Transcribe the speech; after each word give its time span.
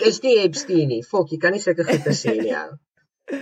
Ek 0.00 0.06
is 0.08 0.22
nie 0.24 0.38
Epstein 0.40 0.88
nie. 0.88 1.02
Fok, 1.04 1.28
jy 1.28 1.36
kan 1.36 1.52
nie 1.52 1.60
sulke 1.60 1.84
goeie 1.84 2.12
sê 2.16 2.32
nie 2.38 2.54
ou. 2.56 2.70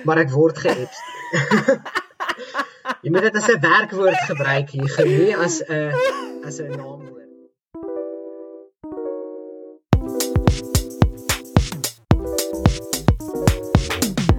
Maar 0.08 0.24
ek 0.24 0.32
word 0.34 0.58
ge-Epstein. 0.58 1.84
jy 3.06 3.12
moet 3.14 3.28
dit 3.28 3.38
as 3.38 3.46
'n 3.52 3.60
werkwoord 3.62 4.18
gebruik 4.26 4.72
hier, 4.74 4.96
nie 5.06 5.36
as 5.38 5.60
'n 5.62 5.94
as 6.42 6.58
'n 6.58 6.74
naamwoord. 6.74 7.30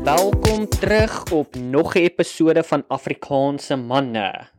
Welkom 0.03 0.67
terug 0.75 1.23
op 1.31 1.55
nog 1.55 1.95
'n 1.95 2.03
episode 2.03 2.67
van 2.67 2.83
Afrikaanse 2.99 3.79
manne. 3.79 4.58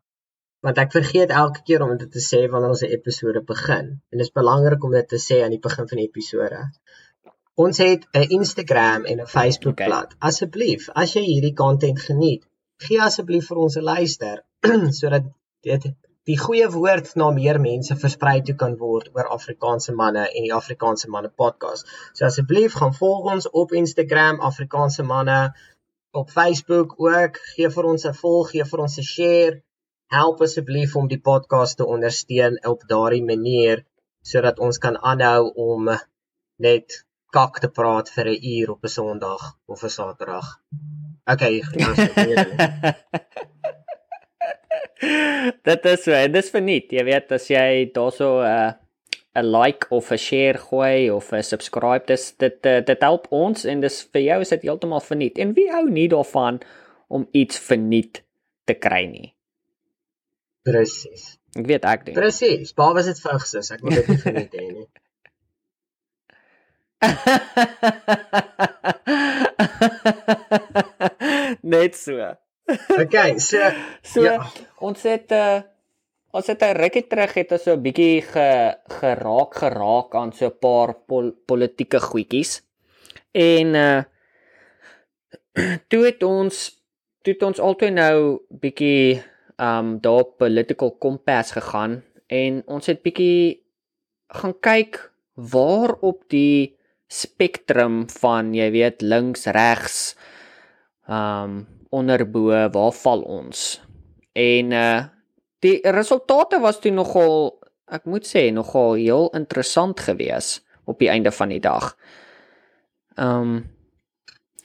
want 0.65 0.77
ek 0.83 0.91
vergeet 0.93 1.31
elke 1.43 1.63
keer 1.67 1.83
om 1.85 1.95
dit 1.97 2.11
te 2.15 2.21
sê 2.23 2.39
wanneer 2.51 2.73
ons 2.73 2.83
'n 2.85 2.93
episode 2.97 3.41
begin. 3.53 3.87
En 4.11 4.17
dit 4.17 4.27
is 4.27 4.37
belangrik 4.39 4.83
om 4.83 4.91
dit 4.91 5.07
te 5.13 5.19
sê 5.27 5.41
aan 5.43 5.55
die 5.55 5.65
begin 5.67 5.87
van 5.91 5.97
die 6.01 6.07
episode. 6.07 6.59
Ons 7.65 7.77
het 7.77 8.05
'n 8.13 8.29
Instagram 8.37 9.05
en 9.05 9.21
'n 9.21 9.31
Facebook 9.37 9.75
bladsy. 9.75 10.15
Okay. 10.15 10.27
Asseblief, 10.29 10.89
as 11.03 11.13
jy 11.13 11.23
hierdie 11.25 11.53
content 11.63 11.99
geniet, 11.99 12.43
gee 12.85 13.01
asseblief 13.01 13.47
vir 13.47 13.57
ons 13.57 13.77
'n 13.77 13.83
luister 13.93 14.43
sodat 14.99 15.23
dit 15.61 15.83
die 16.29 16.37
goeie 16.37 16.69
woord 16.69 17.15
na 17.15 17.31
meer 17.31 17.59
mense 17.59 17.95
versprei 17.95 18.41
toe 18.41 18.55
kan 18.55 18.77
word 18.77 19.09
oor 19.15 19.27
Afrikaanse 19.37 19.93
manne 20.01 20.27
en 20.29 20.43
die 20.43 20.53
Afrikaanse 20.53 21.09
manne 21.09 21.31
podcast. 21.43 21.87
So 22.13 22.25
asseblief 22.25 22.73
gaan 22.73 22.93
volg 22.93 23.31
ons 23.33 23.49
op 23.49 23.71
Instagram 23.71 24.39
Afrikaanse 24.51 25.03
manne 25.03 25.39
op 26.11 26.29
Facebook 26.29 26.93
ook. 26.99 27.37
Gee 27.55 27.69
vir 27.69 27.85
ons 27.93 28.05
'n 28.05 28.13
volg, 28.13 28.51
gee 28.51 28.65
vir 28.73 28.79
ons 28.79 28.97
'n 28.97 29.09
share 29.13 29.61
help 30.11 30.41
asseblief 30.43 30.95
om 30.99 31.07
die 31.07 31.21
podcast 31.23 31.77
te 31.79 31.85
ondersteun 31.87 32.57
op 32.67 32.83
daardie 32.87 33.23
manier 33.23 33.85
sodat 34.31 34.59
ons 34.59 34.77
kan 34.83 34.97
aanhou 34.99 35.53
om 35.55 35.87
net 36.61 37.05
kak 37.31 37.59
te 37.63 37.69
praat 37.71 38.09
vir 38.15 38.27
'n 38.31 38.43
uur 38.55 38.71
op 38.71 38.83
'n 38.83 38.93
Sondag 38.97 39.43
of 39.65 39.83
'n 39.83 39.89
Saterdag. 39.89 40.47
Okay, 41.25 41.61
Dit 45.63 45.85
is 45.85 46.03
so, 46.03 46.11
dit 46.11 46.35
is 46.35 46.49
verniet. 46.49 46.91
Jy 46.91 47.03
weet 47.03 47.31
as 47.31 47.47
jy 47.47 47.91
daarso 47.95 48.41
'n 48.41 48.45
uh, 48.45 48.71
'n 49.35 49.45
like 49.45 49.87
of 49.89 50.11
'n 50.11 50.17
share 50.17 50.57
gooi 50.57 51.09
of 51.09 51.31
'n 51.31 51.43
subscribe, 51.43 52.05
dis 52.05 52.35
dit 52.37 52.65
uh, 52.65 52.81
dit 52.85 53.01
help 53.01 53.27
ons 53.29 53.65
en 53.65 53.79
dis 53.79 54.03
vir 54.11 54.21
jou 54.21 54.41
is 54.41 54.49
dit 54.49 54.61
heeltemal 54.61 54.99
verniet. 54.99 55.37
En 55.37 55.53
wie 55.53 55.71
hou 55.71 55.89
nie 55.89 56.07
daarvan 56.07 56.59
om 57.07 57.27
iets 57.31 57.59
verniet 57.59 58.23
te 58.65 58.73
kry 58.73 59.05
nie? 59.05 59.35
Presies. 60.61 61.39
Ek 61.57 61.65
weet 61.67 61.85
ek 61.89 62.05
doen. 62.05 62.13
Presies. 62.15 62.73
Baie 62.77 62.93
was 62.97 63.05
dit 63.09 63.19
vigs 63.21 63.53
is. 63.59 63.71
Ek 63.73 63.81
moet 63.81 63.95
dit 63.99 64.07
nie 64.11 64.21
vergeet 64.21 64.53
hê 64.59 64.65
nie. 64.71 64.87
Net 71.73 71.93
so. 71.97 72.15
Okay, 72.93 73.39
so 73.41 73.57
so 74.13 74.21
ja. 74.23 74.37
ons 74.85 75.01
het 75.09 75.31
uh 75.33 75.59
ons 76.31 76.47
het 76.47 76.61
'n 76.63 76.77
rukkie 76.77 77.07
terug 77.09 77.33
het 77.35 77.51
ons 77.51 77.63
so 77.65 77.73
'n 77.75 77.83
bietjie 77.83 78.21
ge, 78.21 78.75
geraak 79.01 79.51
geraak 79.63 80.15
aan 80.15 80.31
so 80.31 80.45
'n 80.47 80.59
paar 80.61 80.93
pol, 81.07 81.31
politieke 81.45 81.99
goedjies. 81.99 82.61
En 83.33 83.75
uh 83.75 84.03
toe 85.89 86.05
het 86.05 86.23
ons 86.23 86.79
toe 87.21 87.33
het 87.33 87.43
ons 87.43 87.59
altyd 87.59 87.93
nou 87.93 88.39
bietjie 88.49 89.23
um 89.61 89.95
daar 90.01 90.25
political 90.41 90.95
compass 90.97 91.53
gegaan 91.57 92.01
en 92.31 92.61
ons 92.65 92.89
het 92.89 93.03
bietjie 93.05 93.61
gaan 94.41 94.55
kyk 94.59 94.99
waar 95.51 95.93
op 96.01 96.23
die 96.33 96.73
spektrum 97.11 98.03
van 98.21 98.53
jy 98.55 98.71
weet 98.73 99.05
links 99.05 99.45
regs 99.53 100.01
um 101.07 101.65
onderbo 101.91 102.49
waar 102.73 102.93
val 103.03 103.25
ons 103.39 103.81
en 104.33 104.77
uh 104.83 105.01
die 105.61 105.77
resultate 105.93 106.57
was 106.57 106.79
toe 106.81 106.89
nogal 106.89 107.61
ek 107.91 108.07
moet 108.09 108.25
sê 108.25 108.47
nogal 108.55 108.95
heel 108.97 109.27
interessant 109.37 109.99
gewees 109.99 110.61
op 110.89 110.99
die 110.99 111.09
einde 111.11 111.31
van 111.31 111.51
die 111.53 111.59
dag. 111.59 111.93
Um 113.19 113.69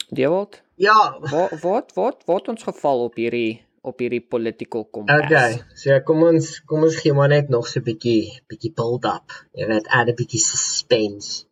Dewald? 0.08 0.62
Ja, 0.74 1.18
wat 1.20 1.60
wat 1.60 1.92
wat 1.94 2.22
wat 2.24 2.48
ons 2.48 2.62
geval 2.62 3.08
op 3.08 3.18
hierdie 3.18 3.65
op 3.86 4.02
hierdie 4.02 4.22
political 4.34 4.84
kompas. 4.90 5.24
Okay, 5.24 5.60
so 5.78 5.96
kom 6.08 6.24
ons 6.26 6.50
kom 6.68 6.84
ons 6.88 6.98
gee 6.98 7.14
maar 7.14 7.30
net 7.32 7.50
nog 7.54 7.68
so 7.70 7.80
'n 7.80 7.86
bietjie 7.88 8.22
bietjie 8.50 8.72
build 8.80 9.04
up. 9.16 9.34
Jy 9.58 9.66
weet, 9.70 9.90
add 9.98 10.10
'n 10.10 10.18
bietjie 10.20 10.42
suspense. 10.42 11.46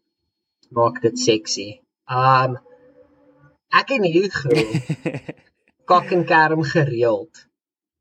Maak 0.76 1.00
dit 1.06 1.18
sexy. 1.18 1.68
Um 2.10 2.58
ek 3.80 3.94
en 3.96 4.06
jy 4.10 4.24
gou 4.40 4.62
kak 5.90 6.10
en 6.16 6.24
kerm 6.32 6.62
gereeld 6.74 7.46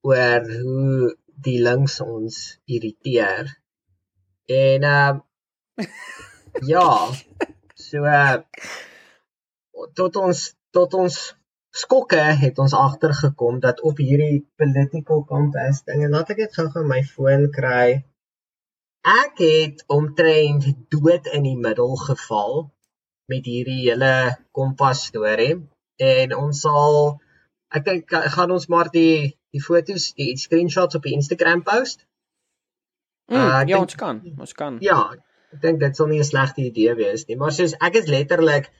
oor 0.09 0.41
hoe 0.63 1.13
die 1.45 1.59
links 1.67 1.99
ons 2.01 2.39
irriteer. 2.65 3.53
En 4.49 4.89
um 4.97 5.21
ja, 6.73 6.89
so 7.75 8.05
uh, 8.05 8.37
tot 9.97 10.15
ons 10.25 10.43
tot 10.73 10.93
ons 10.97 11.17
skokke 11.73 12.21
het 12.37 12.59
ons 12.61 12.75
agtergekom 12.77 13.59
dat 13.59 13.81
op 13.81 13.97
hierdie 13.97 14.43
political 14.61 15.23
compass 15.29 15.81
ding 15.87 16.03
en 16.05 16.13
laat 16.13 16.29
ek 16.33 16.43
dit 16.45 16.57
gou-gou 16.59 16.83
my 16.85 17.01
foon 17.07 17.49
kry. 17.55 18.03
Ek 19.03 19.41
het 19.41 19.83
omtrent 19.91 20.67
dood 20.93 21.27
in 21.33 21.47
die 21.49 21.57
middel 21.59 21.97
geval 22.05 22.69
met 23.31 23.49
hierdie 23.49 23.81
hele 23.87 24.13
kompas 24.55 25.07
storie 25.09 25.57
en 25.97 26.35
ons 26.37 26.61
sal 26.65 26.99
ek 27.73 27.87
dink 27.89 28.13
gaan 28.37 28.53
ons 28.53 28.69
maar 28.69 28.91
die 28.93 29.33
die 29.53 29.61
fotos, 29.61 30.11
die 30.17 30.33
screenshots 30.37 30.97
op 30.97 31.03
die 31.05 31.13
Instagram 31.13 31.61
post. 31.65 32.07
Mm, 33.29 33.37
uh, 33.37 33.43
ja, 33.43 33.65
denk, 33.65 33.81
ons 33.81 33.97
kan. 33.97 34.21
Ons 34.39 34.55
kan. 34.57 34.79
Ja, 34.81 35.01
ek 35.53 35.61
dink 35.61 35.81
dit 35.81 35.97
sal 35.97 36.09
nie 36.09 36.21
'n 36.21 36.29
slegte 36.29 36.65
idee 36.65 36.95
wees 36.97 37.27
nie, 37.27 37.37
maar 37.37 37.53
soos 37.53 37.75
ek 37.77 38.01
is 38.01 38.09
letterlik 38.09 38.71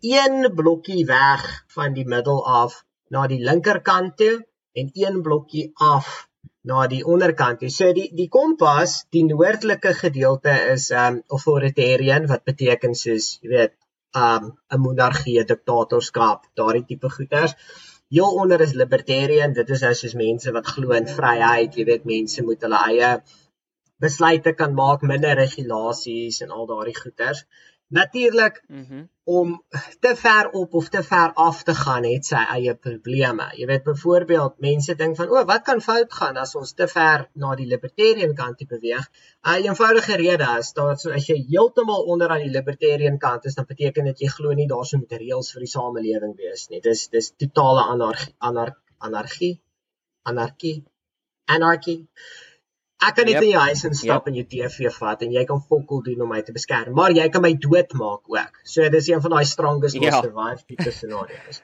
een 0.00 0.52
blokkie 0.54 1.04
weg 1.06 1.64
van 1.74 1.94
die 1.96 2.06
middel 2.06 2.42
af 2.46 2.84
na 3.08 3.26
die 3.26 3.40
linkerkant 3.40 4.16
toe 4.16 4.46
en 4.72 4.90
een 4.92 5.22
blokkie 5.22 5.70
af 5.74 6.28
na 6.66 6.86
die 6.90 7.04
onderkant 7.06 7.60
toe. 7.62 7.70
So 7.70 7.92
die 7.96 8.08
die 8.18 8.28
kompas, 8.28 9.04
die 9.14 9.24
noordelike 9.24 9.94
gedeelte 9.94 10.54
is 10.74 10.90
um 10.90 11.20
authoritarian 11.36 12.26
wat 12.30 12.44
beteken 12.50 12.94
soos, 12.98 13.36
jy 13.42 13.52
weet, 13.54 13.74
um 14.16 14.52
'n 14.74 14.80
monargie, 14.82 15.44
diktatorskap, 15.44 16.48
daardie 16.58 16.84
tipe 16.90 17.10
goeters. 17.16 17.54
Heel 18.10 18.38
onder 18.42 18.60
is 18.60 18.72
libertarian, 18.72 19.52
dit 19.52 19.70
is 19.70 19.82
nou 19.82 19.94
soos 19.94 20.14
mense 20.14 20.52
wat 20.52 20.66
glo 20.74 20.94
in 20.98 21.08
vryheid, 21.18 21.74
jy 21.74 21.84
weet, 21.84 22.04
mense 22.04 22.42
moet 22.42 22.62
hulle 22.62 22.82
eie 22.90 23.10
besluite 24.04 24.52
kan 24.54 24.74
maak, 24.74 25.02
minder 25.02 25.34
regulasies 25.38 26.42
en 26.44 26.50
al 26.50 26.66
daardie 26.70 26.98
goeters. 26.98 27.46
Natuurlik 27.88 28.62
mm 28.66 28.84
-hmm. 28.84 29.08
om 29.24 29.64
te 30.00 30.16
ver 30.16 30.50
op 30.50 30.74
of 30.74 30.88
te 30.88 31.02
ver 31.02 31.32
af 31.32 31.62
te 31.62 31.74
gaan 31.74 32.04
het 32.04 32.26
sy 32.26 32.42
eie 32.54 32.74
probleme. 32.74 33.50
Jy 33.54 33.66
weet 33.66 33.82
byvoorbeeld 33.82 34.58
mense 34.58 34.94
dink 34.94 35.16
van 35.16 35.28
o, 35.28 35.44
wat 35.44 35.62
kan 35.62 35.80
fout 35.80 36.12
gaan 36.12 36.36
as 36.36 36.54
ons 36.54 36.72
te 36.72 36.88
ver 36.88 37.28
na 37.32 37.54
die 37.54 37.66
libertarian 37.66 38.34
kant 38.34 38.58
toe 38.58 38.66
beweeg? 38.66 39.06
'n 39.42 39.50
uh, 39.50 39.64
Eenvoudige 39.64 40.16
rede 40.16 40.48
is 40.58 40.72
dat 40.72 41.00
so 41.00 41.10
as 41.10 41.26
jy 41.26 41.38
heeltemal 41.48 42.02
onder 42.02 42.28
aan 42.28 42.42
die 42.46 42.56
libertarian 42.58 43.18
kant 43.18 43.44
is, 43.44 43.54
dan 43.54 43.66
beteken 43.68 44.04
dit 44.04 44.18
jy 44.18 44.28
glo 44.28 44.52
nie 44.52 44.68
daar 44.68 44.84
sou 44.84 45.00
moet 45.00 45.12
reëls 45.12 45.52
vir 45.52 45.60
die 45.60 45.74
samelewing 45.76 46.36
wees 46.36 46.68
nie. 46.68 46.80
Dis 46.80 47.08
dis 47.08 47.32
totale 47.36 47.86
anargie, 47.94 48.34
anar, 48.38 48.74
anargie, 48.98 49.60
anargie, 50.22 50.84
anargie. 51.44 52.08
Ek 53.04 53.12
kan 53.18 53.28
net 53.28 53.36
yep. 53.36 53.44
in 53.44 53.50
jou 53.52 53.62
huis 53.68 53.82
instap 53.84 54.24
yep. 54.24 54.28
en 54.30 54.38
jou 54.38 54.44
TV 54.52 54.92
vat 54.94 55.22
en 55.26 55.32
jy 55.34 55.44
kan 55.48 55.60
fokol 55.60 56.00
doen 56.06 56.22
om 56.24 56.30
my 56.32 56.40
te 56.46 56.54
beskerm, 56.56 56.94
maar 56.96 57.12
jy 57.12 57.26
kan 57.32 57.44
my 57.44 57.52
doodmaak 57.60 58.24
ook. 58.32 58.60
So 58.64 58.88
dis 58.92 59.10
een 59.12 59.20
van 59.24 59.36
daai 59.36 59.44
strongest 59.44 59.98
yeah. 59.98 60.08
Ja. 60.08 60.22
survive 60.24 60.64
tipe 60.64 60.94
scenario's. 60.94 61.62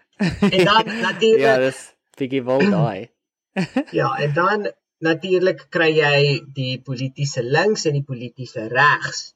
En 0.50 0.64
dan 0.68 0.92
natuurlik 1.08 1.48
Ja, 1.48 1.56
dis 1.64 1.82
bietjie 2.20 2.42
wil 2.44 2.64
daai. 2.68 3.10
ja, 4.00 4.12
en 4.24 4.34
dan 4.36 4.70
natuurlik 5.02 5.66
kry 5.72 5.88
jy 5.96 6.18
die 6.54 6.74
politieke 6.84 7.42
links 7.42 7.88
en 7.88 7.96
die 7.96 8.06
politieke 8.06 8.68
regs 8.72 9.32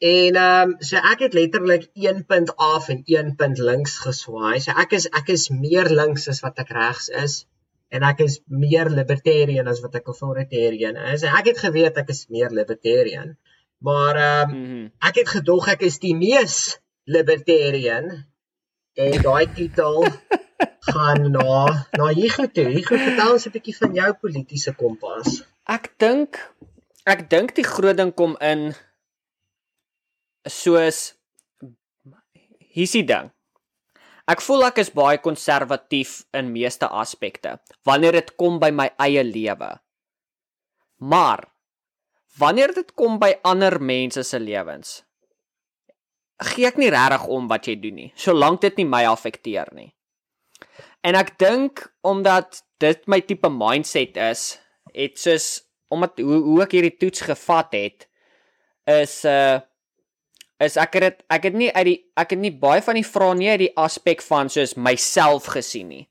En 0.00 0.34
ehm 0.34 0.70
um, 0.70 0.76
so 0.88 0.96
ek 0.96 1.20
het 1.26 1.34
letterlik 1.36 1.82
1 1.92 2.24
punt 2.24 2.56
af 2.56 2.88
en 2.88 3.02
1 3.04 3.34
punt 3.36 3.58
links 3.58 3.98
geswaai. 4.00 4.60
So 4.64 4.72
ek 4.82 4.94
is 4.96 5.06
ek 5.18 5.28
is 5.34 5.50
meer 5.52 5.90
links 5.92 6.24
as 6.32 6.40
wat 6.40 6.62
ek 6.62 6.70
regs 6.72 7.08
is 7.22 7.34
en 7.90 8.06
ek 8.06 8.22
is 8.26 8.38
meer 8.46 8.90
libertarian 8.90 9.68
as 9.70 9.80
wat 9.84 9.96
ek 9.98 10.10
authoritarian 10.12 10.98
is. 11.10 11.24
En 11.26 11.36
ek 11.40 11.52
het 11.52 11.62
geweet 11.66 11.98
ek 11.98 12.12
is 12.14 12.26
meer 12.30 12.54
libertarian. 12.54 13.36
Maar 13.82 14.16
ehm 14.16 14.50
um, 14.50 14.56
mm 14.56 14.66
-hmm. 14.66 14.86
ek 15.08 15.22
het 15.22 15.28
gedog 15.36 15.68
ek 15.68 15.82
is 15.88 15.98
die 15.98 16.14
mees 16.14 16.80
libertarian 17.04 18.10
en 18.94 19.22
daai 19.22 19.46
titel 19.54 20.04
gaan 20.92 21.30
na 21.30 21.86
na 21.98 22.06
Hugo 22.14 22.46
toe. 22.46 22.68
Hugo, 22.76 22.96
vertel 22.96 23.32
ons 23.32 23.46
'n 23.46 23.54
bietjie 23.56 23.76
van 23.76 23.94
jou 23.94 24.10
politieke 24.22 24.74
kompas. 24.74 25.42
Ek 25.64 25.92
dink 25.96 26.38
ek 27.04 27.30
dink 27.30 27.54
die 27.54 27.64
groot 27.64 27.96
ding 27.96 28.14
kom 28.14 28.36
in 28.40 28.74
soos 30.46 31.14
hier's 32.70 32.92
die 32.92 33.04
ding. 33.04 33.30
Ek 34.28 34.42
voel 34.44 34.66
ek 34.68 34.80
is 34.82 34.92
baie 34.94 35.20
konservatief 35.22 36.20
in 36.36 36.52
meeste 36.52 36.88
aspekte 36.88 37.58
wanneer 37.88 38.18
dit 38.18 38.34
kom 38.36 38.58
by 38.60 38.70
my 38.74 38.90
eie 39.00 39.24
lewe. 39.24 39.70
Maar 41.00 41.46
wanneer 42.38 42.74
dit 42.74 42.92
kom 42.94 43.18
by 43.18 43.32
ander 43.44 43.78
mense 43.80 44.22
se 44.24 44.38
lewens, 44.38 45.00
gee 46.52 46.68
ek 46.68 46.78
nie 46.80 46.90
regtig 46.92 47.26
om 47.28 47.48
wat 47.48 47.68
jy 47.68 47.76
doen 47.80 47.96
nie, 47.96 48.10
solank 48.16 48.60
dit 48.64 48.80
nie 48.80 48.88
my 48.88 49.04
affekteer 49.08 49.72
nie. 49.76 49.90
En 51.04 51.16
ek 51.16 51.36
dink 51.40 51.86
omdat 52.04 52.62
dit 52.80 53.06
my 53.08 53.20
tipe 53.24 53.48
mindset 53.52 54.16
is, 54.20 54.58
het 54.92 55.18
soos 55.20 55.48
omdat 55.90 56.20
hoe 56.22 56.38
hoe 56.44 56.60
ek 56.64 56.76
hierdie 56.76 56.96
toets 57.00 57.24
gevat 57.26 57.74
het 57.76 58.06
is 58.90 59.20
uh 59.28 59.58
is 60.60 60.76
ek 60.76 60.98
het 61.00 61.22
ek 61.32 61.48
het 61.48 61.56
nie 61.56 61.70
uit 61.72 61.86
die 61.88 61.98
ek 62.20 62.34
het 62.34 62.42
nie 62.42 62.52
baie 62.52 62.82
van 62.84 62.98
die 62.98 63.06
vrae 63.06 63.36
nie 63.38 63.50
uit 63.50 63.62
die 63.64 63.76
aspek 63.80 64.22
van 64.22 64.52
soos 64.52 64.76
myself 64.76 65.48
gesien 65.54 65.88
nie. 65.88 66.04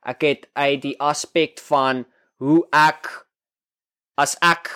Ek 0.00 0.24
het 0.24 0.46
uit 0.56 0.80
die 0.82 0.96
aspek 0.96 1.60
van 1.68 2.06
hoe 2.40 2.62
ek 2.72 3.10
as 4.20 4.36
ek 4.40 4.70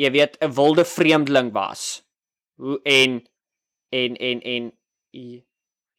jy 0.00 0.10
weet 0.16 0.38
'n 0.40 0.54
wilde 0.56 0.84
vreemdeling 0.84 1.52
was. 1.52 2.02
Hoe 2.56 2.80
en 2.84 3.20
en 3.92 4.16
en 4.16 4.40
en 4.40 4.72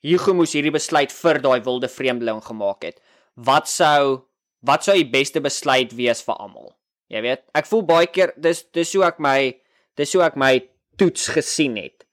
Hugo 0.01 0.33
moes 0.33 0.53
hierdie 0.53 0.73
besluit 0.73 1.11
vir 1.13 1.39
daai 1.41 1.61
wilde 1.61 1.87
vreemdeling 1.87 2.41
gemaak 2.41 2.83
het. 2.83 3.01
Wat 3.35 3.69
sou 3.69 4.25
wat 4.65 4.83
sou 4.83 4.95
die 4.95 5.09
beste 5.09 5.41
besluit 5.41 5.93
wees 5.93 6.21
vir 6.21 6.35
almal? 6.35 6.73
Jy 7.09 7.21
weet, 7.21 7.41
ek 7.53 7.65
voel 7.65 7.81
baie 7.81 8.07
keer 8.07 8.33
dis 8.37 8.63
dis 8.73 8.93
hoe 8.95 9.05
ek 9.05 9.19
my 9.19 9.53
dis 9.95 10.13
hoe 10.13 10.23
ek 10.23 10.35
my 10.35 10.69
toets 10.97 11.27
gesien 11.27 11.77
het. 11.77 12.05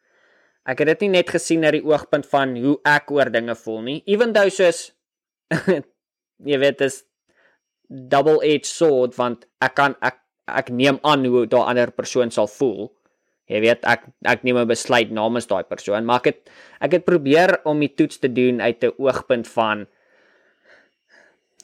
Ek 0.68 0.82
het 0.82 0.90
dit 0.92 1.06
nie 1.06 1.16
net 1.16 1.30
gesien 1.32 1.64
uit 1.64 1.78
die 1.78 1.86
oogpunt 1.86 2.26
van 2.28 2.52
hoe 2.60 2.76
ek 2.88 3.10
oor 3.14 3.30
dinge 3.32 3.56
voel 3.56 3.80
nie. 3.86 3.98
Even 4.06 4.34
though 4.36 4.52
soos 4.52 4.90
jy 6.50 6.58
weet 6.60 6.82
dis 6.82 7.02
double 7.88 8.42
edged 8.44 8.68
sword 8.68 9.16
want 9.16 9.46
ek 9.64 9.74
kan 9.80 9.96
ek 10.04 10.20
ek 10.48 10.68
neem 10.72 11.00
aan 11.04 11.24
hoe 11.28 11.46
daai 11.48 11.72
ander 11.72 11.92
persoon 11.92 12.32
sal 12.32 12.48
voel. 12.52 12.90
Jy 13.48 13.62
weet 13.64 13.84
ek 13.88 14.04
ek 14.28 14.44
neem 14.44 14.60
'n 14.60 14.68
besluit 14.68 15.12
namens 15.12 15.48
daai 15.48 15.64
persoon, 15.64 16.04
maar 16.04 16.20
ek 16.20 16.28
het 16.32 16.40
ek 16.84 17.00
het 17.00 17.04
probeer 17.08 17.60
om 17.64 17.80
die 17.80 17.92
toets 17.92 18.20
te 18.20 18.28
doen 18.28 18.60
uit 18.60 18.84
'n 18.84 18.92
oogpunt 19.00 19.48
van 19.48 19.86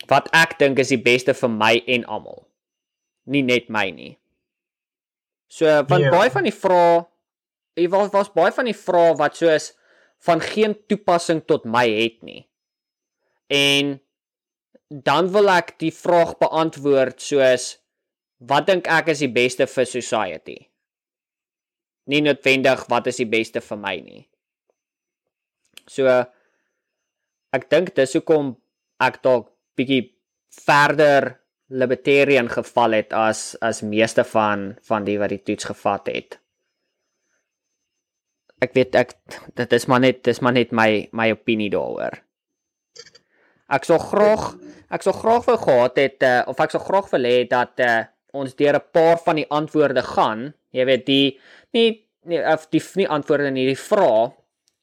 wat 0.08 0.28
ek 0.32 0.58
dink 0.58 0.78
is 0.78 0.88
die 0.88 1.00
beste 1.00 1.34
vir 1.34 1.48
my 1.48 1.82
en 1.86 2.04
almal. 2.04 2.48
Nie 3.26 3.42
net 3.42 3.68
my 3.68 3.90
nie. 3.90 4.16
So 5.48 5.66
van 5.88 6.00
yeah. 6.00 6.12
Ja. 6.12 6.18
baie 6.18 6.30
van 6.30 6.44
die 6.44 6.56
vrae 6.56 7.04
Jy 7.74 7.88
was 7.90 8.12
was 8.14 8.30
baie 8.34 8.54
van 8.54 8.68
die 8.70 8.76
vrae 8.76 9.14
wat 9.18 9.38
soos 9.38 9.72
van 10.24 10.40
geen 10.40 10.76
toepassing 10.88 11.42
tot 11.48 11.66
my 11.66 11.84
het 11.90 12.20
nie. 12.22 12.44
En 13.50 13.98
dan 14.88 15.30
wil 15.34 15.50
ek 15.50 15.74
die 15.82 15.92
vraag 15.94 16.36
beantwoord 16.38 17.22
soos 17.22 17.74
wat 18.38 18.68
dink 18.68 18.88
ek 18.90 19.10
is 19.14 19.24
die 19.24 19.32
beste 19.32 19.66
vir 19.70 19.88
society? 19.88 20.58
Nie 22.10 22.22
noodwendig 22.22 22.84
wat 22.92 23.08
is 23.10 23.18
die 23.22 23.28
beste 23.30 23.62
vir 23.64 23.80
my 23.80 23.96
nie. 24.04 24.22
So 25.90 26.06
ek 27.54 27.66
dink 27.72 27.94
dis 27.96 28.14
hoekom 28.14 28.54
ek 29.02 29.18
dalk 29.24 29.50
bietjie 29.74 30.14
verder 30.64 31.34
libertarian 31.74 32.48
geval 32.52 32.94
het 33.00 33.12
as 33.16 33.56
as 33.64 33.82
meeste 33.82 34.22
van 34.30 34.74
van 34.86 35.06
die 35.08 35.18
wat 35.18 35.32
die 35.34 35.42
toets 35.42 35.66
gevat 35.72 36.12
het 36.12 36.38
ek 38.64 38.74
weet 38.76 38.96
ek 38.98 39.14
dit 39.58 39.76
is 39.78 39.88
maar 39.90 40.02
net 40.04 40.22
dis 40.26 40.40
maar 40.40 40.56
net 40.56 40.72
my 40.72 41.06
my 41.12 41.30
opinie 41.34 41.70
daaroor. 41.72 42.20
Ek 43.72 43.86
sou 43.88 43.98
graag 44.00 44.54
ek 44.94 45.04
sou 45.06 45.14
graag 45.16 45.46
wou 45.48 45.58
gehad 45.58 46.00
het 46.00 46.26
uh, 46.26 46.42
of 46.50 46.60
ek 46.60 46.74
sou 46.74 46.82
graag 46.84 47.10
wil 47.12 47.28
hê 47.28 47.44
dat 47.50 47.80
uh, 47.84 48.04
ons 48.34 48.56
deur 48.58 48.78
'n 48.80 48.88
paar 48.92 49.18
van 49.26 49.36
die 49.40 49.48
antwoorde 49.50 50.02
gaan. 50.02 50.54
Jy 50.74 50.84
weet 50.90 51.06
die 51.06 51.38
nie 51.72 51.88
nie 52.24 52.40
of 52.40 52.68
die 52.72 52.82
nie 52.96 53.08
antwoorde 53.08 53.52
in 53.52 53.60
hierdie 53.60 53.78
vrae 53.78 54.32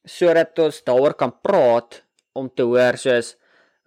sodat 0.06 0.58
ons 0.60 0.82
daaroor 0.84 1.14
kan 1.14 1.34
praat 1.42 2.02
om 2.34 2.50
te 2.50 2.64
hoor 2.64 2.98
soos 2.98 3.36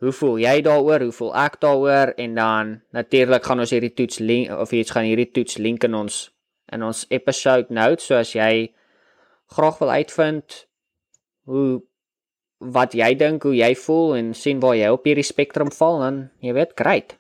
hoe 0.03 0.13
voel 0.13 0.39
jy 0.39 0.61
daaroor? 0.63 1.01
Hoe 1.07 1.17
voel 1.17 1.33
ek 1.39 1.61
daaroor? 1.61 2.13
En 2.21 2.35
dan 2.35 2.81
natuurlik 2.93 3.45
gaan 3.45 3.63
ons 3.65 3.73
hierdie 3.73 3.95
toets 3.95 4.19
link 4.19 4.51
of 4.51 4.73
iets 4.73 4.91
gaan 4.91 5.09
hierdie 5.09 5.31
toets 5.33 5.59
link 5.59 5.85
in 5.85 5.95
ons 5.95 6.31
in 6.73 6.83
ons 6.83 7.05
episode 7.11 7.73
notes 7.75 8.09
so 8.09 8.17
as 8.17 8.33
jy 8.35 8.73
graag 9.47 9.79
wil 9.79 9.91
uitvind 9.91 10.67
hoe 11.45 11.83
wat 12.59 12.95
jy 12.97 13.15
dink, 13.19 13.43
hoe 13.43 13.57
jy 13.57 13.75
voel 13.77 14.15
en 14.17 14.33
sien 14.35 14.61
waar 14.61 14.77
jy 14.77 14.89
op 14.95 15.05
hierdie 15.05 15.27
spektrum 15.27 15.73
val 15.75 16.03
en 16.07 16.23
jy 16.41 16.55
weet, 16.57 16.73
great. 16.79 17.19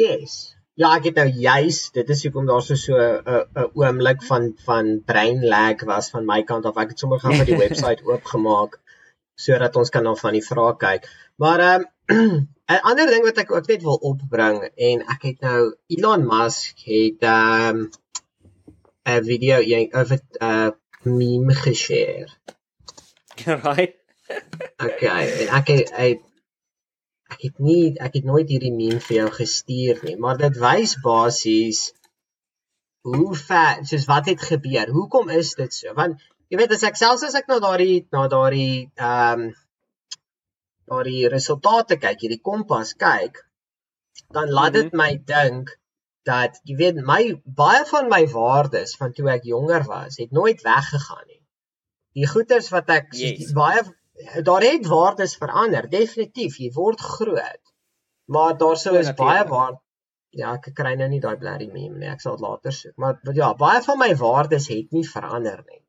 Yes. 0.00 0.56
Ja, 0.80 0.94
ek 0.96 1.10
het 1.10 1.18
nou 1.20 1.28
juis, 1.28 1.90
dit 1.92 2.08
is 2.14 2.22
hoekom 2.24 2.46
daar 2.48 2.62
so 2.64 2.74
so 2.80 2.96
'n 2.96 3.44
'n 3.60 3.70
oomblik 3.76 4.22
van 4.28 4.54
van 4.66 5.02
brain 5.04 5.44
lag 5.44 5.84
was 5.84 6.10
van 6.10 6.24
my 6.26 6.42
kant 6.42 6.64
af. 6.66 6.76
Ek 6.76 6.88
het 6.88 6.98
sommer 6.98 7.20
gou 7.20 7.32
vir 7.34 7.44
die 7.44 7.60
webwerf 7.64 8.00
oopgemaak 8.04 8.80
sodat 9.36 9.76
ons 9.76 9.90
kan 9.90 10.04
na 10.04 10.14
van 10.14 10.32
die 10.32 10.46
vrae 10.46 10.76
kyk. 10.76 11.08
Maar 11.36 11.60
ehm 11.60 11.84
um, 12.06 12.48
'n 12.72 12.80
ander 12.88 13.06
ding 13.06 13.24
wat 13.24 13.38
ek 13.38 13.52
ook 13.52 13.66
net 13.68 13.82
wil 13.82 14.00
opbring 14.10 14.62
en 14.76 15.04
ek 15.14 15.22
het 15.22 15.40
nou 15.40 15.74
Elon 15.86 16.26
Musk 16.26 16.78
het 16.88 17.20
ehm 17.20 17.76
um, 17.76 17.90
'n 19.06 19.24
video 19.24 19.56
of 20.00 20.12
'n 20.12 20.20
uh, 20.40 20.70
meme 21.02 21.54
geshare. 21.54 22.28
Right. 23.46 23.96
okay, 24.86 25.24
en 25.40 25.48
ek 25.58 25.68
het 25.74 25.90
ek, 25.90 26.20
ek 27.34 27.40
het 27.46 27.58
nie 27.58 27.96
ek 27.98 28.14
het 28.18 28.28
nooit 28.28 28.48
hierdie 28.48 28.74
meme 28.74 29.00
vir 29.00 29.16
jou 29.16 29.30
gestuur 29.40 30.04
nie, 30.06 30.16
maar 30.16 30.38
dit 30.38 30.60
wys 30.62 30.94
basies 31.02 31.80
hoe 33.02 33.34
vet 33.34 33.82
soos 33.88 34.06
wat 34.06 34.30
het 34.30 34.42
gebeur. 34.42 34.92
Hoekom 34.94 35.32
is 35.34 35.54
dit 35.58 35.74
so? 35.74 35.94
Want 35.98 36.22
jy 36.52 36.60
weet 36.60 36.74
as 36.76 36.86
ek 36.86 37.00
selfs 37.00 37.26
as 37.26 37.34
ek 37.34 37.50
na 37.50 37.58
daardie 37.64 38.06
na 38.14 38.28
daardie 38.30 38.90
ehm 38.94 39.46
um, 39.48 39.52
daardie 40.92 41.28
resultate 41.32 41.96
kyk, 41.96 42.20
hierdie 42.20 42.42
kompas 42.44 42.92
kyk, 43.00 43.38
dan 44.36 44.50
laat 44.50 44.74
dit 44.76 44.92
mm 44.92 44.98
-hmm. 44.98 45.02
my 45.02 45.12
dink 45.34 45.78
dat 46.28 46.60
jy 46.68 46.76
weet 46.78 47.00
my 47.06 47.22
baie 47.44 47.82
van 47.90 48.08
my 48.10 48.22
waardes 48.30 48.94
van 48.98 49.14
toe 49.16 49.30
ek 49.34 49.48
jonger 49.50 49.86
was 49.88 50.20
het 50.22 50.30
nooit 50.30 50.62
weggegaan 50.62 51.26
nie. 51.26 51.40
Die 52.18 52.28
goeders 52.28 52.68
wat 52.74 52.90
ek 52.92 53.12
yes. 53.16 53.52
baie 53.56 53.82
daar 54.44 54.62
het 54.62 54.86
waardes 54.86 55.36
verander, 55.36 55.88
definitief, 55.90 56.58
jy 56.60 56.70
word 56.74 57.00
groot. 57.00 57.62
Maar 58.30 58.56
daar 58.58 58.76
sou 58.76 58.96
is 58.98 59.10
baie 59.18 59.44
waar 59.48 59.80
ja, 60.32 60.54
ek 60.56 60.70
kry 60.76 60.94
nou 60.96 61.08
nie 61.12 61.20
daai 61.20 61.36
blerry 61.40 61.68
meme 61.72 61.98
nie, 62.00 62.08
ek 62.08 62.22
sal 62.22 62.38
dit 62.38 62.44
later 62.46 62.74
soek. 62.76 62.94
Maar 63.00 63.18
ja, 63.36 63.50
baie 63.58 63.82
van 63.84 63.98
my 64.00 64.12
waardes 64.16 64.68
het 64.72 64.94
nie 64.96 65.04
verander 65.08 65.64
nie. 65.66 65.82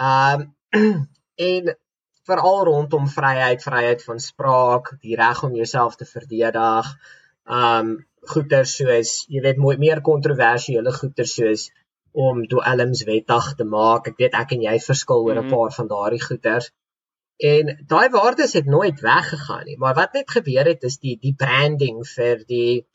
Ehm 0.00 0.46
um, 0.76 1.02
en 1.50 1.74
veral 2.26 2.64
rondom 2.64 3.06
vryheid, 3.08 3.62
vryheid 3.62 4.02
van 4.04 4.20
spraak, 4.20 4.94
die 5.02 5.16
reg 5.16 5.42
om 5.46 5.54
jouself 5.54 5.96
te 5.96 6.08
verdedig. 6.08 6.92
Ehm 7.44 7.90
um, 7.92 7.96
goeder 8.34 8.66
soos 8.70 9.12
jy 9.32 9.42
weet 9.44 9.60
mooi 9.64 9.76
meer 9.82 10.00
kontroversiële 10.08 10.92
goeder 11.00 11.28
soos 11.30 11.68
om 12.26 12.42
dwelms 12.48 13.04
wettig 13.04 13.46
te 13.58 13.64
maak. 13.76 14.08
Ek 14.08 14.20
weet 14.22 14.36
ek 14.40 14.52
en 14.56 14.62
jy 14.64 14.76
verskil 14.88 15.24
oor 15.24 15.34
'n 15.34 15.38
mm 15.38 15.48
-hmm. 15.48 15.56
paar 15.56 15.72
van 15.78 15.88
daardie 15.94 16.22
goeders. 16.28 16.70
En 17.36 17.84
daai 17.92 18.08
waardes 18.08 18.52
het 18.52 18.66
nooit 18.66 19.00
weggegaan 19.00 19.64
nie, 19.64 19.76
maar 19.76 19.94
wat 19.94 20.12
net 20.12 20.30
gebeur 20.30 20.64
het 20.64 20.82
is 20.82 20.98
die 20.98 21.18
die 21.20 21.34
branding 21.34 21.98
vir 22.14 22.44
die 22.46 22.86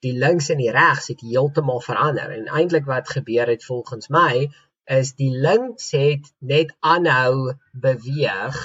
die 0.00 0.16
links 0.16 0.48
en 0.48 0.56
die 0.56 0.72
regs 0.72 1.08
het 1.12 1.20
heeltemal 1.20 1.80
verander. 1.80 2.30
En 2.30 2.46
eintlik 2.48 2.86
wat 2.88 3.08
gebeur 3.08 3.46
het 3.46 3.64
volgens 3.64 4.08
my 4.08 4.48
is 4.84 5.14
die 5.14 5.30
links 5.30 5.90
het 5.90 6.32
net 6.38 6.72
aanhou 6.80 7.52
beweeg 7.72 8.56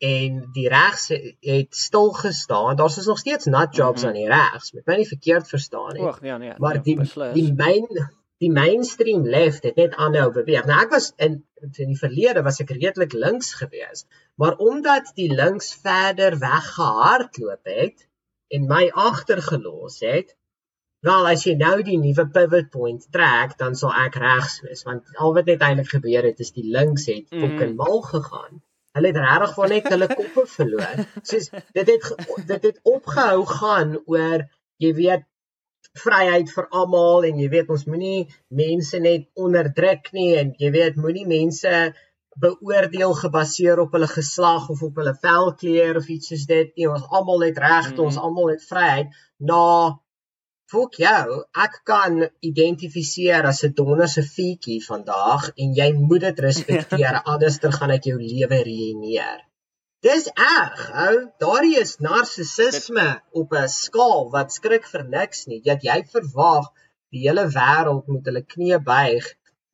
en 0.00 0.36
die 0.52 0.68
regs 0.72 1.08
het 1.44 1.74
stil 1.76 2.10
gestaan. 2.16 2.76
Daar's 2.76 2.96
is 2.96 3.06
nog 3.06 3.18
steeds 3.18 3.44
nut 3.44 3.76
jobs 3.76 4.02
mm 4.02 4.08
-hmm. 4.08 4.16
aan 4.16 4.22
die 4.22 4.32
regs. 4.32 4.72
Met 4.72 4.86
my 4.86 4.96
nie 4.96 5.08
verkeerd 5.08 5.48
verstaan 5.48 5.92
nie. 5.92 6.12
Ja 6.20 6.36
nee. 6.36 6.52
Maar 6.56 6.74
ja, 6.74 6.80
die 6.80 6.96
beslis. 6.96 7.34
die 7.34 7.52
myn 7.52 8.10
die 8.40 8.50
mainstream 8.50 9.26
left 9.26 9.62
het 9.62 9.76
net 9.76 9.94
aanhou 9.94 10.30
beweeg. 10.32 10.64
Nou 10.64 10.80
ek 10.80 10.90
was 10.90 11.12
in 11.16 11.44
in 11.60 11.90
die 11.92 11.98
verlede 11.98 12.42
was 12.42 12.60
ek 12.60 12.70
redelik 12.70 13.12
links 13.12 13.52
geweest, 13.54 14.06
maar 14.34 14.56
omdat 14.56 15.12
die 15.14 15.28
links 15.34 15.74
verder 15.74 16.38
weggehardloop 16.38 17.60
het 17.62 18.08
en 18.48 18.66
my 18.66 18.88
agtergelos 18.94 20.00
het, 20.00 20.36
wel 21.04 21.28
as 21.28 21.44
jy 21.44 21.54
nou 21.60 21.82
die 21.82 21.98
nuwe 21.98 22.26
pivot 22.28 22.70
point 22.70 23.06
trek, 23.12 23.58
dan 23.58 23.76
sal 23.76 23.92
ek 24.06 24.16
regs 24.24 24.62
wees 24.64 24.82
want 24.88 25.04
al 25.16 25.36
wat 25.36 25.52
net 25.52 25.60
eintlik 25.60 25.92
gebeur 25.92 26.24
het 26.32 26.40
is 26.40 26.56
die 26.56 26.66
links 26.78 27.06
het 27.12 27.28
mm. 27.28 27.40
fucking 27.44 27.76
mal 27.76 28.00
gegaan. 28.08 28.62
Hulle 28.96 29.12
het 29.12 29.20
regtig 29.22 29.52
van 29.56 29.68
net 29.74 29.88
hulle 29.94 30.08
koppe 30.10 30.46
verloor. 30.54 31.02
Soos 31.22 31.50
dit 31.76 31.90
het 31.94 32.08
dit 32.52 32.68
het 32.70 32.80
opgehou 32.94 33.44
gaan 33.46 33.98
oor 34.04 34.46
jy 34.82 34.94
weet 34.96 35.26
vryheid 35.98 36.50
vir 36.54 36.68
almal 36.80 37.26
en 37.28 37.38
jy 37.42 37.48
weet 37.52 37.70
ons 37.74 37.86
moenie 37.90 38.28
mense 38.62 38.98
net 39.02 39.26
onderdruk 39.34 40.12
nie 40.16 40.30
en 40.42 40.52
jy 40.62 40.70
weet 40.76 41.00
moenie 41.02 41.26
mense 41.26 41.72
beoordeel 42.40 43.14
gebaseer 43.18 43.80
op 43.82 43.96
hulle 43.96 44.08
geslag 44.10 44.68
of 44.70 44.84
op 44.86 45.00
hulle 45.00 45.16
velkleur 45.24 45.98
of 45.98 46.06
iets 46.14 46.30
soos 46.30 46.46
dit 46.50 46.70
nie 46.78 46.86
ons 46.90 47.08
almal 47.18 47.42
het 47.46 47.58
regte 47.58 47.98
mm. 47.98 48.06
ons 48.06 48.20
almal 48.22 48.52
het 48.52 48.62
vryheid 48.68 49.10
na 49.50 49.64
fok 50.72 50.98
jou 51.02 51.42
ek 51.66 51.78
kan 51.90 52.22
identifiseer 52.52 53.46
as 53.52 53.62
'n 53.64 53.76
donderse 53.82 54.24
fietjie 54.36 54.80
vandag 54.88 55.50
en 55.56 55.76
jy 55.82 55.92
moet 56.08 56.26
dit 56.28 56.42
respekteer 56.48 57.22
anderster 57.34 57.72
gaan 57.78 57.94
ek 57.98 58.10
jou 58.12 58.18
lewe 58.18 58.58
ruïneer 58.70 59.38
Dis 60.06 60.26
erg, 60.32 60.78
ou. 61.06 61.16
Daardie 61.42 61.74
is 61.78 61.98
narcissisme 62.04 63.08
op 63.40 63.50
'n 63.58 63.68
skaal 63.72 64.22
wat 64.34 64.54
skrik 64.54 64.86
vir 64.92 65.02
niks 65.14 65.42
nie. 65.50 65.58
Dat 65.66 65.82
jy 65.88 65.96
verwag 66.14 66.70
die 67.12 67.20
hele 67.26 67.44
wêreld 67.56 68.08
moet 68.12 68.30
hulle 68.30 68.42
knie 68.54 68.78
buig 68.86 69.28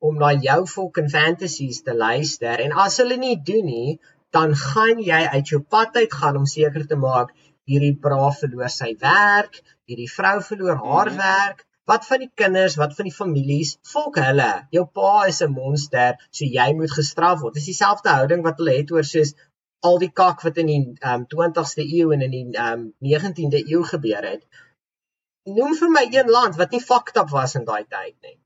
om 0.08 0.18
na 0.22 0.32
jou 0.48 0.58
fucking 0.72 1.12
fantasies 1.14 1.78
te 1.86 1.94
luister 1.94 2.64
en 2.64 2.74
as 2.86 2.98
hulle 3.02 3.20
nie 3.22 3.36
doen 3.50 3.70
nie, 3.70 3.92
dan 4.34 4.58
gaan 4.64 5.04
jy 5.10 5.22
uit 5.36 5.52
jou 5.54 5.60
pad 5.76 5.94
uit 6.02 6.18
gaan 6.20 6.40
om 6.42 6.50
seker 6.56 6.88
te 6.90 6.98
maak 7.06 7.30
hierdie 7.70 7.94
braaf 8.08 8.42
verloor 8.42 8.72
sy 8.80 8.92
werk, 9.06 9.62
hierdie 9.90 10.10
vrou 10.10 10.36
verloor 10.42 10.78
haar 10.82 11.10
mm. 11.12 11.18
werk. 11.22 11.64
Wat 11.86 12.06
van 12.06 12.18
die 12.24 12.30
kinders, 12.34 12.74
wat 12.80 12.96
van 12.98 13.06
die 13.06 13.14
families? 13.14 13.76
Volk 13.92 14.16
hulle. 14.18 14.48
Jou 14.74 14.84
pa 14.98 15.26
is 15.30 15.42
'n 15.42 15.52
monster, 15.54 16.16
so 16.30 16.44
jy 16.44 16.72
moet 16.74 16.92
gestraf 16.92 17.40
word. 17.40 17.54
Dis 17.54 17.68
dieselfde 17.70 18.10
houding 18.10 18.42
wat 18.42 18.58
hulle 18.58 18.74
het 18.78 18.90
oor 18.90 19.06
soos 19.06 19.34
al 19.86 19.98
die 20.02 20.10
kak 20.10 20.42
wat 20.42 20.58
in 20.62 20.66
die 20.72 20.80
um, 21.12 21.26
20ste 21.34 21.86
eeu 21.86 22.10
en 22.16 22.24
in 22.26 22.34
die 22.34 22.46
um, 22.58 22.88
19de 23.10 23.62
eeu 23.70 23.84
gebeur 23.92 24.26
het. 24.32 24.42
Noem 25.58 25.76
vir 25.78 25.92
my 25.94 26.04
een 26.10 26.32
land 26.38 26.58
wat 26.58 26.74
nie 26.74 26.82
fucked 26.82 27.22
up 27.22 27.30
was 27.30 27.54
in 27.54 27.64
daai 27.68 27.84
tyd 27.84 28.16
nie. 28.26 28.38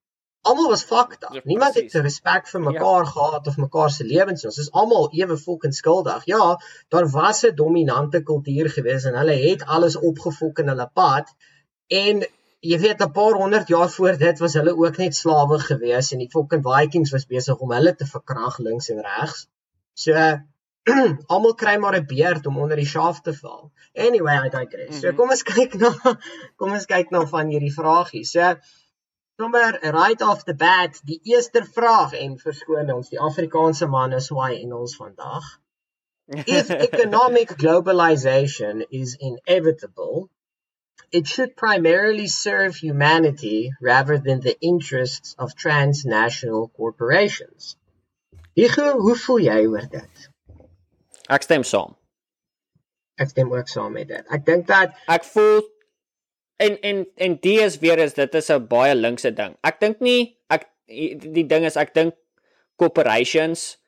Almal 0.43 0.69
was 0.69 0.85
up. 0.91 1.17
Ja, 1.33 1.41
Niemand 1.45 1.75
het 1.75 1.93
respek 1.93 2.47
vir 2.49 2.61
mekaar 2.61 3.05
ja. 3.05 3.11
gehad 3.11 3.47
of 3.47 3.57
mekaar 3.57 3.91
se 3.91 4.05
lewens 4.05 4.43
nie. 4.43 4.49
Ons 4.49 4.59
is 4.63 4.71
almal 4.73 5.11
ewe 5.13 5.37
fucking 5.37 5.75
skuldig. 5.77 6.25
Ja, 6.25 6.57
daar 6.89 7.09
was 7.11 7.43
'n 7.45 7.55
dominante 7.55 8.23
kultuur 8.23 8.71
gewees 8.71 9.05
en 9.05 9.19
hulle 9.21 9.37
het 9.49 9.65
alles 9.67 9.97
opgefok 9.97 10.59
in 10.59 10.69
hulle 10.69 10.91
pad 10.95 11.35
en 11.89 12.25
jy 12.61 12.79
weet 12.79 13.03
'n 13.03 13.13
paar 13.13 13.37
honderd 13.43 13.69
jaar 13.69 13.91
voor 13.91 14.17
dit 14.17 14.39
was 14.39 14.55
hulle 14.55 14.77
ook 14.77 14.97
net 14.97 15.15
slawe 15.15 15.59
gewees 15.59 16.13
en 16.13 16.19
die 16.19 16.31
fucking 16.31 16.65
Vikings 16.65 17.11
was 17.11 17.27
besig 17.27 17.59
om 17.59 17.73
hulle 17.73 17.95
te 17.95 18.07
verkrag 18.07 18.59
links 18.59 18.89
en 18.89 19.01
regs. 19.01 19.47
So 19.95 20.13
almal 21.33 21.55
kry 21.55 21.77
maar 21.77 21.97
'n 21.97 22.07
beerd 22.07 22.47
om 22.47 22.59
onder 22.59 22.77
die 22.77 22.87
skaaf 22.87 23.21
te 23.21 23.35
val. 23.35 23.73
Anyway, 23.95 24.37
I 24.47 24.49
digress. 24.49 24.89
Mm 24.89 24.93
-hmm. 24.93 25.01
So 25.01 25.07
mhm. 25.07 25.17
kom 25.17 25.31
ons 25.31 25.43
kyk 25.53 25.75
na 25.75 25.91
kom 26.57 26.73
ons 26.73 26.87
kyk 26.87 27.11
na 27.11 27.27
van 27.27 27.49
hierdie 27.49 27.75
vragie. 27.75 28.25
So 28.25 28.55
sommer 29.41 29.79
right 29.83 30.21
off 30.21 30.45
the 30.45 30.55
bat, 30.55 31.01
die 31.11 31.21
eerste 31.33 31.63
vraag 31.65 32.13
en 32.25 32.37
verskoon 32.43 32.91
ons 32.93 33.09
die 33.13 33.21
Afrikaanse 33.29 33.87
man 33.89 34.13
is 34.13 34.29
why 34.37 34.51
in 34.57 34.75
ons 34.77 34.97
vandag. 35.01 35.47
If 36.59 36.69
economic 36.89 37.55
globalization 37.63 38.85
is 38.91 39.17
inevitable, 39.29 40.29
it 41.11 41.27
should 41.27 41.57
primarily 41.57 42.27
serve 42.27 42.77
humanity 42.77 43.73
rather 43.81 44.19
than 44.19 44.41
the 44.41 44.57
interests 44.61 45.35
of 45.39 45.57
transnational 45.57 46.69
corporations. 46.77 47.77
Hugo, 48.55 48.93
hoe 49.01 49.17
voel 49.25 49.45
jy 49.49 49.59
oor 49.73 49.89
dit? 49.97 50.29
Ek 51.33 51.49
stem 51.49 51.65
saam. 51.65 51.97
Ek 53.17 53.33
stem 53.33 53.57
ook 53.57 53.73
saam 53.73 53.97
met 53.97 54.13
dit. 54.13 54.25
Ek 54.29 54.45
dink 54.45 54.69
dat 54.69 54.93
ek 55.09 55.25
voel 55.33 55.65
en 56.61 56.77
en 56.81 57.05
en 57.17 57.37
dit 57.41 57.61
is 57.61 57.79
weer 57.83 57.99
is 57.99 58.15
dit 58.15 58.35
is 58.35 58.51
'n 58.51 58.67
baie 58.69 58.95
linkse 58.95 59.33
ding. 59.35 59.57
Ek 59.65 59.81
dink 59.81 60.01
nie 60.01 60.37
ek 60.49 60.69
die 60.87 61.47
ding 61.47 61.65
is 61.65 61.77
ek 61.77 61.95
dink 61.95 62.15
corporations 62.77 63.79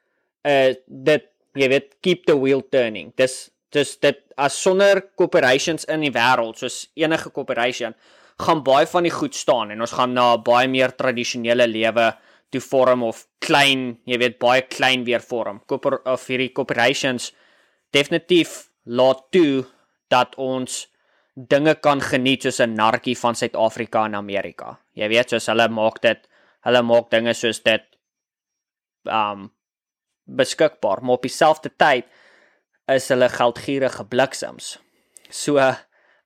uh 0.45 0.75
dit 0.87 1.29
jy 1.55 1.69
weet 1.69 1.95
keep 2.00 2.26
the 2.26 2.37
wheel 2.37 2.62
turning. 2.62 3.12
Dis 3.17 3.50
dis 3.71 3.97
dit 4.00 4.19
as 4.37 4.57
sonder 4.57 5.02
corporations 5.17 5.85
in 5.85 6.00
die 6.00 6.12
wêreld 6.12 6.59
soos 6.59 6.88
enige 6.97 7.31
corporation 7.31 7.95
gaan 8.41 8.62
baie 8.64 8.87
van 8.87 9.02
die 9.02 9.14
goed 9.14 9.35
staan 9.35 9.71
en 9.71 9.81
ons 9.81 9.93
gaan 9.93 10.14
na 10.14 10.35
'n 10.35 10.43
baie 10.43 10.69
meer 10.69 10.97
tradisionele 10.97 11.67
lewe 11.67 12.12
toe 12.50 12.61
vorm 12.61 13.02
of 13.02 13.26
klein, 13.38 13.99
jy 14.05 14.19
weet 14.19 14.38
baie 14.38 14.62
klein 14.62 15.05
weer 15.05 15.21
vorm. 15.21 15.61
Koper 15.67 16.00
of 16.05 16.26
hierdie 16.26 16.52
corporations 16.52 17.33
definitief 17.91 18.71
laat 18.85 19.31
toe 19.31 19.64
dat 20.09 20.35
ons 20.37 20.92
dinge 21.35 21.75
kan 21.75 22.01
geniet 22.01 22.43
soos 22.43 22.61
'n 22.61 22.75
narkie 22.75 23.17
van 23.19 23.35
Suid-Afrika 23.35 24.05
en 24.05 24.15
Amerika. 24.15 24.79
Jy 24.95 25.09
weet 25.09 25.31
soos 25.31 25.47
hulle 25.47 25.69
maak 25.69 26.01
dit, 26.03 26.29
hulle 26.65 26.83
maak 26.83 27.11
dinge 27.11 27.35
soos 27.35 27.62
dit 27.62 27.83
um 29.05 29.51
beskikbaar, 30.25 31.03
maar 31.03 31.17
op 31.17 31.23
dieselfde 31.23 31.71
tyd 31.77 32.07
is 32.87 33.09
hulle 33.09 33.29
geldgierige 33.29 34.05
bliksems. 34.05 34.79
So 35.31 35.59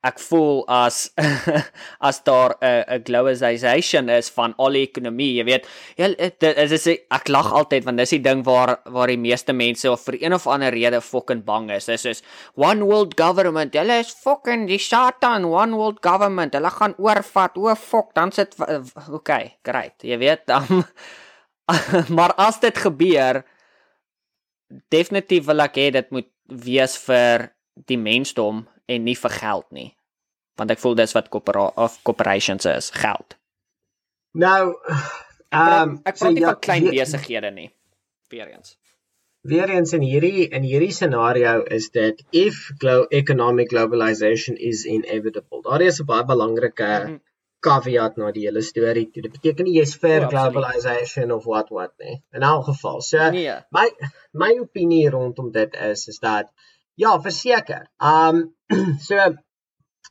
ek 0.06 0.20
voel 0.22 0.62
as 0.70 1.10
as 2.08 2.20
daar 2.26 2.56
'n 2.60 2.84
'n 2.96 3.04
globalization 3.06 4.08
is 4.08 4.30
van 4.30 4.54
al 4.58 4.78
die 4.78 4.86
ekonomie, 4.86 5.34
jy 5.38 5.44
weet, 5.44 5.66
jy 5.98 6.14
dit 6.16 6.58
is 6.58 6.86
ek 6.86 7.28
lag 7.28 7.52
altyd 7.52 7.84
want 7.84 7.98
dis 7.98 8.14
die 8.16 8.22
ding 8.22 8.44
waar 8.44 8.78
waar 8.84 9.08
die 9.08 9.20
meeste 9.20 9.52
mense 9.52 9.90
of 9.90 10.04
vir 10.06 10.18
een 10.22 10.34
of 10.34 10.46
ander 10.46 10.72
rede 10.72 11.00
fucking 11.00 11.44
bang 11.44 11.70
is. 11.70 11.86
Dis 11.86 12.04
is 12.04 12.22
one 12.54 12.84
world 12.84 13.14
government. 13.18 13.74
Hulle 13.74 13.98
is 13.98 14.14
fucking 14.14 14.66
die 14.66 14.78
Satan, 14.78 15.44
one 15.44 15.74
world 15.74 15.98
government. 16.02 16.54
Hulle 16.54 16.70
gaan 16.70 16.94
oorvat. 16.98 17.56
O 17.56 17.74
fuck, 17.74 18.14
dan 18.14 18.32
sit 18.32 18.54
okay, 19.10 19.56
great. 19.62 20.02
Jy 20.02 20.18
weet, 20.18 20.46
dan 20.46 20.84
maar 22.16 22.32
as 22.38 22.60
dit 22.60 22.78
gebeur 22.78 23.42
definitief 24.88 25.46
wil 25.46 25.62
ek 25.66 25.78
hê 25.78 25.90
dit 25.94 26.10
moet 26.14 26.28
wees 26.46 26.96
vir 27.06 27.50
die 27.90 27.98
mensdom 27.98 28.64
en 28.86 29.04
nie 29.04 29.16
vir 29.18 29.30
geld 29.30 29.66
nie. 29.74 29.95
Want 30.56 30.70
ek 30.70 30.80
voel 30.80 30.94
dis 30.94 31.12
wat 31.12 31.28
of 31.30 31.98
corporations 32.02 32.64
is, 32.64 32.90
geld. 32.90 33.36
Nou, 34.36 34.76
ehm 35.48 35.82
um, 35.82 36.00
ek 36.04 36.18
praat 36.18 36.32
nie 36.32 36.42
so, 36.42 36.46
ja, 36.46 36.52
van 36.52 36.60
klein 36.66 36.88
besighede 36.90 37.50
nie. 37.54 37.70
Weereens. 38.32 38.76
Weereens 39.46 39.94
in 39.96 40.02
hierdie 40.02 40.48
in 40.58 40.66
hierdie 40.66 40.92
scenario 40.94 41.60
is 41.78 41.88
dit 41.94 42.22
if 42.32 42.58
glo 42.82 43.06
economic 43.20 43.70
globalization 43.70 44.58
is 44.70 44.84
inevitable. 44.96 45.62
Daar 45.68 45.84
is 45.86 46.00
'n 46.02 46.08
baie 46.10 46.24
belangrike 46.32 46.90
mm 46.90 47.06
-hmm. 47.06 47.20
caveat 47.68 48.16
na 48.16 48.32
die 48.32 48.46
hele 48.46 48.62
storie. 48.62 49.08
Dit 49.12 49.32
beteken 49.32 49.64
nie 49.64 49.78
jy's 49.78 49.94
vir 50.04 50.26
oh, 50.26 50.30
globalization 50.34 51.32
of 51.32 51.44
what 51.44 51.70
what 51.70 51.92
nie. 51.98 52.22
In 52.32 52.42
elk 52.42 52.64
geval, 52.64 53.00
so 53.00 53.30
nee. 53.30 53.56
my 53.70 53.86
my 54.32 54.52
opinie 54.58 55.10
rondom 55.10 55.52
dit 55.52 55.76
is 55.92 56.08
is 56.08 56.18
dat 56.18 56.52
ja, 56.94 57.20
verseker. 57.20 57.86
Um 58.00 58.54
so 59.08 59.34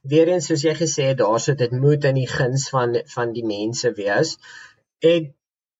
weer 0.07 0.29
eens 0.33 0.49
soos 0.49 0.63
jy 0.65 0.75
gesê 0.77 1.09
het, 1.11 1.17
daar 1.21 1.39
sit 1.39 1.57
dit 1.57 1.71
moet 1.71 2.03
in 2.09 2.19
die 2.19 2.29
guns 2.29 2.69
van 2.73 2.95
van 3.13 3.33
die 3.33 3.45
mense 3.45 3.91
wees. 3.97 4.35
En 5.13 5.31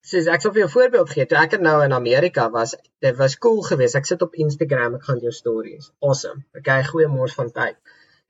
soos 0.06 0.30
ek 0.30 0.44
sou 0.44 0.52
vir 0.54 0.66
jou 0.66 0.72
voorbeeld 0.76 1.14
gee, 1.14 1.26
toe 1.30 1.38
ek 1.42 1.58
nou 1.62 1.76
in 1.86 1.94
Amerika 1.98 2.50
was, 2.54 2.76
dit 3.02 3.18
was 3.18 3.38
cool 3.42 3.62
geweest. 3.66 3.98
Ek 3.98 4.10
sit 4.10 4.22
op 4.26 4.38
Instagram, 4.46 5.00
ek 5.00 5.08
gaan 5.10 5.22
jou 5.24 5.34
stories. 5.34 5.92
Awesome. 6.02 6.46
Okay, 6.60 6.84
goeie 6.90 7.10
mors 7.10 7.38
van 7.38 7.52
tyd. 7.56 7.80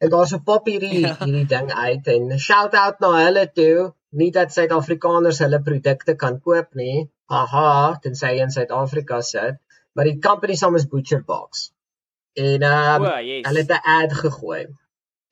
En 0.03 0.11
daar's 0.11 0.33
'n 0.35 0.43
pop 0.43 0.65
hierdie 0.67 1.07
ja. 1.07 1.15
hierdie 1.19 1.47
ding 1.47 1.71
uit 1.71 2.07
en 2.15 2.39
shout 2.39 2.73
out 2.75 2.99
na 2.99 3.11
hulle 3.25 3.45
toe. 3.59 3.93
Nie 4.15 4.31
dat 4.31 4.53
Suid-Afrikaners 4.53 5.39
hulle 5.43 5.61
produkte 5.61 6.15
kan 6.15 6.39
koop 6.39 6.73
nie. 6.73 7.09
Haha, 7.31 7.97
tensy 8.01 8.35
in 8.43 8.51
Suid-Afrika 8.51 9.21
sit, 9.21 9.57
maar 9.93 10.05
die 10.05 10.19
company 10.19 10.55
se 10.55 10.65
naam 10.65 10.75
is 10.75 10.87
Butcher 10.87 11.23
Box. 11.23 11.71
En 12.33 12.63
um, 12.63 13.05
oh, 13.05 13.19
yes. 13.19 13.47
hulle 13.47 13.63
het 13.63 13.71
'n 13.71 13.83
ad 13.99 14.13
gegooi. 14.13 14.67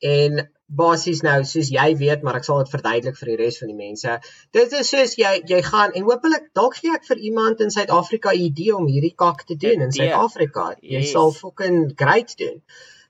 En 0.04 0.44
basies 0.80 1.22
nou 1.26 1.36
soos 1.48 1.70
jy 1.74 1.86
weet, 2.00 2.24
maar 2.26 2.40
ek 2.40 2.48
sal 2.48 2.64
dit 2.64 2.72
verduidelik 2.74 3.20
vir 3.20 3.32
die 3.32 3.38
res 3.44 3.60
van 3.62 3.70
die 3.72 3.78
mense. 3.78 4.16
Dit 4.58 4.74
is 4.80 4.90
soos 4.94 5.14
jy 5.20 5.34
jy 5.52 5.62
gaan 5.68 5.94
en 5.94 6.08
hopelik 6.10 6.50
dalk 6.60 6.80
gee 6.80 6.96
ek 6.98 7.06
vir 7.12 7.22
iemand 7.30 7.62
in 7.66 7.72
Suid-Afrika 7.76 8.34
'n 8.34 8.48
idee 8.50 8.74
om 8.80 8.90
hierdie 8.96 9.16
kak 9.26 9.46
te 9.52 9.60
doen 9.66 9.86
in 9.88 9.94
Suid-Afrika. 10.00 10.74
Jy 10.82 11.04
yes. 11.04 11.12
sal 11.12 11.32
fucking 11.44 11.94
great 12.04 12.36
doen. 12.38 12.60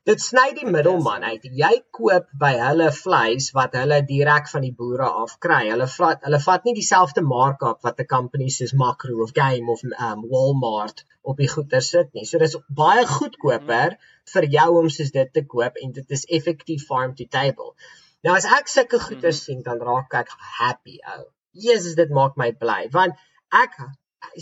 dit 0.08 0.20
sny 0.20 0.50
die 0.56 0.66
middelman 0.68 1.22
uit. 1.24 1.46
Jy 1.60 1.72
koop 1.96 2.26
by 2.40 2.50
hulle 2.60 2.90
vleis 2.92 3.46
wat 3.56 3.76
hulle 3.78 4.02
direk 4.08 4.50
van 4.52 4.64
die 4.66 4.74
boere 4.80 5.06
af 5.22 5.38
kry. 5.46 5.62
Hulle 5.70 5.86
vat 5.94 6.26
hulle 6.26 6.40
vat 6.46 6.68
nie 6.68 6.74
dieselfde 6.76 7.24
markup 7.24 7.80
wat 7.86 8.02
'n 8.04 8.10
company 8.10 8.50
soos 8.56 8.74
Makro 8.82 9.22
of 9.24 9.32
Game 9.38 9.72
of 9.72 9.84
um, 9.84 10.26
Walmart 10.32 11.06
op 11.22 11.40
die 11.40 11.48
goeder 11.48 11.80
sit 11.80 12.12
nie. 12.12 12.26
So 12.28 12.38
dis 12.38 12.56
baie 12.68 13.06
goedkoper 13.06 13.96
vir 14.32 14.48
jou 14.56 14.68
om 14.80 14.88
soos 14.90 15.12
dit 15.14 15.32
te 15.32 15.44
koop 15.54 15.76
en 15.82 15.92
dit 15.92 16.16
is 16.16 16.24
effektief 16.38 16.86
farm 16.88 17.14
to 17.18 17.26
table. 17.30 17.74
Nou 18.24 18.36
as 18.36 18.46
ek 18.58 18.70
sulke 18.72 19.00
goeder 19.02 19.32
mhm. 19.32 19.40
sien, 19.40 19.62
dan 19.66 19.82
raak 19.84 20.14
ek 20.22 20.32
happy 20.58 20.98
ou. 21.16 21.24
Jesus, 21.66 21.94
dit 21.98 22.10
maak 22.10 22.38
my 22.40 22.50
bly 22.58 22.88
want 22.94 23.18
ek 23.54 23.76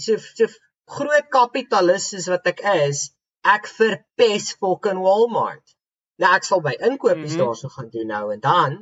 so 0.00 0.16
so 0.22 0.48
groot 0.92 1.28
kapitalis 1.34 2.08
soos 2.12 2.28
wat 2.32 2.46
ek 2.52 2.62
is, 2.74 3.10
ek 3.44 3.68
verpes 3.68 4.52
fucking 4.62 5.02
Walmart. 5.02 5.74
Nou 6.22 6.30
ek 6.36 6.46
sal 6.46 6.62
by 6.64 6.74
inkopies 6.78 7.34
mm 7.34 7.38
-hmm. 7.38 7.42
daarso 7.42 7.68
gaan 7.74 7.90
doen 7.90 8.08
nou 8.14 8.24
en 8.32 8.40
dan, 8.40 8.78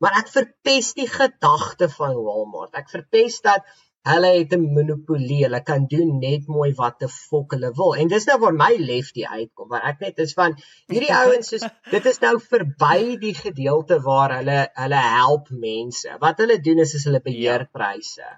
maar 0.00 0.16
ek 0.18 0.28
verpes 0.32 0.94
die 0.94 1.08
gedagte 1.10 1.88
van 1.88 2.14
Walmart. 2.16 2.74
Ek 2.74 2.90
verpes 2.90 3.40
dat 3.44 3.66
hulle 4.06 4.30
het 4.38 4.52
'n 4.54 4.64
monopolie. 4.74 5.42
Hulle 5.44 5.60
kan 5.62 5.86
doen 5.86 6.18
net 6.18 6.46
mooi 6.46 6.72
wat 6.74 6.98
te 6.98 7.08
fok 7.08 7.52
hulle 7.52 7.70
wil. 7.80 7.94
En 7.94 8.08
dis 8.08 8.26
nou 8.26 8.38
waar 8.38 8.54
my 8.54 8.74
lefty 8.78 9.24
uitkom, 9.24 9.68
waar 9.68 9.88
ek 9.90 10.00
net 10.00 10.18
is 10.18 10.34
van 10.40 10.56
hierdie 10.86 11.14
ouens 11.14 11.52
is 11.52 11.64
dit 11.94 12.06
is 12.06 12.20
nou 12.20 12.34
verby 12.40 13.16
die 13.20 13.34
gedeelte 13.34 14.00
waar 14.00 14.36
hulle 14.38 14.58
hulle 14.74 15.02
help 15.20 15.50
mense. 15.50 16.16
Wat 16.20 16.38
hulle 16.38 16.60
doen 16.60 16.78
is 16.78 16.94
is 16.94 17.04
hulle 17.04 17.20
beheer 17.20 17.66
ja. 17.66 17.70
pryse. 17.72 18.28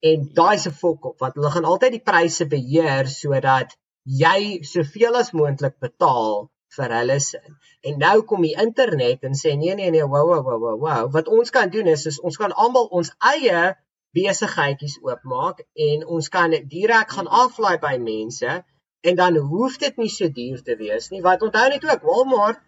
En 0.00 0.30
daai 0.34 0.58
se 0.58 0.72
fok 0.72 1.04
op 1.04 1.18
wat 1.20 1.34
hulle 1.34 1.50
gaan 1.50 1.64
altyd 1.64 1.98
die 1.98 2.06
pryse 2.12 2.46
beheer 2.46 3.06
sodat 3.08 3.76
jy 4.04 4.62
soveel 4.64 5.16
as 5.16 5.32
moontlik 5.36 5.76
betaal 5.78 6.48
vir 6.76 6.94
hulle 6.94 7.18
sin. 7.20 7.56
En 7.82 7.98
nou 7.98 8.22
kom 8.22 8.42
die 8.46 8.56
internet 8.64 9.24
en 9.26 9.36
sê 9.38 9.56
nee 9.58 9.74
nee 9.74 9.90
nee, 9.90 10.06
wow 10.06 10.26
wow 10.30 10.58
wow 10.64 10.78
wow. 10.80 11.12
Wat 11.12 11.28
ons 11.28 11.50
kan 11.50 11.70
doen 11.70 11.86
is, 11.86 12.06
is 12.06 12.20
ons 12.20 12.36
kan 12.40 12.52
almal 12.52 12.88
ons 13.00 13.12
eie 13.34 13.74
besigheidjies 14.16 14.98
oopmaak 15.06 15.62
en 15.88 16.06
ons 16.06 16.28
kan 16.28 16.54
direk 16.74 17.12
gaan 17.16 17.30
aflaai 17.42 17.78
by 17.82 17.94
mense 18.02 18.56
en 19.00 19.16
dan 19.16 19.36
hoef 19.52 19.78
dit 19.78 19.96
nie 19.96 20.10
so 20.12 20.28
duur 20.28 20.62
te 20.62 20.76
wees 20.76 21.08
nie. 21.10 21.22
Wat 21.22 21.42
onthou 21.42 21.68
net 21.68 21.84
ook 21.84 22.02
Walmart 22.08 22.60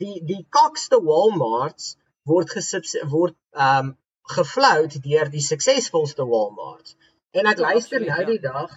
die 0.00 0.20
die 0.24 0.44
kokste 0.48 1.00
Walmarts 1.04 1.96
word 2.28 2.54
gesubs 2.56 2.96
word 3.14 3.36
ehm 3.52 3.90
um, 3.90 3.96
geflout 4.30 4.94
deur 5.02 5.26
die 5.30 5.42
suksesvolste 5.42 6.24
Walmarts. 6.32 6.94
En 7.34 7.48
ek 7.50 7.58
luister 7.58 8.02
nou 8.04 8.20
die 8.28 8.38
dag 8.44 8.76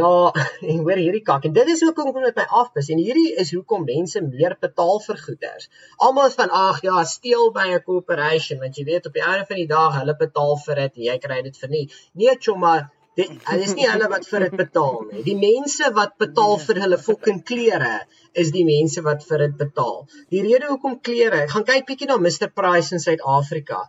na 0.00 0.10
en 0.72 0.80
hoor 0.86 1.00
hierdie 1.00 1.22
kak 1.28 1.46
en 1.48 1.54
dit 1.56 1.70
is 1.74 1.82
hoekom 1.86 2.10
kom 2.14 2.26
dit 2.26 2.40
my 2.40 2.46
afbis 2.60 2.90
en 2.94 3.02
hierdie 3.02 3.30
is 3.42 3.52
hoekom 3.54 3.86
mense 3.90 4.22
meer 4.24 4.56
betaal 4.66 4.98
vir 5.06 5.20
goederes. 5.26 5.70
Almal 6.08 6.34
van 6.34 6.52
ag 6.60 6.82
ja, 6.86 7.04
steel 7.12 7.52
by 7.54 7.68
'n 7.76 7.84
corporation 7.86 8.60
want 8.64 8.80
jy 8.80 8.84
weet 8.90 9.06
op 9.10 9.16
die 9.18 9.24
einde 9.28 9.46
van 9.50 9.60
die 9.62 9.70
dag 9.70 10.00
hulle 10.00 10.16
betaal 10.24 10.58
vir 10.66 10.82
dit 10.82 11.00
en 11.00 11.08
jy 11.10 11.16
kry 11.26 11.40
dit 11.46 11.62
vir 11.62 11.74
nie. 11.76 11.84
Nee, 12.22 12.34
chomma, 12.46 12.74
dit 13.20 13.30
is 13.66 13.74
nie 13.78 13.86
hulle 13.86 14.08
wat 14.10 14.26
vir 14.30 14.46
dit 14.48 14.56
betaal 14.62 14.96
nie. 15.10 15.22
Die 15.28 15.36
mense 15.38 15.90
wat 15.98 16.16
betaal 16.24 16.58
vir 16.66 16.80
hulle 16.84 16.98
fucking 17.08 17.44
klere 17.50 17.94
is 18.44 18.50
die 18.56 18.64
mense 18.66 19.04
wat 19.06 19.22
vir 19.28 19.46
dit 19.46 19.56
betaal. 19.62 20.00
Die 20.34 20.42
rede 20.48 20.72
hoekom 20.72 20.98
klere, 21.08 21.44
gaan 21.54 21.68
kyk 21.70 21.86
bietjie 21.90 22.10
na 22.10 22.18
Mr 22.18 22.50
Price 22.50 22.96
in 22.96 23.04
Suid-Afrika. 23.06 23.84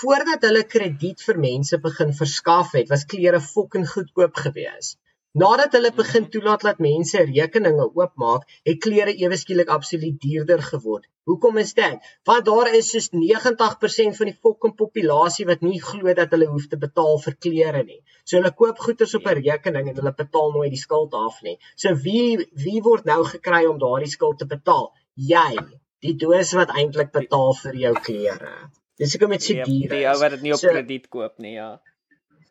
Voordat 0.00 0.42
hulle 0.48 0.64
krediet 0.66 1.22
vir 1.22 1.38
mense 1.38 1.78
begin 1.78 2.10
verskaf 2.24 2.74
het, 2.74 2.90
was 2.90 3.06
klere 3.14 3.38
fucking 3.40 3.86
goedkoop 3.94 4.42
geweest. 4.48 4.98
Nadat 5.34 5.72
hulle 5.74 5.90
begin 5.90 6.28
toelaat 6.30 6.62
dat 6.62 6.80
mense 6.84 7.18
rekeninge 7.26 7.88
oopmaak, 7.98 8.44
het 8.68 8.78
klere 8.84 9.14
ewe 9.18 9.38
skielik 9.40 9.72
absoluut 9.76 10.20
duurder 10.22 10.62
geword. 10.62 11.08
Hoekom 11.26 11.58
is 11.62 11.72
dit? 11.74 12.10
Want 12.30 12.46
daar 12.46 12.70
is 12.78 12.92
soos 12.94 13.08
90% 13.10 14.18
van 14.20 14.30
die 14.30 14.36
fucking 14.46 14.76
populasie 14.78 15.46
wat 15.48 15.64
nie 15.66 15.80
glo 15.82 16.14
dat 16.20 16.30
hulle 16.36 16.46
hoef 16.52 16.68
te 16.70 16.78
betaal 16.84 17.18
vir 17.26 17.36
klere 17.46 17.82
nie. 17.82 17.98
So 18.22 18.38
hulle 18.38 18.54
koop 18.62 18.78
goederes 18.86 19.16
op 19.18 19.26
'n 19.32 19.42
rekening 19.42 19.90
en 19.90 19.98
hulle 20.00 20.14
betaal 20.22 20.54
nooit 20.54 20.70
die 20.76 20.82
skuld 20.84 21.18
af 21.24 21.42
nie. 21.42 21.58
So 21.74 21.96
wie 22.06 22.46
wie 22.66 22.80
word 22.86 23.04
nou 23.04 23.24
gekry 23.34 23.64
om 23.66 23.82
daardie 23.82 24.14
skuld 24.16 24.38
te 24.38 24.46
betaal? 24.56 24.92
Jy, 25.32 25.52
die 25.98 26.14
doos 26.14 26.52
wat 26.52 26.70
eintlik 26.78 27.10
betaal 27.10 27.54
vir 27.64 27.74
jou 27.86 27.94
klere. 28.06 28.56
Dis 29.02 29.16
hoekom 29.16 29.34
dit 29.34 29.42
so 29.42 29.54
duur 29.54 29.90
is. 29.90 29.96
Die 29.98 30.06
ou 30.06 30.18
wat 30.22 30.30
dit 30.36 30.42
nie 30.46 30.52
op 30.54 30.62
so, 30.62 30.68
krediet 30.68 31.08
koop 31.08 31.38
nie, 31.42 31.56
ja. 31.58 31.80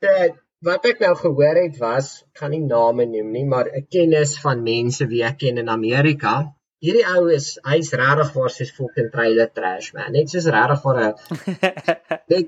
So, 0.01 0.09
wat 0.63 0.85
ek 0.87 1.01
nou 1.03 1.13
gehoor 1.19 1.59
het 1.59 1.77
was, 1.81 2.09
gaan 2.39 2.53
nie 2.55 2.63
name 2.63 3.05
noem 3.09 3.31
nie, 3.35 3.45
maar 3.45 3.67
'n 3.67 3.87
kennis 3.95 4.37
van 4.39 4.63
mense 4.63 5.07
wie 5.07 5.23
ek 5.23 5.37
ken 5.43 5.57
in 5.57 5.69
Amerika. 5.69 6.33
Hierdie 6.83 7.05
ou 7.15 7.27
is 7.31 7.47
hy's 7.63 7.91
regtig 7.91 8.33
waar 8.35 8.49
sy 8.51 8.65
fucking 8.65 9.09
trailer 9.11 9.49
trash 9.57 9.93
man. 9.93 10.11
Net 10.11 10.29
soos 10.29 10.47
regtig 10.55 10.81
vir 10.83 10.97
'n 10.99 11.13
net 12.31 12.47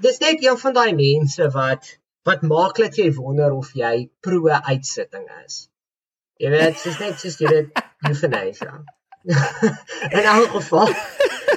Dis 0.00 0.20
net 0.20 0.44
een 0.44 0.58
van 0.58 0.74
daai 0.74 0.92
mense 0.94 1.48
wat 1.56 1.98
wat 2.28 2.42
maak 2.42 2.76
dat 2.76 2.96
jy 2.96 3.12
wonder 3.16 3.52
of 3.52 3.72
jy 3.74 4.10
pro 4.20 4.48
uitsitting 4.48 5.26
is. 5.44 5.68
Jy 6.40 6.50
weet, 6.50 6.82
dis 6.84 6.98
net 7.00 7.20
soos 7.20 7.38
jy 7.40 7.48
dit 7.48 7.82
euthanasia. 8.08 8.84
in 10.16 10.24
elk 10.24 10.52
geval 10.56 10.88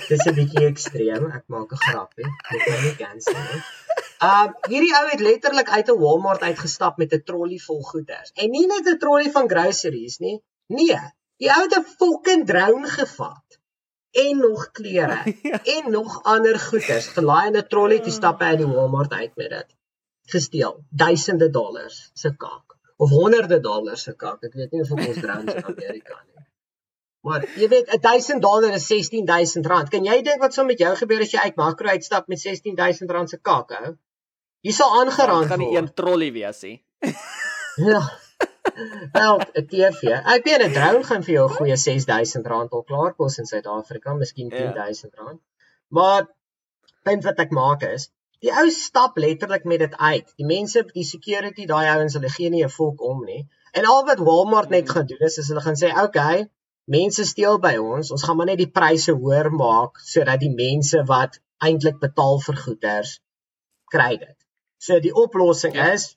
dis 0.09 0.25
'n 0.27 0.35
bietjie 0.39 0.67
ekstreem. 0.67 1.31
Ek 1.31 1.45
maak 1.47 1.71
'n 1.71 1.83
grapie. 1.87 2.29
Dit 2.51 2.67
is 2.67 2.81
nie 2.83 2.95
cancel 2.95 3.39
nie. 3.39 3.61
Um 4.23 4.51
hierdie 4.71 4.93
ou 4.95 5.03
het 5.09 5.19
letterlik 5.19 5.69
uit 5.69 5.89
'n 5.91 5.99
Walmart 5.99 6.43
uitgestap 6.49 6.97
met 6.97 7.13
'n 7.13 7.23
trolly 7.29 7.59
vol 7.59 7.81
goeder. 7.91 8.29
En 8.33 8.49
nie 8.49 8.67
net 8.67 8.87
'n 8.87 8.97
trolly 8.97 9.31
van 9.31 9.49
groceries 9.49 10.17
nie. 10.17 10.37
Nee, 10.67 10.99
die 11.37 11.51
ou 11.55 11.61
het 11.63 11.75
'n 11.77 11.89
fucking 11.97 12.45
drone 12.47 12.87
gevat 12.87 13.59
en 14.11 14.37
nog 14.37 14.71
klere 14.71 15.19
ja. 15.51 15.63
en 15.63 15.91
nog 15.91 16.23
ander 16.23 16.59
goeder 16.59 17.01
gelaai 17.01 17.47
in 17.47 17.57
'n 17.57 17.67
trolly 17.67 17.99
te 17.99 18.11
stap 18.11 18.39
by 18.39 18.55
die 18.55 18.67
Walmart 18.75 19.11
uit 19.11 19.35
met 19.35 19.49
dit. 19.49 19.75
Gesteel, 20.35 20.83
duisende 20.89 21.49
dollars 21.49 22.11
se 22.13 22.35
kak 22.37 22.77
of 22.97 23.09
honderde 23.09 23.59
dollars 23.59 24.03
se 24.03 24.15
kak. 24.15 24.43
Ek 24.43 24.53
weet 24.53 24.71
nie 24.71 24.81
of 24.81 24.91
ons 24.91 25.19
drones 25.19 25.53
in 25.53 25.65
Amerika 25.65 26.23
nie. 26.25 26.45
Maar 27.23 27.45
jy 27.55 27.67
weet 27.71 27.91
1000 28.01 28.41
dollar 28.41 28.73
is 28.73 28.85
16000 28.85 29.65
rand. 29.65 29.89
Kan 29.89 30.03
jy 30.03 30.21
dink 30.21 30.41
wat 30.43 30.53
sou 30.53 30.65
met 30.67 30.79
jou 30.79 30.95
gebeur 30.95 31.21
as 31.23 31.31
jy 31.31 31.39
uit 31.39 31.55
makro 31.55 31.87
uitstap 31.87 32.27
met 32.27 32.39
16000 32.39 33.11
rand 33.11 33.29
se 33.29 33.37
kak, 33.37 33.71
ou? 33.79 33.93
Jy 34.63 34.71
sal 34.71 34.93
aangeraak 35.01 35.49
kan 35.51 35.59
nie 35.59 35.73
een 35.75 35.89
trolly 35.93 36.29
wees 36.31 36.61
nie. 36.63 36.77
ja. 37.91 38.03
Wel, 39.13 39.41
'n 39.59 39.65
TV. 39.71 40.11
Ek 40.35 40.45
weet 40.47 40.61
'n 40.65 40.75
drone 40.77 41.03
gaan 41.07 41.23
vir 41.25 41.33
jou 41.33 41.47
'n 41.47 41.55
goeie 41.55 41.75
R6000 41.77 42.47
al 42.77 42.83
klaar 42.91 43.11
kos 43.13 43.37
in 43.41 43.49
Suid-Afrika, 43.49 44.13
miskien 44.13 44.51
R10000. 44.51 45.11
Ja. 45.19 45.33
Maar 45.97 46.29
punt 47.03 47.27
wat 47.27 47.41
ek 47.43 47.51
maak 47.51 47.83
is, 47.87 48.07
die 48.43 48.53
ou 48.61 48.69
stap 48.75 49.17
letterlik 49.17 49.67
met 49.71 49.83
dit 49.83 49.97
uit. 49.97 50.31
Die 50.39 50.47
mense, 50.47 50.83
die 50.93 51.03
security, 51.07 51.65
daai 51.65 51.87
ouens, 51.95 52.15
hulle 52.17 52.31
gee 52.37 52.49
nie 52.49 52.63
'n 52.63 52.75
volk 52.77 53.03
om 53.09 53.23
nie. 53.25 53.43
En 53.73 53.85
al 53.85 54.05
wat 54.05 54.23
Walmart 54.29 54.69
net 54.69 54.87
hmm. 54.87 54.93
gaan 54.95 55.07
doen 55.11 55.27
is, 55.27 55.37
is 55.37 55.47
hulle 55.47 55.65
gaan 55.65 55.79
sê, 55.81 55.89
"Oké, 55.91 56.03
okay, 56.03 56.49
mense 56.85 57.25
steel 57.25 57.59
by 57.59 57.75
ons. 57.77 58.11
Ons 58.11 58.23
gaan 58.23 58.37
maar 58.37 58.51
net 58.51 58.63
die 58.63 58.71
pryse 58.79 59.11
hoër 59.11 59.51
maak 59.51 59.99
sodat 60.13 60.39
die 60.39 60.55
mense 60.55 61.03
wat 61.03 61.39
eintlik 61.59 61.99
betaal 61.99 62.39
vir 62.47 62.55
goederes 62.63 63.19
kry 63.91 64.15
dit." 64.17 64.42
So 64.83 64.99
die 64.99 65.13
oplossing 65.15 65.75
ja. 65.79 65.91
is 65.95 66.13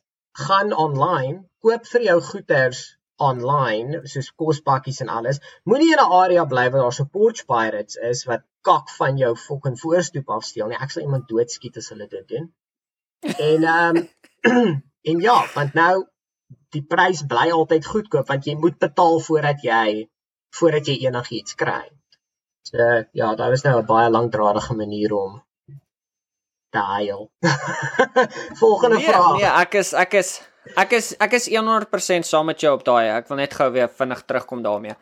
gaan 0.46 0.72
online, 0.74 1.44
koop 1.64 1.86
vir 1.92 2.06
jou 2.08 2.16
goederes 2.30 2.80
online, 3.22 4.02
soos 4.10 4.32
kospakkies 4.42 5.00
en 5.04 5.12
alles. 5.18 5.38
Moenie 5.70 5.92
in 5.94 6.02
'n 6.02 6.16
area 6.22 6.44
bly 6.44 6.66
waar 6.70 6.82
daar 6.86 6.96
so 6.96 7.04
porch 7.04 7.44
pirates 7.52 7.96
is 8.10 8.24
wat 8.30 8.42
kak 8.68 8.90
van 8.98 9.16
jou 9.22 9.32
fucking 9.36 9.78
voorstoep 9.80 10.34
afsteel 10.38 10.68
nie. 10.68 10.80
Ek 10.80 10.90
sal 10.90 11.06
iemand 11.06 11.28
doodskiet 11.28 11.76
as 11.76 11.88
hulle 11.94 12.08
dit 12.16 12.28
doen. 12.34 12.50
En 13.38 13.64
ehm 13.76 13.96
um, 13.96 14.08
en 15.10 15.20
ja, 15.28 15.38
want 15.54 15.74
nou 15.74 16.04
die 16.74 16.82
prys 16.82 17.22
bly 17.32 17.48
altyd 17.54 17.86
goedkoop 17.86 18.28
want 18.28 18.46
jy 18.50 18.56
moet 18.66 18.78
betaal 18.78 19.20
voordat 19.28 19.62
jy 19.62 20.08
voordat 20.58 20.86
jy 20.90 20.98
enigiets 21.06 21.54
kry. 21.54 21.84
So 22.66 22.78
ja, 23.12 23.34
daar 23.34 23.52
is 23.52 23.62
nou 23.62 23.78
'n 23.80 23.86
baie 23.86 24.10
langdradige 24.10 24.74
manier 24.74 25.14
om 25.14 25.42
huil. 26.74 27.30
Volgende 28.62 28.96
nee, 28.96 29.06
vraag. 29.06 29.36
Nee, 29.36 29.50
ek 29.62 29.74
is 29.74 29.92
ek 29.92 30.14
is 30.14 30.42
ek 30.76 30.92
is 30.92 31.12
ek 31.22 31.32
is 31.38 31.48
100% 31.52 32.26
saam 32.26 32.46
met 32.46 32.60
jou 32.60 32.74
op 32.74 32.84
daai. 32.84 33.08
Ek 33.14 33.28
wil 33.28 33.40
net 33.40 33.54
gou 33.54 33.70
weer 33.72 33.88
vinnig 33.88 34.22
terugkom 34.26 34.62
daarmee. 34.62 34.96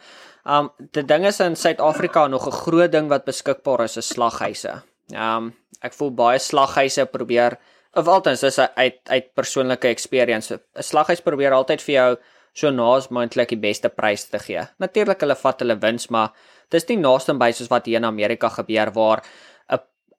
Um 0.45 0.71
die 0.93 1.05
ding 1.09 1.25
is 1.27 1.41
in 1.41 1.57
Suid-Afrika 1.57 2.27
nog 2.29 2.47
'n 2.47 2.59
groot 2.65 2.93
ding 2.93 3.09
wat 3.09 3.25
beskikbaar 3.25 3.85
is, 3.85 3.97
is 3.97 4.09
slaghuise. 4.09 4.83
Um 5.13 5.55
ek 5.81 5.93
voel 5.93 6.11
baie 6.11 6.39
slaghuise 6.39 7.07
probeer 7.07 7.59
of 7.95 8.09
altens 8.09 8.43
is 8.43 8.59
uit 8.59 9.01
uit 9.05 9.35
persoonlike 9.35 9.89
experience. 9.89 10.55
'n 10.55 10.83
Slaghuis 10.83 11.21
probeer 11.21 11.53
altyd 11.53 11.83
vir 11.83 11.95
jou 11.95 12.17
so 12.55 12.71
naas 12.71 13.11
moontlik 13.11 13.49
die 13.49 13.59
beste 13.59 13.89
prys 13.89 14.29
te 14.31 14.39
gee. 14.39 14.63
Natuurlik 14.79 15.21
hulle 15.21 15.35
vat 15.35 15.61
hulle 15.61 15.77
wins, 15.83 16.09
maar 16.11 16.31
dis 16.71 16.87
nie 16.89 16.97
naaste 16.97 17.35
by 17.35 17.51
soos 17.53 17.71
wat 17.71 17.87
hier 17.87 17.97
in 17.97 18.05
Amerika 18.05 18.49
gebeur 18.49 18.93
waar 18.95 19.23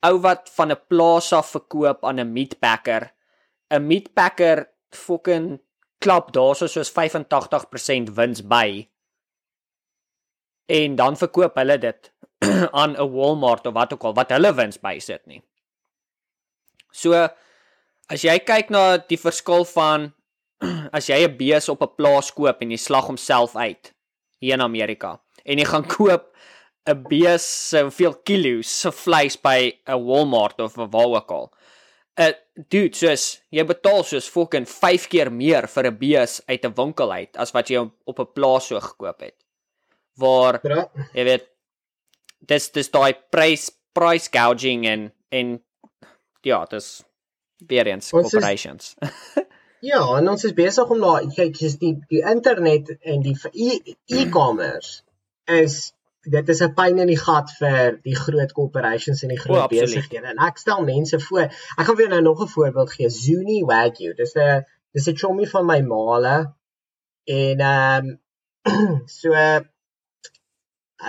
ou 0.08 0.20
wat 0.22 0.50
van 0.58 0.72
'n 0.72 0.82
plaas 0.89 1.34
af 1.34 1.52
verkoop 1.52 2.06
aan 2.06 2.20
'n 2.20 2.34
meatpacker. 2.34 3.12
'n 3.72 3.88
Meatpacker 3.88 4.70
fucking 4.91 5.60
klap 6.00 6.34
daarso 6.34 6.68
soos 6.68 6.91
85% 6.91 8.10
wins 8.15 8.41
by. 8.41 8.89
en 10.65 10.96
dan 10.96 11.18
verkoop 11.18 11.56
hulle 11.56 11.78
dit 11.78 12.12
aan 12.80 12.96
'n 12.98 13.12
Walmart 13.12 13.65
of 13.65 13.74
wat 13.74 13.94
ook 13.94 14.04
al 14.04 14.13
wat 14.13 14.30
hulle 14.30 14.54
wins 14.54 14.80
bysit 14.80 15.26
nie. 15.26 15.41
So 16.91 17.13
as 18.10 18.22
jy 18.22 18.39
kyk 18.39 18.70
na 18.70 18.98
die 18.98 19.20
verskil 19.20 19.65
van 19.65 20.13
as 20.98 21.10
jy 21.10 21.22
'n 21.26 21.38
bees 21.38 21.70
op 21.70 21.82
'n 21.82 21.96
plaas 21.96 22.32
koop 22.34 22.62
en 22.62 22.72
jy 22.72 22.78
slag 22.78 23.06
homself 23.06 23.56
uit 23.56 23.94
hier 24.39 24.54
in 24.54 24.62
Amerika 24.62 25.22
en 25.46 25.58
jy 25.58 25.65
gaan 25.65 25.88
koop 25.88 26.34
'n 26.86 27.04
bees 27.10 27.45
se 27.69 27.82
hoeveel 27.82 28.15
kilos 28.24 28.80
se 28.82 28.91
vleis 28.91 29.38
by 29.38 29.71
'n 29.88 30.04
Walmart 30.06 30.60
of 30.60 30.76
waar 30.76 31.15
ook 31.19 31.32
al. 31.32 31.52
'n 32.17 32.36
dude 32.69 32.95
soos 32.95 33.41
jy 33.52 33.65
betaal 33.65 34.04
soos 34.04 34.30
fucking 34.30 34.67
5 34.69 35.08
keer 35.08 35.32
meer 35.32 35.67
vir 35.67 35.88
'n 35.88 35.98
bees 35.98 36.41
uit 36.48 36.65
'n 36.65 36.76
winkel 36.78 37.12
uit 37.12 37.38
as 37.38 37.52
wat 37.52 37.69
jy 37.69 37.89
op 38.06 38.19
'n 38.19 38.34
plaas 38.34 38.67
so 38.67 38.80
gekoop 38.80 39.19
het. 39.19 39.38
Waar 40.17 40.62
jy 41.13 41.24
weet 41.24 41.50
dis 42.39 42.69
dis 42.71 42.89
daai 42.89 43.13
prys 43.32 43.71
price 43.93 44.30
gouging 44.32 44.86
en 44.86 45.12
en 45.32 45.63
ja, 46.41 46.65
dis 46.65 47.04
weer 47.67 47.88
eens 47.88 48.10
corporations. 48.10 48.95
ja, 49.91 50.17
en 50.17 50.30
ons 50.30 50.43
is 50.43 50.54
besig 50.54 50.89
om 50.89 51.00
na 51.00 51.17
kyk, 51.36 51.58
dis 51.58 51.78
die 51.82 51.95
die 52.12 52.21
internet 52.21 52.93
en 53.02 53.24
die 53.26 53.36
e, 53.54 53.95
e-commerce 54.06 55.02
is 55.45 55.93
dit 56.26 56.50
is 56.50 56.62
'n 56.62 56.74
pyn 56.74 57.00
in 57.00 57.08
die 57.08 57.20
gat 57.20 57.52
vir 57.60 58.00
die 58.04 58.16
groot 58.16 58.52
corporations 58.52 59.24
en 59.24 59.30
die 59.30 59.40
groot 59.40 59.66
oh, 59.66 59.68
besighede. 59.68 60.34
En 60.34 60.42
ek 60.48 60.58
stel 60.58 60.84
mense 60.84 61.20
voor. 61.20 61.52
Ek 61.78 61.86
gaan 61.86 61.96
vir 61.96 62.06
jou 62.06 62.14
nou 62.14 62.22
nog 62.22 62.42
'n 62.42 62.54
voorbeeld 62.54 62.92
gee. 62.92 63.10
Zuni 63.10 63.64
Wagyu. 63.64 64.14
Dis 64.14 64.36
'n 64.36 64.66
dis 64.94 65.08
'n 65.08 65.18
chommy 65.18 65.46
van 65.46 65.66
my 65.66 65.82
maale. 65.82 66.54
En 67.24 67.60
ehm 67.60 68.06
um, 68.06 69.04
so 69.20 69.30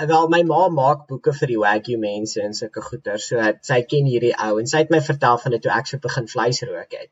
wel 0.07 0.29
my 0.29 0.43
ma 0.43 0.69
maak 0.69 1.07
boeke 1.09 1.33
vir 1.33 1.49
die 1.49 1.59
Wagyu 1.59 1.99
mense 1.99 2.43
en 2.43 2.55
sulke 2.55 2.83
goeder. 2.83 3.19
So 3.19 3.53
sy 3.61 3.83
ken 3.83 4.05
hierdie 4.05 4.35
ou 4.49 4.59
en 4.59 4.67
sy 4.67 4.85
het 4.85 4.91
my 4.91 5.01
vertel 5.01 5.39
van 5.39 5.57
dit 5.57 5.63
toe 5.63 5.73
ek 5.73 5.87
so 5.87 5.99
begin 5.99 6.29
vleis 6.29 6.63
rook 6.63 6.93
het. 6.93 7.11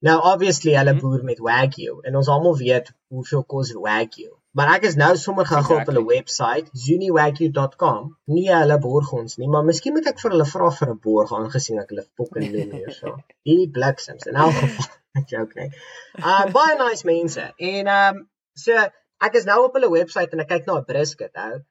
Nou 0.00 0.18
obviously 0.32 0.76
hulle 0.76 0.92
mhm. 0.92 1.00
boer 1.00 1.24
met 1.24 1.38
Wagyu 1.38 2.00
en 2.02 2.16
ons 2.16 2.28
almal 2.28 2.56
weet 2.56 2.92
hoeveel 3.08 3.44
kos 3.44 3.72
Wagyu. 3.72 4.37
Maar 4.58 4.72
ek 4.74 4.88
is 4.88 4.96
nou 4.98 5.12
sommer 5.22 5.46
gaan 5.46 5.60
exactly. 5.62 5.82
op 5.84 5.90
hulle 5.90 6.04
webwerf 6.06 6.70
zuniwagyu.com. 6.84 8.06
Nie 8.34 8.48
hulle 8.50 8.78
borg 8.82 9.12
ons 9.14 9.36
nie, 9.38 9.46
maar 9.54 9.66
miskien 9.66 9.94
moet 9.94 10.08
ek 10.10 10.18
vir 10.22 10.34
hulle 10.34 10.46
vra 10.52 10.70
vir 10.78 10.90
'n 10.94 10.98
borg 11.04 11.34
aangesien 11.36 11.78
ek 11.82 11.92
hulle 11.94 12.04
fucking 12.18 12.48
noem 12.54 12.72
hier 12.78 12.94
so. 12.96 13.12
Die 13.50 13.68
bliksems 13.76 14.26
in 14.32 14.40
elk 14.46 14.58
geval. 14.62 14.88
Ek 15.20 15.30
joke 15.34 15.60
net. 15.60 15.78
Uh 16.18 16.48
baie 16.56 16.74
nice 16.80 17.06
mense. 17.12 17.44
En 17.70 17.92
um 17.94 18.18
so 18.64 18.82
ek 19.28 19.38
is 19.42 19.46
nou 19.52 19.60
op 19.68 19.78
hulle 19.78 19.92
webwerf 19.94 20.34
en 20.34 20.42
ek 20.46 20.50
kyk 20.56 20.66
na 20.66 20.80
'n 20.80 20.88
brisket, 20.90 21.38
ou. 21.46 21.62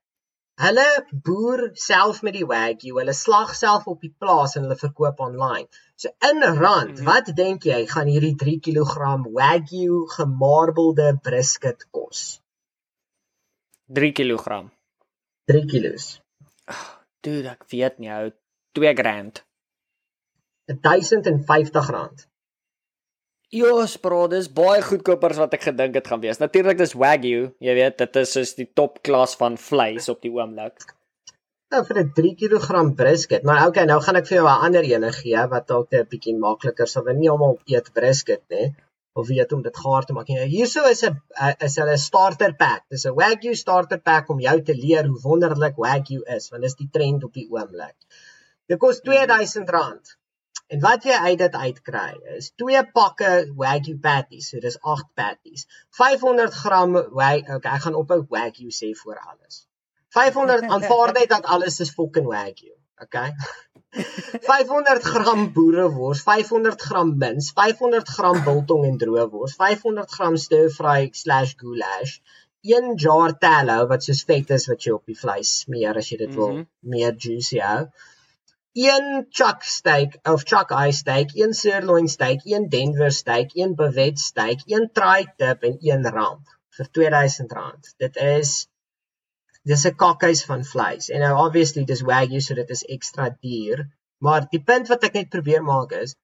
Hulle 0.67 0.87
boer 1.27 1.67
self 1.89 2.23
met 2.25 2.39
die 2.39 2.47
wagyu. 2.55 2.95
Hulle 3.01 3.13
slag 3.13 3.53
self 3.55 3.91
op 3.91 4.01
die 4.01 4.15
plaas 4.23 4.55
en 4.55 4.63
hulle 4.65 4.79
verkoop 4.79 5.19
online. 5.27 5.67
So 5.95 6.09
in 6.31 6.41
rand, 6.41 6.95
mm 6.95 6.95
-hmm. 6.95 7.05
wat 7.11 7.35
dink 7.43 7.67
jy 7.73 7.83
gaan 7.93 8.07
hierdie 8.15 8.35
3 8.47 8.59
kg 8.71 9.27
wagyu 9.39 10.03
gemarbelde 10.17 11.13
brisket 11.29 11.85
kos? 11.91 12.25
3 13.87 14.11
kg. 14.11 14.67
3 15.47 15.65
kg. 15.71 15.95
Dude, 17.23 17.53
ek 17.53 17.63
weet 17.71 18.01
nie, 18.03 18.11
ou 18.11 18.31
2 18.75 18.93
grand. 18.97 19.43
1050 20.67 21.91
rand. 21.95 22.25
Jos, 23.55 23.93
bro, 24.03 24.25
dis 24.27 24.49
baie 24.51 24.81
goedkoper 24.83 25.31
as 25.31 25.39
wat 25.39 25.55
ek 25.55 25.69
gedink 25.69 25.95
het 25.95 26.09
gaan 26.11 26.19
wees. 26.19 26.41
Natuurlik 26.41 26.81
dis 26.81 26.97
Wagyu, 26.99 27.45
jy 27.63 27.75
weet, 27.77 27.95
dit 28.01 28.19
is 28.19 28.33
soos 28.35 28.51
die 28.57 28.67
top 28.75 28.99
klas 29.07 29.37
van 29.39 29.55
vleis 29.55 30.09
op 30.11 30.19
die 30.25 30.33
oomblik. 30.35 30.83
Nou 31.71 31.79
vir 31.87 32.01
'n 32.01 32.11
3 32.17 32.33
kg 32.41 32.91
brisket, 32.95 33.47
maar 33.47 33.67
okay, 33.67 33.85
nou 33.87 34.01
gaan 34.03 34.19
ek 34.19 34.27
vir 34.27 34.37
jou 34.37 34.47
'n 34.47 34.65
ander 34.67 34.83
ene 34.83 35.11
gee 35.15 35.47
wat 35.53 35.67
dalk 35.67 35.93
'n 35.93 36.07
bietjie 36.11 36.35
makliker 36.35 36.87
sal 36.87 37.03
wees. 37.07 37.17
Nie 37.17 37.31
almal 37.31 37.57
eet 37.67 37.93
brisket 37.93 38.43
nie 38.49 38.75
of 39.17 39.27
weet 39.27 39.53
om 39.55 39.61
dit 39.65 39.77
gaar 39.83 40.05
te 40.05 40.13
maak. 40.13 40.29
Hierso 40.51 40.83
is 40.89 41.03
'n 41.03 41.17
is 41.67 41.75
hulle 41.81 41.97
starter 41.97 42.53
pack. 42.63 42.83
Dis 42.89 43.05
'n 43.05 43.15
Wagyu 43.21 43.55
starter 43.55 43.99
pack 44.09 44.29
om 44.29 44.39
jou 44.39 44.57
te 44.61 44.75
leer 44.75 45.07
hoe 45.07 45.19
wonderlik 45.21 45.75
Wagyu 45.85 46.21
is, 46.37 46.49
want 46.49 46.63
dis 46.63 46.75
die 46.75 46.89
trend 46.91 47.23
op 47.23 47.33
die 47.33 47.47
oomblik. 47.49 47.97
Dit 48.67 48.79
kos 48.79 49.01
R2000. 49.01 50.15
En 50.67 50.79
wat 50.83 51.03
jy 51.07 51.15
uit 51.15 51.39
dit 51.39 51.53
uitkry 51.55 52.13
is 52.35 52.51
twee 52.61 52.83
pakke 52.99 53.31
Wagyu 53.55 53.97
patties, 54.07 54.49
so 54.49 54.59
dis 54.59 54.77
8 54.81 55.07
patties. 55.15 55.67
500 55.89 56.53
gram 56.53 56.93
Wagyu, 56.93 57.55
okay, 57.55 57.75
ek 57.75 57.85
gaan 57.87 57.95
ophou 58.01 58.25
Wagyu 58.35 58.73
sê 58.79 58.91
vir 59.03 59.21
alles. 59.29 59.63
500 60.19 60.67
aanvaar 60.75 61.13
net 61.19 61.29
dat 61.29 61.45
alles 61.55 61.79
is 61.79 61.93
fucking 61.99 62.27
Wagyu, 62.33 62.75
okay? 63.01 63.31
500 63.93 65.03
gram 65.03 65.53
boerewors, 65.53 66.21
500 66.23 66.81
gram 66.87 67.17
mince, 67.17 67.53
500 67.53 68.09
gram 68.17 68.43
biltong 68.43 68.85
en 68.89 68.97
droëwors, 69.03 69.55
500 69.61 70.11
gram 70.17 70.35
stir-fry/goulash, 70.45 72.19
1 72.75 72.97
jar 73.03 73.33
tallow 73.45 73.87
wat 73.91 74.03
soos 74.03 74.23
vet 74.29 74.51
is 74.57 74.67
wat 74.71 74.83
jy 74.85 74.93
op 74.97 75.05
die 75.11 75.17
vleis 75.23 75.53
smeer 75.63 75.99
as 76.01 76.11
jy 76.11 76.17
dit 76.23 76.35
wil 76.35 76.51
mm 76.51 76.57
-hmm. 76.57 76.67
meer 76.93 77.13
juicy 77.25 77.59
hou. 77.63 77.81
1 78.77 79.27
chuck 79.37 79.63
steak 79.63 80.19
of 80.31 80.43
chuck 80.51 80.71
eye 80.71 80.91
steak, 81.01 81.31
1 81.45 81.53
sirloin 81.61 82.07
steak, 82.15 82.43
1 82.45 82.69
Denver 82.69 83.11
steak, 83.11 83.55
1 83.55 83.75
bevet 83.75 84.19
steak, 84.19 84.59
1 84.67 84.89
tri-tip 84.99 85.63
en 85.69 85.77
1 85.93 86.11
ramp 86.17 86.43
vir 86.77 86.87
R2000. 86.93 87.95
Dit 88.03 88.17
is 88.17 88.67
dis 89.71 89.85
'n 89.89 89.95
kakhuis 90.03 90.45
van 90.49 90.63
vleis. 90.73 91.09
En 91.09 91.25
nou 91.25 91.33
obviously 91.45 91.83
dis 91.85 92.05
wagyu 92.11 92.41
so 92.41 92.55
dit 92.61 92.69
is 92.77 92.85
ekstra 92.97 93.29
duur, 93.41 93.87
maar 94.23 94.47
die 94.55 94.63
punt 94.71 94.87
wat 94.93 95.03
ek 95.03 95.19
net 95.19 95.29
probeer 95.35 95.63
maak 95.63 95.91
is 96.03 96.15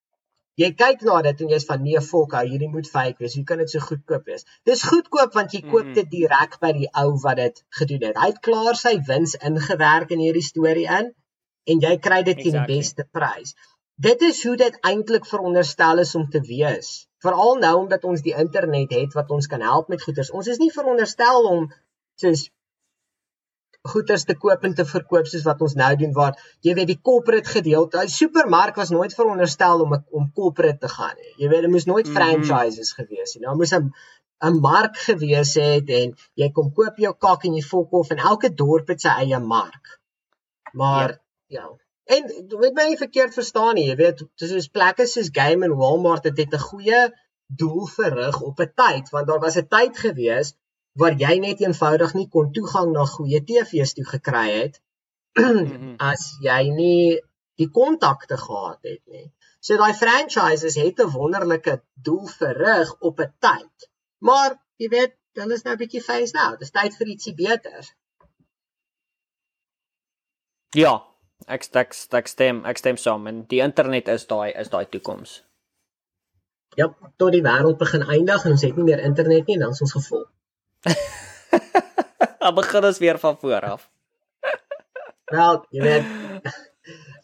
jy 0.61 0.69
kyk 0.77 1.01
na 1.07 1.19
dit 1.25 1.41
en 1.43 1.51
jy's 1.55 1.65
van 1.69 1.81
nee 1.81 2.01
fok, 2.07 2.35
hierdie 2.45 2.69
moet 2.69 2.89
fake 2.89 3.23
wees. 3.23 3.35
Hoe 3.39 3.45
kan 3.49 3.61
dit 3.63 3.71
so 3.73 3.81
goedkoop 3.81 4.29
wees? 4.29 4.45
Dis 4.69 4.85
goedkoop 4.85 5.33
want 5.37 5.53
jy 5.55 5.63
koop 5.65 5.89
dit 5.97 6.09
direk 6.11 6.59
by 6.61 6.73
die 6.77 6.89
ou 7.01 7.09
wat 7.23 7.39
dit 7.41 7.61
gedoen 7.79 8.07
het. 8.09 8.19
Hy 8.21 8.29
het 8.31 8.41
klaar 8.47 8.77
sy 8.79 8.95
wins 9.07 9.35
ingewerk 9.49 10.13
in 10.13 10.21
hierdie 10.21 10.45
storie 10.45 10.87
in 10.99 11.13
en 11.73 11.85
jy 11.87 11.93
kry 12.07 12.21
dit 12.27 12.37
teen 12.37 12.53
exactly. 12.53 12.67
die 12.67 12.83
beste 12.83 13.07
prys. 13.17 13.55
Dit 14.03 14.21
is 14.25 14.41
hoe 14.45 14.55
dit 14.59 14.77
eintlik 14.89 15.25
veronderstel 15.29 16.01
is 16.03 16.13
om 16.19 16.27
te 16.29 16.41
wees. 16.45 17.07
Veral 17.23 17.57
nou 17.61 17.75
omdat 17.85 18.05
ons 18.09 18.21
die 18.25 18.35
internet 18.35 18.93
het 18.93 19.13
wat 19.17 19.31
ons 19.31 19.47
kan 19.47 19.61
help 19.63 19.89
met 19.89 20.01
goederes. 20.03 20.33
Ons 20.33 20.49
is 20.53 20.59
nie 20.61 20.73
veronderstel 20.73 21.47
om 21.49 21.69
soos 22.19 22.49
goederes 23.91 24.23
te 24.23 24.35
koop 24.39 24.63
en 24.63 24.73
te 24.75 24.85
verkoop 24.87 25.27
soos 25.27 25.43
wat 25.43 25.61
ons 25.65 25.73
nou 25.75 25.89
doen 25.99 26.11
waar 26.15 26.37
jy 26.63 26.73
weet 26.77 26.89
die 26.93 26.99
corporate 27.09 27.49
gedeelte, 27.51 28.05
die 28.07 28.15
supermark 28.15 28.77
was 28.79 28.93
nooit 28.95 29.15
veronderstel 29.17 29.83
om 29.83 29.95
om 30.19 30.29
corporate 30.37 30.79
te 30.85 30.91
gaan 30.91 31.15
nie. 31.17 31.33
Jy 31.41 31.49
weet 31.51 31.65
dit 31.67 31.73
moes 31.73 31.87
nooit 31.89 32.07
mm 32.07 32.15
franchises 32.15 32.93
gewees 32.95 33.35
het. 33.35 33.41
Nou 33.43 33.57
moes 33.59 33.73
'n 33.75 33.91
'n 34.47 34.59
mark 34.63 34.97
gewees 35.07 35.53
het 35.59 35.89
en 35.89 36.15
jy 36.35 36.49
kom 36.51 36.71
koop 36.79 36.97
jou 36.97 37.13
kak 37.25 37.43
en 37.43 37.59
jy 37.59 37.63
fok 37.63 37.91
of 37.99 38.09
en 38.15 38.23
elke 38.31 38.53
dorp 38.63 38.87
het 38.87 39.01
sy 39.01 39.17
eie 39.25 39.39
mark. 39.39 39.99
Maar 40.71 41.19
ja. 41.47 41.59
ja. 41.59 41.67
En 42.15 42.31
weet 42.63 42.73
my 42.73 42.87
nie 42.87 42.97
verkeerd 42.97 43.33
verstaan 43.33 43.75
nie, 43.75 43.87
jy 43.89 43.95
weet, 43.95 44.23
dis 44.39 44.49
soos 44.49 44.67
plekke 44.67 45.05
soos 45.07 45.31
Game 45.31 45.65
en 45.65 45.75
Walmart 45.75 46.23
het 46.23 46.35
dit 46.35 46.53
'n 46.53 46.67
goeie 46.69 47.03
doel 47.47 47.87
verrig 47.87 48.41
op 48.41 48.59
'n 48.59 48.71
tyd 48.75 49.09
want 49.09 49.27
daar 49.27 49.39
was 49.39 49.57
'n 49.59 49.67
tyd 49.67 49.97
gewees 49.97 50.55
waar 50.99 51.15
jy 51.17 51.37
net 51.41 51.61
eenvoudig 51.61 52.13
nie 52.13 52.27
kon 52.29 52.51
toegang 52.53 52.91
na 52.93 53.05
goeie 53.09 53.41
TV's 53.41 53.93
toe 53.97 54.05
gekry 54.05 54.47
het 54.51 54.81
mhm. 55.39 55.95
as 55.97 56.25
jy 56.45 56.61
nie 56.69 57.19
die 57.61 57.69
kontakte 57.69 58.37
gehad 58.37 58.79
het 58.81 59.01
nie. 59.05 59.27
So 59.63 59.77
daai 59.79 59.93
franchises 59.93 60.75
het 60.75 60.99
'n 60.99 61.13
wonderlike 61.15 61.81
doel 62.07 62.27
verrig 62.27 62.95
op 62.99 63.19
'n 63.19 63.33
tyd. 63.39 63.89
Maar 64.17 64.59
jy 64.77 64.89
weet, 64.89 65.13
hulle 65.33 65.53
is 65.53 65.63
nou 65.63 65.73
'n 65.75 65.81
bietjie 65.83 66.01
face 66.01 66.33
nou. 66.37 66.57
Dis 66.57 66.71
tyd 66.71 66.95
vir 66.97 67.07
ietsie 67.07 67.35
beter. 67.35 67.83
Ja, 70.75 70.93
ek 71.47 71.63
ek 71.75 71.95
ek 72.19 72.27
stem, 72.27 72.65
ek 72.65 72.77
stem 72.77 72.97
saam 72.97 73.27
en 73.27 73.45
die 73.47 73.61
internet 73.61 74.07
is 74.07 74.27
daai 74.27 74.51
is 74.59 74.69
daai 74.69 74.85
toekoms. 74.85 75.43
Ja, 76.75 76.87
tot 77.17 77.31
die 77.31 77.43
wêreld 77.45 77.77
begin 77.77 78.01
eindig 78.01 78.45
en 78.45 78.51
ons 78.51 78.61
het 78.61 78.75
nie 78.75 78.83
meer 78.83 78.99
internet 78.99 79.47
nie, 79.47 79.59
dan 79.59 79.69
is 79.69 79.81
ons 79.81 79.91
gevolg. 79.91 80.29
Dan 82.43 82.55
begin 82.55 82.85
ons 82.85 82.97
weer 82.97 83.19
van 83.19 83.37
voor 83.39 83.61
af. 83.61 83.89
Wel, 85.25 85.65
jy 85.69 85.81
weet 85.81 86.05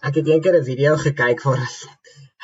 ek 0.07 0.15
het 0.15 0.27
eendag 0.27 0.55
'n 0.59 0.63
video 0.63 0.95
gekyk 0.97 1.43
waar 1.43 1.59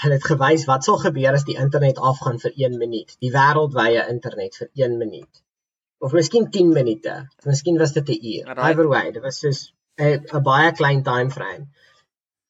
hulle 0.01 0.17
het 0.17 0.28
gewys 0.32 0.65
wat 0.69 0.84
sal 0.84 0.97
gebeur 0.99 1.38
as 1.38 1.47
die 1.47 1.58
internet 1.58 2.01
afgaan 2.12 2.39
vir 2.39 2.51
1 2.67 2.78
minuut. 2.78 3.15
Die 3.23 3.32
wêreldwye 3.32 4.08
internet 4.12 4.60
vir 4.60 4.69
1 4.73 4.97
minuut. 4.97 5.41
Of 5.99 6.12
miskien 6.12 6.49
10 6.51 6.73
minute. 6.73 7.15
Miskien 7.45 7.78
was 7.78 7.93
dit 7.93 8.10
'n 8.10 8.19
uur. 8.34 8.58
Either 8.58 8.88
way, 8.88 9.12
dit 9.12 9.21
was 9.21 9.39
soos 9.39 9.73
'n 9.97 10.43
baie 10.43 10.71
klein 10.71 11.04
time 11.04 11.32
frame. 11.32 11.67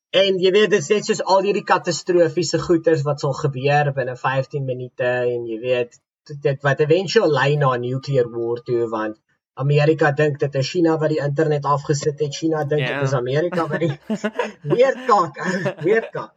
En 0.09 0.39
jy 0.39 0.51
weet 0.51 0.69
dit 0.69 0.79
is 0.79 0.89
net 0.89 1.05
soos 1.05 1.21
al 1.23 1.41
hierdie 1.43 1.63
katastrofiese 1.63 2.59
goeters 2.59 3.01
wat 3.03 3.19
sal 3.19 3.33
gebeur 3.33 3.93
binne 3.93 4.15
15 4.15 4.65
minute 4.65 5.09
en 5.35 5.45
jy 5.45 5.59
weet 5.59 5.99
dit 6.41 6.61
wat 6.61 6.79
eventueel 6.79 7.31
lei 7.31 7.55
na 7.55 7.73
'n 7.75 7.81
nuclear 7.81 8.29
war 8.29 8.61
toe 8.63 8.87
want 8.89 9.19
Amerika 9.53 10.11
dink 10.11 10.39
dit 10.39 10.55
is 10.55 10.69
China 10.69 10.97
wat 10.97 11.09
die 11.09 11.21
internet 11.23 11.65
afgesit 11.65 12.19
het. 12.19 12.35
China 12.35 12.63
dink 12.63 12.81
dit 12.87 12.89
Ja. 12.89 13.01
is 13.01 13.13
Amerika 13.13 13.67
wat 13.67 13.79
die 13.79 13.99
weer 14.75 14.95
kak, 15.07 15.37
weer 15.83 16.09
kak. 16.11 16.33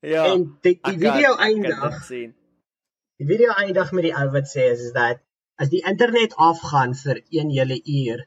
Ja. 0.00 0.24
En 0.32 0.58
die, 0.62 0.78
die 0.82 0.98
video 0.98 1.34
kan 1.34 1.44
eindig. 1.46 2.08
Die 3.16 3.26
video 3.26 3.50
eindig 3.52 3.92
met 3.92 4.02
die 4.02 4.14
ou 4.14 4.30
wat 4.30 4.48
sê 4.50 4.66
is, 4.72 4.80
is 4.80 4.92
dat 4.92 5.22
as 5.56 5.68
die 5.68 5.82
internet 5.86 6.34
afgaan 6.36 6.94
vir 6.94 7.22
1 7.30 7.50
hele 7.50 7.78
uur, 7.84 8.26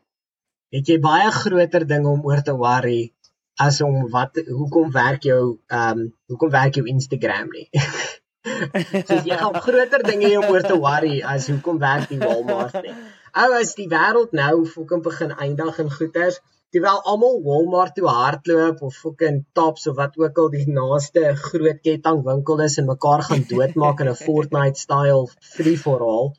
het 0.73 0.87
jy 0.87 0.99
baie 0.99 1.31
groter 1.31 1.85
dinge 1.87 2.09
om 2.09 2.23
oor 2.25 2.41
te 2.41 2.55
worry 2.57 3.13
as 3.59 3.81
om 3.81 4.07
wat 4.09 4.39
hoekom 4.47 4.91
werk 4.91 5.23
jou 5.23 5.59
ehm 5.67 5.99
um, 5.99 6.13
hoekom 6.31 6.49
werk 6.49 6.75
jou 6.75 6.85
Instagram 6.87 7.49
nie. 7.51 7.67
so 8.43 9.17
jy 9.28 9.38
gaan 9.39 9.58
groter 9.65 10.04
dinge 10.04 10.30
om 10.39 10.47
oor 10.54 10.63
te 10.63 10.78
worry 10.80 11.17
as 11.34 11.47
hoekom 11.52 11.80
werk 11.80 12.08
die 12.12 12.19
Walmart 12.21 12.78
nie. 12.86 12.95
Ou 13.43 13.49
as 13.58 13.75
die 13.78 13.89
wêreld 13.91 14.32
nou 14.38 14.65
fucking 14.65 15.04
begin 15.04 15.36
eindig 15.36 15.80
in 15.84 15.91
goeders 15.91 16.39
terwyl 16.73 17.02
almal 17.12 17.39
Walmart 17.45 17.95
toe 17.97 18.08
hardloop 18.08 18.84
of 18.86 18.95
fucking 18.95 19.41
Tops 19.58 19.88
of 19.91 19.97
wat 19.97 20.17
ook 20.17 20.38
al 20.43 20.52
die 20.54 20.67
naaste 20.69 21.34
groot 21.45 21.82
kettingwinkel 21.86 22.62
is 22.65 22.78
en 22.82 22.89
mekaar 22.89 23.25
gaan 23.30 23.47
doodmaak 23.49 24.04
in 24.06 24.12
'n 24.12 24.21
Fortnite 24.25 24.80
style 24.80 25.25
free 25.56 25.78
for 25.78 26.06
all, 26.12 26.32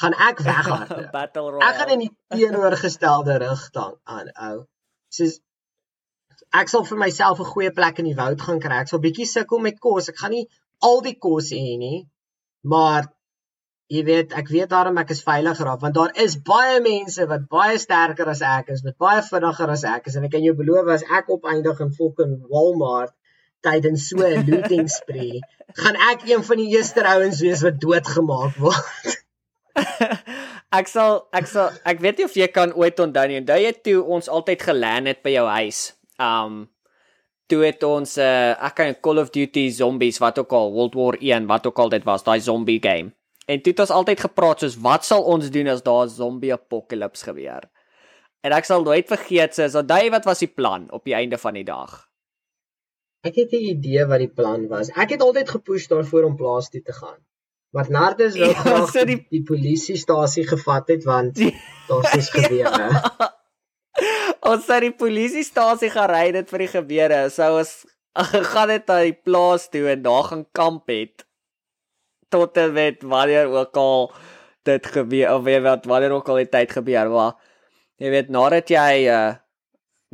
gaan 0.00 0.14
ek 0.28 0.44
weghardloop. 0.50 1.16
Ek 1.68 1.80
gaan 1.80 1.94
in 1.96 2.04
die 2.06 2.12
teenoorgestelde 2.36 3.38
rigting 3.42 3.96
aan 4.04 4.30
ou. 4.50 4.66
Soos 5.08 5.40
ek 6.60 6.68
sal 6.68 6.84
vir 6.84 6.98
myself 6.98 7.40
'n 7.40 7.52
goeie 7.54 7.72
plek 7.78 7.98
in 7.98 8.10
die 8.10 8.18
woud 8.20 8.40
gaan 8.40 8.60
kry. 8.60 8.82
Ek 8.84 8.92
sal 8.92 9.02
bietjie 9.06 9.26
sukkel 9.26 9.64
met 9.66 9.80
kos. 9.80 10.10
Ek 10.12 10.20
gaan 10.20 10.36
nie 10.36 10.46
al 10.80 11.02
die 11.04 11.16
kos 11.18 11.50
hê 11.54 11.76
nie, 11.80 12.06
maar 12.62 13.10
jy 13.92 14.04
weet, 14.04 14.32
ek 14.32 14.48
weet 14.48 14.70
daarom 14.72 14.98
ek 14.98 15.12
is 15.12 15.22
veiliger 15.22 15.68
af 15.68 15.82
want 15.84 15.94
daar 15.94 16.14
is 16.24 16.38
baie 16.40 16.78
mense 16.84 17.26
wat 17.28 17.44
baie 17.52 17.76
sterker 17.78 18.30
as 18.32 18.40
ek 18.40 18.72
is, 18.74 18.84
wat 18.86 18.96
baie 18.98 19.22
vinniger 19.22 19.74
as 19.74 19.84
ek 19.84 20.08
is 20.08 20.16
en 20.16 20.24
ek 20.24 20.32
kan 20.36 20.46
jou 20.46 20.54
beloof 20.56 20.88
as 20.94 21.04
ek 21.04 21.28
opeindig 21.36 21.82
in 21.84 21.92
fucking 21.92 22.38
Walmart 22.50 23.12
tydens 23.64 24.08
so 24.08 24.20
'n 24.20 24.44
looting 24.48 24.88
spree, 24.88 25.40
gaan 25.80 25.96
ek 26.12 26.26
een 26.28 26.44
van 26.48 26.60
die 26.60 26.70
eerste 26.76 27.04
ouens 27.04 27.40
wees 27.44 27.62
wat 27.64 27.80
doodgemaak 27.80 28.58
word. 28.60 29.20
ek 30.80 30.90
sal 30.90 31.24
ek 31.32 31.48
sal 31.50 31.72
ek 31.84 32.02
weet 32.04 32.20
nie 32.20 32.28
of 32.28 32.36
jy 32.36 32.48
kan 32.52 32.74
ooit 32.76 33.00
onthou 33.00 33.26
nie. 33.28 33.40
Onthou 33.42 33.58
jy 33.60 33.72
toe 33.86 33.98
ons 34.16 34.28
altyd 34.28 34.62
geland 34.68 35.10
het 35.12 35.22
by 35.24 35.36
jou 35.36 35.46
huis? 35.48 35.80
Um 36.20 36.64
toe 37.46 37.64
het 37.64 37.82
ons 37.82 38.16
uh 38.18 38.54
ek 38.68 38.74
kan 38.74 38.94
Call 39.00 39.18
of 39.18 39.30
Duty 39.30 39.68
Zombies 39.70 40.18
wat 40.18 40.38
ook 40.38 40.52
al 40.52 40.72
World 40.72 40.94
War 40.94 41.16
1 41.20 41.46
wat 41.46 41.66
ook 41.66 41.78
al 41.78 41.88
dit 41.88 42.04
was, 42.04 42.22
daai 42.24 42.40
zombie 42.40 42.80
game. 42.82 43.12
En 43.46 43.60
toe 43.62 43.72
het 43.72 43.80
ons 43.80 43.90
altyd 43.90 44.20
gepraat 44.20 44.60
soos 44.60 44.76
wat 44.80 45.04
sal 45.04 45.22
ons 45.24 45.50
doen 45.50 45.68
as 45.68 45.82
daar 45.82 46.06
'n 46.06 46.08
zombie 46.08 46.52
apocalypse 46.52 47.24
gebeur? 47.24 47.68
En 48.40 48.52
ek 48.52 48.64
sal 48.64 48.82
nooit 48.82 49.06
vergeet 49.08 49.54
soos 49.54 49.74
onthou 49.74 50.00
jy 50.02 50.10
wat 50.10 50.24
was 50.24 50.38
die 50.38 50.48
plan 50.54 50.90
op 50.90 51.04
die 51.04 51.14
einde 51.14 51.38
van 51.38 51.54
die 51.54 51.64
dag? 51.64 52.08
Ek 53.24 53.34
het 53.36 53.52
'n 53.52 53.56
idee 53.76 54.04
wat 54.06 54.18
die 54.18 54.28
plan 54.32 54.68
was. 54.68 54.88
Ek 54.90 55.10
het 55.10 55.20
altyd 55.22 55.48
gepush 55.50 55.86
daarvoor 55.88 56.24
om 56.24 56.36
plaas 56.36 56.68
toe 56.70 56.82
te 56.82 56.92
gaan. 56.92 57.20
Maar 57.72 57.90
Nardus 57.90 58.36
wou 58.40 58.48
Ja, 58.50 58.54
graag 58.60 58.90
so 58.90 59.04
die, 59.04 59.26
die- 59.30 59.42
polisiestasie 59.42 60.46
gevat 60.48 60.88
het 60.88 61.04
want 61.04 61.36
daar's 61.88 62.14
iets 62.14 62.30
gebeure. 62.30 62.88
Ons 64.44 64.66
sou 64.66 64.80
die 64.84 64.92
polisiestasie 64.92 65.90
gery 65.92 66.26
het 66.36 66.50
vir 66.52 66.66
die 66.66 66.72
gebeure. 66.72 67.20
Sou 67.32 67.54
ons 67.58 67.84
gegaan 68.34 68.70
het 68.70 68.88
na 68.88 69.00
die 69.02 69.16
plaas 69.16 69.68
toe 69.72 69.88
en 69.90 70.02
daar 70.02 70.28
gaan 70.30 70.44
kamp 70.52 70.90
het 70.92 71.24
tot 72.34 72.56
en 72.56 72.72
met 72.72 73.02
wanneer 73.02 73.46
ook 73.46 73.76
al 73.76 74.12
dit 74.62 74.86
gebeur 74.86 75.34
of 75.34 75.42
weet 75.42 75.62
wat 75.62 75.84
wanneer 75.84 76.10
ook 76.10 76.28
al 76.28 76.40
die 76.42 76.48
tyd 76.48 76.72
gebeur 76.72 77.10
maar 77.10 77.34
jy 78.02 78.10
weet 78.14 78.30
nadat 78.34 78.70
jy 78.70 79.06
uh 79.06 79.32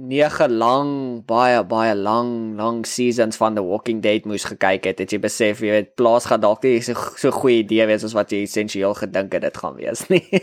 9 0.01 0.49
lang 0.57 0.91
baie 1.29 1.61
baie 1.69 1.95
lang 1.95 2.57
lang 2.57 2.87
seasons 2.89 3.37
van 3.37 3.55
The 3.55 3.65
Walking 3.65 4.01
Dead 4.01 4.25
moes 4.25 4.47
gekyk 4.49 4.87
het 4.89 5.03
het 5.03 5.13
jy 5.13 5.19
besef 5.21 5.61
jy 5.61 5.75
weet 5.75 5.91
plaas 6.01 6.29
gaan 6.31 6.41
dalk 6.41 6.65
nie 6.65 6.81
so 6.85 6.97
so 7.21 7.33
goeie 7.37 7.61
idee 7.61 7.85
wees 7.91 8.07
as 8.09 8.17
wat 8.17 8.33
jy 8.33 8.47
essensieel 8.47 8.97
gedink 8.97 9.37
het 9.37 9.45
dit 9.45 9.61
gaan 9.61 9.77
wees 9.77 10.07
nie 10.09 10.25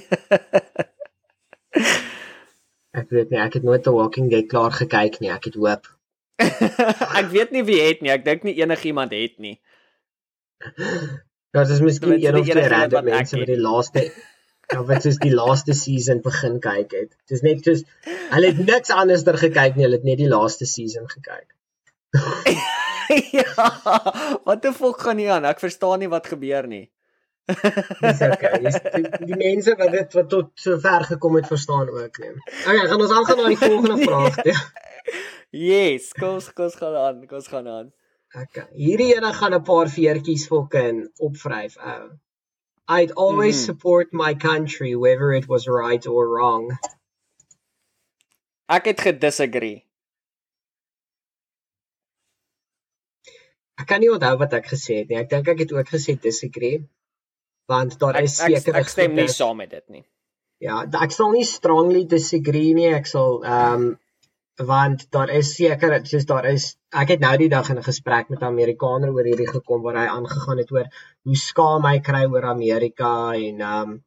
Ek 2.98 3.12
weet 3.14 3.30
nie, 3.34 3.40
ek 3.44 3.60
het 3.60 3.66
nooit 3.68 3.84
The 3.86 3.94
Walking 3.94 4.32
Dead 4.32 4.48
klaar 4.50 4.74
gekyk 4.74 5.20
nie. 5.22 5.30
Ek 5.34 5.50
het 5.50 5.58
hoop. 5.60 5.86
ek 7.22 7.30
weet 7.34 7.54
nie 7.54 7.64
wie 7.68 7.82
het 7.82 8.02
nie. 8.02 8.14
Ek 8.14 8.26
dink 8.26 8.46
nie 8.48 8.56
enigiemand 8.58 9.14
het 9.14 9.38
nie. 9.42 9.58
Daar 11.54 11.70
is 11.70 11.84
miskien 11.86 12.18
een 12.18 12.40
of 12.40 12.50
twee 12.50 12.72
random 12.74 13.06
mense 13.06 13.38
wat 13.38 13.50
die 13.50 13.62
laaste 13.62 14.04
ja, 14.72 14.82
wat 14.90 15.06
soos 15.06 15.20
die 15.22 15.34
laaste 15.34 15.76
season 15.78 16.22
begin 16.26 16.58
kyk 16.64 16.96
het. 16.98 17.14
Dis 17.30 17.44
net 17.46 17.64
soos 17.68 17.86
hulle 18.34 18.52
het 18.52 18.60
niks 18.66 18.94
anderster 18.94 19.38
gekyk 19.40 19.78
nie, 19.78 19.86
hulle 19.88 20.02
het 20.02 20.08
net 20.08 20.20
die 20.22 20.32
laaste 20.32 20.68
season 20.70 21.08
gekyk. 21.12 21.48
ja. 23.38 23.70
Wat 24.48 24.64
die 24.64 24.74
fok 24.76 25.06
gaan 25.06 25.20
nie 25.22 25.30
aan? 25.32 25.48
Ek 25.48 25.62
verstaan 25.64 26.04
nie 26.04 26.12
wat 26.12 26.30
gebeur 26.34 26.68
nie. 26.70 26.88
Dis 27.48 28.22
okay. 28.28 28.60
Dis 28.64 28.78
die, 28.94 29.04
die 29.30 29.38
mense 29.40 29.76
wat 29.80 29.92
dit 29.96 30.14
wat 30.20 30.30
tot 30.30 30.50
so 30.60 30.78
ver 30.84 31.06
gekom 31.08 31.38
het 31.40 31.48
verstaan 31.48 31.90
ook 31.90 32.18
nie. 32.24 32.34
Okay, 32.66 32.88
gaan 32.92 33.02
ons 33.06 33.14
aangaan 33.16 33.38
na 33.42 33.48
die 33.54 33.60
volgende 33.62 33.98
vraag 34.04 34.36
toe. 34.44 34.56
Yes, 35.56 36.12
kos 36.12 36.50
kos 36.54 36.76
gaan 36.76 36.96
aan. 37.00 37.22
Kos 37.28 37.48
gaan 37.48 37.68
aan. 37.72 37.94
Okay. 38.36 38.66
Hierdie 38.76 39.14
ene 39.16 39.32
gaan 39.34 39.54
'n 39.56 39.64
paar 39.64 39.88
veertjies 39.88 40.48
fucking 40.52 41.06
opvryf 41.24 41.78
ou. 41.80 42.10
I'd 43.00 43.12
always 43.16 43.56
Mhm. 43.58 43.66
support 43.66 44.12
my 44.14 44.34
country 44.36 44.96
whether 44.96 45.32
it 45.32 45.48
was 45.48 45.68
right 45.68 46.06
or 46.08 46.28
wrong. 46.34 46.72
Ek 48.68 48.86
het 48.86 49.00
gedisagree. 49.02 49.86
Ek 53.80 53.88
kan 53.88 54.00
nie 54.02 54.10
onthou 54.12 54.38
wat 54.42 54.54
ek 54.58 54.68
gesê 54.72 55.00
het 55.02 55.10
nie. 55.10 55.18
Ek 55.22 55.30
dink 55.30 55.48
ek 55.48 55.60
het 55.60 55.72
ook 55.72 55.88
gesê 55.96 56.16
disagree. 56.20 56.84
Want 57.68 58.00
daar 58.00 58.16
Ek 58.16 58.30
is 58.30 58.40
ek, 58.40 58.58
sekere 58.58 58.82
ek 58.82 58.90
stem 58.90 59.16
nie 59.16 59.28
saam 59.32 59.58
met 59.62 59.72
dit 59.76 59.86
nie. 59.90 60.06
Ja, 60.64 60.82
ek 61.04 61.12
sal 61.14 61.32
nie 61.36 61.46
strongly 61.46 62.06
disagree 62.10 62.74
nie. 62.74 62.92
Ek 62.96 63.10
sal 63.10 63.42
ehm 63.44 63.88
um, 63.88 63.88
want 64.66 65.06
daar 65.14 65.30
is 65.30 65.54
seker 65.54 66.00
soos 66.04 66.26
daar 66.26 66.46
is 66.50 66.78
ek 66.90 67.12
het 67.14 67.20
nou 67.22 67.36
die 67.38 67.50
dag 67.50 67.70
in 67.70 67.78
'n 67.78 67.84
gesprek 67.84 68.30
met 68.30 68.42
'n 68.42 68.50
Amerikaner 68.50 69.12
oor 69.14 69.24
hierdie 69.24 69.48
gekom 69.48 69.84
waar 69.84 69.98
hy 70.02 70.08
aangegaan 70.08 70.58
het 70.58 70.72
oor 70.72 70.88
hoe 71.24 71.36
skaam 71.36 71.86
hy 71.86 72.00
kry 72.00 72.26
oor 72.26 72.46
Amerika 72.46 73.34
en 73.34 73.62
ehm 73.62 73.90
um, 73.90 74.04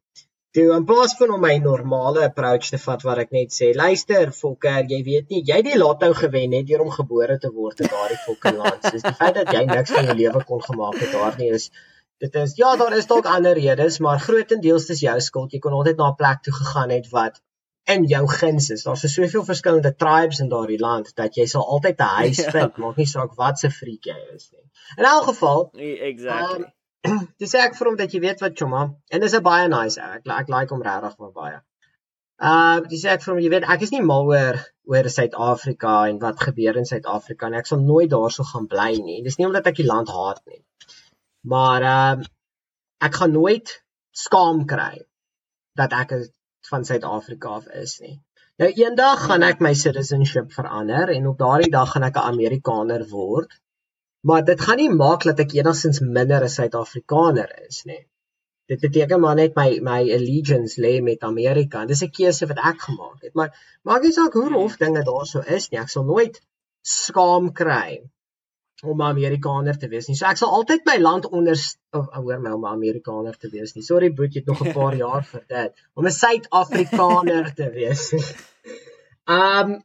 toe 0.51 0.65
in 0.75 0.85
plaas 0.85 1.13
van 1.19 1.31
om 1.31 1.41
my 1.41 1.57
normale 1.57 2.23
approach 2.23 2.69
te 2.69 2.77
vat 2.85 3.03
waar 3.07 3.19
ek 3.23 3.31
net 3.31 3.53
sê 3.59 3.71
luister 3.73 4.31
fokker 4.39 4.83
jy 4.93 4.99
weet 5.03 5.29
nie 5.29 5.43
jy 5.49 5.55
het 5.61 5.69
die 5.69 5.77
lotto 5.77 6.13
gewen 6.13 6.49
net 6.49 6.67
deur 6.67 6.83
om 6.85 6.91
gebore 6.91 7.37
te 7.37 7.51
word 7.59 7.79
in 7.79 7.91
daardie 7.93 8.19
fucking 8.25 8.57
land 8.63 8.89
soos 8.89 9.05
die 9.07 9.17
feit 9.21 9.35
dat 9.39 9.53
jy 9.55 9.63
niks 9.65 9.91
van 9.95 10.05
jou 10.05 10.17
lewe 10.23 10.43
kon 10.49 10.61
gemaak 10.67 10.99
het 11.03 11.15
daar 11.19 11.37
nie 11.37 11.51
is 11.59 11.71
dit 12.21 12.35
is 12.41 12.55
ja 12.59 12.75
daar 12.79 12.93
is 12.97 13.07
dalk 13.09 13.25
ander 13.35 13.57
redes 13.57 13.99
maar 14.05 14.19
grootendeels 14.25 14.89
is 14.93 14.99
jou 15.05 15.15
skuld. 15.21 15.51
Jy 15.55 15.59
kon 15.63 15.73
altyd 15.79 15.97
na 15.97 16.09
'n 16.11 16.15
plek 16.23 16.41
toe 16.45 16.53
gegaan 16.53 16.89
het 16.97 17.07
wat 17.15 17.39
in 17.89 18.03
jou 18.05 18.27
guns 18.29 18.69
is. 18.69 18.83
Daar's 18.83 19.01
so 19.01 19.07
soveel 19.07 19.43
verskillende 19.45 19.91
tribes 20.03 20.39
in 20.39 20.49
daardie 20.49 20.79
land 20.79 21.15
dat 21.15 21.35
jy 21.35 21.45
sal 21.53 21.65
altyd 21.75 21.97
'n 21.99 22.11
huis 22.19 22.37
Ja. 22.45 22.51
vind. 22.51 22.77
Maak 22.77 22.95
nie 23.01 23.05
saak 23.13 23.33
wat 23.41 23.59
se 23.59 23.69
freak 23.79 24.05
jy 24.11 24.19
is 24.35 24.51
nie. 24.53 24.63
In 24.97 25.03
elk 25.13 25.23
geval 25.31 25.69
Nee, 25.73 25.97
Exactly. 26.11 26.65
dis 27.41 27.53
ek 27.55 27.75
vir 27.75 27.87
hom 27.87 27.95
dat 27.97 28.11
jy 28.13 28.19
weet 28.21 28.39
wat 28.45 28.53
chomma 28.59 28.81
en 29.09 29.19
dis 29.25 29.33
'n 29.33 29.41
baie 29.49 29.67
nice 29.67 29.97
ou. 30.01 30.11
ek 30.19 30.27
ek 30.39 30.49
like 30.55 30.69
hom 30.73 30.81
regtig 30.89 31.17
baie 31.17 31.31
baie. 31.41 31.59
Uh 32.49 32.79
dis 32.89 33.03
ek 33.05 33.21
vir 33.23 33.33
hom 33.33 33.41
jy 33.43 33.49
weet 33.49 33.65
ek 33.69 33.81
is 33.81 33.91
nie 33.91 34.01
mal 34.01 34.25
oor 34.29 34.57
oor 34.91 35.09
Suid-Afrika 35.09 36.07
en 36.09 36.19
wat 36.19 36.39
gebeur 36.47 36.77
in 36.77 36.85
Suid-Afrika 36.85 37.45
en 37.47 37.53
ek 37.59 37.67
sal 37.69 37.79
nooit 37.79 38.09
daarso 38.09 38.43
gaan 38.43 38.67
bly 38.67 38.91
nie. 39.07 39.21
Dis 39.23 39.37
nie 39.39 39.45
omdat 39.49 39.67
ek 39.67 39.75
die 39.81 39.85
land 39.89 40.09
haat 40.09 40.41
nie 40.45 40.61
maar 41.41 41.81
uh 41.81 42.23
ek 43.07 43.15
gaan 43.15 43.31
nooit 43.31 43.83
skaam 44.11 44.65
kry 44.65 45.05
dat 45.75 45.91
ek 46.01 46.11
is- 46.11 46.31
van 46.69 46.85
Suid-Afrika 46.85 47.49
af 47.59 47.67
is 47.83 47.99
nie 47.99 48.17
nou 48.61 48.69
eendag 48.83 49.25
gaan 49.27 49.43
ek 49.43 49.59
my 49.59 49.73
citizenship 49.73 50.51
verander 50.53 51.09
en 51.09 51.27
op 51.27 51.37
daardie 51.37 51.71
dag 51.71 51.91
gaan 51.91 52.03
ek 52.03 52.15
'n 52.15 52.29
Amerikaner 52.33 53.07
word 53.09 53.59
Maar 54.29 54.43
dit 54.45 54.61
gaan 54.61 54.77
nie 54.77 54.89
maak 54.93 55.23
dat 55.25 55.39
ek 55.43 55.53
enigstens 55.57 55.99
minder 55.99 56.43
'n 56.45 56.49
Suid-Afrikaner 56.55 57.49
is 57.67 57.83
nie. 57.89 58.01
Dit 58.69 58.79
beteken 58.85 59.19
maar 59.19 59.35
net 59.35 59.55
my 59.55 59.79
my 59.87 60.01
allegiance 60.17 60.81
lê 60.83 60.91
met 61.01 61.23
Amerika. 61.29 61.85
Dis 61.85 62.03
'n 62.03 62.11
keuse 62.17 62.45
wat 62.51 62.61
ek 62.71 62.81
gemaak 62.87 63.21
het. 63.25 63.33
Maar 63.33 63.49
maak 63.81 64.01
nie 64.03 64.11
saak 64.11 64.33
hoe 64.33 64.49
rof 64.49 64.77
dinge 64.77 65.03
daarso 65.03 65.39
is 65.57 65.69
nie. 65.69 65.79
Ek 65.79 65.89
sal 65.89 66.03
nooit 66.03 66.37
skaam 66.81 67.51
kry 67.61 68.01
om 68.83 69.01
'n 69.01 69.07
Amerikaner 69.07 69.77
te 69.77 69.87
wees 69.87 70.07
nie. 70.07 70.15
So 70.15 70.25
ek 70.25 70.37
sal 70.37 70.53
altyd 70.57 70.85
my 70.85 70.97
land 70.97 71.27
onder 71.29 71.57
of 71.99 72.07
hoor 72.13 72.39
my 72.39 72.51
om 72.51 72.65
'n 72.65 72.73
Amerikaner 72.73 73.37
te 73.37 73.49
wees 73.49 73.73
nie. 73.75 73.83
Sorry 73.83 74.09
Boet, 74.13 74.33
jy 74.33 74.41
het 74.41 74.47
nog 74.47 74.61
'n 74.65 74.73
paar 74.73 74.95
jaar 75.05 75.23
vir 75.23 75.43
dit 75.47 75.73
om 75.93 76.05
'n 76.05 76.17
Suid-Afrikaner 76.17 77.53
te 77.53 77.69
wees. 77.69 78.13
Um 79.31 79.83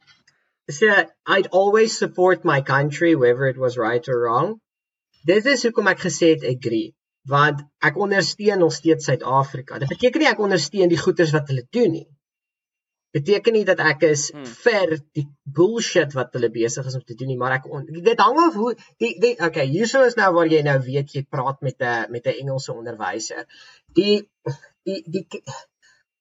so 0.69 0.87
I'd 1.27 1.49
always 1.51 1.97
support 1.97 2.45
my 2.45 2.63
country 2.63 3.15
whether 3.15 3.47
it 3.47 3.57
was 3.57 3.77
right 3.77 4.09
or 4.09 4.21
wrong. 4.21 4.61
Dit 5.25 5.47
is 5.47 5.63
hoekom 5.63 5.87
ek 5.87 6.01
gesê 6.01 6.33
het 6.35 6.45
agree, 6.45 6.95
want 7.29 7.63
ek 7.83 7.99
ondersteun 7.99 8.59
nog 8.59 8.73
steeds 8.73 9.05
Suid-Afrika. 9.05 9.79
Dit 9.79 9.89
beteken 9.89 10.21
nie 10.21 10.29
ek 10.31 10.39
ondersteun 10.39 10.89
die 10.89 10.99
goeders 10.99 11.33
wat 11.37 11.49
hulle 11.53 11.67
doen 11.71 11.93
nie. 11.93 12.09
Beteken 13.17 13.57
nie 13.57 13.65
dat 13.69 13.81
ek 13.93 14.07
is 14.11 14.25
Hmm. 14.35 14.47
vir 14.65 14.97
die 15.17 15.27
bullshit 15.59 16.15
wat 16.19 16.35
hulle 16.37 16.51
besig 16.55 16.87
is 16.91 16.97
om 16.99 17.05
te 17.07 17.17
doen 17.19 17.31
nie, 17.33 17.39
maar 17.41 17.59
ek 17.59 17.69
on, 17.79 17.87
dit 18.09 18.21
hang 18.21 18.41
af 18.47 18.59
hoe 18.63 18.75
die 19.03 19.15
die 19.23 19.35
okay, 19.49 19.67
hierso 19.77 20.05
is 20.09 20.19
nou 20.21 20.33
waar 20.37 20.51
jy 20.53 20.63
nou 20.67 20.79
weet 20.91 21.15
jy 21.17 21.23
praat 21.37 21.63
met 21.67 21.81
'n 21.81 22.13
met 22.13 22.27
'n 22.27 22.39
Engelse 22.43 22.73
onderwyser. 22.75 23.47
Die 23.99 24.29
die 24.85 25.03
die 25.07 25.27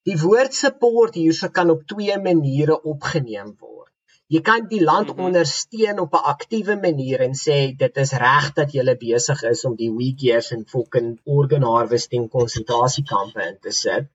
die 0.05 0.17
woord 0.21 0.53
support 0.53 1.15
hierso 1.17 1.49
kan 1.49 1.69
op 1.73 1.86
twee 1.88 2.17
maniere 2.21 2.77
opgeneem 2.93 3.55
word. 3.60 3.84
Jy 4.33 4.39
kan 4.41 4.63
die 4.69 4.81
land 4.81 5.09
Mhm. 5.11 5.19
ondersteun 5.25 5.99
op 5.99 6.13
'n 6.17 6.23
aktiewe 6.33 6.75
manier 6.81 7.19
en 7.21 7.33
sê 7.35 7.57
dit 7.77 7.97
is 8.03 8.11
reg 8.13 8.53
dat 8.53 8.71
jy 8.73 8.95
besig 8.97 9.43
is 9.43 9.65
om 9.65 9.75
die 9.75 9.89
Uyghurs 9.91 10.51
in 10.51 10.65
fucking 10.65 11.19
organ 11.25 11.61
harvesting 11.63 12.29
konsentrasiekampe 12.29 13.41
in 13.49 13.57
te 13.61 13.71
sit. 13.71 14.05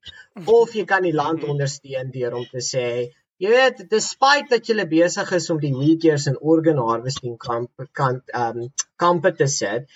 Of 0.46 0.72
jy 0.74 0.84
kan 0.84 1.02
die 1.02 1.12
land 1.12 1.42
Mhm. 1.42 1.50
ondersteun 1.50 2.10
deur 2.10 2.34
om 2.34 2.44
te 2.44 2.58
sê, 2.58 3.12
jy 3.38 3.48
weet, 3.48 3.88
despite 3.88 4.48
dat 4.50 4.66
jy 4.66 4.84
besig 4.88 5.32
is 5.32 5.50
om 5.50 5.60
die 5.60 5.72
Uyghurs 5.74 6.26
in 6.26 6.38
organ 6.40 6.78
harvesting 6.78 7.38
kamp 7.38 7.70
kan 7.92 8.20
um 8.34 8.72
kampe 8.96 9.32
te 9.36 9.46
sit, 9.46 9.86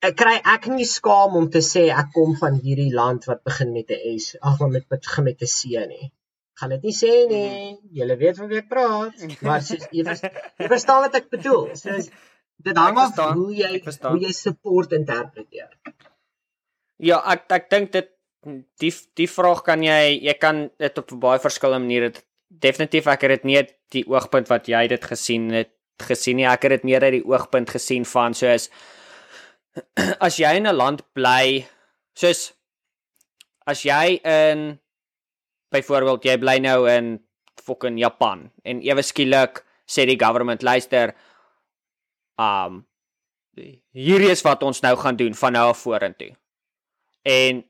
ek 0.00 0.16
kry 0.16 0.40
ek 0.44 0.66
nie 0.68 0.84
skaam 0.84 1.34
om 1.36 1.50
te 1.50 1.58
sê 1.58 1.90
ek 1.90 2.12
kom 2.14 2.36
van 2.36 2.54
hierdie 2.54 2.92
land 2.94 3.24
wat 3.26 3.42
begin 3.44 3.72
met 3.72 3.90
'n 3.90 4.18
S, 4.18 4.36
ag 4.40 4.60
maar 4.60 4.70
met 4.70 4.88
begin 4.88 5.24
met 5.24 5.42
'n 5.42 5.46
C 5.46 5.86
nie. 5.88 6.12
Gaan 6.60 6.74
dit 6.74 6.82
nie 6.84 6.92
sê 6.92 7.12
nie. 7.30 7.78
Julle 7.96 8.16
weet 8.20 8.36
van 8.36 8.48
wie 8.50 8.60
ek 8.60 8.68
praat, 8.68 9.22
maar 9.46 9.62
soos 9.64 9.86
jy 9.96 10.04
vers, 10.04 10.20
jy 10.60 10.68
verstaan 10.68 11.06
wat 11.06 11.14
ek 11.16 11.30
bedoel. 11.32 11.70
Soos 11.80 12.10
dit 12.60 12.76
hang 12.76 12.98
af 13.00 13.14
verstaan, 13.14 13.38
hoe 13.40 13.54
jy 13.56 13.70
verstaan. 13.80 14.12
hoe 14.12 14.26
jy 14.26 14.32
support 14.36 14.92
interpreteer. 14.92 15.70
Ja, 17.00 17.22
ek 17.32 17.46
ek 17.56 17.70
dink 17.72 17.94
dit 17.96 18.10
die 18.80 18.92
die 19.16 19.28
vraag 19.28 19.64
kan 19.64 19.84
jy 19.84 20.18
jy 20.20 20.34
kan 20.40 20.66
dit 20.80 21.00
op 21.00 21.14
baie 21.22 21.40
verskillende 21.40 21.86
maniere 21.86 22.12
definitief 22.50 23.08
ek 23.08 23.24
het 23.24 23.38
dit 23.38 23.48
nie 23.48 23.62
die 23.96 24.04
oogpunt 24.08 24.48
wat 24.52 24.68
jy 24.68 24.86
dit 24.92 25.04
gesien 25.12 25.50
het 25.54 25.72
gesien 26.00 26.36
nie. 26.40 26.48
Ek 26.48 26.64
het 26.64 26.78
dit 26.78 26.88
meer 26.88 27.04
uit 27.04 27.18
die 27.18 27.26
oogpunt 27.28 27.72
gesien 27.72 28.04
van 28.08 28.36
soos 28.36 28.68
as 30.26 30.36
jy 30.40 30.52
in 30.60 30.68
'n 30.68 30.76
land 30.76 31.04
bly 31.16 31.64
soos 32.16 32.52
as 33.66 33.84
jy 33.84 34.20
in 34.24 34.80
byvoorbeeld 35.70 36.26
jy 36.26 36.36
bly 36.42 36.58
nou 36.62 36.84
in 36.90 37.18
fucking 37.60 37.98
Japan 38.00 38.48
en 38.64 38.82
ewe 38.82 39.02
skielik 39.04 39.62
sê 39.90 40.06
die 40.08 40.18
government 40.20 40.62
luister 40.66 41.14
um 42.40 42.84
hierdie 43.60 44.30
is 44.32 44.44
wat 44.46 44.62
ons 44.64 44.80
nou 44.84 44.94
gaan 44.96 45.18
doen 45.18 45.34
van 45.36 45.52
nou 45.52 45.66
af 45.72 45.82
vorentoe. 45.84 46.30
En 47.26 47.64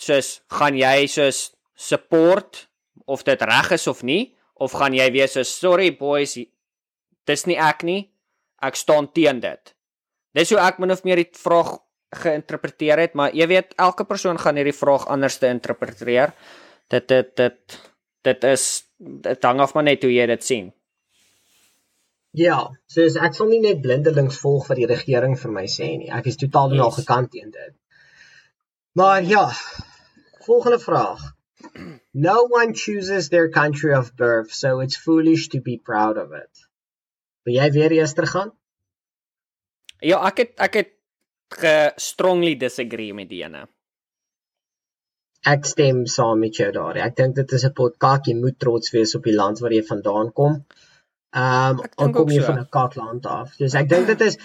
soos 0.00 0.38
gaan 0.48 0.78
jy 0.78 1.06
soos 1.10 1.50
support 1.76 2.66
of 3.06 3.24
dit 3.26 3.42
reg 3.42 3.72
is 3.76 3.86
of 3.90 4.02
nie 4.06 4.34
of 4.54 4.72
gaan 4.78 4.94
jy 4.96 5.10
wees 5.12 5.34
so 5.36 5.44
sorry 5.44 5.90
boys 5.90 6.38
dis 7.28 7.46
nie 7.50 7.58
ek 7.58 7.84
nie 7.84 8.00
ek 8.62 8.78
staan 8.78 9.10
teen 9.12 9.42
dit. 9.42 9.74
Dis 10.32 10.52
hoe 10.54 10.60
ek 10.62 10.78
min 10.80 10.94
of 10.94 11.02
meer 11.04 11.20
die 11.20 11.30
vraag 11.36 11.76
geïnterpreteer 12.22 13.00
het, 13.00 13.14
maar 13.16 13.32
jy 13.34 13.46
weet 13.48 13.74
elke 13.80 14.04
persoon 14.08 14.38
gaan 14.40 14.58
hierdie 14.60 14.76
vraag 14.76 15.06
anders 15.10 15.38
te 15.40 15.48
interpreteer. 15.50 16.34
Dit 16.92 17.08
dit 17.08 17.34
dit 17.40 17.80
dit 18.28 18.44
is 18.52 18.64
dit 19.28 19.48
hang 19.48 19.60
af 19.64 19.74
maar 19.74 19.86
net 19.88 20.04
hoe 20.04 20.12
jy 20.12 20.26
dit 20.30 20.44
sien. 20.44 20.70
Ja, 22.36 22.58
soos 22.88 23.18
ek 23.20 23.36
sal 23.36 23.50
nie 23.52 23.60
net 23.60 23.82
blindelings 23.84 24.38
volg 24.40 24.68
wat 24.70 24.80
die 24.80 24.88
regering 24.88 25.34
vir 25.40 25.52
my 25.52 25.64
sê 25.68 25.90
nie. 25.98 26.08
Ek 26.08 26.28
is 26.30 26.40
totaal 26.40 26.72
yes. 26.72 26.80
Nou 26.80 26.90
gekant 26.96 27.32
teen 27.34 27.50
dit. 27.52 27.74
Maar 28.96 29.24
ja, 29.28 29.44
volgende 30.46 30.78
vraag. 30.80 31.20
No 32.12 32.48
one 32.50 32.74
chooses 32.74 33.28
their 33.28 33.48
country 33.48 33.92
of 33.94 34.14
birth, 34.16 34.52
so 34.52 34.80
it's 34.80 34.96
foolish 34.96 35.48
to 35.48 35.60
be 35.60 35.78
proud 35.78 36.18
of 36.18 36.32
it. 36.32 36.66
Wil 37.44 37.56
jy 37.58 37.68
weer 37.76 37.92
eers 37.98 38.16
teruggaan? 38.16 38.52
Ja, 40.02 40.20
ek 40.28 40.42
het 40.42 40.52
ek 40.60 40.80
het 40.80 42.00
strongly 42.00 42.56
disagree 42.56 43.14
met 43.14 43.28
die 43.30 43.42
ene. 43.44 43.66
Ek 45.50 45.66
stem 45.66 46.04
saam 46.06 46.38
met 46.38 46.54
jou 46.54 46.70
daar. 46.74 46.98
Ek 47.02 47.16
dink 47.18 47.34
dit 47.34 47.52
is 47.52 47.64
'n 47.66 47.74
potkak. 47.74 48.26
Jy 48.26 48.34
moet 48.38 48.58
trots 48.58 48.92
wees 48.94 49.14
op 49.18 49.24
die 49.24 49.34
land 49.34 49.58
waar 49.58 49.72
jy 49.72 49.82
vandaan 49.82 50.32
kom. 50.32 50.64
Ehm 51.32 51.78
um, 51.78 51.86
al 51.96 52.10
kom 52.12 52.28
jy 52.28 52.40
so. 52.40 52.46
van 52.46 52.58
'n 52.60 52.68
kakland 52.68 53.26
af. 53.26 53.56
Dus 53.56 53.74
ek 53.74 53.88
dink 53.88 54.06
dit 54.06 54.20
is 54.20 54.36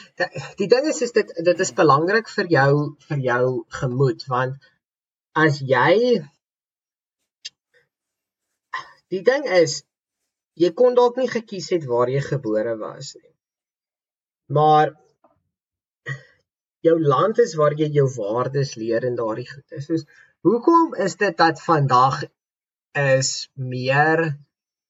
die 0.62 0.68
ding 0.74 0.86
is 0.88 1.02
is 1.02 1.12
dit 1.12 1.34
dit 1.50 1.60
is 1.60 1.74
belangrik 1.80 2.30
vir 2.30 2.48
jou 2.56 2.72
vir 3.10 3.20
jou 3.30 3.66
gemoed 3.80 4.26
want 4.28 4.56
as 5.46 5.60
jy 5.60 6.24
die 9.14 9.24
ding 9.32 9.46
is 9.62 9.84
jy 10.64 10.72
kon 10.82 10.96
dalk 10.96 11.18
nie 11.18 11.28
gekies 11.30 11.70
het 11.76 11.86
waar 11.86 12.10
jy 12.10 12.22
gebore 12.22 12.78
was 12.78 13.16
nie. 13.20 13.34
Maar 14.48 14.96
jou 16.88 16.96
land 17.04 17.40
is 17.44 17.56
waar 17.60 17.76
jy 17.76 17.92
jou 18.00 18.08
waardes 18.16 18.76
leer 18.80 19.06
en 19.06 19.20
daardie 19.20 19.50
goed 19.50 19.78
is. 19.82 19.86
Soos 19.92 20.08
hoekom 20.41 20.93
is 20.95 21.15
dit 21.15 21.38
dat 21.38 21.62
vandag 21.62 22.23
is 22.93 23.50
meer 23.54 24.38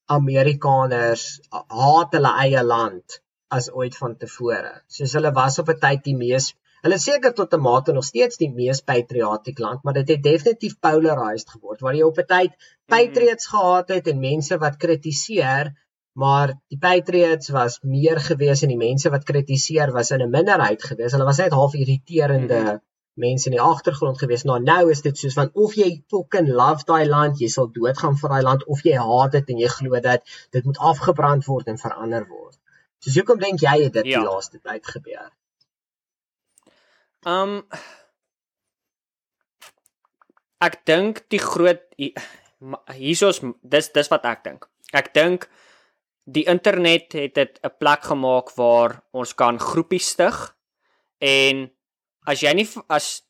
Amerikaners 0.06 1.26
haat 1.52 2.14
hulle 2.16 2.34
eie 2.44 2.64
land 2.64 3.22
as 3.58 3.70
ooit 3.72 3.96
van 3.98 4.16
tevore. 4.18 4.74
Soos 4.88 5.14
hulle 5.18 5.32
was 5.32 5.60
op 5.60 5.70
'n 5.74 5.80
tyd 5.80 6.04
die 6.04 6.16
mees 6.16 6.54
hulle 6.86 7.00
seker 7.00 7.34
tot 7.34 7.54
'n 7.54 7.62
mate 7.62 7.94
nog 7.94 8.06
steeds 8.10 8.38
die 8.38 8.52
mees 8.60 8.82
patriotiese 8.92 9.64
land, 9.66 9.84
maar 9.84 9.94
dit 9.94 10.10
het 10.14 10.24
definitief 10.24 10.80
polarized 10.80 11.50
geword 11.50 11.82
waar 11.82 11.96
jy 11.96 12.04
op 12.04 12.20
'n 12.20 12.30
tyd 12.36 12.52
patriots 12.86 13.48
gehad 13.54 13.90
het 13.96 14.08
en 14.08 14.20
mense 14.20 14.58
wat 14.58 14.78
kritiseer, 14.78 15.74
maar 16.14 16.54
die 16.68 16.78
patriots 16.78 17.50
was 17.50 17.80
meer 17.82 18.20
gewees 18.20 18.62
en 18.62 18.70
die 18.76 18.84
mense 18.88 19.10
wat 19.10 19.24
kritiseer 19.24 19.92
was 19.92 20.12
in 20.12 20.22
'n 20.22 20.30
minderheid 20.30 20.84
gewees. 20.84 21.12
Hulle 21.12 21.30
was 21.32 21.38
net 21.38 21.52
half 21.52 21.74
irriterende 21.74 22.62
Mhm. 22.62 22.78
Mense 23.18 23.50
in 23.50 23.56
die 23.56 23.62
agtergrond 23.62 24.18
gewees. 24.22 24.44
Nou 24.46 24.60
nou 24.64 24.90
is 24.92 25.02
dit 25.02 25.18
soos 25.18 25.34
van 25.34 25.50
of 25.54 25.74
jy 25.76 26.04
fucking 26.10 26.48
love 26.50 26.86
daai 26.86 27.06
land, 27.06 27.40
jy 27.42 27.48
sal 27.50 27.68
doodgaan 27.74 28.18
vir 28.18 28.30
daai 28.30 28.44
land 28.44 28.64
of 28.68 28.84
jy 28.86 28.96
haat 28.98 29.32
dit 29.32 29.50
en 29.50 29.60
jy 29.60 29.68
glo 29.68 30.00
dat 30.00 30.24
dit 30.52 30.66
moet 30.66 30.78
afgebrand 30.92 31.46
word 31.46 31.68
en 31.68 31.78
verander 31.82 32.28
word. 32.30 32.58
Soos 33.00 33.16
hoekom 33.20 33.40
dink 33.40 33.62
jy 33.62 33.84
het 33.84 33.94
dit 33.94 34.06
Ja. 34.06 34.20
die 34.20 34.28
laaste 34.30 34.60
tyd 34.60 34.86
gebeur? 34.86 35.32
Um 37.26 37.64
ek 40.62 40.82
dink 40.86 41.24
die 41.30 41.40
groot 41.42 41.84
hiersoos 42.98 43.42
dis 43.64 43.92
dis 43.94 44.10
wat 44.10 44.26
ek 44.26 44.44
dink. 44.44 44.68
Ek 44.94 45.14
dink 45.14 45.50
die 46.28 46.46
internet 46.50 47.14
het 47.14 47.36
dit 47.36 47.60
'n 47.64 47.72
plek 47.80 48.04
gemaak 48.04 48.52
waar 48.56 49.04
ons 49.14 49.34
kan 49.34 49.60
groepies 49.60 50.10
stig 50.10 50.56
en 51.20 51.72
as 52.28 52.44
jy 52.44 52.54
nie 52.58 52.68
as 52.92 53.24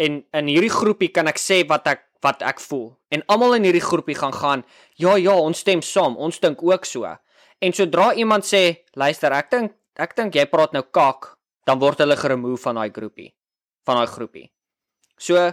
en 0.00 0.22
in 0.24 0.48
hierdie 0.48 0.72
groepie 0.72 1.12
kan 1.12 1.28
ek 1.28 1.40
sê 1.40 1.62
wat 1.68 1.86
ek 1.90 2.08
wat 2.22 2.42
ek 2.46 2.62
voel. 2.62 2.92
En 3.10 3.24
almal 3.28 3.58
in 3.58 3.66
hierdie 3.66 3.82
groepie 3.84 4.16
gaan 4.16 4.32
gaan 4.32 4.64
ja 4.96 5.16
ja 5.20 5.34
ons 5.36 5.60
stem 5.64 5.82
saam 5.82 6.16
ons 6.16 6.40
dink 6.40 6.62
ook 6.62 6.86
so. 6.88 7.04
En 7.62 7.76
sodra 7.76 8.12
iemand 8.14 8.46
sê 8.48 8.86
luister 8.96 9.34
ek 9.36 9.50
dink 9.52 9.76
ek 10.00 10.16
dink 10.16 10.38
jy 10.38 10.46
praat 10.48 10.72
nou 10.72 10.82
kak 10.82 11.34
dan 11.68 11.78
word 11.82 12.00
hulle 12.02 12.16
geremove 12.16 12.60
van 12.62 12.80
daai 12.80 12.90
groepie 12.94 13.30
van 13.86 14.00
daai 14.00 14.10
groepie. 14.10 14.48
So 15.18 15.50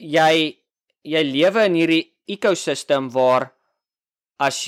jy 0.00 0.58
jy 1.04 1.22
lewe 1.28 1.68
in 1.68 1.78
hierdie 1.78 2.04
ekosistem 2.34 3.10
waar 3.12 3.52
as 4.40 4.64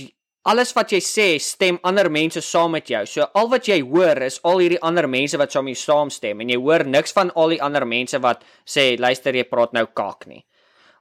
alles 0.47 0.73
wat 0.77 0.93
jy 0.95 1.01
sê 1.03 1.27
stem 1.43 1.79
ander 1.87 2.09
mense 2.13 2.41
saam 2.45 2.77
met 2.77 2.91
jou. 2.91 3.03
So 3.11 3.27
al 3.35 3.51
wat 3.51 3.67
jy 3.69 3.81
hoor 3.83 4.21
is 4.27 4.39
al 4.47 4.63
hierdie 4.63 4.81
ander 4.85 5.09
mense 5.11 5.39
wat 5.41 5.53
saam 5.53 5.67
met 5.67 5.75
jou 5.75 5.83
saamstem 5.83 6.43
en 6.43 6.53
jy 6.53 6.59
hoor 6.63 6.87
niks 6.87 7.15
van 7.17 7.33
al 7.35 7.57
die 7.57 7.63
ander 7.63 7.87
mense 7.89 8.21
wat 8.23 8.45
sê 8.63 8.93
luister 8.99 9.35
jy 9.35 9.47
praat 9.51 9.75
nou 9.75 9.87
kak 9.87 10.29
nie. 10.31 10.45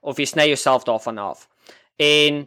Of 0.02 0.18
jy 0.18 0.26
sny 0.30 0.48
jouself 0.50 0.86
daarvan 0.86 1.20
af. 1.22 1.46
En 2.02 2.44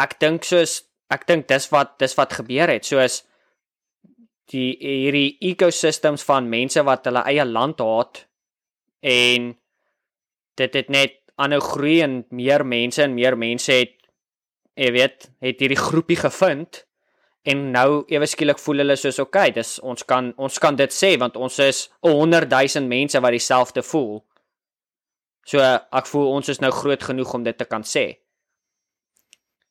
ek 0.00 0.18
dink 0.20 0.48
soos 0.48 0.82
ek 1.12 1.26
dink 1.28 1.48
dis 1.52 1.68
wat 1.72 1.98
dis 2.00 2.16
wat 2.16 2.32
gebeur 2.40 2.72
het. 2.72 2.88
Soos 2.88 3.22
die 4.52 4.72
hierdie 4.80 5.36
ecosystems 5.52 6.24
van 6.28 6.48
mense 6.52 6.80
wat 6.84 7.06
hulle 7.08 7.24
eie 7.28 7.44
land 7.48 7.80
haat 7.80 8.24
en 9.04 9.52
dit 10.60 10.80
het 10.80 10.90
net 10.92 11.20
aanhou 11.40 11.60
groei 11.64 11.98
en 12.04 12.22
meer 12.30 12.64
mense 12.64 13.02
en 13.02 13.16
meer 13.16 13.36
mense 13.40 13.72
het 13.72 14.03
jy 14.74 14.90
weet, 14.94 15.28
het 15.44 15.62
hierdie 15.62 15.78
groepie 15.78 16.18
gevind 16.18 16.82
en 17.44 17.66
nou 17.74 18.04
ewe 18.12 18.26
skielik 18.26 18.58
voel 18.62 18.82
hulle 18.82 18.96
soos 18.96 19.20
oké, 19.20 19.28
okay, 19.28 19.52
dis 19.54 19.76
ons 19.84 20.06
kan 20.08 20.32
ons 20.40 20.60
kan 20.62 20.76
dit 20.76 20.92
sê 20.92 21.14
want 21.20 21.36
ons 21.36 21.58
is 21.62 21.84
100 22.06 22.48
000 22.50 22.88
mense 22.88 23.20
wat 23.20 23.36
dieselfde 23.36 23.84
voel. 23.84 24.22
So 25.44 25.60
ek 25.60 26.08
voel 26.08 26.30
ons 26.38 26.48
is 26.48 26.62
nou 26.64 26.72
groot 26.72 27.02
genoeg 27.04 27.34
om 27.36 27.44
dit 27.44 27.58
te 27.58 27.68
kan 27.68 27.84
sê. 27.84 28.06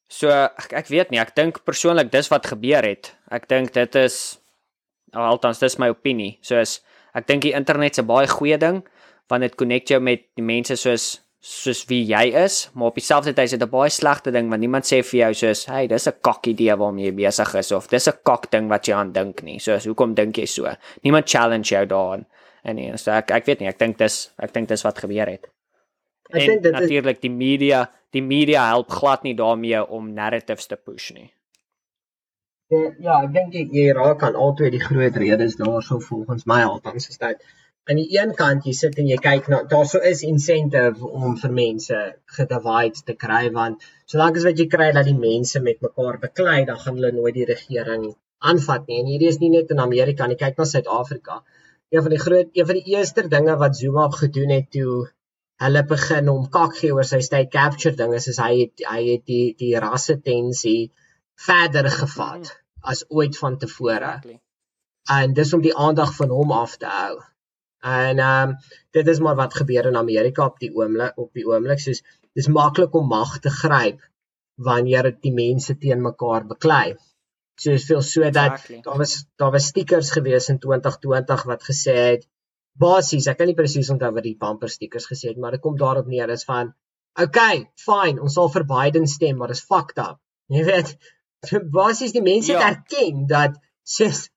So 0.07 0.29
ek, 0.29 0.69
ek 0.83 0.91
weet 0.93 1.11
nie, 1.11 1.21
ek 1.21 1.33
dink 1.35 1.63
persoonlik 1.65 2.11
dis 2.13 2.29
wat 2.29 2.45
gebeur 2.51 2.85
het. 2.85 3.15
Ek 3.33 3.49
dink 3.49 3.73
dit 3.73 3.97
is 3.97 4.37
althans 5.13 5.61
dis 5.61 5.79
my 5.81 5.89
opinie. 5.93 6.37
Soos 6.45 6.79
ek 7.17 7.25
dink 7.29 7.45
die 7.47 7.55
internet 7.57 7.97
se 7.97 8.05
baie 8.05 8.29
goeie 8.29 8.59
ding 8.61 8.83
want 9.31 9.41
dit 9.45 9.55
connect 9.57 9.89
jou 9.89 9.97
met 10.03 10.27
die 10.37 10.45
mense 10.45 10.75
soos 10.77 11.22
soos 11.43 11.81
wie 11.89 12.05
jy 12.07 12.29
is, 12.39 12.69
maar 12.71 12.93
op 12.93 12.95
dieselfde 12.95 13.33
tyd 13.35 13.49
is 13.49 13.55
dit 13.57 13.63
'n 13.63 13.69
baie 13.69 13.89
slegte 13.91 14.31
ding 14.31 14.49
want 14.49 14.61
niemand 14.61 14.85
sê 14.85 15.03
vir 15.03 15.19
jou 15.19 15.33
soos, 15.33 15.65
"Hey, 15.65 15.87
dis 15.87 16.07
'n 16.07 16.13
kak 16.21 16.47
idee 16.47 16.75
waarmee 16.75 17.05
jy 17.05 17.15
besig 17.15 17.55
is 17.55 17.71
of 17.71 17.87
dis 17.87 18.07
'n 18.07 18.17
kak 18.23 18.49
ding 18.51 18.69
wat 18.69 18.87
jy 18.87 18.93
aan 18.93 19.11
dink 19.11 19.43
nie." 19.43 19.59
So, 19.59 19.77
hoekom 19.77 20.13
dink 20.13 20.37
jy 20.37 20.45
so? 20.45 20.75
Niemand 21.03 21.29
challenge 21.29 21.69
jou 21.69 21.85
daarin. 21.85 22.25
En 22.63 22.75
nee, 22.75 22.97
so 22.97 23.11
ek 23.11 23.31
ek 23.31 23.45
weet 23.45 23.59
nie, 23.59 23.67
ek 23.67 23.79
dink 23.79 23.97
dis 23.97 24.31
ek 24.39 24.53
dink 24.53 24.67
dis 24.69 24.83
wat 24.83 24.97
gebeur 24.97 25.27
het. 25.27 25.47
Ek 26.31 26.47
dink 26.47 26.63
dit 26.63 26.71
natuurlik 26.71 27.21
die 27.21 27.29
media, 27.29 27.89
die 28.11 28.21
media 28.21 28.67
help 28.67 28.89
glad 28.89 29.23
nie 29.23 29.35
daarmee 29.35 29.85
om 29.89 30.13
narratives 30.13 30.67
te 30.67 30.75
push 30.75 31.11
nie. 31.11 31.33
Ja, 32.99 33.21
ek 33.23 33.33
dink 33.33 33.53
jy 33.53 33.91
raak 33.91 34.23
aan 34.23 34.35
albei 34.35 34.69
die 34.69 34.79
groot 34.79 35.15
redes 35.15 35.55
daarso 35.55 35.99
volgens 35.99 36.45
my 36.45 36.63
althans 36.63 37.09
is 37.09 37.17
dit 37.17 37.43
aan 37.89 37.99
die 37.99 38.11
een 38.15 38.31
kant 38.39 38.67
jy 38.67 38.73
sit 38.79 38.99
en 39.01 39.07
jy 39.11 39.15
kyk 39.23 39.47
na 39.51 39.57
daarso 39.71 39.99
is 40.09 40.21
incentive 40.27 41.07
om 41.21 41.33
vir 41.39 41.55
mense 41.55 41.97
gedivide 42.35 43.01
te 43.07 43.15
kry 43.23 43.41
want 43.55 43.81
solank 44.13 44.37
as 44.39 44.45
wat 44.47 44.61
jy 44.61 44.67
kry 44.75 44.91
dat 44.97 45.09
die 45.09 45.17
mense 45.23 45.61
met 45.65 45.81
mekaar 45.85 46.19
beklei 46.21 46.61
dan 46.69 46.79
gaan 46.83 46.99
hulle 46.99 47.11
nooit 47.15 47.35
die 47.39 47.49
regering 47.49 48.05
aanvat 48.51 48.87
nie 48.87 49.01
en 49.01 49.09
hierdie 49.11 49.31
is 49.33 49.39
nie 49.41 49.51
net 49.55 49.73
in 49.75 49.83
Amerika 49.85 50.27
nie 50.31 50.39
kyk 50.43 50.61
na 50.61 50.67
Suid-Afrika 50.69 51.41
een 51.95 52.05
van 52.05 52.15
die 52.15 52.21
groot 52.25 52.55
een 52.59 52.69
van 52.69 52.79
die 52.79 52.95
eerste 52.95 53.25
dinge 53.35 53.57
wat 53.65 53.75
Zuma 53.81 54.07
gedoen 54.21 54.55
het 54.55 54.71
toe 54.77 54.95
hulle 55.65 55.83
begin 55.91 56.31
om 56.35 56.47
kak 56.55 56.79
gee 56.79 56.95
oor 56.95 57.09
sy 57.11 57.19
state 57.27 57.51
capture 57.57 57.99
ding 57.99 58.15
is, 58.19 58.29
is 58.31 58.39
hy 58.45 58.53
het 58.61 58.87
hy 58.93 59.01
het 59.09 59.25
die 59.33 59.43
die 59.59 59.73
rasse 59.87 60.15
tensie 60.29 60.93
verder 61.49 61.91
gevat 61.99 62.47
mm. 62.47 62.55
as 62.95 63.03
ooit 63.09 63.37
van 63.43 63.59
tevore 63.59 63.99
exactly. 63.99 64.39
en 65.19 65.35
dis 65.35 65.53
om 65.59 65.67
die 65.67 65.77
aandag 65.89 66.15
van 66.21 66.35
hom 66.39 66.57
af 66.63 66.79
te 66.79 66.95
hou 66.95 67.19
En 67.83 68.19
ehm 68.19 68.49
um, 68.49 68.57
dit 68.97 69.07
is 69.13 69.19
maar 69.19 69.35
wat 69.35 69.55
gebeur 69.59 69.85
in 69.91 69.99
Amerika 69.99 70.45
op 70.45 70.59
die 70.59 70.71
oomblik 70.75 71.17
op 71.17 71.33
die 71.39 71.45
oomblik 71.47 71.79
soos 71.83 72.03
dis 72.33 72.47
maklik 72.57 72.93
om 72.95 73.07
mag 73.07 73.39
te 73.39 73.51
gryp 73.61 74.03
wanneer 74.69 75.09
dit 75.09 75.21
die 75.27 75.33
mense 75.33 75.77
teen 75.77 76.01
mekaar 76.01 76.47
beklei. 76.47 76.95
So 77.59 77.71
is 77.71 77.85
veel 77.85 78.01
so 78.01 78.21
dat 78.21 78.35
exactly. 78.35 78.79
daar 78.85 78.97
was 78.97 79.17
daar 79.35 79.51
was 79.51 79.67
stickers 79.73 80.11
gewees 80.11 80.49
in 80.49 80.59
2020 80.59 81.43
wat 81.51 81.67
gesê 81.71 81.97
het 81.97 82.29
basies 82.85 83.27
ek 83.27 83.37
kan 83.37 83.51
nie 83.51 83.59
presies 83.59 83.91
onthou 83.93 84.13
wat 84.13 84.25
die 84.25 84.37
bumper 84.39 84.69
stickers 84.69 85.09
gesê 85.11 85.33
het 85.33 85.41
maar 85.41 85.51
dit 85.57 85.61
kom 85.61 85.77
daarop 85.77 86.07
neer 86.07 86.29
is 86.29 86.47
van 86.49 86.73
okay, 87.19 87.67
fine, 87.77 88.21
ons 88.21 88.37
sal 88.37 88.49
vir 88.53 88.65
Biden 88.69 89.07
stem, 89.09 89.37
maar 89.37 89.51
dit 89.53 89.59
is 89.59 89.67
fucked 89.67 89.99
up. 90.01 90.19
Jy 90.53 90.65
weet, 90.69 90.95
basies 91.77 92.15
die 92.15 92.23
mense 92.25 92.53
ja. 92.53 92.69
erken 92.71 93.27
dat 93.29 93.59
sies 93.83 94.27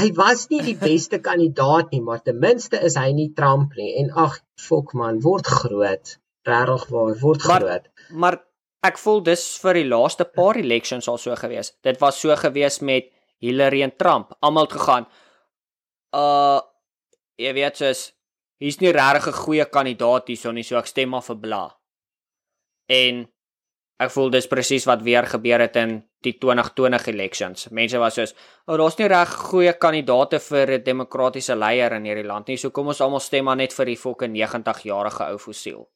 hy 0.00 0.08
was 0.18 0.48
nie 0.50 0.62
die 0.62 0.76
beste 0.78 1.20
kandidaat 1.24 1.92
nie, 1.94 2.02
maar 2.04 2.22
ten 2.22 2.38
minste 2.42 2.80
is 2.82 2.96
hy 3.00 3.12
nie 3.12 3.30
Trump 3.36 3.76
nie. 3.78 3.92
En 4.02 4.10
ag, 4.26 4.40
fok 4.60 4.94
man, 4.98 5.20
word 5.24 5.46
groot. 5.46 6.16
Regtig 6.44 6.88
waar, 6.92 7.14
word 7.20 7.46
maar, 7.48 7.60
groot. 7.60 7.88
Maar 8.10 8.38
ek 8.84 8.98
voel 9.00 9.22
dis 9.24 9.44
vir 9.62 9.80
die 9.80 9.88
laaste 9.88 10.26
paar 10.28 10.58
elections 10.60 11.08
al 11.08 11.20
so 11.20 11.36
gewees. 11.40 11.72
Dit 11.84 12.00
was 12.02 12.20
so 12.20 12.34
gewees 12.36 12.80
met 12.84 13.10
Hillary 13.44 13.82
en 13.84 13.94
Trump. 13.96 14.34
Almal 14.40 14.68
gegaan. 14.72 15.08
Uh 16.14 16.60
jy 17.40 17.50
weet 17.56 17.80
soos 17.80 18.12
hier's 18.62 18.78
nie 18.78 18.92
regtig 18.94 19.26
'n 19.26 19.40
goeie 19.44 19.64
kandidaat 19.66 20.28
hierso 20.28 20.52
nie, 20.52 20.62
so 20.62 20.78
ek 20.78 20.86
stem 20.86 21.10
maar 21.10 21.24
vir 21.26 21.36
Bla. 21.36 21.64
En 22.88 23.26
ek 23.98 24.10
voel 24.10 24.30
dis 24.30 24.46
presies 24.46 24.86
wat 24.86 25.02
weer 25.02 25.26
gebeur 25.26 25.60
het 25.60 25.76
in 25.76 26.02
die 26.24 26.34
2020 26.40 27.08
elections. 27.12 27.68
Mense 27.70 27.98
was 27.98 28.14
soos, 28.14 28.34
"O, 28.66 28.72
oh, 28.72 28.78
daar's 28.78 28.98
nie 28.98 29.08
reg 29.08 29.28
goeie 29.50 29.72
kandidaate 29.72 30.40
vir 30.40 30.70
'n 30.78 30.84
demokratiese 30.84 31.56
leier 31.56 31.92
in 31.92 32.04
hierdie 32.04 32.26
land 32.26 32.48
nie. 32.48 32.56
So 32.56 32.70
kom 32.70 32.88
ons 32.88 33.00
almal 33.00 33.20
stem 33.20 33.44
maar 33.44 33.56
net 33.56 33.72
vir 33.72 33.86
die 33.86 33.96
fokke 33.96 34.26
90-jarige 34.28 35.30
ou 35.30 35.38
fossiel." 35.38 35.88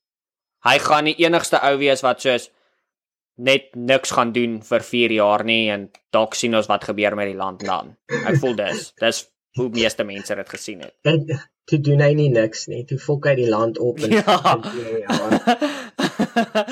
Hy 0.64 0.78
gaan 0.78 1.04
die 1.04 1.18
enigste 1.24 1.60
ou 1.62 1.76
wees 1.78 2.02
wat 2.02 2.20
soos 2.20 2.50
net 3.38 3.74
niks 3.76 4.10
gaan 4.10 4.32
doen 4.32 4.60
vir 4.62 4.80
4 4.80 5.12
jaar 5.12 5.44
nie 5.44 5.70
en 5.70 5.90
dalk 6.12 6.34
sien 6.34 6.54
ons 6.54 6.66
wat 6.66 6.84
gebeur 6.84 7.16
met 7.16 7.30
die 7.30 7.38
land 7.38 7.60
dan. 7.60 7.96
Ek 8.26 8.40
voel 8.42 8.56
dis. 8.58 8.92
Dis 8.98 9.28
hoe 9.58 9.68
meeste 9.74 10.04
mense 10.04 10.34
dit 10.34 10.48
gesien 10.48 10.80
het. 10.80 10.94
En 11.02 11.24
toe 11.68 11.80
doen 11.80 12.00
hy 12.00 12.12
nie 12.18 12.28
niks 12.34 12.66
nie. 12.72 12.84
Toe 12.88 12.98
fok 12.98 13.28
hy 13.30 13.34
die 13.38 13.48
land 13.50 13.78
op 13.78 14.00
en 14.02 14.16
ja. 14.18 14.22
ja. 15.02 15.18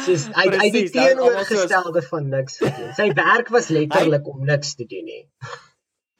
Soos 0.06 0.26
hy 0.34 0.46
hy 0.60 0.68
die 0.74 0.84
teenoorgestelde 0.94 2.02
van 2.08 2.28
niks 2.32 2.58
gedoen. 2.62 2.92
Sy 2.98 3.08
werk 3.18 3.50
was 3.54 3.70
letterlik 3.74 4.26
om 4.32 4.44
niks 4.48 4.74
te 4.78 4.86
doen 4.90 5.06
nie. 5.06 5.22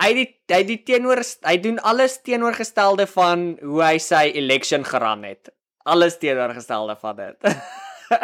Hy 0.02 0.10
die 0.18 0.26
hy 0.52 0.62
die 0.68 0.78
teenoor 0.86 1.22
hy 1.48 1.56
doen 1.64 1.80
alles 1.92 2.18
teenoorgestelde 2.26 3.08
van 3.10 3.46
hoe 3.62 3.82
hy 3.82 3.96
sy 4.02 4.24
election 4.42 4.86
geran 4.86 5.24
het. 5.26 5.50
Alles 5.86 6.18
teenoorgestelde 6.22 6.96
van 7.02 7.20
dit. 7.22 7.50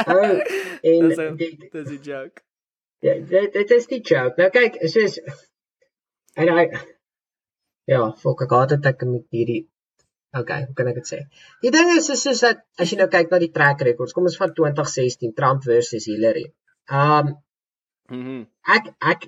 oh, 0.07 0.38
en 0.92 1.09
dis 1.09 1.18
'n 1.18 2.00
joke. 2.03 2.42
Ja, 3.03 3.14
dit 3.18 3.53
dit 3.53 3.70
is 3.70 3.86
die 3.90 4.00
joke. 4.00 4.34
Nou 4.38 4.50
kyk, 4.55 4.78
soos 4.86 5.18
en 6.38 6.48
hy 6.48 6.68
ja, 7.90 8.05
fok 8.22 8.44
ek 8.44 8.53
gehad 8.53 8.76
het 8.76 8.86
ek 8.92 9.03
met 9.09 9.26
hierdie 9.34 9.64
Okay, 10.40 10.64
hoe 10.64 10.74
kan 10.76 10.88
ek 10.88 11.02
dit 11.02 11.08
sê? 11.10 11.18
Die 11.60 11.70
ding 11.74 11.90
is 11.92 12.08
is 12.12 12.22
soos 12.24 12.40
dat 12.40 12.62
as 12.80 12.88
jy 12.88 12.96
nou 13.02 13.08
kyk 13.12 13.28
na 13.32 13.40
die 13.42 13.52
track 13.52 13.82
records, 13.84 14.14
kom 14.16 14.28
ons 14.30 14.38
van 14.40 14.54
2016 14.56 15.34
Trump 15.36 15.66
versus 15.68 16.08
Hillary. 16.08 16.48
Um. 16.88 17.36
Mm 18.12 18.42
ek 18.76 18.88
ek 19.12 19.26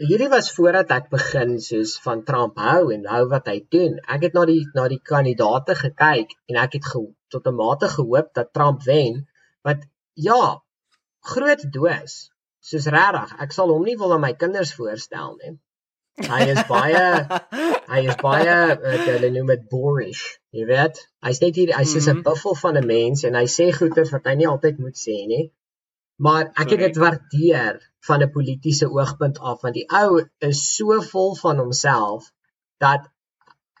hierdie 0.00 0.30
was 0.32 0.48
voordat 0.56 0.90
ek 0.96 1.10
begin 1.12 1.58
soos 1.60 1.94
van 2.04 2.22
Trump 2.28 2.56
hou 2.64 2.90
en 2.94 3.04
hou 3.12 3.22
wat 3.32 3.50
hy 3.50 3.58
doen. 3.76 3.98
Ek 4.16 4.24
het 4.26 4.36
na 4.38 4.44
die 4.48 4.62
na 4.76 4.86
die 4.92 5.00
kandidaate 5.12 5.76
gekyk 5.78 6.32
en 6.48 6.60
ek 6.64 6.78
het 6.78 6.88
ge, 6.92 7.02
tot 7.34 7.46
'n 7.50 7.58
mate 7.58 7.90
gehoop 7.96 8.32
dat 8.38 8.52
Trump 8.56 8.82
wen, 8.88 9.26
wat 9.68 9.84
ja, 10.28 10.62
groot 11.34 11.62
doos. 11.76 12.14
Soos 12.62 12.86
regtig, 12.96 13.36
ek 13.44 13.52
sal 13.52 13.74
hom 13.74 13.84
nie 13.84 13.98
wil 14.00 14.12
aan 14.16 14.24
my 14.24 14.32
kinders 14.44 14.72
voorstel 14.78 15.36
nie. 15.42 15.58
Hy 16.20 16.42
is 16.52 16.60
baie 16.68 17.04
hy 17.92 18.00
is 18.04 18.16
baie 18.20 18.56
uh, 18.72 18.96
hulle 19.06 19.30
noem 19.32 19.52
dit 19.54 19.62
boorish, 19.70 20.24
jy 20.52 20.66
weet. 20.68 20.98
Hy's 21.24 21.40
net 21.40 21.56
hier 21.56 21.72
hy's 21.76 21.94
soos 21.94 22.08
'n 22.08 22.18
mhm. 22.18 22.24
buffel 22.26 22.56
van 22.62 22.76
'n 22.76 22.86
mens 22.86 23.24
en 23.24 23.38
hy 23.38 23.46
sê 23.48 23.70
goeie 23.72 24.04
wat 24.10 24.28
hy 24.28 24.34
nie 24.36 24.48
altyd 24.50 24.82
moet 24.84 24.98
sê 25.04 25.16
nie. 25.30 25.46
Maar 26.20 26.52
ek 26.52 26.74
het 26.74 26.84
dit 26.84 27.00
waardeer 27.04 27.80
van 28.08 28.22
'n 28.22 28.32
politieke 28.36 28.90
oogpunt 28.92 29.40
af 29.40 29.62
want 29.62 29.74
die 29.74 29.88
ou 29.88 30.20
is 30.50 30.60
so 30.76 31.00
vol 31.00 31.34
van 31.40 31.64
homself 31.64 32.28
dat 32.84 33.08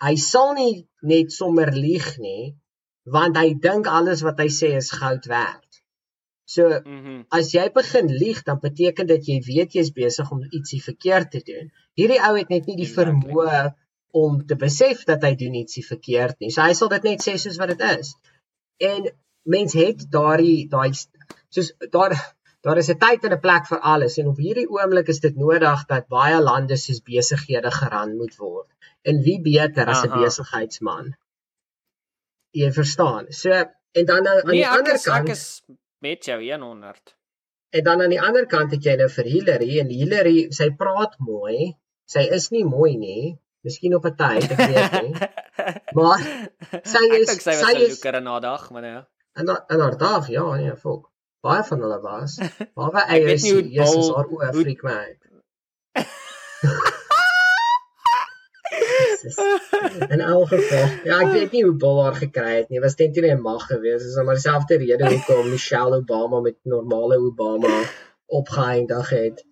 hy 0.00 0.14
sal 0.16 0.54
nie 0.54 0.88
net 1.02 1.32
sommer 1.32 1.70
lieg 1.76 2.16
nie 2.18 2.56
want 3.04 3.36
hy 3.36 3.52
dink 3.68 3.86
alles 3.86 4.22
wat 4.22 4.40
hy 4.40 4.48
sê 4.48 4.72
is 4.80 4.90
goud 4.90 5.26
werd. 5.26 5.71
So 6.52 6.68
mm 6.68 7.00
-hmm. 7.04 7.20
as 7.38 7.52
jy 7.56 7.70
begin 7.72 8.08
lieg, 8.22 8.42
dan 8.48 8.58
beteken 8.60 9.06
dit 9.06 9.28
jy 9.30 9.38
weet 9.46 9.76
jy's 9.78 9.92
besig 9.96 10.30
om 10.34 10.42
ietsie 10.50 10.82
verkeerd 10.82 11.30
te 11.30 11.40
doen. 11.50 11.70
Hierdie 11.96 12.20
ou 12.28 12.34
het 12.36 12.52
net 12.52 12.66
nie 12.68 12.76
die 12.76 12.92
vermoë 12.98 13.62
om 14.22 14.42
te 14.46 14.56
besef 14.60 15.06
dat 15.08 15.24
hy 15.24 15.32
doen 15.40 15.56
ietsie 15.62 15.84
verkeerd 15.86 16.36
nie. 16.40 16.50
So 16.52 16.60
hy 16.66 16.74
sal 16.76 16.92
dit 16.92 17.08
net 17.08 17.24
sê 17.24 17.38
soos 17.40 17.56
wat 17.62 17.72
dit 17.72 17.84
is. 17.88 18.12
En 18.92 19.08
mens 19.54 19.72
het 19.80 20.04
daardie 20.12 20.68
daai 20.74 20.92
soos 21.48 21.72
daar 21.96 22.16
daar 22.62 22.78
is 22.82 22.90
'n 22.92 23.00
tyd 23.04 23.24
en 23.24 23.32
'n 23.36 23.44
plek 23.46 23.66
vir 23.72 23.80
alles 23.92 24.18
en 24.18 24.28
op 24.32 24.38
hierdie 24.46 24.68
oomblik 24.68 25.08
is 25.08 25.20
dit 25.24 25.36
nodig 25.36 25.86
dat 25.88 26.08
baie 26.08 26.40
lande 26.40 26.76
soos 26.76 27.00
besighede 27.00 27.70
geran 27.80 28.16
moet 28.16 28.36
word. 28.36 28.68
En 29.02 29.22
wie 29.26 29.40
beter 29.40 29.86
as 29.86 30.04
'n 30.04 30.12
besigheidsman? 30.20 31.14
Jy 32.50 32.72
verstaan. 32.72 33.32
So 33.32 33.50
en 33.92 34.04
dan 34.04 34.28
aan 34.28 34.46
nee, 34.46 34.60
die 34.60 34.68
ander 34.68 35.00
kant 35.00 35.28
ek 35.28 35.32
is 35.36 35.62
met 36.02 36.24
jou 36.24 36.38
100. 36.42 37.14
En 37.72 37.84
dan 37.84 38.02
aan 38.02 38.12
die 38.12 38.20
ander 38.20 38.46
kant 38.46 38.74
het 38.74 38.84
jy 38.84 38.96
nou 39.00 39.08
vir 39.08 39.30
Hillary 39.34 39.78
en 39.80 39.92
Hillary, 39.92 40.36
sy 40.52 40.68
praat 40.76 41.14
mooi. 41.24 41.72
Sy 42.04 42.26
is 42.36 42.50
nie 42.52 42.64
mooi 42.68 42.96
nie. 43.00 43.38
Miskien 43.62 43.94
op 43.94 44.06
'n 44.10 44.16
tyd, 44.18 44.50
ek 44.50 44.58
weet 44.74 44.96
nie. 45.02 45.14
Maar 45.98 46.24
sy 46.94 47.04
is 47.20 47.30
ek 47.36 47.40
sy 47.46 47.54
was 47.60 47.74
'n 47.74 47.80
looker 47.80 48.18
in 48.20 48.26
haar 48.26 48.40
dag, 48.40 48.70
maar 48.70 48.84
ja. 48.84 49.00
En 49.32 49.48
in 49.48 49.80
haar 49.80 49.96
dag, 49.98 50.28
ja, 50.28 50.44
nee, 50.56 50.76
fok. 50.76 51.08
Baie 51.40 51.62
van 51.64 51.80
hulle 51.80 52.00
was. 52.00 52.38
Hy 52.38 53.20
is 53.34 53.42
Jesus 53.42 54.10
haar 54.14 54.26
oor 54.28 54.52
freak 54.52 54.82
my. 54.82 55.06
In 60.14 60.20
elk 60.20 60.48
geval, 60.48 60.86
ja, 61.04 61.18
ek 61.20 61.32
weet 61.32 61.54
nie 61.54 61.62
hoe 61.66 61.74
Bill 61.84 62.00
haar 62.02 62.18
gekry 62.18 62.54
het 62.56 62.70
nie. 62.72 62.80
Was 62.84 62.96
teen 62.98 63.12
teen 63.12 63.28
'n 63.30 63.42
mag 63.42 63.66
gewees. 63.70 64.04
Dis 64.06 64.16
maar 64.24 64.38
dieselfde 64.38 64.78
rede 64.82 65.08
hoekom 65.08 65.50
Michelle 65.50 65.96
Obama 65.96 66.40
met 66.40 66.58
normale 66.62 67.18
Obama 67.18 67.82
opgeëindig 68.26 69.10
het. 69.10 69.44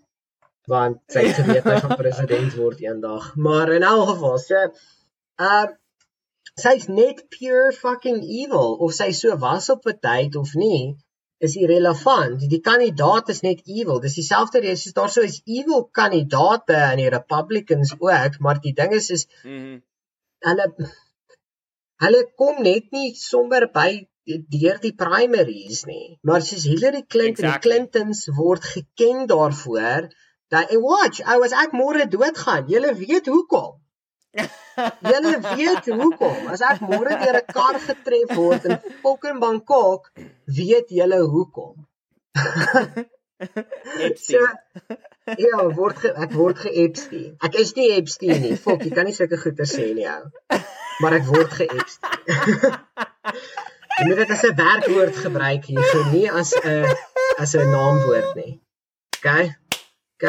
Want 0.71 1.01
sy 1.07 1.27
het 1.27 1.43
geweet 1.43 1.69
hy 1.69 1.77
gaan 1.85 1.97
president 2.03 2.55
word 2.55 2.81
eendag. 2.81 3.35
Maar 3.37 3.73
in 3.79 3.83
elk 3.83 4.09
geval, 4.15 4.39
so 4.39 4.67
uh 5.49 5.69
sy's 6.61 6.87
net 6.87 7.23
pure 7.29 7.73
fucking 7.73 8.21
evil 8.23 8.75
of 8.85 8.93
sy 8.93 9.13
so 9.17 9.37
was 9.37 9.71
op 9.71 9.87
'n 9.87 9.99
tyd 10.01 10.37
of 10.37 10.55
nie 10.55 10.97
is 11.41 11.57
irrelevant. 11.57 12.43
Die 12.53 12.61
kandidaat 12.61 13.31
is 13.33 13.41
net 13.47 13.63
evil. 13.65 14.01
Dis 14.05 14.19
dieselfde 14.19 14.61
rede 14.61 14.77
soos 14.81 14.97
daar 14.97 15.13
sou 15.13 15.25
is 15.25 15.41
evil 15.49 15.87
kandidaate 15.99 16.77
in 16.93 17.01
die 17.05 17.13
Republicans 17.15 17.95
ook, 17.99 18.39
maar 18.45 18.61
die 18.61 18.75
ding 18.77 18.93
is 18.97 19.09
is 19.17 19.27
mhm. 19.45 19.81
hulle 20.45 20.67
hulle 22.05 22.23
kom 22.43 22.63
net 22.65 22.93
nie 22.97 23.15
sommer 23.17 23.69
by 23.73 23.91
deur 24.53 24.79
die 24.85 24.95
primaries 24.95 25.85
nie. 25.89 26.19
Maar 26.29 26.45
soos 26.45 26.69
Hillary 26.69 27.03
Clinton, 27.09 27.49
exactly. 27.49 27.57
die 27.57 27.89
Clintons 27.89 28.27
word 28.37 28.65
geken 28.75 29.27
daarvoor 29.31 30.11
dat 30.51 30.71
en 30.75 30.83
watch, 30.83 31.23
I 31.25 31.39
was 31.39 31.55
ek 31.57 31.73
môre 31.73 32.09
doodgaan. 32.11 32.69
Julle 32.69 32.95
weet 32.99 33.33
hoekom. 33.33 33.79
Julle 35.11 35.37
weet 35.57 35.87
hoekom. 36.01 36.49
As 36.55 36.63
ek 36.65 36.83
môre 36.87 37.17
deur 37.23 37.39
'n 37.41 37.47
kar 37.55 37.79
getref 37.87 38.35
word 38.37 38.65
in 38.69 38.77
fucking 39.03 39.41
Bangkok, 39.43 40.11
weet 40.59 40.89
julle 40.99 41.21
hoekom. 41.35 41.87
so, 44.27 44.41
ja, 45.45 45.59
word 45.81 45.99
ge, 46.03 46.13
ek 46.25 46.33
word 46.37 46.59
ge-Epstein. 46.65 47.35
Ek 47.47 47.59
is 47.63 47.75
nie 47.79 47.91
Epstein 47.97 48.43
nie. 48.45 48.57
Fok, 48.57 48.85
jy 48.85 48.93
kan 48.95 49.09
nie 49.09 49.17
sulke 49.17 49.41
goeie 49.41 49.67
sê 49.69 49.91
nie 49.97 50.09
ou. 50.11 50.25
Maar 51.03 51.21
ek 51.21 51.29
word 51.31 51.55
ge-Epstein. 51.59 52.19
jy 53.99 54.09
moet 54.09 54.23
dit 54.23 54.35
as 54.37 54.45
'n 54.49 54.57
werkwoord 54.65 55.23
gebruik 55.27 55.71
hier, 55.73 55.85
so 55.93 56.09
nie 56.15 56.27
as 56.31 56.55
'n 56.65 56.85
as 57.39 57.55
'n 57.57 57.71
naamwoord 57.77 58.35
nie. 58.37 58.61
OK? 59.21 59.29
OK? 60.21 60.27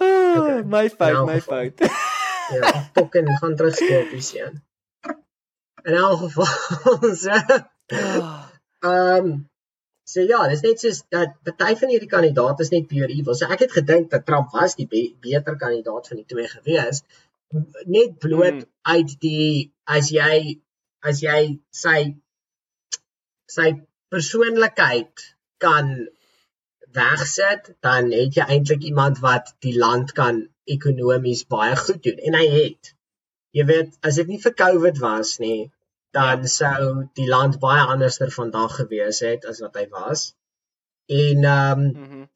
Okay. 0.00 0.62
My 0.64 0.88
fout, 0.88 1.12
nou, 1.12 1.26
my 1.26 1.40
fout. 1.40 1.80
ja, 2.56 2.72
fucking 2.94 3.30
gaan 3.38 3.56
terug 3.56 3.76
skopies 3.76 4.34
een. 4.34 4.62
In 5.82 5.94
elk 5.94 6.18
geval 6.26 7.14
so. 7.22 7.38
Ehm 8.80 9.30
um, 9.30 9.50
So 10.10 10.22
ja, 10.26 10.40
dis 10.50 10.62
net 10.64 10.80
soos 10.82 11.02
dat 11.14 11.36
party 11.46 11.74
van 11.80 11.90
hierdie 11.92 12.10
kandidaate 12.10 12.64
is 12.64 12.72
net 12.74 12.88
pure 12.90 13.10
evil. 13.14 13.36
So 13.38 13.50
ek 13.54 13.66
het 13.66 13.76
gedink 13.78 14.08
dat 14.14 14.24
Trump 14.26 14.54
was 14.56 14.74
die 14.78 14.88
be 14.90 15.02
beter 15.26 15.58
kandidaat 15.60 16.10
van 16.10 16.18
die 16.18 16.26
twee 16.32 16.48
gewees. 16.50 17.04
Net 17.96 18.16
bloot 18.24 18.56
hmm. 18.56 18.66
uit 18.94 19.14
die 19.22 19.52
as 19.98 20.10
jy 20.14 20.58
as 21.10 21.22
jy 21.22 21.40
sy 21.82 21.98
sy 23.50 23.68
persoonlikheid 24.10 25.26
kan 25.62 25.92
wegsit, 26.96 27.70
dan 27.86 28.10
het 28.14 28.34
jy 28.34 28.46
eintlik 28.56 28.86
iemand 28.90 29.22
wat 29.22 29.54
die 29.62 29.76
land 29.78 30.10
kan 30.18 30.42
ekonomies 30.64 31.46
baie 31.46 31.76
goed 31.76 32.02
doen 32.02 32.18
en 32.28 32.34
hy 32.34 32.46
het. 32.54 32.94
Jy 33.56 33.64
weet, 33.66 33.94
as 34.06 34.18
dit 34.20 34.28
nie 34.30 34.40
vir 34.42 34.54
COVID 34.54 34.98
was 35.02 35.38
nie, 35.42 35.70
dan 36.14 36.46
sou 36.48 37.06
die 37.18 37.28
land 37.30 37.58
baie 37.62 37.86
anderster 37.94 38.30
vandag 38.34 38.76
gewees 38.82 39.22
het 39.26 39.46
as 39.50 39.62
wat 39.64 39.78
hy 39.78 39.86
was. 39.94 40.30
En 41.10 41.44
ehm 41.44 41.80
um, 41.80 41.86
mm 41.86 42.10
-hmm. 42.10 42.28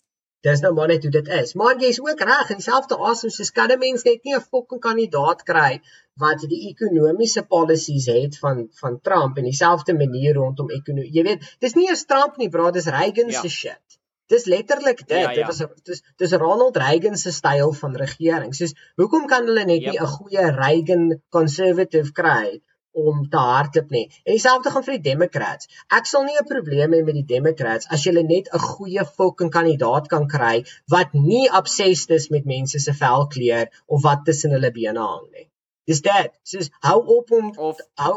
dis 0.47 0.61
nou 0.61 0.73
maar 0.75 0.89
net 0.89 1.03
hoe 1.03 1.11
dit 1.11 1.29
is. 1.29 1.55
Maar 1.55 1.81
jy's 1.81 2.01
ook 2.01 2.21
reg, 2.31 2.51
in 2.51 2.61
dieselfde 2.61 2.99
asem 3.11 3.31
soos 3.31 3.53
kan 3.59 3.71
'n 3.73 3.79
mens 3.79 4.03
net 4.03 4.25
nie 4.25 4.35
'n 4.37 4.47
fucking 4.51 4.81
kandidaat 4.81 5.43
kry 5.43 5.81
wat 6.25 6.41
die 6.53 6.61
ekonomiese 6.71 7.43
policies 7.55 8.07
het 8.07 8.39
van 8.39 8.69
van 8.81 9.01
Trump 9.01 9.37
en 9.37 9.45
dieselfde 9.45 9.95
manier 9.95 10.35
rondom 10.35 10.71
ekonomie. 10.71 11.13
Jy 11.13 11.23
weet, 11.23 11.57
dis 11.59 11.75
nie 11.75 11.91
'n 11.91 12.05
Trump 12.07 12.37
nie, 12.37 12.49
bro, 12.49 12.71
dis 12.71 12.87
Reagan 12.87 13.31
se 13.31 13.49
ja. 13.49 13.49
shit. 13.49 13.84
Dis 14.33 14.45
letterlik 14.49 15.07
dit. 15.07 15.19
Ja, 15.19 15.31
ja. 15.31 15.35
Dit 15.35 15.47
was 15.47 15.83
dis 15.89 16.03
dis 16.17 16.33
Ronald 16.33 16.77
Reagan 16.77 17.17
se 17.17 17.33
styl 17.33 17.73
van 17.81 17.97
regering. 17.97 18.55
Soos 18.57 18.73
hoekom 19.01 19.27
kan 19.27 19.49
hulle 19.51 19.65
net 19.65 19.83
yep. 19.83 19.93
nie 19.93 20.01
'n 20.01 20.13
goeie 20.17 20.45
Reagan 20.61 21.05
conservative 21.29 22.13
kry 22.13 22.61
om 22.95 23.29
te 23.29 23.37
hardloop 23.37 23.91
nie. 23.91 24.05
En 24.23 24.37
dieselfde 24.37 24.71
gaan 24.71 24.85
vir 24.87 24.97
die 24.97 25.07
Democrats. 25.11 25.69
Ek 25.99 26.07
sal 26.07 26.25
nie 26.25 26.37
'n 26.41 26.51
probleem 26.51 26.93
hê 26.97 27.01
met 27.05 27.19
die 27.21 27.31
Democrats 27.35 27.91
as 27.97 28.05
jy 28.07 28.13
net 28.23 28.49
'n 28.53 28.67
goeie 28.67 29.05
fucking 29.17 29.51
kandidaat 29.57 30.07
kan 30.09 30.29
kry 30.37 30.65
wat 30.95 31.13
nie 31.13 31.49
obsessed 31.61 32.11
is 32.19 32.31
met 32.31 32.45
mense 32.45 32.79
se 32.79 32.93
velkleur 32.93 33.67
of 33.87 34.03
wat 34.03 34.25
tussen 34.25 34.57
hulle 34.57 34.71
bene 34.71 35.01
hang 35.01 35.27
nie. 35.33 35.49
Dis 35.87 36.01
dit. 36.01 36.31
Soos 36.43 36.71
hou 36.81 37.01
op 37.19 37.33
om 37.33 37.51
of 37.59 37.81
hou 37.95 38.17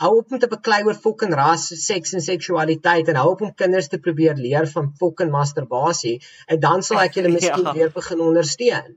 hou 0.00 0.10
op 0.18 0.32
om 0.32 0.40
te 0.40 0.48
beklei 0.48 0.80
oor 0.86 0.96
fucking 0.96 1.34
ras, 1.36 1.66
seks 1.82 2.14
en 2.16 2.24
seksualiteit 2.24 3.08
en 3.12 3.18
hou 3.20 3.34
op 3.34 3.44
om 3.46 3.54
kinders 3.54 3.90
te 3.92 4.00
probeer 4.00 4.38
leer 4.40 4.68
van 4.72 4.92
fucking 5.00 5.30
masturbasie 5.32 6.16
en 6.48 6.60
dan 6.60 6.84
sal 6.86 7.02
ek 7.04 7.18
julle 7.18 7.32
miskien 7.38 7.66
ja. 7.68 7.74
weer 7.76 7.92
begin 7.94 8.22
ondersteun. 8.30 8.96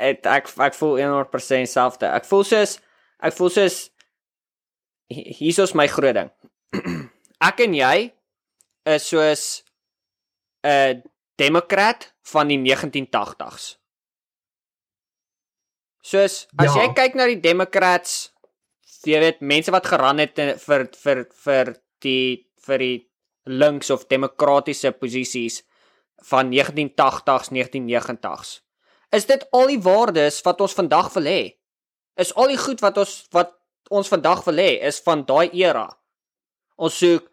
Ek 0.00 0.24
ek 0.24 0.52
ek 0.70 0.76
voel 0.78 1.00
100% 1.02 1.70
selfde. 1.70 2.08
Ek 2.08 2.28
voel 2.28 2.46
soos 2.46 2.78
ek 3.20 3.34
voel 3.36 3.50
soos 3.52 3.80
hier's 5.10 5.74
my 5.74 5.88
groot 5.90 6.14
ding. 6.14 6.30
Ek 7.50 7.60
en 7.64 7.74
jy 7.74 8.10
is 8.86 9.06
soos 9.10 9.44
'n 10.62 11.02
demokrat 11.40 12.12
van 12.32 12.48
die 12.52 12.58
1980s. 12.60 13.76
Soos 16.00 16.46
as 16.56 16.74
ja. 16.74 16.82
jy 16.82 16.92
kyk 16.96 17.16
na 17.16 17.26
die 17.28 17.40
demokrats, 17.40 18.32
jy 19.06 19.20
weet 19.22 19.40
mense 19.40 19.72
wat 19.72 19.88
geran 19.88 20.20
het 20.20 20.36
vir 20.36 20.88
vir 21.02 21.24
vir 21.44 21.74
die 22.04 22.46
vir 22.66 22.78
die 22.78 22.96
links 23.46 23.90
of 23.90 24.06
demokratiese 24.06 24.92
posisies 24.92 25.62
van 26.28 26.50
1980s, 26.52 27.48
1990s. 27.50 28.60
Is 29.10 29.26
dit 29.26 29.46
al 29.50 29.72
die 29.72 29.80
waardes 29.80 30.42
wat 30.44 30.60
ons 30.60 30.76
vandag 30.76 31.08
wil 31.16 31.26
hê? 31.26 31.42
Is 32.20 32.34
al 32.36 32.52
die 32.52 32.60
goed 32.60 32.82
wat 32.84 32.98
ons 33.00 33.14
wat 33.34 33.56
ons 33.90 34.08
vandag 34.08 34.44
wil 34.46 34.60
hê 34.60 34.76
is 34.86 35.00
van 35.02 35.24
daai 35.26 35.50
era. 35.56 35.88
Ons 36.78 37.00
soek 37.00 37.26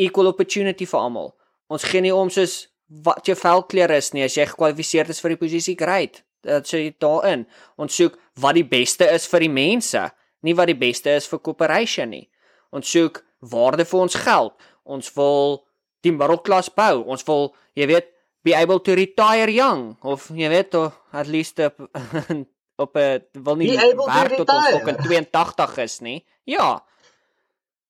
equal 0.00 0.32
opportunity 0.32 0.88
vir 0.90 1.00
almal. 1.00 1.34
Ons 1.70 1.86
gee 1.86 2.02
nie 2.02 2.14
om 2.14 2.30
soos 2.32 2.64
wat 3.04 3.28
jou 3.28 3.36
velkleur 3.38 3.94
is 3.94 4.10
nie 4.12 4.24
as 4.26 4.36
jy 4.36 4.46
gekwalifiseer 4.50 5.10
is 5.10 5.22
vir 5.22 5.34
die 5.34 5.40
posisie 5.44 5.76
great. 5.78 6.24
Dit 6.44 6.68
sê 6.68 6.82
daarin. 7.00 7.46
Ons 7.80 7.96
soek 8.00 8.18
wat 8.42 8.58
die 8.58 8.66
beste 8.68 9.06
is 9.14 9.28
vir 9.30 9.46
die 9.46 9.54
mense, 9.54 10.02
nie 10.44 10.54
wat 10.56 10.70
die 10.70 10.78
beste 10.78 11.14
is 11.16 11.28
vir 11.30 11.40
corporation 11.44 12.12
nie. 12.12 12.26
Ons 12.74 12.90
soek 12.92 13.22
waarde 13.50 13.86
vir 13.88 14.00
ons 14.06 14.16
geld. 14.24 14.54
Ons 14.84 15.10
wil 15.16 15.62
die 16.04 16.12
middelklas 16.12 16.70
bou. 16.74 17.04
Ons 17.08 17.24
wil, 17.28 17.52
jy 17.78 17.88
weet, 17.88 18.10
be 18.44 18.52
able 18.56 18.80
to 18.84 18.96
retire 18.96 19.52
young 19.52 19.94
of 20.04 20.28
jy 20.36 20.50
weet, 20.52 20.76
at 21.16 21.30
least 21.32 21.60
op 21.64 22.96
'n 23.00 23.22
wil 23.46 23.56
nie 23.56 23.72
werk 23.72 24.36
tot 24.36 24.50
ons 24.50 24.72
ook 24.76 24.88
in 24.92 24.98
82 25.00 25.78
is 25.78 26.00
nie. 26.00 26.24
Ja. 26.44 26.84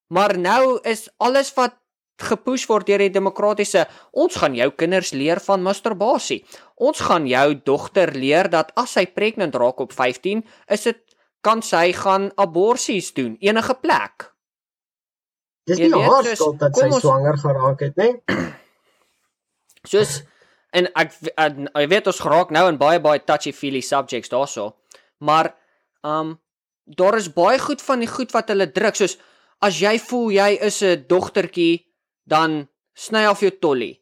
Maar 0.07 0.39
nou 0.39 0.79
is 0.83 1.09
alles 1.19 1.51
wat 1.55 1.75
gepush 2.23 2.69
word 2.71 2.87
deur 2.87 3.03
die 3.03 3.11
demokratiese 3.11 3.89
ons 4.13 4.37
gaan 4.39 4.55
jou 4.55 4.69
kinders 4.71 5.11
leer 5.13 5.41
van 5.43 5.63
masturbasie. 5.63 6.45
Ons 6.77 7.01
gaan 7.01 7.27
jou 7.27 7.55
dogter 7.67 8.13
leer 8.15 8.49
dat 8.51 8.71
as 8.79 8.95
sy 8.95 9.07
pregnant 9.07 9.55
raak 9.55 9.81
op 9.81 9.93
15, 9.93 10.45
is 10.71 10.87
dit 10.87 11.01
kan 11.45 11.63
sy 11.63 11.93
gaan 11.97 12.31
aborsies 12.41 13.13
doen 13.17 13.37
enige 13.41 13.77
plek. 13.83 14.31
Dis 15.69 15.81
nie 15.81 15.93
haar 15.93 16.27
skuld 16.37 16.61
dat 16.61 16.77
sy 16.77 16.89
ons, 16.91 17.01
swanger 17.05 17.39
geraak 17.41 17.85
het 17.87 18.01
nie. 18.01 18.13
Soos 19.93 20.23
en 20.75 20.89
ek 20.99 21.13
ek 21.39 21.89
weet 21.93 22.09
ons 22.11 22.23
geraak 22.27 22.53
nou 22.55 22.65
in 22.69 22.81
baie 22.81 23.01
baie 23.05 23.23
touchy 23.23 23.53
feely 23.57 23.85
subjects 23.85 24.33
daarso. 24.33 24.73
Maar 25.25 25.55
um 26.05 26.37
daar 26.85 27.17
is 27.17 27.31
baie 27.33 27.59
goed 27.59 27.83
van 27.83 28.05
die 28.05 28.11
goed 28.11 28.33
wat 28.37 28.51
hulle 28.53 28.69
druk 28.73 28.99
soos 28.99 29.17
as 29.65 29.81
jy 29.81 29.97
voel 30.09 30.33
jy 30.35 30.51
is 30.69 30.83
'n 30.83 31.05
dogtertjie 31.09 31.85
dan 32.29 32.69
sny 32.95 33.25
af 33.27 33.41
jou 33.41 33.51
tollie. 33.51 34.01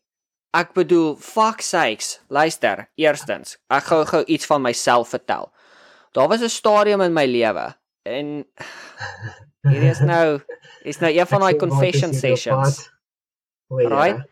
Ek 0.52 0.74
bedoel 0.74 1.16
fuck 1.16 1.62
sakes, 1.64 2.20
luister. 2.28 2.90
Eerstens, 3.00 3.56
ek 3.70 3.84
gou 3.84 4.04
gou 4.04 4.24
iets 4.26 4.46
van 4.46 4.62
myself 4.62 5.08
vertel. 5.08 5.52
Daar 6.12 6.28
was 6.28 6.40
'n 6.40 6.48
stadium 6.48 7.00
in 7.00 7.12
my 7.12 7.24
lewe 7.24 7.76
en 8.02 8.46
hier 9.70 9.82
is 9.82 10.00
nou 10.00 10.40
is 10.82 10.98
nou 10.98 11.12
een 11.12 11.26
van 11.26 11.40
daai 11.40 11.56
confession 11.56 12.14
sessions. 12.14 12.90
Right? 13.68 14.30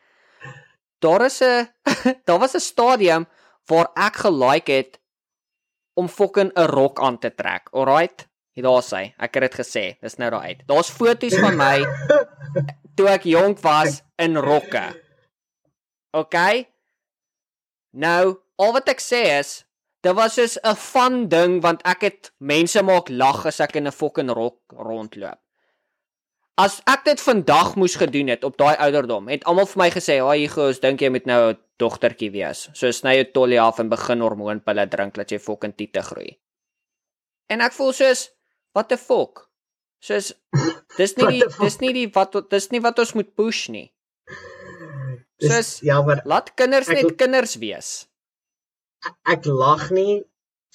daar 1.01 1.24
is 1.24 1.41
'n 1.41 1.68
daar 2.28 2.39
was 2.39 2.55
'n 2.55 2.61
stadium 2.61 3.26
waar 3.64 3.91
ek 3.95 4.16
gelike 4.16 4.72
het 4.72 5.01
om 5.95 6.09
fucking 6.09 6.53
'n 6.55 6.66
rok 6.66 7.01
aan 7.01 7.18
te 7.18 7.35
trek. 7.35 7.68
Alright. 7.72 8.28
Hier 8.51 8.64
daar 8.64 8.83
sê, 8.83 9.14
ek 9.16 9.35
het 9.35 9.43
dit 9.43 9.55
gesê. 9.55 9.85
Dis 10.01 10.16
nou 10.16 10.31
daar 10.31 10.43
uit. 10.43 10.62
Daar's 10.66 10.91
foto's 10.91 11.39
van 11.39 11.57
my 11.57 11.85
toe 12.97 13.09
ek 13.09 13.22
jonk 13.22 13.61
was 13.61 14.03
in 14.16 14.37
rokke. 14.37 15.03
OK? 16.11 16.37
Nou, 17.91 18.39
al 18.57 18.72
wat 18.72 18.89
ek 18.89 19.01
sê 19.01 19.39
is 19.39 19.64
Dit 20.01 20.16
was 20.16 20.34
soos 20.34 20.57
'n 20.64 20.76
fun 20.76 21.28
ding 21.28 21.61
want 21.62 21.82
ek 21.84 22.01
het 22.01 22.32
mense 22.38 22.82
maak 22.82 23.09
lag 23.09 23.46
as 23.46 23.61
ek 23.61 23.76
in 23.76 23.86
'n 23.86 23.92
fucking 23.92 24.30
rok 24.30 24.59
rondloop. 24.72 25.38
As 26.57 26.80
ek 26.86 27.05
dit 27.05 27.20
vandag 27.20 27.76
moes 27.76 27.96
gedoen 27.96 28.28
het 28.28 28.44
op 28.44 28.57
daai 28.57 28.76
ouderdom, 28.76 29.28
het 29.28 29.44
almal 29.44 29.66
vir 29.66 29.78
my 29.78 29.90
gesê, 29.90 30.20
"Haai 30.20 30.40
Hugo, 30.40 30.68
ek 30.68 30.80
dink 30.80 31.01
jy 31.01 31.11
moet 31.11 31.26
nou 31.26 31.51
'n 31.51 31.59
dogtertjie 31.78 32.30
wees." 32.30 32.68
So 32.72 32.90
sny 32.90 33.14
jou 33.14 33.24
tollie 33.32 33.61
af 33.61 33.78
en 33.78 33.88
begin 33.88 34.20
hormoonpille 34.20 34.88
drink 34.88 35.14
dat 35.14 35.30
jy 35.30 35.38
fucking 35.38 35.76
tiete 35.76 36.03
groei. 36.03 36.38
En 37.48 37.61
ek 37.61 37.72
voel 37.72 37.92
soos, 37.92 38.30
"What 38.72 38.88
the 38.88 38.96
fuck?" 38.96 39.48
Soos 40.01 40.32
dis 40.96 41.16
nie 41.16 41.26
die, 41.26 41.44
dis 41.61 41.78
nie 41.80 41.92
die 41.92 42.11
wat 42.12 42.51
dis 42.51 42.70
nie 42.70 42.80
wat 42.80 42.98
ons 42.98 43.12
moet 43.12 43.34
push 43.34 43.68
nie. 43.68 43.92
Soos 45.40 45.80
ja, 45.80 46.03
maar 46.03 46.20
laat 46.24 46.55
kinders 46.55 46.88
ek, 46.88 47.03
net 47.03 47.16
kinders 47.16 47.57
wees. 47.57 48.09
Ek 49.34 49.46
lag 49.46 49.90
nie 49.96 50.22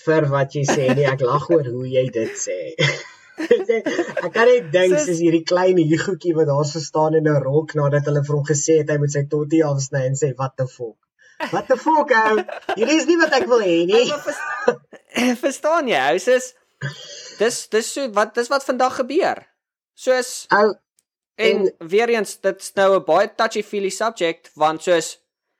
vir 0.05 0.27
wat 0.31 0.55
jy 0.57 0.63
sê 0.67 0.87
nie, 0.95 1.05
ek 1.07 1.21
lag 1.21 1.45
oor 1.49 1.67
hoe 1.69 1.85
jy 1.87 2.05
dit 2.13 2.33
sê. 2.39 2.57
ek 4.25 4.31
kan 4.33 4.47
net 4.47 4.69
dink 4.73 4.95
soos 4.95 5.19
hierdie 5.19 5.43
klein 5.47 5.79
hiergoetjie 5.81 6.35
wat 6.37 6.49
daar 6.49 6.67
so 6.67 6.83
staan 6.83 7.17
in 7.19 7.27
'n 7.27 7.41
rok 7.43 7.75
nadat 7.79 8.07
hulle 8.09 8.23
vir 8.27 8.35
hom 8.35 8.45
gesê 8.47 8.79
het 8.81 8.91
hy 8.91 8.97
moet 9.01 9.13
sy 9.15 9.25
totty 9.31 9.61
afsny 9.71 10.05
en 10.09 10.15
sê 10.21 10.31
what 10.39 10.55
the 10.57 10.67
fuck. 10.67 10.97
What 11.51 11.67
the 11.67 11.77
fuck? 11.77 12.11
Ou? 12.11 12.37
Hierdie 12.75 12.99
is 13.01 13.09
nie 13.09 13.19
wat 13.19 13.35
ek 13.39 13.47
wil 13.51 13.63
hê 13.63 13.83
nie. 13.89 14.05
Verstaan 15.43 15.91
jy? 15.91 16.05
Hy 16.15 16.21
sê 16.23 16.39
dis 17.39 17.59
dis 17.75 17.91
so 17.97 18.07
wat 18.15 18.33
dis 18.39 18.51
wat 18.51 18.65
vandag 18.67 18.97
gebeur. 19.01 19.43
Soos 19.95 20.47
ou 20.55 20.73
en, 21.35 21.67
en 21.75 21.89
weer 21.91 22.15
eens 22.15 22.37
dit's 22.39 22.73
nou 22.79 22.95
'n 22.95 23.05
baie 23.05 23.27
touchy 23.35 23.63
feely 23.63 23.91
subject 23.91 24.51
want 24.55 24.83
soos 24.83 25.17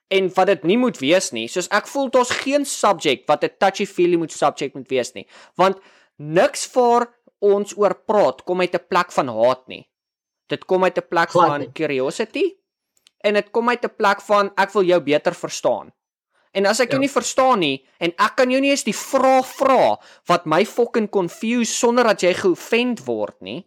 en 0.08 0.30
wat 0.36 0.48
dit 0.48 0.64
nie 0.64 0.78
moet 0.78 0.98
wees 1.02 1.32
nie. 1.32 1.48
Soos 1.50 1.70
ek 1.74 1.88
voel 1.90 2.10
daar's 2.14 2.34
geen 2.44 2.66
subject 2.66 3.28
wat 3.28 3.44
'n 3.44 3.58
touchy 3.60 3.86
feely 3.86 4.18
moet 4.18 4.32
subject 4.32 4.76
moet 4.76 4.90
wees 4.90 5.14
nie. 5.14 5.28
Want 5.56 5.80
niks 6.18 6.66
vir 6.68 7.08
ons 7.40 7.78
oor 7.78 7.96
praat 8.06 8.44
kom 8.44 8.62
uit 8.62 8.76
'n 8.76 8.88
plek 8.90 9.12
van 9.12 9.28
haat 9.28 9.68
nie. 9.68 9.90
Dit 10.48 10.66
kom 10.66 10.84
uit 10.84 10.98
'n 10.98 11.08
plek 11.10 11.30
Glad 11.30 11.48
van 11.48 11.60
nie. 11.60 11.72
curiosity 11.74 12.58
en 13.24 13.34
dit 13.34 13.52
kom 13.52 13.70
uit 13.70 13.84
'n 13.84 13.96
plek 13.98 14.22
van 14.22 14.52
ek 14.56 14.72
wil 14.74 14.84
jou 14.84 15.02
beter 15.02 15.34
verstaan. 15.34 15.92
En 16.54 16.66
as 16.66 16.80
ek 16.80 16.92
jou 16.92 17.02
ja. 17.02 17.06
nie 17.08 17.12
verstaan 17.12 17.60
nie 17.60 17.86
en 18.00 18.14
ek 18.18 18.36
kan 18.36 18.52
jou 18.52 18.62
nie 18.62 18.70
eens 18.70 18.84
die 18.84 18.96
vraag 18.96 19.48
vra 19.48 19.98
wat 20.28 20.46
my 20.46 20.66
fucking 20.66 21.10
confuse 21.10 21.74
sonder 21.74 22.04
dat 22.04 22.22
jy 22.22 22.34
geoffend 22.34 23.06
word 23.06 23.42
nie. 23.42 23.66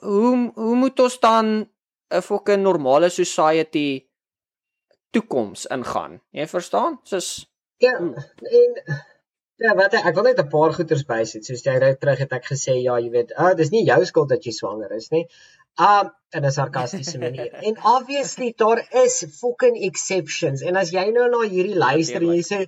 Hoe 0.00 0.52
hoe 0.54 0.76
moet 0.76 1.00
ons 1.00 1.18
dan 1.20 1.68
'n 2.10 2.22
fucking 2.22 2.62
normale 2.62 3.10
society 3.10 4.09
toekoms 5.10 5.66
ingaan. 5.66 6.20
Jy 6.30 6.46
verstaan? 6.50 6.98
Soos 7.02 7.30
ja, 7.80 7.96
hmm. 7.96 8.14
en 8.60 8.76
ja, 9.60 9.74
wat 9.76 9.96
ek 9.98 10.14
wil 10.16 10.28
net 10.28 10.40
'n 10.42 10.52
paar 10.52 10.72
goeters 10.76 11.06
bysit. 11.08 11.44
Soos 11.44 11.64
jy 11.64 11.78
nou 11.82 11.94
terug 12.02 12.22
het 12.24 12.36
ek 12.38 12.46
gesê 12.52 12.76
ja, 12.80 12.98
jy 12.98 13.10
weet, 13.16 13.32
ah, 13.36 13.54
dis 13.56 13.72
nie 13.74 13.84
jou 13.86 14.04
skuld 14.04 14.28
dat 14.28 14.44
jy 14.44 14.52
swanger 14.56 14.92
is 14.96 15.10
nie. 15.14 15.26
Um 15.78 16.12
in 16.36 16.44
'n 16.44 16.52
sarkastiese 16.52 17.18
manier. 17.24 17.52
en 17.52 17.76
obviously 17.96 18.52
daar 18.56 18.80
is 19.04 19.24
fucking 19.40 19.76
exceptions. 19.88 20.62
En 20.62 20.76
as 20.76 20.90
jy 20.90 21.10
nou 21.10 21.28
na 21.30 21.42
hierdie 21.48 21.76
luister 21.76 22.22
en 22.22 22.34
jy 22.34 22.44
sê, 22.52 22.60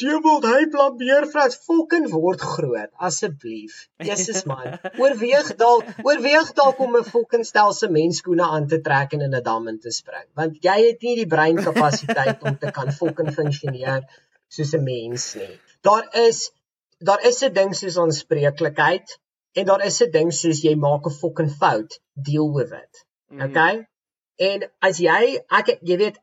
Jebel, 0.00 0.40
hy 0.46 0.66
plan 0.72 0.94
beervrous 1.00 1.56
fucking 1.66 2.06
word 2.12 2.40
groot 2.40 2.90
asseblief. 3.08 3.74
Jesus 4.08 4.44
man. 4.48 4.78
Oorweeg 5.02 5.50
dalk, 5.60 5.90
oorweeg 6.06 6.52
dalk 6.56 6.80
om 6.80 6.96
'n 6.96 7.04
fucking 7.04 7.44
stel 7.44 7.74
se 7.76 7.88
menskoene 7.88 8.46
aan 8.56 8.66
te 8.66 8.80
trek 8.86 9.12
en 9.12 9.26
in 9.26 9.36
'n 9.36 9.42
dam 9.42 9.68
in 9.68 9.78
te 9.78 9.92
spring, 9.92 10.26
want 10.34 10.56
jy 10.64 10.78
het 10.86 11.02
nie 11.02 11.16
die 11.20 11.28
breinkapasiteit 11.34 12.42
om 12.42 12.56
te 12.56 12.70
kan 12.78 12.92
fucking 13.00 13.32
funksioneer 13.38 14.08
soos 14.48 14.72
'n 14.74 14.84
mens 14.84 15.34
nie. 15.34 15.60
Daar 15.82 16.08
is 16.26 16.50
daar 16.98 17.20
is 17.26 17.42
'n 17.42 17.52
ding 17.52 17.74
soos 17.74 17.96
onspreeklikheid 17.96 19.18
en 19.52 19.64
daar 19.66 19.84
is 19.84 20.00
'n 20.02 20.10
ding 20.10 20.32
soos 20.32 20.62
jy 20.62 20.74
maak 20.76 21.06
'n 21.06 21.18
fucking 21.22 21.52
fout, 21.60 22.00
deal 22.14 22.52
with 22.54 22.72
it. 22.72 23.04
Mhm. 23.28 23.42
Okay? 23.46 23.76
Mm. 23.76 23.86
En 24.40 24.70
as 24.80 24.98
jy 24.98 25.22
ek 25.50 25.78
jy 25.82 25.96
weet 25.96 26.18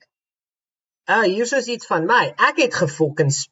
Ah, 1.08 1.24
uh, 1.24 1.28
hier 1.34 1.47
is 1.58 1.68
iets 1.72 1.88
van 1.88 2.03
my. 2.05 2.34
Ek 2.36 2.58
het 2.60 2.74
gefokens 2.76 3.45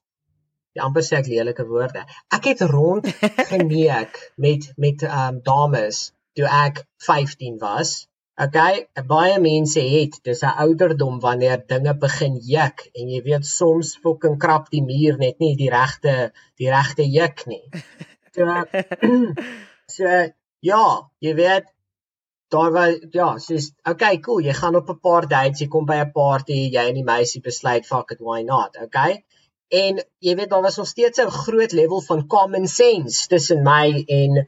ja, 0.76 0.84
amper 0.84 1.06
sê 1.08 1.22
ek 1.22 1.30
lelike 1.32 1.64
woorde. 1.70 2.01
Ek 2.36 2.49
het 2.51 2.64
rond 2.68 3.08
geneek 3.51 4.20
met 4.36 4.68
met 4.76 5.06
ehm 5.08 5.38
um, 5.38 5.39
dames 5.45 6.01
toe 6.36 6.49
ek 6.51 6.84
15 7.08 7.56
was. 7.62 7.93
Okay, 8.36 8.82
baie 9.08 9.38
mense 9.39 9.80
het 9.80 10.18
dis 10.28 10.41
'n 10.43 10.58
ouderdom 10.66 11.22
wanneer 11.24 11.64
dinge 11.72 11.93
begin 11.95 12.36
juk 12.43 12.89
en 12.91 13.14
jy 13.14 13.22
weet 13.30 13.47
soms 13.47 13.93
fucking 14.03 14.36
krap 14.38 14.68
die 14.74 14.84
muur 14.84 15.16
net 15.18 15.39
nie 15.39 15.56
die 15.56 15.72
regte 15.72 16.16
die 16.60 16.70
regte 16.76 17.08
juk 17.08 17.47
nie. 17.47 17.64
So 18.36 18.43
so 19.95 20.12
ja, 20.60 20.86
jy 21.24 21.34
weet 21.39 21.72
daar 22.56 22.74
was 22.76 22.97
ja, 23.16 23.30
soos 23.43 23.70
okay, 23.91 24.20
cool, 24.26 24.43
jy 24.47 24.56
gaan 24.58 24.80
op 24.80 24.89
'n 24.93 24.99
paar 25.08 25.28
dates, 25.28 25.62
jy 25.64 25.68
kom 25.68 25.86
by 25.86 26.01
'n 26.03 26.12
party, 26.16 26.60
jy 26.76 26.89
en 26.89 26.99
die 26.99 27.08
meisie 27.14 27.41
besluit 27.41 27.88
fuck 27.91 28.12
it, 28.16 28.24
why 28.28 28.41
not? 28.47 28.78
Okay? 28.88 29.24
En 29.70 30.03
jy 30.20 30.36
weet 30.36 30.49
daar 30.49 30.62
was 30.62 30.78
nog 30.78 30.88
steeds 30.88 31.20
'n 31.20 31.38
groot 31.45 31.72
level 31.72 32.01
van 32.01 32.28
common 32.28 32.68
sense 32.68 33.28
tussen 33.28 33.64
my 33.64 34.03
en 34.08 34.47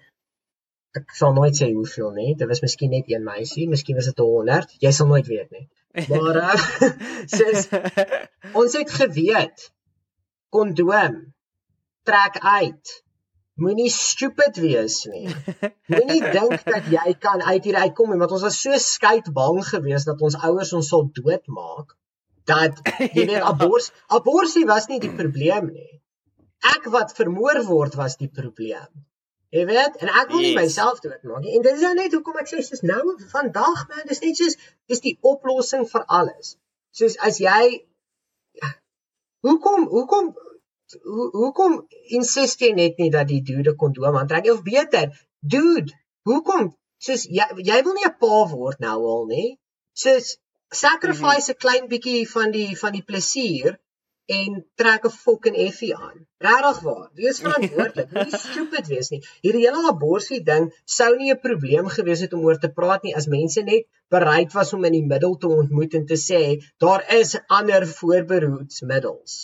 ek 0.98 1.14
sal 1.14 1.34
nooit 1.34 1.56
sê 1.58 1.72
hoeveel 1.74 2.12
nie. 2.12 2.36
Dit 2.36 2.48
was 2.48 2.62
miskien 2.62 2.90
net 2.90 3.10
een 3.12 3.24
meisie, 3.24 3.68
miskien 3.70 3.96
was 3.96 4.10
dit 4.10 4.18
100. 4.18 4.76
Jy 4.80 4.92
sal 4.92 5.08
nooit 5.08 5.28
weet 5.28 5.52
nie. 5.52 5.66
Maar 6.08 6.36
uh, 6.36 6.56
soos 7.38 7.68
ons 8.54 8.78
het 8.78 8.92
geweet 8.92 9.72
kondoom 10.50 11.34
trek 12.08 12.40
uit 12.40 12.94
Moenie 13.58 13.90
stupid 13.90 14.60
wees 14.62 15.00
nie. 15.10 15.26
Moenie 15.90 16.22
dink 16.38 16.62
dat 16.68 16.90
jy 16.94 17.14
kan 17.22 17.42
uit 17.42 17.64
hier 17.66 17.80
uitkom 17.82 18.14
en 18.14 18.22
want 18.22 18.36
ons 18.38 18.46
was 18.46 18.60
so 18.62 18.78
skeit 18.82 19.32
bang 19.34 19.62
geweest 19.66 20.10
dat 20.10 20.22
ons 20.22 20.38
ouers 20.50 20.74
ons 20.78 20.92
sal 20.94 21.08
doodmaak 21.20 21.96
dat 22.48 22.78
jy 23.18 23.26
weet 23.32 23.48
abors 23.52 23.90
aborsie 24.20 24.66
was 24.70 24.88
nie 24.92 25.02
die 25.04 25.14
probleem 25.14 25.72
nie. 25.74 25.94
Ek 26.78 26.86
wat 26.94 27.16
vermoor 27.18 27.64
word 27.66 27.98
was 27.98 28.18
die 28.22 28.30
probleem. 28.30 28.88
Jy 29.56 29.64
weet, 29.70 29.96
en 30.04 30.10
ek 30.12 30.32
wil 30.34 30.42
nie 30.44 30.52
yes. 30.52 30.60
myself 30.60 31.02
doodmaak 31.02 31.42
nie. 31.44 31.56
En 31.58 31.66
dit 31.66 31.74
is 31.74 31.84
nou 31.86 31.94
net 31.98 32.14
hoekom 32.14 32.38
ek 32.42 32.50
sê 32.52 32.62
dis 32.62 32.84
nou 32.86 33.16
vandag 33.32 33.86
man, 33.90 34.06
dis 34.10 34.22
net 34.22 34.40
soos 34.40 34.58
dis 34.92 35.04
die 35.06 35.16
oplossing 35.26 35.88
vir 35.90 36.06
alles. 36.20 36.58
Soos 36.98 37.18
as 37.26 37.40
jy 37.42 37.62
ja, 38.62 38.74
Hoekom 39.46 39.86
hoekom 39.92 40.34
hoe 41.04 41.30
hoekom 41.40 41.74
insist 42.18 42.62
jy 42.64 42.72
net 42.76 43.00
nie 43.02 43.10
dat 43.16 43.28
die 43.32 43.42
dude 43.50 43.74
kondoom 43.82 44.18
aantrek 44.20 44.46
of 44.52 44.62
beter 44.68 45.08
dude 45.56 45.96
hoekom? 46.30 46.70
Soos 47.06 47.26
jy 47.38 47.48
jy 47.70 47.80
wil 47.88 47.98
nie 47.98 48.08
'n 48.10 48.20
pa 48.22 48.38
word 48.52 48.80
nou 48.86 49.00
al 49.14 49.26
nê 49.32 49.44
soos 50.04 50.38
sacrifice 50.84 51.48
'n 51.48 51.52
mm 51.52 51.56
-hmm. 51.56 51.64
klein 51.64 51.86
bietjie 51.94 52.30
van 52.36 52.56
die 52.58 52.72
van 52.84 52.94
die 52.98 53.04
plesier 53.10 53.74
en 54.38 54.56
trek 54.80 55.04
'n 55.10 55.18
fucking 55.24 55.58
effie 55.68 55.96
aan. 55.96 56.18
Regtig 56.48 56.80
waar. 56.88 57.10
Wees 57.20 57.40
verantwoordelik. 57.44 58.10
Nie 58.12 58.40
stupid 58.48 58.88
wees 58.94 59.10
nie. 59.14 59.22
Hierdie 59.46 59.66
hele 59.68 59.84
abortus 59.92 60.44
ding 60.52 60.66
sou 60.98 61.12
nie 61.16 61.32
'n 61.34 61.44
probleem 61.48 61.88
gewees 61.98 62.24
het 62.26 62.34
om 62.34 62.48
oor 62.48 62.60
te 62.60 62.72
praat 62.80 63.04
nie 63.04 63.16
as 63.16 63.32
mense 63.38 63.62
net 63.72 63.88
bereid 64.16 64.52
was 64.60 64.74
om 64.74 64.88
in 64.90 64.98
die 65.00 65.08
middel 65.14 65.38
te 65.38 65.54
ontmoet 65.60 65.94
en 66.00 66.06
te 66.06 66.20
sê 66.30 66.42
daar 66.86 67.04
is 67.20 67.36
ander 67.60 67.88
voorbehoedsmiddels 68.00 69.38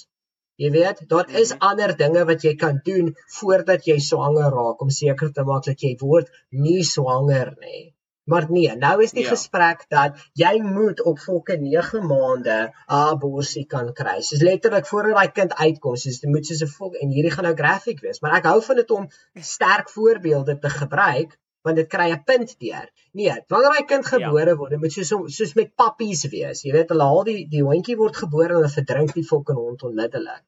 Jy 0.61 0.69
weet, 0.71 1.01
daar 1.07 1.29
is 1.29 1.51
-hmm. 1.51 1.59
ander 1.69 1.95
dinge 1.97 2.25
wat 2.25 2.41
jy 2.45 2.55
kan 2.55 2.79
doen 2.83 3.15
voordat 3.39 3.85
jy 3.85 3.97
swanger 3.99 4.51
raak 4.59 4.81
om 4.81 4.89
seker 4.89 5.31
te 5.31 5.43
maak 5.43 5.65
dat 5.65 5.81
jy 5.81 5.95
word 5.99 6.29
nie 6.49 6.83
swanger 6.83 7.55
nie. 7.59 7.93
Maar 8.23 8.45
nee, 8.49 8.75
nou 8.75 9.01
is 9.03 9.11
die 9.11 9.23
ja. 9.23 9.29
gesprek 9.29 9.85
dat 9.91 10.19
jy 10.39 10.61
moet 10.61 11.01
op 11.03 11.19
volke 11.19 11.57
9 11.59 12.05
maande 12.07 12.57
'n 12.61 12.71
abortus 12.87 13.65
kan 13.67 13.93
kry. 13.93 14.15
Dis 14.17 14.41
letterlik 14.41 14.87
voordat 14.87 15.15
daai 15.15 15.31
kind 15.31 15.53
uitkom, 15.53 15.95
soos 15.95 16.19
dit 16.19 16.29
moet 16.29 16.45
soos 16.45 16.63
'n 16.63 16.75
volk 16.77 16.95
en 16.95 17.09
hierdie 17.09 17.31
gaan 17.31 17.43
nou 17.49 17.55
graphic 17.55 17.99
wees, 17.99 18.19
maar 18.21 18.37
ek 18.37 18.45
hou 18.51 18.61
van 18.61 18.75
dit 18.75 18.91
om 18.91 19.09
sterk 19.33 19.89
voorbeelde 19.89 20.59
te 20.59 20.69
gebruik 20.69 21.37
want 21.63 21.79
dit 21.79 21.89
kry 21.89 22.09
'n 22.11 22.23
punt 22.27 22.55
deur. 22.59 22.87
Nee, 23.17 23.35
wanneer 23.47 23.75
daai 23.75 23.85
kind 23.91 24.05
ja. 24.05 24.11
gebore 24.13 24.53
ja. 24.53 24.55
word, 24.59 24.79
moet 24.81 24.95
soos 24.95 25.11
soos 25.37 25.53
met 25.59 25.75
pappies 25.75 26.23
wees. 26.33 26.63
Jy 26.65 26.73
weet, 26.75 26.89
hulle 26.91 27.07
haal 27.09 27.23
die 27.29 27.45
die 27.53 27.63
hondjie 27.63 27.95
word 27.99 28.19
gebore 28.23 28.49
en 28.49 28.59
hulle 28.59 28.73
verdrink 28.73 29.13
die 29.19 29.27
fucking 29.29 29.59
hond 29.59 29.85
onmiddellik. 29.89 30.43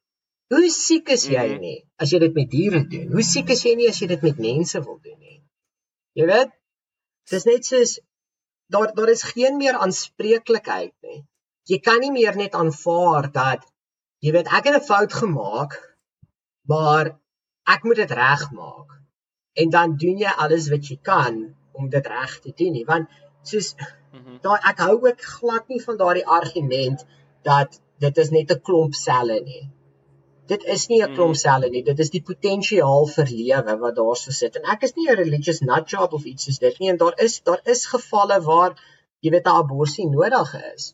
Hoe 0.53 0.70
siek 0.70 1.09
is 1.16 1.28
jy 1.32 1.45
mhm. 1.53 1.61
nie 1.61 1.78
as 1.97 2.11
jy 2.11 2.20
dit 2.26 2.36
met 2.39 2.49
diere 2.51 2.82
doen? 2.89 3.07
Hoe 3.16 3.24
siek 3.24 3.49
is 3.55 3.63
jy 3.66 3.76
nie 3.80 3.88
as 3.89 4.01
jy 4.01 4.09
dit 4.11 4.26
met 4.28 4.41
mense 4.47 4.82
wil 4.88 4.99
doen 5.07 5.20
nie? 5.20 5.39
Jy 6.20 6.28
weet, 6.32 6.51
dis 7.32 7.47
net 7.49 7.66
soos 7.66 7.95
daar 8.74 8.91
daar 8.97 9.09
is 9.13 9.24
geen 9.32 9.57
meer 9.61 9.80
aanspreeklikheid 9.86 10.93
nie. 11.07 11.24
Jy 11.70 11.80
kan 11.82 12.01
nie 12.03 12.11
meer 12.13 12.36
net 12.38 12.53
aanvaar 12.59 13.32
dat 13.32 13.63
jy 14.26 14.36
weet 14.36 14.51
ek 14.51 14.68
het 14.70 14.82
'n 14.82 14.88
fout 14.91 15.13
gemaak, 15.22 15.80
maar 16.70 17.16
ek 17.66 17.84
moet 17.84 18.03
dit 18.03 18.11
regmaak 18.11 18.99
en 19.64 19.70
dan 19.78 19.97
doen 20.01 20.18
jy 20.24 20.32
alles 20.45 20.70
wat 20.74 20.89
jy 20.91 20.97
kan 21.12 21.56
om 21.72 21.89
dit 21.89 22.08
reg 22.08 22.39
te 22.43 22.51
doen 22.58 22.74
nie 22.80 22.86
want 22.91 23.10
soos 23.43 23.76
mhm. 23.80 24.39
daai 24.45 24.60
ek 24.72 24.84
hou 24.88 24.95
ook 25.08 25.22
glad 25.38 25.68
nie 25.74 25.82
van 25.88 25.97
daardie 26.01 26.28
argument 26.39 27.06
dat 27.45 27.80
dit 28.03 28.18
is 28.24 28.30
net 28.36 28.51
'n 28.51 28.62
klomp 28.68 28.93
selle 28.99 29.39
nie. 29.49 29.64
Dit 30.51 30.64
is 30.76 30.88
nie 30.88 31.01
'n 31.03 31.14
klomp 31.16 31.36
mm. 31.36 31.41
selle 31.43 31.70
nie, 31.70 31.84
dit 31.84 31.99
is 31.99 32.12
die 32.16 32.24
potensiaal 32.30 33.08
vir 33.14 33.32
lewe 33.38 33.78
wat 33.84 33.95
daar 33.99 34.18
so 34.24 34.32
sit. 34.32 34.56
En 34.60 34.68
ek 34.74 34.84
is 34.88 34.93
nie 34.97 35.08
'n 35.10 35.18
religious 35.22 35.62
nut 35.70 35.89
job 35.89 36.14
of 36.14 36.26
iets 36.32 36.45
soos 36.45 36.60
dit 36.66 36.80
nie 36.80 36.89
en 36.89 36.97
daar 36.97 37.16
is 37.28 37.39
daar 37.49 37.62
is 37.74 37.86
gevalle 37.93 38.39
waar 38.49 38.76
jy 39.22 39.32
weet 39.36 39.47
'n 39.47 39.58
abortus 39.62 39.97
nodig 40.18 40.53
is. 40.76 40.93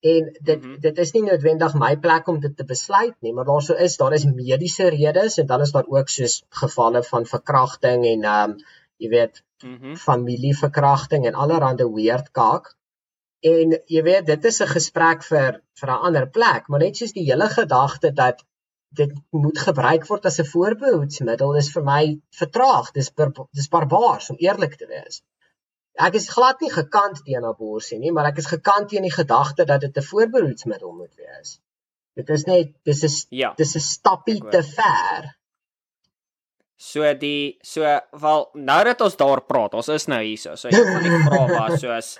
En 0.00 0.36
dit 0.40 0.62
mm 0.62 0.70
-hmm. 0.70 0.80
dit 0.80 0.98
is 0.98 1.12
nie 1.12 1.22
noodwendig 1.22 1.74
my 1.74 1.96
plek 1.98 2.28
om 2.28 2.40
dit 2.40 2.56
te 2.56 2.64
besluit 2.64 3.14
nie, 3.20 3.32
maar 3.32 3.44
daar 3.44 3.62
sou 3.62 3.78
is, 3.78 3.96
daar 3.96 4.12
is 4.12 4.24
mediese 4.24 4.88
redes 4.88 5.38
en 5.38 5.46
dan 5.46 5.60
is 5.60 5.72
daar 5.72 5.86
ook 5.86 6.08
soos 6.08 6.42
gevalle 6.48 7.02
van 7.02 7.26
verkrachting 7.26 8.06
en 8.06 8.22
ehm 8.22 8.50
um, 8.50 8.56
jy 8.96 9.08
weet 9.08 9.42
mm 9.64 9.78
-hmm. 9.78 9.96
familieverkrachting 9.96 11.26
en 11.26 11.34
allerlei 11.34 11.88
weird 11.94 12.30
kaak. 12.30 12.76
En 13.40 13.80
jy 13.86 14.02
weet 14.02 14.26
dit 14.26 14.44
is 14.44 14.60
'n 14.62 14.66
gesprek 14.66 15.22
vir 15.22 15.62
vir 15.80 15.90
'n 15.90 16.04
ander 16.06 16.28
plek, 16.30 16.68
maar 16.68 16.80
net 16.80 16.96
soos 16.96 17.12
die 17.12 17.30
hele 17.30 17.48
gedagte 17.48 18.12
dat 18.12 18.44
dit 18.88 19.12
moet 19.30 19.58
gebruik 19.58 20.06
word 20.06 20.24
as 20.24 20.38
'n 20.38 20.50
voorbehoedsmiddel 20.54 21.56
is 21.56 21.72
vir 21.72 21.84
my 21.84 22.20
vertraag. 22.30 22.90
Dis 22.92 23.10
dis 23.52 23.68
barbaars 23.68 24.30
om 24.30 24.36
eerlik 24.38 24.74
te 24.76 24.86
wees. 24.86 25.22
Ek 25.98 26.14
is 26.14 26.28
glad 26.30 26.60
nie 26.62 26.70
gekant 26.70 27.24
teen 27.26 27.44
abortus 27.44 27.90
nie, 27.98 28.12
maar 28.14 28.28
ek 28.30 28.38
is 28.38 28.46
gekant 28.46 28.88
teen 28.92 29.02
die 29.02 29.14
gedagte 29.14 29.64
dat 29.66 29.80
dit 29.80 29.96
'n 29.96 30.02
voorbehoedsmiddel 30.10 30.92
moet 30.92 31.14
wees. 31.16 31.58
Dit 32.14 32.30
is 32.30 32.44
net 32.46 32.72
dis 32.84 33.02
is 33.02 33.26
Ja. 33.30 33.52
dis 33.56 33.74
'n 33.74 33.80
stappie 33.80 34.40
te 34.50 34.62
ver. 34.62 35.34
So 36.76 37.14
die 37.14 37.58
so 37.62 37.82
wel 38.12 38.48
nou 38.54 38.84
dat 38.84 39.00
ons 39.00 39.16
daar 39.16 39.40
praat, 39.42 39.74
ons 39.74 39.88
is 39.88 40.06
nou 40.06 40.22
hierso. 40.22 40.54
So 40.54 40.68
een 40.68 40.92
van 40.92 41.02
die 41.02 41.10
vrae 41.26 41.48
was 41.58 41.80
soos 41.80 42.18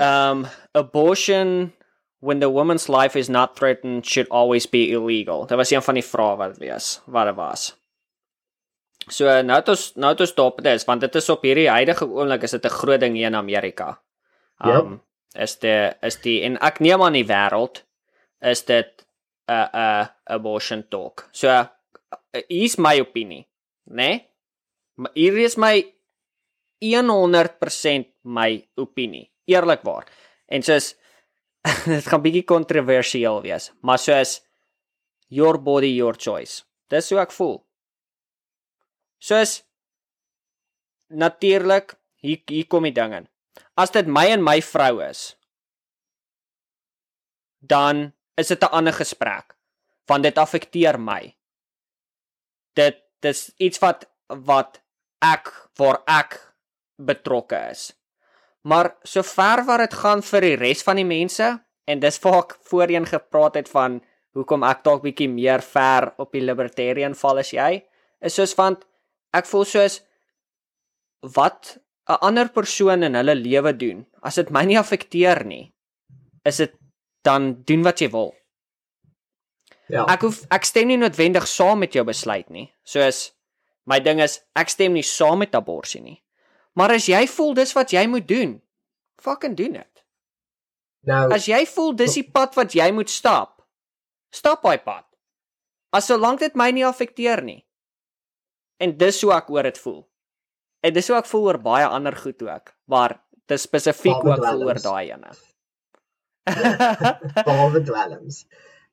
um 0.00 0.46
abortion 0.74 1.72
when 2.20 2.38
the 2.38 2.48
woman's 2.50 2.88
life 2.88 3.18
is 3.18 3.28
not 3.28 3.56
threatened 3.56 4.06
should 4.06 4.28
always 4.30 4.66
be 4.66 4.90
illegal. 4.90 5.46
Dit 5.46 5.56
was 5.56 5.70
een 5.70 5.82
van 5.82 5.94
die 5.94 6.04
vrae 6.04 6.36
wat 6.36 6.58
was, 6.58 7.00
wat 7.06 7.26
dit 7.26 7.34
was. 7.34 7.72
So 9.08 9.26
nou 9.42 9.58
het 9.58 9.68
ons 9.68 9.92
nou 9.96 10.12
het 10.12 10.20
ons 10.20 10.30
stop 10.30 10.62
dit 10.62 10.74
is 10.74 10.84
want 10.86 11.00
dit 11.00 11.14
is 11.14 11.28
op 11.28 11.42
hierdie 11.42 11.68
huidige 11.70 12.06
oomblik 12.06 12.42
is 12.42 12.50
dit 12.50 12.64
'n 12.64 12.78
groot 12.80 13.00
ding 13.00 13.16
hier 13.16 13.26
in 13.26 13.34
Amerika. 13.34 14.00
Um 14.64 15.02
is 15.34 15.58
die 15.58 15.90
is 16.02 16.16
die 16.20 16.42
en 16.42 16.58
ek 16.60 16.80
neem 16.80 17.02
aan 17.02 17.12
die 17.12 17.26
wêreld 17.26 17.82
is 18.40 18.64
dit 18.64 19.06
'n 19.48 19.52
uh, 19.52 19.68
'n 19.72 19.76
uh, 19.76 20.06
abortion 20.24 20.88
talk. 20.88 21.28
So 21.32 21.48
uh, 21.48 21.66
hier's 22.48 22.76
my 22.76 23.00
opinie, 23.00 23.46
né? 23.84 23.94
Nee? 23.94 24.28
Maar 24.94 25.10
hier 25.14 25.38
is 25.38 25.56
my 25.56 25.94
100% 26.82 28.06
my 28.22 28.68
opinie, 28.74 29.30
eerlikwaar. 29.44 30.06
En 30.46 30.62
soos 30.62 30.94
dit 31.86 32.06
gaan 32.06 32.22
bietjie 32.22 32.44
kontroversieel 32.44 33.40
wees, 33.42 33.70
maar 33.80 33.98
soos 33.98 34.40
your 35.28 35.62
body 35.62 35.94
your 35.94 36.14
choice. 36.18 36.62
Dis 36.88 37.10
hoe 37.10 37.20
ek 37.22 37.32
voel. 37.32 37.62
Soos 39.22 39.60
natuurlik 41.12 41.94
hier 42.22 42.42
hier 42.50 42.66
kom 42.66 42.88
die 42.88 42.94
ding 42.96 43.14
in. 43.14 43.28
As 43.78 43.94
dit 43.94 44.08
my 44.10 44.24
en 44.34 44.42
my 44.42 44.58
vrou 44.64 44.98
is, 45.04 45.36
dan 47.60 48.10
is 48.34 48.50
dit 48.50 48.62
'n 48.62 48.74
ander 48.78 48.92
gesprek 48.92 49.54
want 50.10 50.22
dit 50.22 50.38
affekteer 50.38 50.98
my. 50.98 51.36
Dit 52.74 52.98
dis 53.20 53.52
iets 53.56 53.78
wat 53.78 54.10
wat 54.26 54.80
ek 55.22 55.70
waar 55.78 56.02
ek 56.06 56.54
betrokke 56.98 57.70
is. 57.70 57.92
Maar 58.62 58.96
sover 59.02 59.64
wat 59.64 59.78
dit 59.78 59.94
gaan 59.94 60.22
vir 60.22 60.40
die 60.40 60.56
res 60.56 60.82
van 60.82 60.96
die 60.96 61.06
mense 61.06 61.64
en 61.84 62.00
dis 62.00 62.18
waar 62.22 62.42
ek 62.42 62.58
voorheen 62.70 63.06
gepraat 63.06 63.54
het 63.54 63.68
van 63.68 64.02
hoekom 64.34 64.62
ek 64.62 64.82
dalk 64.84 65.02
bietjie 65.02 65.28
meer 65.28 65.62
ver 65.62 66.12
op 66.18 66.32
die 66.32 66.42
libertarian 66.42 67.14
val 67.14 67.38
as 67.38 67.50
jy, 67.50 67.84
is 68.20 68.34
soos 68.34 68.54
want 68.54 68.86
ek 69.32 69.48
voel 69.48 69.64
soos 69.64 70.00
wat 71.34 71.78
'n 72.08 72.18
ander 72.20 72.48
persoon 72.48 73.02
in 73.02 73.14
hulle 73.14 73.34
lewe 73.34 73.72
doen, 73.76 74.06
as 74.22 74.34
dit 74.34 74.50
my 74.50 74.64
nie 74.64 74.78
affekteer 74.78 75.44
nie, 75.44 75.72
is 76.44 76.56
dit 76.56 76.72
dan 77.22 77.62
doen 77.64 77.82
wat 77.82 78.00
jy 78.00 78.10
wil. 78.10 78.34
Ja. 79.88 80.04
Ek 80.08 80.20
hoef 80.20 80.42
ek 80.50 80.64
stem 80.64 80.88
nie 80.88 80.96
noodwendig 80.96 81.46
saam 81.46 81.78
met 81.78 81.92
jou 81.92 82.04
besluit 82.04 82.48
nie. 82.50 82.72
Soos 82.84 83.32
my 83.84 84.00
ding 84.00 84.20
is 84.20 84.40
ek 84.56 84.68
stem 84.68 84.92
nie 84.92 85.06
saam 85.06 85.38
met 85.38 85.54
abortus 85.54 86.00
nie. 86.00 86.22
Maar 86.74 86.96
as 86.96 87.08
jy 87.10 87.26
voel 87.28 87.54
dis 87.54 87.74
wat 87.76 87.92
jy 87.92 88.06
moet 88.08 88.28
doen, 88.28 88.60
fucking 89.20 89.56
doen 89.56 89.72
dit. 89.72 90.04
nou 91.06 91.32
As 91.34 91.46
jy 91.46 91.64
voel 91.66 91.92
dis 91.98 92.14
die 92.14 92.24
pad 92.24 92.56
wat 92.56 92.74
jy 92.74 92.88
moet 92.92 93.10
stap, 93.10 93.60
stap 94.32 94.62
daai 94.62 94.78
pad. 94.78 95.04
As 95.92 96.08
solank 96.08 96.40
dit 96.40 96.54
my 96.56 96.70
nie 96.72 96.86
affekteer 96.86 97.42
nie. 97.44 97.60
En 98.82 98.96
dis 98.98 99.20
hoe 99.22 99.32
ek 99.36 99.50
oor 99.54 99.68
dit 99.68 99.78
voel. 99.84 100.00
En 100.82 100.94
dis 100.96 101.08
hoe 101.08 101.16
ek 101.20 101.28
voel 101.30 101.44
oor 101.50 101.58
baie 101.62 101.86
ander 101.86 102.16
goed 102.18 102.42
ook, 102.42 102.72
maar 102.90 103.14
dis 103.50 103.62
spesifiek 103.68 104.18
Behalwe 104.18 104.32
ook 104.34 104.48
voel 104.48 104.64
oor 104.68 104.80
daai 104.82 105.12
ene. 105.14 105.30
behalwe 107.46 107.82
dwelms. 107.86 108.40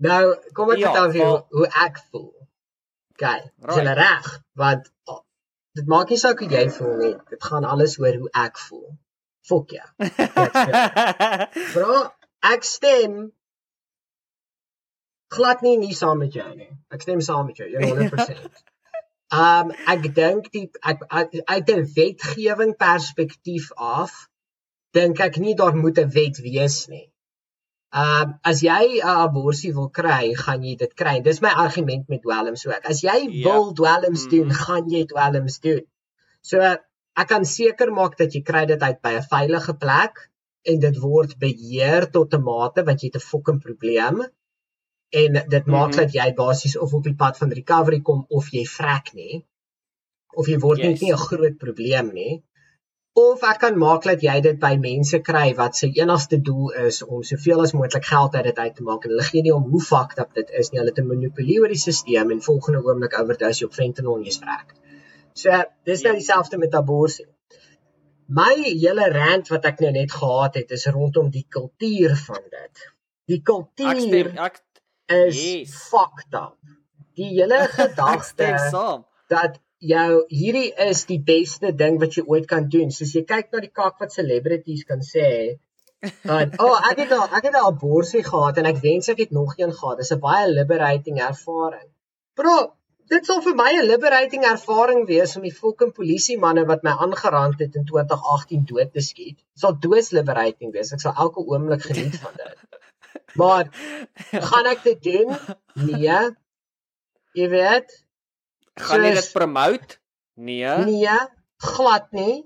Nou, 0.05 0.21
kom 0.55 0.69
ek 0.75 0.79
Ja, 0.83 0.91
vertel 0.91 1.09
vir 1.15 1.21
jou 1.23 1.31
hoe 1.57 1.69
ek 1.85 1.97
voel. 2.11 2.29
OK, 3.15 3.23
Right. 3.25 3.73
jy 3.75 3.95
reg? 3.97 4.27
Want 4.61 4.85
oh, 5.11 5.19
dit 5.75 5.89
maak 5.91 6.13
nie 6.13 6.19
saak 6.21 6.39
hoe 6.39 6.47
jy 6.53 6.69
voel 6.71 6.93
nie. 7.01 7.15
Dit 7.33 7.43
gaan 7.43 7.65
alles 7.67 7.97
oor 7.99 8.15
hoe 8.21 8.29
ek 8.45 8.61
voel. 8.67 8.85
Fok 9.49 9.73
ja. 9.75 9.83
Bro, 11.73 11.97
ek 12.53 12.63
stem 12.67 13.17
glad 15.33 15.61
nie 15.65 15.75
nie 15.81 15.93
saam 15.97 16.21
met 16.21 16.33
jou 16.37 16.47
nie. 16.55 16.69
Ek 16.93 17.01
stem 17.03 17.19
saam 17.25 17.49
met 17.49 17.57
jou 17.59 17.67
100%. 17.73 18.63
Um 19.31 19.69
ek 19.85 20.07
dink 20.15 20.47
die 20.51 20.71
ek, 20.81 21.03
ek 21.11 21.35
uit 21.45 21.69
'n 21.69 21.85
wetgewing 21.95 22.73
perspektief 22.77 23.69
af 23.77 24.11
dink 24.97 25.19
ek 25.21 25.37
nie 25.37 25.53
daar 25.55 25.75
moet 25.75 25.99
'n 25.99 26.09
wet 26.09 26.37
wees 26.41 26.87
nie. 26.89 27.11
Um 27.93 28.39
as 28.43 28.61
jy 28.61 28.97
'n 29.01 29.05
abortus 29.05 29.73
wil 29.75 29.89
kry, 29.89 30.33
gaan 30.33 30.63
jy 30.63 30.75
dit 30.77 30.93
kry. 30.95 31.19
Dis 31.21 31.41
my 31.41 31.49
argument 31.65 32.09
met 32.09 32.21
dwelms 32.23 32.65
ook. 32.65 32.85
As 32.85 33.01
jy 33.03 33.29
Ja. 33.29 33.43
wil 33.43 33.73
dwelms 33.73 34.27
doen, 34.27 34.47
Mhm. 34.47 34.51
gaan 34.65 34.89
jy 34.89 35.05
dwelms 35.05 35.59
doen. 35.59 35.85
So 36.41 36.59
ek 36.61 37.27
kan 37.27 37.45
seker 37.45 37.91
maak 37.91 38.17
dat 38.17 38.33
jy 38.33 38.41
kry 38.41 38.65
dit 38.65 38.81
uit 38.81 39.01
by 39.01 39.13
'n 39.13 39.29
veilige 39.29 39.73
plek 39.77 40.29
en 40.65 40.79
dit 40.79 40.97
word 40.97 41.37
beheer 41.39 42.09
tot 42.11 42.33
'n 42.33 42.41
mate 42.43 42.83
want 42.83 43.01
jy 43.01 43.07
het 43.13 43.15
'n 43.21 43.29
fucking 43.31 43.59
probleem 43.61 44.25
en 45.11 45.33
dit 45.49 45.65
maak 45.65 45.89
Mhm. 45.89 45.97
dat 45.97 46.11
jy 46.13 46.33
basies 46.35 46.77
of 46.77 46.93
op 46.93 47.03
die 47.03 47.15
pad 47.15 47.37
van 47.37 47.51
recovery 47.51 47.99
kom 48.01 48.25
of 48.29 48.49
jy 48.51 48.65
vrek 48.65 49.13
nie 49.13 49.45
of 50.35 50.47
jy 50.47 50.57
word 50.59 50.77
net 50.77 50.91
Yes. 50.91 51.01
nie 51.01 51.11
'n 51.13 51.17
groot 51.17 51.57
probleem 51.57 52.13
nie 52.13 52.43
of 53.15 53.43
ek 53.43 53.59
kan 53.59 53.77
maak 53.77 54.03
dat 54.03 54.21
jy 54.21 54.39
dit 54.41 54.59
by 54.59 54.75
mense 54.77 55.19
kry 55.19 55.53
wat 55.55 55.75
se 55.75 55.87
enigste 55.87 56.37
doel 56.41 56.69
is 56.85 57.03
om 57.03 57.23
soveel 57.23 57.61
as 57.61 57.73
moontlik 57.73 58.05
geld 58.05 58.35
uit 58.35 58.43
dit 58.43 58.57
uit 58.57 58.75
te 58.75 58.83
maak 58.83 59.03
en 59.05 59.09
hulle 59.11 59.23
gee 59.23 59.41
nie 59.41 59.51
om 59.55 59.63
hoe 59.71 59.81
fucked 59.81 60.19
up 60.19 60.33
dit 60.33 60.49
is 60.51 60.69
nie 60.71 60.79
hulle 60.79 60.89
het 60.91 60.99
'n 60.99 61.07
monopolie 61.07 61.59
oor 61.59 61.67
die 61.67 61.77
stelsel 61.77 62.31
en 62.31 62.41
volgende 62.41 62.83
oomblik 62.83 63.19
overdose 63.19 63.59
jy 63.59 63.65
op 63.65 63.73
fentanyl 63.73 64.15
en 64.17 64.23
jy's 64.23 64.37
vrek. 64.39 64.73
So 65.33 65.49
dis 65.85 66.01
nou 66.03 66.13
Ja. 66.13 66.19
dieselfde 66.19 66.57
met 66.57 66.73
abortus. 66.75 67.21
My 68.27 68.53
hele 68.63 69.09
rant 69.09 69.47
wat 69.49 69.65
ek 69.65 69.79
nou 69.79 69.91
net 69.91 70.11
gehad 70.11 70.55
het 70.55 70.71
is 70.71 70.85
rondom 70.85 71.29
die 71.31 71.45
kultuur 71.49 72.15
van 72.15 72.43
dit. 72.49 72.83
Die 73.27 73.37
ek 73.37 73.43
kultuur 73.43 73.99
stem 74.01 74.37
ek 74.37 74.61
is 75.09 75.39
Yes. 75.43 75.73
fucked 75.89 76.33
up. 76.33 76.57
Die 77.15 77.29
hele 77.35 77.59
gedagte 77.79 78.51
dat 79.29 79.59
jou 79.79 80.25
hierdie 80.27 80.71
is 80.89 81.05
die 81.05 81.19
beste 81.23 81.71
ding 81.75 81.99
wat 81.99 82.15
jy 82.17 82.23
ooit 82.27 82.47
kan 82.47 82.69
doen. 82.69 82.91
Soos 82.91 83.13
jy 83.15 83.23
kyk 83.27 83.51
na 83.51 83.59
die 83.63 83.71
kak 83.73 83.99
wat 83.99 84.11
celebrities 84.15 84.83
kan 84.87 84.99
sê, 85.05 85.59
dan 86.23 86.53
oh, 86.63 86.75
ek 86.89 86.97
het 87.03 87.11
al 87.11 87.27
ek 87.37 87.43
het 87.49 87.55
'n 87.55 87.65
abortus 87.69 88.25
gehad 88.31 88.57
en 88.57 88.65
ek 88.65 88.81
wens 88.83 89.09
ek 89.09 89.17
het 89.25 89.31
nog 89.31 89.55
een 89.57 89.73
gehad. 89.73 89.97
Dis 89.97 90.11
'n 90.11 90.19
baie 90.19 90.47
liberating 90.51 91.19
ervaring. 91.21 91.89
Bro, 92.35 92.73
dit 93.07 93.25
sal 93.25 93.41
vir 93.41 93.55
my 93.55 93.71
'n 93.79 93.85
liberating 93.87 94.43
ervaring 94.43 95.05
wees 95.07 95.35
om 95.35 95.41
die 95.43 95.55
fucking 95.61 95.93
polisie 95.93 96.37
manne 96.39 96.65
wat 96.65 96.83
my 96.83 96.91
aangerand 96.91 97.59
het 97.59 97.75
in 97.75 97.85
2018 97.85 98.65
dood 98.65 98.93
te 98.93 99.01
skiet. 99.01 99.37
Dit 99.37 99.59
sal 99.65 99.79
doos 99.79 100.11
liberating 100.11 100.71
wees. 100.71 100.93
Ek 100.93 100.99
sal 100.99 101.13
elke 101.15 101.39
oomblik 101.39 101.81
geniet 101.81 102.15
van 102.19 102.31
dit. 102.35 102.55
Maar 103.39 103.69
gaan 104.49 104.65
ek 104.65 104.83
dit 104.83 105.03
doen? 105.03 105.35
Nee. 105.73 106.19
Jy 107.37 107.47
weet, 107.49 107.91
Gaan 108.79 109.03
jy 109.03 109.13
dit 109.17 109.31
promote? 109.35 109.99
Nee. 110.39 110.75
Nee, 110.87 111.19
glad 111.59 112.11
nie. 112.15 112.37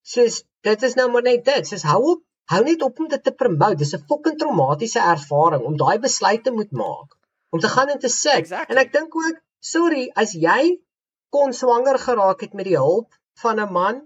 Soos 0.00 0.42
dit 0.64 0.82
is 0.88 0.96
nou 0.98 1.08
maar 1.12 1.24
net 1.26 1.44
dit. 1.44 1.68
Soos 1.68 1.84
hou 1.88 2.00
op, 2.14 2.22
hou 2.52 2.60
net 2.64 2.82
op 2.82 3.00
om 3.00 3.08
dit 3.08 3.22
te 3.24 3.32
promote. 3.32 3.80
Dis 3.82 3.94
'n 3.96 4.04
fucking 4.08 4.38
traumatiese 4.40 5.00
ervaring 5.00 5.64
om 5.64 5.76
daai 5.76 5.98
besluit 5.98 6.44
te 6.44 6.52
moet 6.52 6.72
maak. 6.72 7.16
Om 7.50 7.60
te 7.60 7.68
gaan 7.68 7.88
en 7.88 7.98
te 7.98 8.08
sit. 8.08 8.38
Exactly. 8.44 8.74
En 8.74 8.80
ek 8.82 8.92
dink 8.92 9.16
ook, 9.16 9.40
sorry, 9.58 10.10
as 10.14 10.32
jy 10.32 10.80
kon 11.28 11.52
swanger 11.52 11.98
geraak 11.98 12.40
het 12.40 12.52
met 12.52 12.64
die 12.64 12.76
hulp 12.76 13.14
van 13.42 13.60
'n 13.60 13.72
man, 13.72 14.02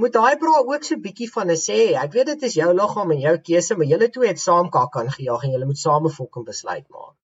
moet 0.00 0.12
daai 0.12 0.36
bra 0.40 0.58
ook 0.64 0.84
so 0.84 0.96
bietjie 0.96 1.28
van 1.32 1.50
'n 1.50 1.56
sê. 1.56 1.78
Ek 2.04 2.12
weet 2.12 2.26
dit 2.26 2.42
is 2.42 2.54
jou 2.54 2.72
liggaam 2.74 3.10
en 3.12 3.20
jou 3.20 3.36
keuse, 3.38 3.76
maar 3.76 3.86
julle 3.86 4.08
twee 4.10 4.28
het 4.28 4.40
saam 4.40 4.70
kak 4.70 4.96
aan 4.96 5.10
gejaag 5.10 5.42
en 5.44 5.50
julle 5.50 5.66
moet 5.66 5.78
saam 5.78 6.06
'n 6.06 6.10
fucking 6.10 6.44
besluit 6.44 6.88
maak. 6.88 7.14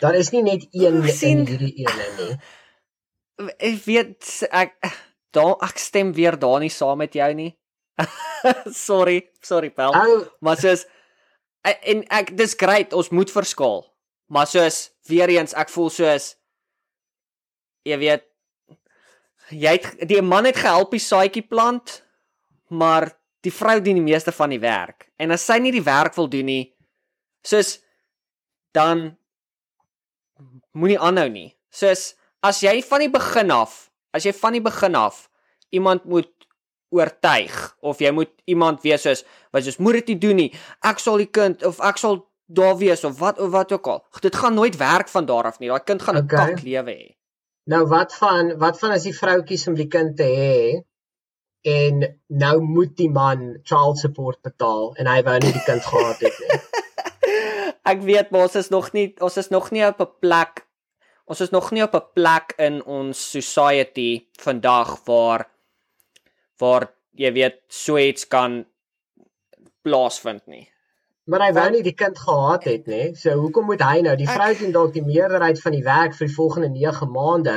Daar 0.00 0.14
is 0.14 0.30
nie 0.30 0.42
net 0.42 0.66
een 0.70 1.08
sien- 1.08 1.38
in 1.38 1.46
hierdie 1.46 1.74
ene 1.86 2.06
nie. 2.18 2.36
Ek 3.58 3.84
weet 3.84 4.46
ek 4.50 4.74
daar 5.30 5.56
ek 5.60 5.78
stem 5.78 6.12
weer 6.12 6.38
daar 6.38 6.60
nie 6.60 6.70
saam 6.70 6.98
met 6.98 7.12
jou 7.14 7.34
nie. 7.34 7.56
sorry, 8.86 9.30
sorry 9.40 9.70
Pel. 9.70 9.92
Ou, 9.94 10.26
Maar 10.40 10.56
soos 10.56 10.86
en 11.62 12.04
ek 12.08 12.36
dis 12.36 12.54
great, 12.54 12.92
ons 12.92 13.08
moet 13.08 13.30
verskaal. 13.30 13.84
Maar 14.26 14.46
soos 14.46 14.90
weer 15.08 15.28
eens 15.28 15.54
ek 15.54 15.68
voel 15.68 15.90
soos 15.90 16.36
jy 17.86 17.98
weet 17.98 18.24
jy 19.50 19.76
het 19.76 20.08
die 20.08 20.22
man 20.22 20.48
het 20.48 20.56
gehelp 20.56 20.90
die 20.94 21.02
saadjie 21.02 21.44
plant, 21.46 22.00
maar 22.68 23.12
die 23.46 23.52
vrou 23.54 23.78
doen 23.80 24.00
die 24.00 24.06
meeste 24.06 24.32
van 24.34 24.50
die 24.50 24.60
werk. 24.62 25.10
En 25.18 25.30
as 25.30 25.44
sy 25.46 25.58
nie 25.62 25.74
die 25.74 25.84
werk 25.86 26.16
wil 26.18 26.28
doen 26.30 26.48
nie, 26.48 26.64
soos 27.46 27.76
dan 28.74 29.12
moenie 30.76 30.98
aanhou 30.98 31.28
nie. 31.30 31.50
Soos 31.70 32.14
as 32.44 32.62
jy 32.64 32.80
van 32.86 33.06
die 33.06 33.12
begin 33.12 33.52
af, 33.54 33.86
as 34.14 34.26
jy 34.26 34.34
van 34.36 34.56
die 34.58 34.64
begin 34.64 34.98
af 34.98 35.26
iemand 35.74 36.04
moet 36.04 36.32
oortuig 36.94 37.54
of 37.82 38.00
jy 38.00 38.12
moet 38.14 38.30
iemand 38.46 38.84
wees 38.86 39.02
soos 39.02 39.24
wat 39.54 39.66
soos 39.66 39.80
moet 39.82 40.00
dit 40.00 40.14
nie 40.14 40.20
doen 40.22 40.40
nie. 40.44 40.50
Ek 40.86 41.02
sal 41.02 41.18
die 41.22 41.30
kind 41.30 41.64
of 41.66 41.80
ek 41.84 41.98
sal 42.00 42.22
daar 42.46 42.76
wees 42.78 43.02
of 43.04 43.18
wat 43.18 43.40
of 43.42 43.50
wat 43.54 43.72
ook 43.74 43.88
al. 43.90 44.02
Dit 44.22 44.36
gaan 44.38 44.54
nooit 44.54 44.76
werk 44.78 45.10
van 45.10 45.26
daar 45.26 45.50
af 45.50 45.58
nie. 45.58 45.70
Daai 45.70 45.84
kind 45.84 46.02
gaan 46.02 46.16
'n 46.16 46.24
okay. 46.24 46.54
kak 46.54 46.62
lewe 46.62 46.92
hê. 46.92 47.16
Nou 47.66 47.82
wat 47.90 48.14
van 48.14 48.52
wat 48.62 48.78
van 48.78 48.94
as 48.94 49.06
die 49.08 49.14
vroutjies 49.16 49.66
om 49.66 49.74
die 49.78 49.88
kind 49.90 50.14
te 50.18 50.26
hê 50.26 50.58
en 51.66 52.04
nou 52.30 52.60
moet 52.62 52.92
die 52.98 53.10
man 53.10 53.56
child 53.66 53.98
support 53.98 54.38
betaal 54.46 54.92
en 55.00 55.10
hy 55.10 55.18
wou 55.26 55.34
nie 55.42 55.50
die 55.56 55.64
kind 55.66 55.82
gehad 55.82 56.22
het 56.22 56.38
nie. 56.42 56.60
ek 57.92 58.04
weet 58.06 58.30
maar 58.30 58.46
ons 58.46 58.58
is 58.62 58.70
nog 58.70 58.92
nie 58.94 59.08
ons 59.18 59.38
is 59.42 59.50
nog 59.50 59.72
nie 59.74 59.82
op 59.86 60.00
'n 60.04 60.14
plek 60.22 60.62
ons 61.26 61.42
is 61.42 61.50
nog 61.50 61.72
nie 61.74 61.82
op 61.82 61.94
'n 61.98 62.06
plek 62.14 62.54
in 62.68 62.78
ons 62.84 63.18
society 63.18 64.26
vandag 64.38 65.02
waar 65.10 65.48
waar 66.62 66.92
jy 67.18 67.32
weet 67.32 67.58
so 67.68 67.98
iets 67.98 68.28
kan 68.28 68.64
plaasvind 69.82 70.46
nie. 70.46 70.68
Maar 71.26 71.42
hy 71.48 71.50
wou 71.56 71.66
nie 71.74 71.82
die 71.82 71.96
kind 71.98 72.18
gehad 72.18 72.64
het 72.70 72.86
nie. 72.86 73.10
So 73.18 73.34
hoekom 73.40 73.66
moet 73.66 73.82
hy 73.82 73.98
nou 74.06 74.14
die 74.18 74.28
vrou 74.30 74.52
doen 74.60 74.72
dalk 74.74 74.94
die 74.94 75.02
meerderheid 75.02 75.58
van 75.62 75.74
die 75.74 75.82
werk 75.86 76.14
vir 76.14 76.28
die 76.28 76.36
volgende 76.36 76.70
9 76.70 77.10
maande, 77.10 77.56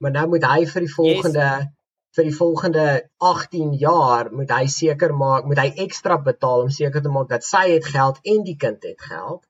maar 0.00 0.14
nou 0.14 0.26
moet 0.32 0.46
hy 0.48 0.64
vir 0.70 0.86
die 0.86 0.94
volgende 0.94 1.46
yes. 1.46 1.70
vir 2.16 2.28
die 2.28 2.34
volgende 2.36 2.86
18 3.32 3.74
jaar 3.80 4.32
moet 4.32 4.50
hy 4.52 4.66
seker 4.68 5.12
maak, 5.16 5.44
moet 5.48 5.60
hy 5.60 5.68
ekstra 5.84 6.18
betaal 6.24 6.66
om 6.66 6.72
seker 6.72 7.04
te 7.04 7.12
maak 7.12 7.28
dat 7.28 7.44
sy 7.44 7.66
het 7.74 7.88
geld 7.88 8.20
en 8.34 8.42
die 8.48 8.56
kind 8.56 8.84
het 8.88 9.00
geld. 9.00 9.44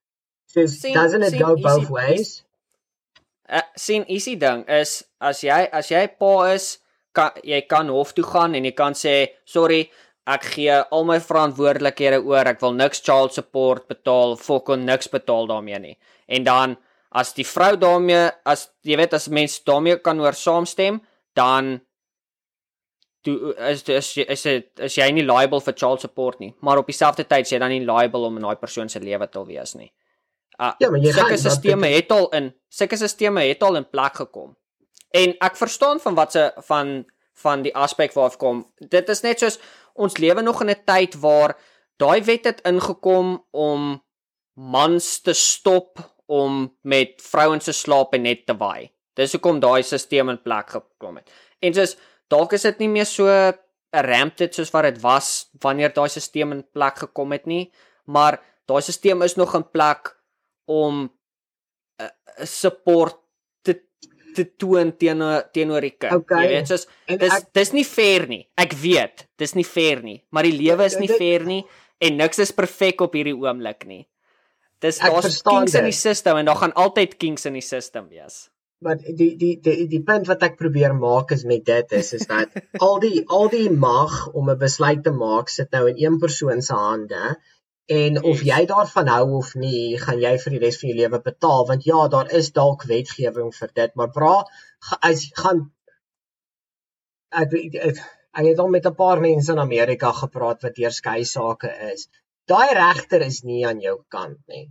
So 0.52 0.66
sien, 0.66 0.94
doesn't 0.98 1.22
it 1.22 1.34
sien, 1.36 1.42
go 1.42 1.56
both 1.56 1.86
easy, 1.86 1.92
ways? 1.92 2.34
Uh, 3.48 3.62
sien 3.78 4.04
easy 4.08 4.36
ding 4.36 4.66
is 4.70 5.02
as 5.22 5.42
jy 5.46 5.64
as 5.70 5.90
jy 5.90 6.06
pa 6.18 6.34
is 6.52 6.78
kan 7.14 7.38
jy 7.46 7.62
kan 7.70 7.90
hof 7.94 8.14
toe 8.16 8.24
gaan 8.26 8.54
en 8.58 8.66
jy 8.66 8.74
kan 8.76 8.96
sê 8.98 9.14
sorry 9.44 9.84
ek 10.31 10.45
gee 10.55 10.75
al 10.75 11.05
my 11.09 11.18
verantwoordelikhede 11.23 12.23
oor. 12.23 12.47
Ek 12.47 12.61
wil 12.62 12.75
niks 12.79 13.03
child 13.03 13.35
support 13.35 13.89
betaal 13.91 14.37
fucking 14.39 14.85
niks 14.87 15.11
betaal 15.11 15.49
daarmee 15.51 15.81
nie. 15.83 15.97
En 16.27 16.45
dan 16.45 16.77
as 17.11 17.35
die 17.37 17.47
vrou 17.47 17.75
daarmee 17.77 18.31
as 18.49 18.68
jy 18.87 18.97
weet 19.01 19.14
as 19.14 19.29
mens 19.29 19.59
daarmee 19.66 19.99
kan 20.01 20.20
oor 20.20 20.37
saamstem 20.37 21.01
dan 21.37 21.81
toe 23.23 23.55
is 23.70 23.83
is 23.89 24.16
is 24.16 24.47
is, 24.47 24.62
is 24.79 24.97
jy 24.99 25.11
nie 25.14 25.27
liable 25.27 25.61
vir 25.61 25.75
child 25.75 26.01
support 26.01 26.41
nie. 26.41 26.55
Maar 26.61 26.83
op 26.83 26.91
dieselfde 26.91 27.27
tyd 27.27 27.47
sê 27.47 27.57
jy 27.57 27.62
dan 27.62 27.75
nie 27.75 27.85
liable 27.87 28.27
om 28.27 28.39
in 28.39 28.47
daai 28.47 28.61
persoon 28.61 28.89
se 28.89 29.01
lewe 29.01 29.29
te 29.29 29.45
wees 29.47 29.77
nie. 29.79 29.93
Uh, 30.59 30.73
ja 30.81 30.91
maar 30.91 31.03
jy 31.03 31.12
sulke 31.16 31.39
stelsels 31.39 31.87
het 31.89 32.12
al 32.12 32.29
in 32.39 32.53
sulke 32.70 32.99
stelsels 32.99 33.41
het 33.43 33.62
al 33.62 33.81
in 33.81 33.89
plek 33.89 34.20
gekom. 34.23 34.55
En 35.12 35.35
ek 35.45 35.59
verstaan 35.61 36.01
van 36.01 36.14
wat 36.14 36.33
se 36.33 36.51
van 36.68 37.03
van 37.43 37.62
die 37.64 37.73
aspek 37.75 38.12
waarop 38.14 38.39
kom. 38.39 38.59
Dit 38.79 39.09
is 39.09 39.23
net 39.25 39.41
soos 39.41 39.59
ons 39.95 40.16
lewe 40.16 40.43
nog 40.43 40.61
in 40.62 40.70
'n 40.70 40.84
tyd 40.84 41.14
waar 41.20 41.57
daai 41.97 42.22
wet 42.24 42.45
het 42.45 42.61
ingekom 42.61 43.47
om 43.51 44.03
mans 44.55 45.20
te 45.20 45.32
stop 45.32 45.99
om 46.26 46.76
met 46.82 47.22
vrouens 47.22 47.64
te 47.64 47.72
slaap 47.72 48.16
net 48.16 48.47
te 48.47 48.57
waai. 48.57 48.90
Dis 49.14 49.32
hoekom 49.32 49.61
daai 49.61 49.82
stelsel 49.82 50.32
in 50.32 50.43
plek 50.43 50.70
gekom 50.70 51.16
het. 51.20 51.30
En 51.61 51.74
soos 51.74 51.97
dalk 52.32 52.53
is 52.57 52.64
dit 52.68 52.78
nie 52.78 52.88
meer 52.88 53.07
so 53.07 53.28
'n 53.28 53.55
ramp 53.93 54.36
dit 54.36 54.55
soos 54.55 54.72
wat 54.72 54.84
dit 54.84 55.01
was 55.01 55.51
wanneer 55.61 55.93
daai 55.93 56.09
stelsel 56.09 56.53
in 56.53 56.64
plek 56.72 56.99
gekom 56.99 57.32
het 57.32 57.47
nie, 57.47 57.72
maar 58.05 58.40
daai 58.66 58.80
stelsel 58.80 59.22
is 59.22 59.36
nog 59.36 59.55
in 59.55 59.70
plek 59.70 60.16
om 60.64 61.03
'n 61.03 61.11
uh, 62.03 62.47
support 62.47 63.22
te 64.35 64.45
toon 64.57 64.93
teenoor 64.99 65.49
teenoor 65.53 65.85
die 65.85 65.95
kind. 65.97 66.22
Okay. 66.22 66.45
Jy 66.45 66.53
weet, 66.55 66.70
soos 66.70 66.87
dis 67.09 67.35
ek, 67.37 67.51
dis 67.59 67.72
nie 67.76 67.85
fair 67.89 68.26
nie. 68.30 68.43
Ek 68.61 68.74
weet, 68.83 69.26
dis 69.41 69.55
nie 69.59 69.66
fair 69.66 70.03
nie, 70.05 70.18
maar 70.30 70.49
die 70.49 70.57
lewe 70.57 70.89
is 70.89 70.99
nie 71.01 71.11
fair 71.11 71.47
nie 71.49 71.62
en 72.03 72.16
niks 72.18 72.43
is 72.43 72.55
perfek 72.57 73.05
op 73.05 73.14
hierdie 73.14 73.37
oomblik 73.37 73.87
nie. 73.87 74.03
Dis 74.83 74.99
daar's 74.99 75.43
kinks 75.47 75.76
in 75.78 75.87
die 75.87 75.95
stelsel 75.95 76.41
en 76.41 76.49
daar 76.51 76.59
gaan 76.59 76.74
altyd 76.85 77.14
kinks 77.20 77.47
in 77.47 77.59
die 77.59 77.64
stelsel 77.64 78.09
wees. 78.11 78.49
Maar 78.83 78.99
die 78.99 79.37
die 79.39 79.53
die 79.62 79.87
die 79.87 80.03
punt 80.03 80.26
wat 80.26 80.43
ek 80.43 80.57
probeer 80.59 80.95
maak 80.99 81.30
is 81.37 81.45
met 81.47 81.62
dit 81.68 81.93
is 81.99 82.12
is 82.18 82.26
dat 82.26 82.57
al 82.87 82.99
die 83.05 83.22
al 83.30 83.47
die 83.53 83.68
mag 83.70 84.16
om 84.33 84.51
'n 84.51 84.59
besluit 84.59 85.05
te 85.07 85.14
maak 85.14 85.53
sit 85.55 85.70
nou 85.70 85.85
in 85.93 86.01
een 86.03 86.18
persoon 86.18 86.62
se 86.62 86.74
hande 86.74 87.37
En 87.91 88.22
of 88.22 88.43
jy 88.47 88.64
daarvan 88.70 89.09
hou 89.11 89.37
of 89.39 89.55
nie, 89.59 89.99
gaan 89.99 90.20
jy 90.22 90.37
vir 90.39 90.55
die 90.55 90.61
res 90.62 90.78
van 90.80 90.93
jou 90.93 90.99
lewe 91.01 91.18
betaal 91.22 91.66
want 91.66 91.85
ja, 91.85 92.09
daar 92.09 92.30
is 92.30 92.53
dalk 92.55 92.85
wetgewing 92.87 93.51
vir 93.55 93.70
dit, 93.74 93.95
maar 93.99 94.11
bra 94.14 94.35
as 95.01 95.24
gaan 95.35 95.64
ek 97.33 97.57
ek 97.83 98.47
het 98.47 98.59
al 98.59 98.68
met 98.68 98.87
'n 98.87 98.95
paar 98.95 99.20
mense 99.20 99.53
in 99.53 99.59
Amerika 99.59 100.12
gepraat 100.12 100.62
wat 100.62 100.78
deur 100.78 100.95
skei 100.95 101.24
sake 101.24 101.72
is. 101.93 102.09
Daai 102.47 102.70
regter 102.74 103.20
is 103.20 103.43
nie 103.43 103.66
aan 103.66 103.80
jou 103.80 103.99
kant 104.09 104.39
nie. 104.47 104.70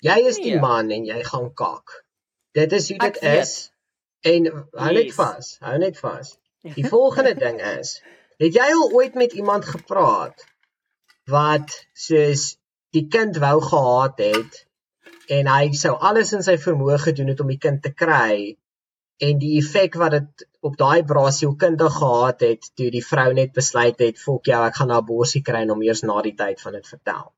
Jy 0.00 0.18
is 0.26 0.36
die 0.36 0.54
nee. 0.54 0.60
man 0.60 0.90
en 0.90 1.04
jy 1.04 1.22
gaan 1.22 1.54
kak. 1.54 2.04
Dit 2.54 2.72
is 2.72 2.88
hoe 2.90 2.98
dit 2.98 3.22
is. 3.22 3.72
En 4.20 4.46
hou 4.72 4.92
net 4.92 5.14
vas, 5.14 5.56
hou 5.60 5.78
net 5.78 5.98
vas. 5.98 6.38
Die 6.78 6.86
volgende 6.86 7.34
ding 7.38 7.60
is, 7.62 8.02
het 8.42 8.54
jy 8.54 8.66
al 8.74 8.90
ooit 8.92 9.14
met 9.14 9.32
iemand 9.32 9.64
gepraat 9.64 10.42
wat 11.28 11.74
soos 12.06 12.56
die 12.96 13.06
kind 13.12 13.36
wou 13.42 13.58
gehad 13.64 14.22
het 14.24 14.64
en 15.28 15.50
hy 15.52 15.72
sou 15.76 15.92
alles 16.10 16.32
in 16.36 16.44
sy 16.46 16.56
vermoë 16.60 16.98
gedoen 17.04 17.32
het 17.32 17.40
om 17.44 17.52
die 17.52 17.60
kind 17.60 17.82
te 17.84 17.92
kry 17.92 18.56
en 19.18 19.40
die 19.42 19.56
effek 19.58 19.98
wat 20.00 20.14
dit 20.16 20.46
op 20.68 20.76
daai 20.78 21.02
brasie 21.06 21.48
kind 21.58 21.82
gehad 21.82 22.44
het 22.46 22.70
toe 22.78 22.90
die 22.94 23.04
vrou 23.04 23.32
net 23.34 23.52
besluit 23.54 24.00
het 24.04 24.20
fok 24.22 24.50
jou 24.50 24.60
ek 24.66 24.78
gaan 24.78 24.90
'n 24.92 25.00
abortus 25.00 25.42
kry 25.44 25.62
en 25.62 25.74
hom 25.74 25.82
eers 25.82 26.02
na 26.02 26.22
die 26.22 26.34
tyd 26.42 26.60
van 26.60 26.72
dit 26.78 26.86
vertel. 26.86 27.32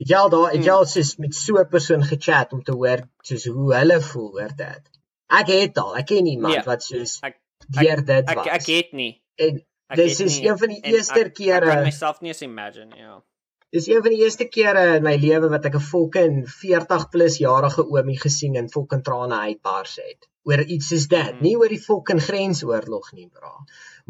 Het 0.00 0.08
jy 0.10 0.18
al 0.18 0.30
daar 0.34 0.52
het 0.52 0.64
jy 0.66 0.72
al 0.74 0.86
soos 0.86 1.16
met 1.18 1.34
so 1.34 1.58
'n 1.58 1.68
persoon 1.74 2.02
gechat 2.02 2.52
om 2.52 2.62
te 2.62 2.72
hoor 2.72 3.06
soos 3.22 3.44
hoe 3.46 3.74
hulle 3.74 4.00
voel 4.00 4.30
oor 4.40 4.54
dit? 4.56 4.82
Ek 5.40 5.48
het 5.48 5.78
al, 5.78 5.96
ek 5.96 6.06
ken 6.06 6.26
iemand 6.26 6.54
ja. 6.54 6.64
wat 6.64 6.82
soos 6.82 7.18
ek 7.22 7.38
deur 7.68 8.04
dit 8.04 8.34
was. 8.34 8.46
Ek 8.46 8.52
ek 8.58 8.66
het 8.66 8.92
nie. 8.92 9.22
En 9.36 9.64
Dis 9.96 10.20
is 10.20 10.38
nie, 10.38 10.48
een 10.48 10.58
van 10.58 10.68
die 10.68 10.80
eerste 10.94 11.20
ek, 11.20 11.34
kere. 11.34 11.66
Ek 11.66 11.76
kan 11.76 11.86
myself 11.90 12.20
nie 12.20 12.32
eens 12.32 12.42
imagine, 12.42 12.96
ja. 12.96 13.20
Dis 13.72 13.86
een 13.88 14.02
van 14.04 14.12
die 14.12 14.20
eerste 14.20 14.44
kere 14.52 14.82
in 14.98 15.06
my 15.06 15.14
lewe 15.16 15.48
wat 15.48 15.64
ek 15.64 15.76
'n 15.78 15.86
fucking 15.86 16.34
40 16.54 17.08
plus 17.14 17.38
jarige 17.40 17.84
oomie 17.88 18.18
gesien 18.20 18.56
en 18.60 18.68
fucking 18.68 19.02
trane 19.06 19.38
uitbars 19.48 19.96
het 19.96 20.28
oor 20.48 20.60
iets 20.74 20.88
soos 20.90 21.06
dit, 21.10 21.30
mm. 21.32 21.42
nie 21.46 21.54
oor 21.56 21.70
die 21.70 21.80
fucking 21.80 22.20
grensoorlog 22.20 23.12
nie, 23.16 23.28
bra. 23.30 23.52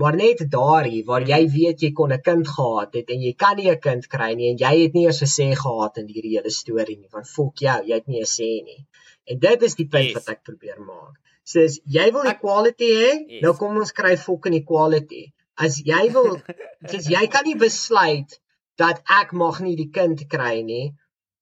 Maar 0.01 0.17
net 0.17 0.41
daarin 0.55 1.05
waar 1.09 1.27
jy 1.29 1.41
weet 1.57 1.85
jy 1.85 1.91
kon 1.93 2.13
'n 2.13 2.25
kind 2.29 2.49
gehad 2.49 2.95
het 2.99 3.11
en 3.15 3.21
jy 3.21 3.33
kan 3.45 3.57
nie 3.57 3.69
'n 3.71 3.81
kind 3.87 4.09
kry 4.15 4.33
nie 4.35 4.49
en 4.51 4.59
jy 4.65 4.73
het 4.83 4.95
nie 4.95 5.07
eens 5.07 5.23
'n 5.23 5.33
sê 5.39 5.49
gehad 5.65 5.99
in 5.99 6.09
hierdie 6.09 6.37
hele 6.37 6.51
storie 6.51 6.99
nie, 6.99 7.13
want 7.13 7.29
fuck 7.29 7.63
jou, 7.67 7.79
jy 7.91 7.95
het 7.95 8.09
nie 8.09 8.21
'n 8.21 8.33
sê 8.39 8.51
nie. 8.65 8.87
En 9.31 9.39
dit 9.39 9.63
is 9.63 9.75
die 9.75 9.87
punt 9.87 10.11
yes. 10.11 10.15
wat 10.15 10.29
ek 10.29 10.43
probeer 10.43 10.81
maak. 10.81 11.21
Soos 11.45 11.79
jy 11.85 12.11
wil 12.13 12.27
equality 12.35 12.91
hê, 13.03 13.13
yes. 13.29 13.43
nou 13.43 13.55
kom 13.55 13.77
ons 13.77 13.93
kry 13.93 14.17
fucking 14.17 14.55
equality 14.55 15.33
as 15.69 15.79
jy 15.91 16.07
wil 16.15 16.37
dis 16.93 17.11
jy 17.13 17.27
kan 17.35 17.47
nie 17.49 17.59
besluit 17.67 18.39
dat 18.81 19.03
ek 19.21 19.35
mag 19.45 19.61
nie 19.65 19.77
die 19.79 19.91
kind 19.95 20.27
kry 20.35 20.61
nie 20.67 20.87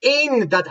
en 0.01 0.49
dat 0.49 0.68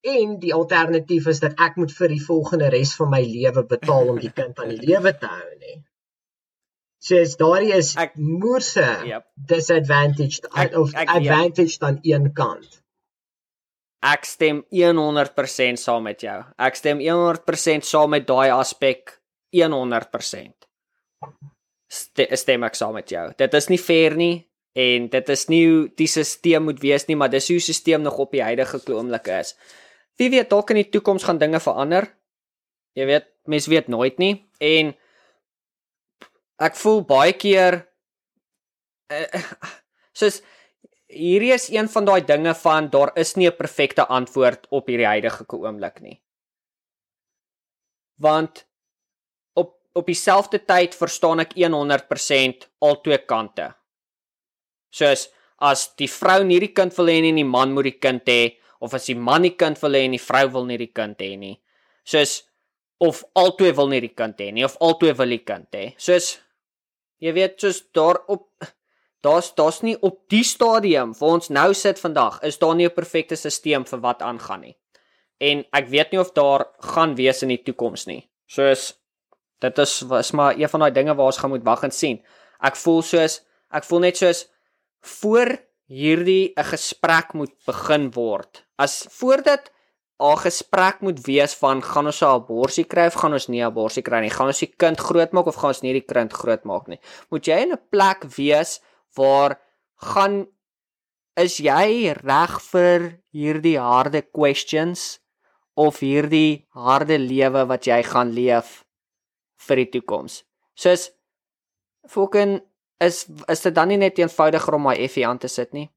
en 0.00 0.38
die 0.38 0.54
alternatief 0.54 1.26
is 1.26 1.40
dat 1.40 1.58
ek 1.60 1.76
moet 1.76 1.92
vir 1.92 2.12
die 2.14 2.22
volgende 2.22 2.70
res 2.72 2.94
van 2.96 3.10
my 3.12 3.20
lewe 3.26 3.64
betaal 3.68 4.12
om 4.14 4.20
die 4.22 4.32
kind 4.32 4.58
aan 4.62 4.70
die 4.72 4.86
lewe 4.86 5.12
te 5.18 5.30
hou 5.30 5.48
nie. 5.58 5.78
Sies 7.00 7.36
daardie 7.40 7.72
is 7.76 7.94
ek 8.00 8.16
moerse 8.20 8.86
yep. 9.08 9.26
disadvantage 9.34 10.44
ek, 10.52 10.76
of 10.76 10.94
ek, 10.94 11.08
advantage 11.08 11.78
yep. 11.78 11.86
aan 11.88 11.98
een 12.04 12.30
kant. 12.36 12.80
Ek 14.04 14.24
stem 14.24 14.62
100% 14.72 15.80
saam 15.80 16.06
met 16.08 16.22
jou. 16.24 16.38
Ek 16.56 16.76
stem 16.76 17.02
100% 17.04 17.88
saam 17.88 18.14
met 18.16 18.28
daai 18.28 18.52
aspek 18.54 19.16
100% 19.52 20.70
stem 21.90 22.64
ek 22.64 22.78
saam 22.78 22.94
met 22.94 23.10
jou. 23.10 23.26
Dit 23.38 23.54
is 23.54 23.68
nie 23.68 23.78
fair 23.78 24.16
nie 24.16 24.46
en 24.78 25.08
dit 25.10 25.28
is 25.34 25.48
nie 25.50 25.64
hoe 25.66 25.82
die 25.98 26.06
stelsel 26.06 26.62
moet 26.62 26.80
wees 26.82 27.08
nie, 27.08 27.16
maar 27.18 27.30
dis 27.32 27.48
hoe 27.50 27.58
die 27.58 27.74
stelsel 27.74 28.04
nog 28.04 28.18
op 28.22 28.32
die 28.32 28.42
huidige 28.42 28.80
oomblik 28.94 29.28
is. 29.40 29.56
Wie 30.16 30.30
weet 30.30 30.50
dalk 30.50 30.70
in 30.70 30.82
die 30.82 30.90
toekoms 30.90 31.24
gaan 31.26 31.40
dinge 31.40 31.60
verander. 31.60 32.06
Jy 32.94 33.06
weet, 33.06 33.26
mens 33.46 33.66
weet 33.70 33.88
nooit 33.88 34.18
nie 34.18 34.34
en 34.60 34.94
ek 36.60 36.76
voel 36.76 37.02
baie 37.08 37.32
keer 37.32 37.80
uh, 39.10 39.42
soos 40.12 40.40
hierdie 41.10 41.52
is 41.54 41.68
een 41.72 41.88
van 41.90 42.06
daai 42.06 42.20
dinge 42.26 42.54
van 42.54 42.90
daar 42.92 43.10
is 43.18 43.34
nie 43.36 43.48
'n 43.48 43.56
perfekte 43.56 44.06
antwoord 44.06 44.66
op 44.70 44.86
hierdie 44.86 45.06
huidige 45.06 45.44
oomblik 45.48 46.00
nie. 46.00 46.22
Want 48.20 48.66
op 49.94 50.06
dieselfde 50.06 50.60
tyd 50.66 50.94
verstaan 50.94 51.42
ek 51.42 51.56
100% 51.58 52.68
albei 52.86 53.18
kante. 53.26 53.70
Soos 54.90 55.28
as 55.60 55.88
die 56.00 56.08
vrou 56.08 56.42
nie 56.44 56.60
die 56.62 56.72
kind 56.72 56.94
wil 56.96 57.10
hê 57.12 57.20
nie 57.20 57.34
en 57.34 57.40
die 57.42 57.48
man 57.48 57.74
moet 57.74 57.90
die 57.90 57.98
kind 58.00 58.28
hê 58.28 58.56
of 58.80 58.94
as 58.96 59.10
die 59.10 59.18
man 59.18 59.44
die 59.44 59.56
kind 59.60 59.80
wil 59.82 59.96
hê 59.96 60.06
en 60.06 60.16
die 60.16 60.22
vrou 60.22 60.46
wil 60.54 60.68
nie 60.68 60.78
die 60.80 60.92
kind 60.94 61.20
hê 61.20 61.34
nie. 61.38 61.56
Soos 62.04 62.40
of 63.00 63.24
albei 63.36 63.72
wil 63.76 63.90
nie 63.92 64.00
die 64.04 64.14
kind 64.16 64.40
hê 64.40 64.50
nie 64.54 64.64
of 64.64 64.78
albei 64.80 65.12
wil 65.18 65.36
die 65.36 65.42
kind 65.44 65.68
hê. 65.76 65.90
Soos 65.98 66.38
jy 67.20 67.34
weet, 67.36 67.58
soos 67.60 67.82
daar 67.92 68.22
op 68.32 68.48
daar's 69.24 69.50
daar's 69.54 69.82
nie 69.84 69.98
op 70.00 70.22
die 70.32 70.44
stadium 70.46 71.12
waar 71.18 71.36
ons 71.36 71.50
nou 71.52 71.74
sit 71.76 72.00
vandag 72.00 72.40
is 72.46 72.58
daar 72.58 72.74
nie 72.74 72.86
'n 72.88 72.94
perfekte 72.94 73.36
stelsel 73.36 73.84
vir 73.84 74.00
wat 74.00 74.22
aangaan 74.22 74.60
nie. 74.60 74.76
En 75.40 75.64
ek 75.72 75.88
weet 75.88 76.12
nie 76.12 76.20
of 76.20 76.32
daar 76.32 76.66
gaan 76.80 77.14
wees 77.16 77.42
in 77.42 77.48
die 77.48 77.62
toekoms 77.62 78.06
nie. 78.06 78.28
Soos 78.46 78.99
dit 79.60 79.78
is 79.78 80.02
is 80.18 80.32
maar 80.32 80.58
een 80.58 80.68
van 80.68 80.80
daai 80.80 80.92
dinge 80.92 81.14
waar 81.14 81.32
ons 81.32 81.40
gaan 81.40 81.52
moet 81.54 81.64
wag 81.64 81.82
en 81.88 81.94
sien. 81.94 82.20
Ek 82.60 82.76
voel 82.76 83.02
soos 83.02 83.40
ek 83.70 83.84
voel 83.84 84.06
net 84.06 84.16
soos 84.16 84.46
voor 85.20 85.56
hierdie 85.90 86.52
'n 86.56 86.64
gesprek 86.64 87.34
moet 87.34 87.54
begin 87.66 88.10
word. 88.14 88.64
As 88.78 89.06
voordat 89.10 89.70
'n 90.20 90.36
gesprek 90.36 91.00
moet 91.00 91.20
wees 91.26 91.54
van 91.54 91.82
gaan 91.82 92.06
ons 92.06 92.22
'n 92.22 92.26
abortus 92.26 92.86
kry 92.86 93.06
of 93.06 93.14
gaan 93.14 93.32
ons 93.32 93.48
nie 93.48 93.60
'n 93.62 93.70
abortus 93.70 94.02
kry 94.02 94.20
nie? 94.20 94.30
Gaan 94.30 94.46
ons 94.46 94.60
die 94.60 94.74
kind 94.76 94.98
grootmaak 94.98 95.46
of 95.46 95.56
gaan 95.56 95.72
ons 95.74 95.82
nie 95.82 95.92
die 95.92 96.06
kind 96.14 96.32
grootmaak 96.32 96.88
nie? 96.88 97.00
Moet 97.30 97.46
jy 97.46 97.58
in 97.62 97.72
'n 97.72 97.82
plek 97.90 98.24
wees 98.36 98.80
waar 99.16 99.58
gaan 99.96 100.46
is 101.36 101.58
jy 101.58 102.12
reg 102.12 102.60
vir 102.60 103.20
hierdie 103.32 103.78
harde 103.78 104.22
questions 104.22 105.20
of 105.74 106.00
hierdie 106.00 106.66
harde 106.74 107.18
lewe 107.18 107.66
wat 107.66 107.86
jy 107.86 108.02
gaan 108.02 108.32
leef 108.32 108.84
vir 109.66 109.82
die 109.82 109.90
toekoms. 109.96 110.42
Soos 110.78 111.10
fucking 112.08 112.60
is 113.04 113.24
is 113.48 113.64
dit 113.66 113.74
dan 113.76 113.90
nie 113.92 114.00
net 114.00 114.18
eenvoudiger 114.20 114.76
om 114.76 114.86
my 114.88 114.96
effie 115.06 115.26
aan 115.26 115.40
te 115.40 115.48
sit 115.48 115.72
nie? 115.76 115.88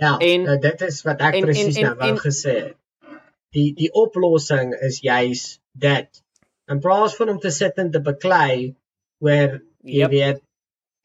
Ja, 0.00 0.16
en 0.18 0.46
nou 0.48 0.58
dit 0.62 0.86
is 0.88 1.02
wat 1.06 1.20
ek 1.28 1.40
presies 1.44 1.80
nou 1.84 1.94
wou 2.00 2.14
gesê 2.22 2.54
het. 2.58 2.78
Die 3.52 3.70
die 3.76 3.90
oplossing 3.92 4.72
is 4.88 5.02
juis 5.04 5.42
dit. 5.72 6.22
In 6.72 6.80
plaas 6.80 7.16
van 7.18 7.34
om 7.34 7.42
te 7.42 7.52
sit 7.52 7.78
en 7.82 7.90
te 7.92 8.00
beklei 8.00 8.72
oor 9.20 9.60
jy 9.82 10.00
yep. 10.00 10.14
weet 10.14 10.40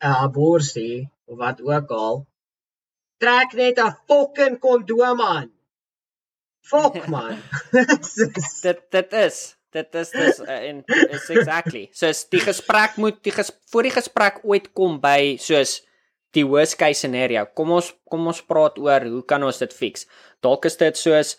'n 0.06 0.16
abortus 0.24 0.78
of 1.28 1.38
wat 1.38 1.62
ook 1.62 1.92
al 1.92 2.26
trek 3.20 3.54
net 3.54 3.80
'n 3.84 3.98
fucking 4.08 4.60
kondoom 4.60 5.22
aan. 5.22 5.52
Fuck 6.62 7.08
man. 7.14 7.38
dit 8.66 8.82
dit 8.92 9.14
is 9.14 9.57
dit 9.76 9.96
is 10.00 10.14
dis 10.16 10.40
in 10.46 10.82
uh, 10.86 11.04
is 11.16 11.28
exactly. 11.34 11.88
So 11.92 12.10
is 12.12 12.24
die 12.32 12.42
gesprek 12.44 12.98
moet 13.02 13.20
die 13.26 13.34
ges, 13.36 13.52
voor 13.72 13.88
die 13.88 13.94
gesprek 13.94 14.42
ooit 14.44 14.72
kom 14.78 15.00
by 15.04 15.36
soos 15.42 15.82
die 16.36 16.46
worst 16.48 16.78
case 16.80 17.04
scenario. 17.04 17.46
Kom 17.58 17.74
ons 17.76 17.92
kom 18.10 18.28
ons 18.30 18.42
praat 18.48 18.80
oor 18.82 19.08
hoe 19.08 19.24
kan 19.28 19.44
ons 19.44 19.62
dit 19.64 19.74
fix? 19.74 20.08
Dalk 20.44 20.68
is 20.70 20.80
dit 20.80 21.00
soos 21.00 21.36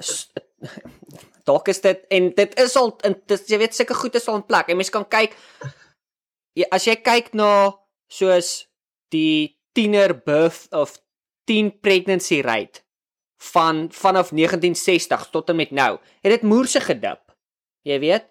dalk 1.48 1.70
is 1.72 1.80
dit 1.84 2.02
en 2.16 2.30
dit 2.36 2.58
is 2.60 2.76
al 2.76 2.92
in 3.08 3.16
dit 3.32 3.52
jy 3.52 3.60
weet 3.60 3.76
seker 3.76 3.98
goed 3.98 4.18
is 4.18 4.28
al 4.28 4.40
in 4.40 4.48
plek. 4.48 4.70
En 4.70 4.80
mense 4.80 4.94
kan 4.94 5.06
kyk 5.08 5.36
as 6.70 6.86
jy 6.86 6.98
kyk 7.00 7.32
na 7.38 7.72
soos 8.10 8.66
die 9.14 9.56
tiener 9.74 10.12
birth 10.14 10.68
of 10.74 10.98
teen 11.48 11.70
pregnancy 11.82 12.40
rate 12.44 12.82
van 13.40 13.88
vanaf 13.90 14.30
1960 14.36 15.30
tot 15.32 15.48
en 15.48 15.56
met 15.56 15.70
nou. 15.70 15.98
Het 16.20 16.32
dit 16.36 16.42
moerse 16.42 16.80
gedip. 16.80 17.29
Jy 17.86 17.98
weet? 18.02 18.26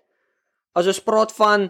As 0.78 0.90
ons 0.90 1.02
praat 1.04 1.34
van 1.38 1.70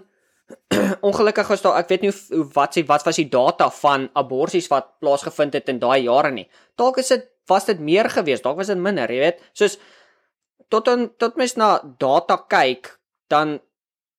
ongelukkig 1.07 1.51
is 1.53 1.63
daar 1.63 1.77
ek 1.79 1.91
weet 1.91 2.05
nie 2.07 2.11
hoe 2.11 2.45
wat 2.55 2.75
sê 2.75 2.83
wat 2.89 3.05
was 3.05 3.19
die 3.21 3.29
data 3.29 3.69
van 3.81 4.07
aborsies 4.17 4.69
wat 4.71 4.95
plaasgevind 5.01 5.55
het 5.59 5.69
in 5.69 5.81
daai 5.81 6.05
jare 6.07 6.31
nie. 6.33 6.47
Dalk 6.79 6.99
is 7.03 7.13
dit 7.13 7.27
was 7.49 7.65
dit 7.65 7.79
meer 7.81 8.09
geweest, 8.09 8.43
dalk 8.45 8.59
was 8.61 8.69
dit 8.69 8.77
minder, 8.77 9.09
jy 9.09 9.23
weet. 9.23 9.41
Soos 9.57 9.77
tot 10.69 10.89
en 10.91 11.07
tot 11.17 11.37
mens 11.39 11.55
na 11.57 11.79
data 12.01 12.37
kyk, 12.49 12.91
dan 13.29 13.57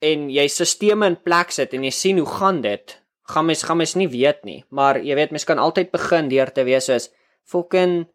en 0.00 0.30
jy 0.32 0.46
stelsels 0.48 1.06
in 1.06 1.18
plek 1.22 1.52
sit 1.54 1.74
en 1.76 1.84
jy 1.86 1.92
sien 1.94 2.18
hoe 2.18 2.30
gaan 2.30 2.62
dit, 2.64 2.96
gaan 3.30 3.46
mens 3.46 3.62
gaan 3.66 3.78
mens 3.78 3.94
nie 3.98 4.08
weet 4.10 4.42
nie, 4.48 4.62
maar 4.70 4.98
jy 4.98 5.14
weet 5.18 5.34
mens 5.34 5.46
kan 5.46 5.60
altyd 5.62 5.92
begin 5.92 6.30
deur 6.32 6.50
te 6.50 6.64
wees 6.66 6.88
soos 6.88 7.10
fucking 7.46 8.06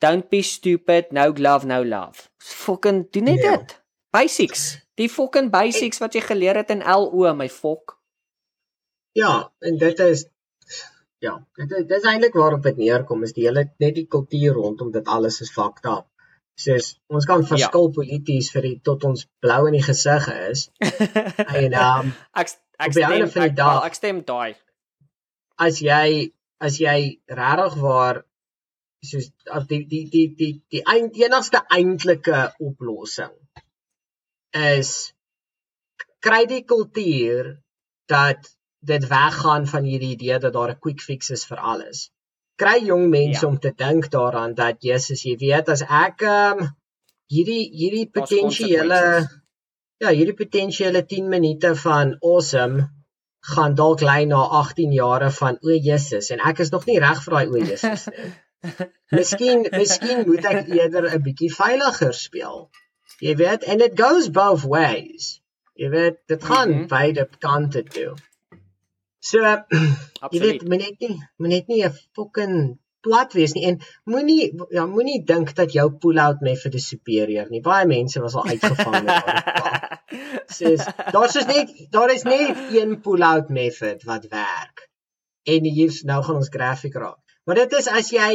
don't 0.00 0.28
be 0.30 0.42
stupid, 0.42 1.12
no 1.12 1.32
glove, 1.32 1.66
no 1.66 1.82
love. 1.84 2.28
Fucking 2.38 3.06
doen 3.12 3.30
net 3.30 3.42
ja. 3.42 3.56
dit. 3.56 3.76
Basics. 4.16 4.64
Die 4.96 5.10
fucking 5.12 5.50
basics 5.52 6.00
wat 6.00 6.16
jy 6.16 6.22
geleer 6.24 6.56
het 6.62 6.72
in 6.72 6.80
LO, 6.80 7.28
my 7.36 7.48
fok. 7.52 7.98
Ja, 9.16 9.52
en 9.60 9.78
dit 9.80 10.02
is 10.04 10.26
ja, 11.24 11.32
dit 11.56 11.72
is, 11.72 11.86
is 11.98 12.06
eintlik 12.08 12.36
waarop 12.36 12.64
dit 12.64 12.76
neerkom 12.80 13.24
is 13.24 13.32
die 13.36 13.46
hele 13.46 13.64
net 13.82 13.96
die 13.96 14.06
kultuur 14.12 14.56
rondom 14.56 14.92
dit 14.92 15.08
alles 15.08 15.40
is 15.44 15.52
fucked 15.52 15.88
up. 15.92 16.08
Soos 16.56 16.94
ons 17.12 17.28
kan 17.28 17.44
verskil 17.44 17.88
ja. 17.90 17.94
polities 17.98 18.48
vir 18.54 18.68
die 18.68 18.76
tot 18.88 19.04
ons 19.08 19.26
blou 19.44 19.66
in 19.68 19.76
die 19.76 19.84
gesig 19.84 20.28
is. 20.48 20.68
en 21.62 21.76
um 21.82 22.14
ek 22.32 22.56
Ek 22.76 22.92
stem 22.92 23.24
ek, 23.24 23.54
dag, 23.56 23.84
ek 23.88 23.94
stem 23.96 24.18
daai. 24.28 24.56
As 25.56 25.80
jy 25.80 26.32
as 26.60 26.76
jy 26.80 26.96
regtig 27.38 27.76
waar 27.80 28.20
soos 29.04 29.30
as 29.58 29.64
die 29.70 29.82
die 29.88 30.04
die 30.12 30.26
die 30.36 30.52
die 30.72 30.82
eind, 30.92 31.16
enigste 31.16 31.62
eintlike 31.72 32.42
oplossing 32.60 33.32
is 34.56 34.90
kry 36.26 36.44
die 36.50 36.64
kultuur 36.64 37.54
dat 38.10 38.50
dit 38.86 39.06
weggaan 39.10 39.66
van 39.66 39.84
hierdie 39.84 40.12
idee 40.16 40.38
dat 40.38 40.52
daar 40.52 40.74
'n 40.74 40.82
quick 40.84 41.00
fix 41.00 41.30
is 41.30 41.44
vir 41.46 41.58
alles. 41.72 42.10
Kry 42.56 42.78
jong 42.84 43.08
mense 43.10 43.44
ja. 43.44 43.48
om 43.48 43.58
te 43.58 43.72
dink 43.76 44.10
daaraan 44.10 44.54
dat 44.54 44.82
Jesus, 44.82 45.22
jy 45.22 45.36
weet 45.36 45.68
as 45.68 45.82
ek 45.82 46.22
um, 46.22 46.68
hierdie 47.28 47.64
hierdie 47.80 48.08
potensiële 48.10 49.02
Ja, 49.96 50.10
hierdie 50.12 50.36
potensiële 50.36 51.00
10 51.08 51.28
minute 51.32 51.70
van 51.80 52.10
awesome 52.20 52.82
gaan 53.52 53.74
dalk 53.74 54.02
lei 54.04 54.26
na 54.28 54.42
18 54.58 54.92
jare 54.92 55.30
van 55.30 55.56
o 55.62 55.76
Jesus 55.86 56.28
en 56.34 56.42
ek 56.50 56.58
is 56.64 56.72
nog 56.74 56.84
nie 56.88 56.98
reg 57.00 57.22
vir 57.24 57.36
daai 57.36 57.46
o 57.46 57.62
Jesus 57.62 58.04
nie. 58.12 58.26
miskien 59.18 59.64
miskien 59.72 60.20
moet 60.28 60.48
ek 60.50 60.68
eerder 60.78 61.08
'n 61.14 61.22
bietjie 61.28 61.48
veiliger 61.54 62.12
speel. 62.18 62.68
Jy 63.20 63.34
weet, 63.36 63.64
and 63.64 63.80
it 63.80 63.96
goes 63.96 64.28
both 64.28 64.64
ways. 64.64 65.40
Jy 65.76 65.90
weet, 65.92 66.18
dit 66.28 66.44
gaan 66.44 66.68
mm 66.68 66.78
-hmm. 66.78 66.88
beide 66.88 67.28
kante 67.38 67.82
toe. 67.82 68.14
So, 69.18 69.38
jy 70.32 70.40
weet, 70.40 70.68
moet 70.68 70.82
net 70.84 71.00
nie 71.00 71.16
moet 71.36 71.48
net 71.48 71.66
nie 71.66 71.84
'n 71.84 71.94
fucking 72.14 72.78
plat 73.06 73.32
wees 73.38 73.54
nie 73.54 73.66
en 73.70 73.78
moenie 74.10 74.50
ja 74.74 74.86
moenie 74.90 75.20
dink 75.30 75.52
dat 75.58 75.74
jou 75.76 75.86
pull 76.02 76.18
out 76.22 76.42
method 76.48 76.74
is 76.74 76.88
superior 76.88 77.46
nie. 77.50 77.62
Baie 77.68 77.86
mense 77.86 78.22
was 78.24 78.34
al 78.34 78.48
uitgevang 78.52 79.06
daardie. 79.06 79.94
Sis, 80.58 80.84
daar's 81.14 81.38
is 81.42 81.46
net 81.50 81.72
daar 81.94 82.12
is 82.14 82.26
net 82.26 82.58
een 82.74 82.98
pull 83.06 83.22
out 83.22 83.48
method 83.60 84.04
wat 84.10 84.28
werk. 84.32 84.88
En 85.46 85.64
hier's 85.64 86.02
nou 86.02 86.22
gaan 86.26 86.42
ons 86.42 86.52
grafiek 86.58 86.94
raak. 86.94 87.22
Maar 87.46 87.62
dit 87.62 87.72
is 87.80 87.88
as 88.00 88.10
jy 88.10 88.30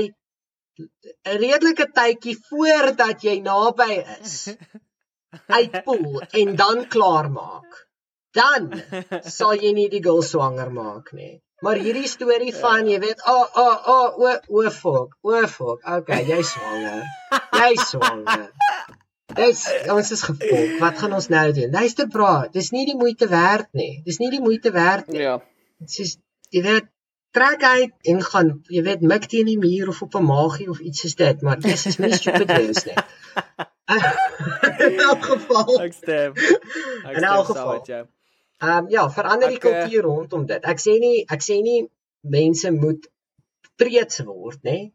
'n 0.81 1.37
redelike 1.43 1.87
tydjie 1.97 2.37
voordat 2.49 3.23
jy 3.27 3.37
naby 3.45 3.93
is 4.01 4.35
uitpool 5.59 6.21
en 6.41 6.55
dan 6.55 6.87
klaar 6.95 7.29
maak. 7.31 7.87
Dan 8.35 8.69
sal 9.37 9.55
jy 9.59 9.73
nie 9.75 9.89
die 9.91 10.03
girl 10.03 10.21
swanger 10.23 10.71
maak 10.71 11.11
nie. 11.15 11.41
Maar 11.61 11.77
hierdie 11.77 12.09
storie 12.09 12.53
van 12.57 12.87
jy 12.89 12.97
weet, 13.03 13.19
o 13.29 13.37
o 13.63 13.67
o 13.95 13.97
o 14.27 14.31
o 14.61 14.69
fok, 14.73 15.17
o 15.21 15.41
fok. 15.47 15.83
Okay, 15.97 16.23
jy 16.25 16.39
swanger. 16.53 17.03
Jy 17.59 17.75
swanger. 17.85 18.47
Dis 19.37 19.61
ons 19.93 20.09
is 20.15 20.23
gefok. 20.27 20.71
Wat 20.81 20.97
gaan 21.03 21.13
ons 21.19 21.29
nou 21.31 21.45
doen? 21.55 21.69
Luister 21.75 22.07
bra, 22.11 22.31
dis 22.55 22.71
nie 22.75 22.87
die 22.89 22.97
moeite 22.97 23.29
werd 23.31 23.69
nie. 23.77 24.01
Dis 24.07 24.17
nie 24.23 24.31
die 24.33 24.41
moeite 24.41 24.73
werd 24.75 25.11
nie. 25.13 25.21
Ja. 25.27 25.37
Dit 25.83 25.99
is 26.05 26.17
jy 26.51 26.65
weet 26.65 26.89
trek 27.31 27.63
uit 27.63 27.93
en 28.11 28.23
gaan 28.23 28.49
jy 28.67 28.83
weet 28.83 29.03
mik 29.13 29.27
teen 29.31 29.47
die 29.49 29.59
muur 29.59 29.91
of 29.93 30.01
op 30.01 30.15
'n 30.19 30.25
magie 30.27 30.69
of 30.69 30.79
iets 30.79 31.03
soos 31.05 31.15
dit, 31.15 31.41
maar 31.41 31.59
dis 31.59 31.85
is 31.85 31.97
nie 32.03 32.13
stupid 32.13 32.51
wees 32.57 32.83
nie. 32.85 32.97
In 34.87 34.99
elk 34.99 35.23
geval. 35.25 35.79
Ek 35.81 35.93
stem. 35.93 36.35
Ek 37.05 37.19
saam 37.19 37.71
met 37.71 37.85
jou. 37.93 38.03
Ehm 38.61 38.77
um, 38.77 38.89
ja, 38.89 39.09
verander 39.09 39.49
die 39.49 39.59
eh, 39.59 39.65
kultuur 39.67 40.03
rondom 40.03 40.45
dit. 40.45 40.65
Ek 40.73 40.79
sê 40.79 40.97
nie 41.01 41.25
ek 41.27 41.43
sê 41.43 41.61
nie 41.65 41.79
mense 42.21 42.71
moet 42.71 43.07
preets 43.81 44.21
word, 44.27 44.59
nê? 44.67 44.91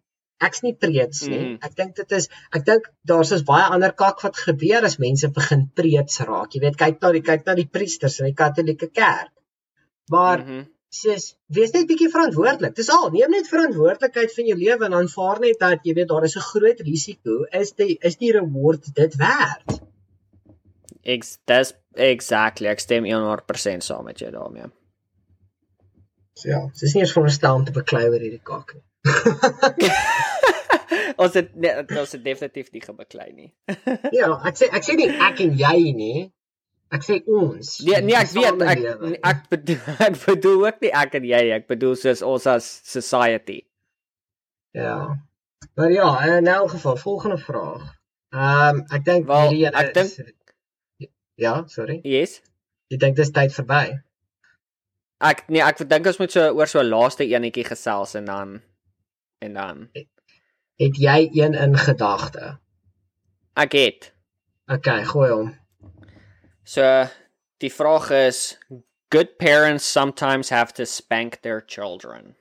Ek's 0.47 0.62
nie 0.62 0.74
preets 0.76 1.24
nie. 1.26 1.41
Mm. 1.41 1.57
Ek 1.64 1.74
dink 1.78 1.97
dit 1.97 2.14
is 2.18 2.28
ek 2.53 2.64
dink 2.68 2.89
daar's 3.09 3.32
is 3.32 3.45
baie 3.49 3.64
ander 3.72 3.95
kak 3.97 4.20
wat 4.22 4.37
gebeur 4.37 4.84
as 4.84 4.99
mense 5.03 5.30
begin 5.39 5.66
preets 5.80 6.20
raak. 6.28 6.53
Jy 6.53 6.61
weet, 6.66 6.78
kyk 6.82 7.01
na 7.03 7.12
die 7.16 7.24
kyk 7.24 7.47
na 7.49 7.57
die 7.57 7.68
priesters 7.78 8.20
in 8.20 8.28
die 8.28 8.37
Katolieke 8.37 8.91
Kerk. 8.93 9.32
Maar 10.12 10.39
mm 10.45 10.49
-hmm. 10.49 10.64
Sies, 11.01 11.26
wees 11.53 11.72
net 11.74 11.88
bietjie 11.88 12.09
verantwoordelik. 12.12 12.74
Dis 12.78 12.90
al, 12.92 13.09
neem 13.14 13.34
net 13.34 13.51
verantwoordelikheid 13.51 14.34
van 14.34 14.51
jou 14.51 14.59
lewe 14.61 14.88
en 14.88 14.99
aanvaar 15.01 15.42
net 15.44 15.61
dat 15.62 15.86
jy 15.86 15.97
weet 15.99 16.11
daar 16.12 16.28
is 16.28 16.36
'n 16.36 16.49
groot 16.51 16.80
risiko. 16.88 17.44
Is 17.53 17.72
die 17.72 17.99
is 18.01 18.16
die 18.16 18.32
reward 18.32 18.94
dit 18.94 19.16
werd? 19.16 19.80
Ek 21.05 21.24
dis 21.47 21.74
exactly, 21.94 22.68
ek 22.68 22.80
stem 22.80 23.05
100% 23.05 23.82
saam 23.82 24.05
met 24.05 24.18
jou 24.18 24.30
daarmee. 24.30 24.70
So 26.34 26.49
ja, 26.49 26.61
dis 26.80 26.94
nie 26.94 27.03
eens 27.03 27.12
veronderstel 27.12 27.55
om 27.55 27.64
te 27.64 27.72
beklei 27.72 28.09
oor 28.09 28.20
hierdie 28.20 28.42
kak 28.42 28.74
nie. 28.74 28.82
ons 31.22 31.36
het 31.38 31.55
nee, 31.55 31.72
ons 31.99 32.12
het 32.12 32.24
definitief 32.24 32.72
nie 32.74 32.82
gebeklei 32.82 33.30
nie. 33.32 33.53
ja, 34.18 34.28
ek 34.44 34.59
sê 34.59 34.68
ek 34.68 34.84
sê 34.84 34.99
nie 34.99 35.09
ek 35.09 35.40
en 35.47 35.55
jy 35.57 35.92
nie. 35.97 36.26
Ek 36.95 37.03
sê 37.03 37.18
ons. 37.26 37.70
Nee, 37.82 37.99
nee, 38.07 38.14
ek 38.14 38.30
weet 38.30 38.61
ek 38.62 38.82
nee, 38.82 39.18
ek 39.26 39.41
bedoel, 39.51 39.80
ek 40.07 40.18
bedoel 40.22 40.66
ook 40.68 40.82
nie 40.84 40.93
ek 41.03 41.16
en 41.18 41.26
jy, 41.26 41.43
ek 41.57 41.66
bedoel 41.72 41.97
soos 41.99 42.22
ons 42.22 42.47
as 42.51 42.68
society. 42.87 43.61
Ja. 44.76 45.16
Maar 45.74 45.91
ja, 45.93 46.09
in 46.37 46.47
elk 46.47 46.70
geval, 46.76 46.97
volgende 46.97 47.39
vraag. 47.43 47.84
Ehm 48.37 48.80
um, 48.80 48.82
ek 48.95 49.07
dink 49.07 49.30
hierdie 49.30 49.70
ek 49.70 49.95
dink 49.97 50.34
Ja, 51.37 51.64
sorry. 51.68 52.01
Yes. 52.05 52.41
Jy 52.89 52.99
dink 53.01 53.16
dis 53.18 53.32
tyd 53.34 53.53
verby? 53.53 53.99
Ek 55.26 55.43
nee, 55.53 55.61
ek 55.64 55.82
dink 55.89 56.09
ons 56.09 56.20
moet 56.20 56.32
so 56.32 56.45
oor 56.57 56.70
so 56.70 56.84
laaste 56.84 57.26
enetjie 57.28 57.64
gesels 57.66 58.14
en 58.20 58.30
dan 58.30 58.55
en 59.45 59.59
dan 59.59 59.82
het 60.80 61.01
jy 61.01 61.18
een 61.32 61.57
in 61.57 61.76
gedagte? 61.80 62.57
Ek 63.57 63.76
het. 63.76 64.11
Okay, 64.68 65.05
gooi 65.09 65.30
hom. 65.32 65.53
So 66.66 67.06
die 67.62 67.70
vraag 67.70 68.10
is 68.10 68.58
good 69.14 69.38
parents 69.38 69.84
sometimes 69.86 70.50
have 70.50 70.74
to 70.74 70.86
spank 70.86 71.40
their 71.42 71.60
children. 71.60 72.34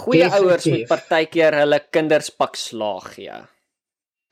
Goeie 0.00 0.30
ouers 0.32 0.64
moet 0.70 0.86
partykeer 0.88 1.56
hulle 1.60 1.80
kinders 1.92 2.30
pak 2.30 2.56
slaag 2.56 3.08
gee. 3.16 3.26
Ja. 3.26 3.40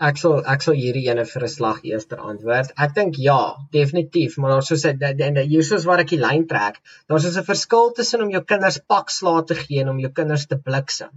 Ek 0.09 0.21
sal 0.21 0.39
ek 0.53 0.63
sal 0.65 0.77
hierdie 0.79 1.09
ene 1.11 1.25
vir 1.29 1.45
'n 1.45 1.53
slag 1.55 1.83
eerster 1.91 2.21
antwoord. 2.31 2.71
Ek 2.85 2.95
dink 2.99 3.19
ja, 3.21 3.41
definitief, 3.75 4.37
maar 4.39 4.55
daar's 4.55 4.71
soos 4.73 4.85
en 4.87 5.41
hier 5.53 5.67
soos 5.69 5.85
waar 5.91 6.05
ek 6.05 6.15
die 6.15 6.21
lyn 6.23 6.47
trek. 6.53 6.79
Daar's 7.11 7.27
soos 7.27 7.37
'n 7.43 7.49
verskil 7.49 7.93
tussen 7.99 8.23
om 8.23 8.31
jou 8.37 8.43
kinders 8.53 8.79
pak 8.95 9.11
slae 9.11 9.43
te 9.51 9.59
gee 9.59 9.83
en 9.83 9.91
om 9.95 9.99
jou 10.05 10.13
kinders 10.21 10.47
te 10.47 10.57
bliksem. 10.71 11.13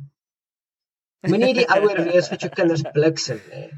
Moenie 1.29 1.53
die 1.61 1.67
ouer 1.77 2.03
wees 2.09 2.31
wat 2.33 2.41
jou 2.41 2.51
kinders 2.59 2.83
bliksem 2.97 3.39
nie. 3.53 3.69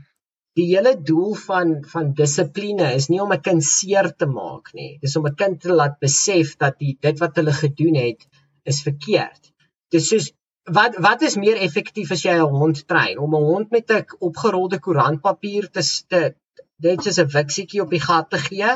Die 0.60 0.68
hele 0.70 0.94
doel 1.02 1.34
van 1.48 1.74
van 1.94 2.14
dissipline 2.14 2.94
is 3.00 3.10
nie 3.10 3.22
om 3.22 3.34
'n 3.34 3.42
kind 3.48 3.64
seer 3.64 4.12
te 4.16 4.26
maak 4.26 4.74
nie. 4.74 5.00
Dis 5.02 5.16
om 5.16 5.26
'n 5.28 5.36
kind 5.36 5.62
te 5.62 5.74
laat 5.74 5.98
besef 6.00 6.56
dat 6.58 6.78
die 6.80 6.98
dit 7.08 7.20
wat 7.20 7.36
hulle 7.36 7.54
gedoen 7.54 7.96
het 7.96 8.28
is 8.64 8.82
verkeerd. 8.88 9.52
Dis 9.90 10.08
soos 10.08 10.32
wat 10.72 10.96
wat 10.96 11.22
is 11.22 11.36
meer 11.36 11.58
effektief 11.58 12.12
as 12.12 12.24
jy 12.24 12.36
'n 12.38 12.56
hond 12.62 12.88
trein 12.88 13.18
om 13.20 13.36
'n 13.36 13.48
hond 13.52 13.72
met 13.72 13.92
'n 13.92 14.06
opgerolde 14.20 14.80
koerantpapier 14.80 15.70
te 15.70 15.82
te 16.08 16.36
net 16.84 17.04
soos 17.04 17.20
'n 17.20 17.34
wiksietjie 17.34 17.82
op 17.82 17.90
die 17.90 18.06
gat 18.08 18.30
te 18.30 18.38
gee 18.38 18.72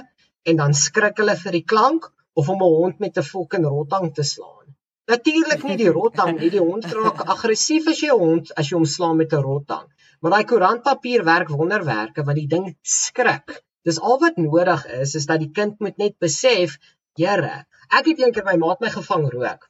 en 0.49 0.55
dan 0.55 0.73
skrik 0.73 1.17
hulle 1.17 1.36
vir 1.43 1.51
die 1.51 1.67
klank 1.73 2.11
of 2.34 2.49
om 2.49 2.61
'n 2.61 2.73
hond 2.80 2.99
met 2.99 3.17
'n 3.17 3.30
fucking 3.32 3.65
rotang 3.65 4.13
te 4.13 4.23
slaan 4.23 4.75
natuurlik 5.07 5.63
nie 5.63 5.78
die 5.78 5.93
rotang 5.99 6.39
nie 6.39 6.49
die 6.49 6.65
hond 6.69 6.86
raak 6.86 7.21
aggressief 7.34 7.88
as 7.88 8.01
jy 8.03 8.11
'n 8.11 8.19
hond 8.19 8.51
as 8.59 8.69
jy 8.69 8.75
hom 8.78 8.89
slaan 8.95 9.17
met 9.17 9.34
'n 9.34 9.45
rotang 9.49 9.88
maar 10.22 10.38
daai 10.38 10.49
koerantpapier 10.51 11.24
werk 11.32 11.53
wonderwerke 11.53 12.26
want 12.28 12.41
die 12.41 12.51
ding 12.55 12.68
skrik 12.82 13.61
dis 13.88 13.99
al 13.99 14.20
wat 14.26 14.38
nodig 14.41 14.86
is 15.01 15.15
is 15.22 15.26
dat 15.32 15.43
die 15.45 15.53
kind 15.61 15.80
moet 15.80 15.97
net 15.97 16.20
besef 16.20 16.78
Here 17.18 17.65
ek 17.89 18.11
het 18.11 18.20
eendag 18.22 18.45
my 18.45 18.57
maat 18.61 18.84
my 18.84 18.89
gevang 18.93 19.26
rook 19.34 19.70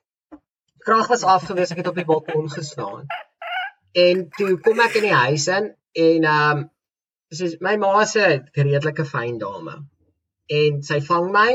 krag 0.87 1.09
was 1.11 1.23
afgewees, 1.27 1.73
ek 1.73 1.81
het 1.81 1.89
op 1.91 1.97
die 1.99 2.07
balkon 2.07 2.47
gestaan. 2.51 3.07
En 4.07 4.27
toe 4.37 4.53
kom 4.63 4.79
ek 4.85 4.99
in 5.01 5.09
die 5.09 5.17
huis 5.25 5.47
in 5.51 5.71
en 6.07 6.27
ehm 6.31 6.57
um, 6.57 6.65
soos 7.37 7.57
my 7.65 7.73
ma 7.81 8.05
se 8.07 8.27
redelike 8.55 9.03
fyn 9.09 9.39
dame. 9.41 9.73
En 10.59 10.77
sy 10.89 11.01
vang 11.09 11.27
my 11.33 11.47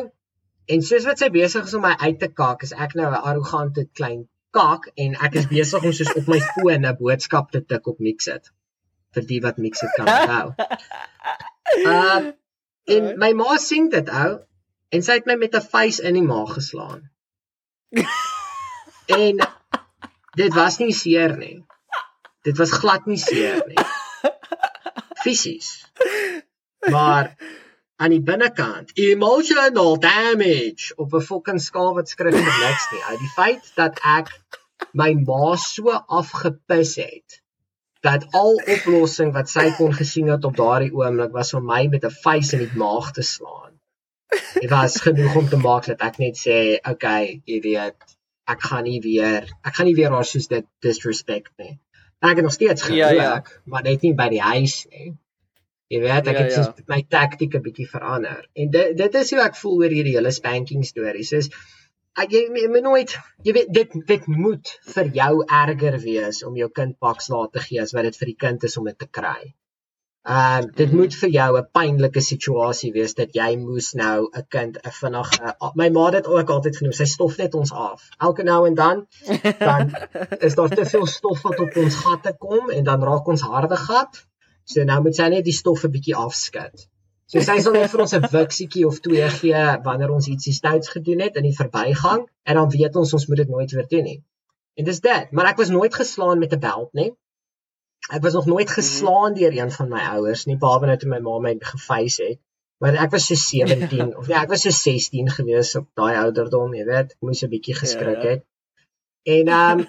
en 0.74 0.84
soos 0.88 1.07
wat 1.09 1.22
sy 1.22 1.30
besig 1.32 1.70
is 1.70 1.76
om 1.78 1.86
my 1.86 1.95
uit 2.03 2.18
te 2.20 2.28
kak, 2.40 2.66
is 2.66 2.74
ek 2.86 2.93
nou 2.99 3.09
'n 3.09 3.22
arrogante 3.30 3.86
klein 4.01 4.26
kak 4.59 4.90
en 5.05 5.16
ek 5.28 5.38
is 5.40 5.49
besig 5.55 5.86
om 5.88 5.97
soos 6.01 6.12
op 6.20 6.28
my 6.34 6.40
foon 6.51 6.84
'n 6.84 6.99
boodskap 7.01 7.49
te 7.57 7.64
tik 7.72 7.88
op 7.95 8.05
Mixit 8.09 8.53
vir 9.15 9.27
die 9.29 9.41
wat 9.45 9.59
Mixit 9.59 9.93
kan 9.97 10.09
onthou. 10.09 10.53
Uh, 11.73 12.35
en 12.93 13.07
my 13.17 13.31
ma 13.33 13.55
sien 13.57 13.87
dit 13.89 14.09
ou 14.13 14.33
en 14.93 15.05
sy 15.07 15.15
het 15.17 15.29
my 15.31 15.39
met 15.41 15.55
'n 15.57 15.65
face 15.65 16.03
in 16.05 16.19
die 16.19 16.25
maag 16.27 16.53
geslaan. 16.59 17.09
En 19.13 19.41
dit 20.37 20.55
was 20.55 20.79
nie 20.79 20.93
seer 20.93 21.37
nie. 21.37 21.65
Dit 22.45 22.59
was 22.59 22.71
glad 22.83 23.07
nie 23.07 23.19
seer 23.19 23.65
nie. 23.67 23.87
Fisies. 25.25 25.71
Maar 26.91 27.35
aan 27.97 28.11
die 28.11 28.23
binnekant, 28.23 28.91
emotional 28.95 29.99
damage 29.99 30.95
op 30.97 31.15
'n 31.15 31.27
fucking 31.31 31.61
skaal 31.61 31.95
wat 31.95 32.09
skrik 32.09 32.35
vir 32.35 32.59
niks 32.67 32.87
nie. 32.93 33.03
Uit 33.11 33.19
die 33.19 33.35
feit 33.35 33.73
dat 33.75 34.01
ek 34.03 34.29
my 34.93 35.13
ma 35.15 35.57
so 35.57 35.91
afgepis 36.21 36.97
het 36.97 37.41
dat 38.03 38.26
al 38.34 38.57
oplossing 38.74 39.30
wat 39.34 39.50
sy 39.50 39.68
kon 39.78 39.92
gesien 39.94 40.30
het 40.32 40.44
op 40.44 40.57
daardie 40.59 40.90
oomblik 40.94 41.34
was 41.36 41.55
om 41.55 41.68
my 41.70 41.86
met 41.86 42.05
'n 42.05 42.16
face 42.24 42.57
in 42.57 42.64
die 42.64 42.78
maag 42.84 43.12
te 43.12 43.22
slaan. 43.22 43.78
Dit 44.55 44.70
was 44.70 45.00
genoeg 45.07 45.36
om 45.36 45.48
te 45.48 45.57
maak 45.57 45.86
dat 45.86 46.00
ek 46.00 46.18
net 46.18 46.36
sê, 46.46 46.59
okay, 46.90 47.42
jy 47.44 47.61
weet, 47.61 48.16
ek 48.44 48.62
gaan 48.68 48.84
nie 48.84 49.00
weer 49.00 49.46
ek 49.62 49.74
gaan 49.74 49.86
nie 49.86 49.94
weer 49.94 50.11
haar 50.11 50.26
soos 50.26 50.48
dit 50.50 50.66
disrespect 50.80 51.53
nie. 51.62 51.78
Ek 52.22 52.38
het 52.38 52.46
nog 52.46 52.55
steeds 52.55 52.82
gewerk, 52.82 53.18
ja, 53.18 53.22
ja. 53.22 53.61
maar 53.64 53.82
net 53.82 54.03
nie 54.03 54.14
by 54.14 54.28
die 54.28 54.42
huis 54.42 54.86
nie. 54.90 55.12
Jy 55.92 56.00
weet, 56.00 56.28
ek 56.30 56.38
ja, 56.38 56.42
het 56.42 56.55
ja. 56.55 56.84
my 56.88 57.00
taktiek 57.09 57.55
'n 57.55 57.62
bietjie 57.62 57.88
verander. 57.88 58.48
En 58.55 58.70
dit 58.70 58.96
dit 58.96 59.14
is 59.14 59.30
hoe 59.30 59.40
ek 59.44 59.57
voel 59.57 59.82
oor 59.82 59.94
hierdie 59.94 60.14
hele 60.16 60.30
spanking 60.30 60.84
stories. 60.84 61.32
Is 61.32 61.50
jy 62.33 62.69
moet 62.69 62.85
nooit 62.85 63.17
jy 63.47 63.53
weet 63.57 63.73
dit 63.73 63.97
dit 64.07 64.27
moet 64.27 64.77
vir 64.95 65.11
jou 65.19 65.33
erger 65.63 65.99
wees 66.05 66.43
om 66.45 66.57
jou 66.57 66.69
kind 66.81 66.99
paks 66.99 67.29
laat 67.33 67.53
te 67.53 67.61
gee 67.67 67.81
as 67.83 67.95
wat 67.97 68.09
dit 68.09 68.17
vir 68.21 68.33
die 68.33 68.41
kind 68.47 68.65
is 68.69 68.77
om 68.77 68.85
dit 68.91 68.99
te 68.99 69.09
kry. 69.21 69.55
Ehm 70.23 70.67
uh, 70.69 70.73
dit 70.77 70.91
mm. 70.93 70.99
moet 70.99 71.15
vir 71.21 71.31
jou 71.35 71.49
'n 71.59 71.69
pynlike 71.79 72.21
situasie 72.23 72.93
wees 72.97 73.15
dat 73.21 73.33
jy 73.35 73.57
moes 73.63 73.89
nou 74.01 74.29
'n 74.31 74.45
kind 74.57 74.77
'n 74.79 74.93
vinnig 74.99 75.31
my 75.81 75.89
ma 75.97 76.05
het 76.15 76.27
ook 76.27 76.53
altyd 76.57 76.77
genoem 76.77 76.93
sy 76.99 77.09
stof 77.15 77.39
net 77.39 77.55
ons 77.55 77.73
af. 77.73 78.05
Elke 78.19 78.43
nou 78.43 78.67
en 78.67 78.75
dan 78.75 79.07
dan 79.59 79.91
is 80.47 80.55
daar 80.55 80.69
te 80.69 80.87
veel 80.93 81.07
stof 81.07 81.43
wat 81.43 81.59
op 81.59 81.77
ons 81.77 81.97
gatte 82.05 82.37
kom 82.39 82.71
en 82.71 82.85
dan 82.85 83.03
raak 83.03 83.27
ons 83.27 83.43
harde 83.43 83.77
gat. 83.77 84.23
So 84.65 84.85
nou 84.85 85.03
moet 85.03 85.17
sy 85.17 85.29
net 85.29 85.45
die 85.45 85.59
stof 85.63 85.85
'n 85.85 85.91
bietjie 85.91 86.15
afskud. 86.15 86.87
So 87.31 87.41
sy 87.41 87.59
sal 87.64 87.73
net 87.77 87.91
vir 87.93 88.03
ons 88.05 88.14
'n 88.16 88.29
wiksietjie 88.33 88.85
of 88.87 89.01
twee 89.01 89.29
gee 89.39 89.64
wanneer 89.87 90.11
ons 90.11 90.29
ietsie 90.29 90.53
stouts 90.53 90.89
gedoen 90.95 91.20
het 91.25 91.37
in 91.41 91.49
die 91.49 91.57
verbygang 91.57 92.27
en 92.43 92.55
dan 92.61 92.70
weet 92.77 92.97
ons 92.97 93.12
ons 93.18 93.27
moet 93.29 93.43
dit 93.43 93.49
nooit 93.49 93.70
weer 93.73 93.89
doen 93.89 94.05
nie. 94.11 94.20
En 94.75 94.85
dis 94.85 95.01
dit, 95.01 95.33
maar 95.33 95.51
ek 95.53 95.61
was 95.62 95.68
nooit 95.68 95.95
geslaan 95.95 96.39
met 96.39 96.53
'n 96.53 96.61
beld 96.61 96.93
nie. 96.93 97.11
Ek 98.11 98.23
was 98.23 98.33
nog 98.33 98.47
nooit 98.47 98.66
mhm. 98.68 98.75
geslaan 98.75 99.35
deur 99.35 99.53
een 99.59 99.70
van 99.70 99.89
my 99.89 100.01
ouers 100.16 100.45
nie, 100.45 100.57
behalwe 100.57 100.87
net 100.87 101.01
toe 101.01 101.09
my 101.09 101.18
ma 101.18 101.39
my 101.39 101.57
geface 101.61 102.23
het. 102.23 102.41
Maar 102.79 102.95
ek 103.05 103.11
was 103.11 103.27
so 103.27 103.35
17 103.51 104.16
of 104.16 104.27
nee, 104.29 104.37
ek 104.37 104.49
was 104.49 104.62
so 104.66 104.70
16 104.70 105.31
gewees 105.31 105.77
op 105.77 105.89
daai 105.95 106.16
ouderdom, 106.25 106.75
jy 106.75 106.85
weet, 106.85 107.12
ek 107.14 107.20
moes 107.20 107.43
'n 107.43 107.53
bietjie 107.53 107.77
geskrik 107.79 108.18
ja, 108.18 108.23
ja. 108.23 108.31
het. 108.31 108.45
En 109.23 109.49
ehm 109.59 109.81
um, 109.81 109.87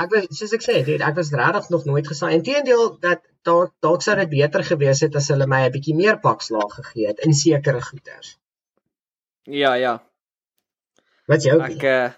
ek 0.00 0.14
was 0.14 0.30
soos 0.38 0.54
ek 0.56 0.64
sê, 0.64 0.78
dit 0.86 1.00
ek 1.00 1.18
was 1.18 1.32
regtig 1.32 1.68
nog 1.74 1.84
nooit 1.84 2.08
geslaan. 2.08 2.38
Inteendeel 2.38 2.96
dat 3.00 3.20
dalk 3.42 3.74
dalk 3.84 4.02
sou 4.02 4.16
dit 4.16 4.30
beter 4.30 4.64
gewees 4.64 5.02
het 5.04 5.16
as 5.16 5.28
hulle 5.28 5.46
my 5.46 5.66
'n 5.66 5.74
bietjie 5.74 5.96
meer 5.98 6.18
pakslaag 6.20 6.74
gegee 6.80 7.06
het 7.10 7.20
in 7.26 7.34
sekere 7.34 7.82
goeders. 7.82 8.38
Ja, 9.42 9.74
ja. 9.74 10.00
Wat 11.26 11.42
jou? 11.42 11.60
Ek 11.60 11.82
uh, 11.82 12.10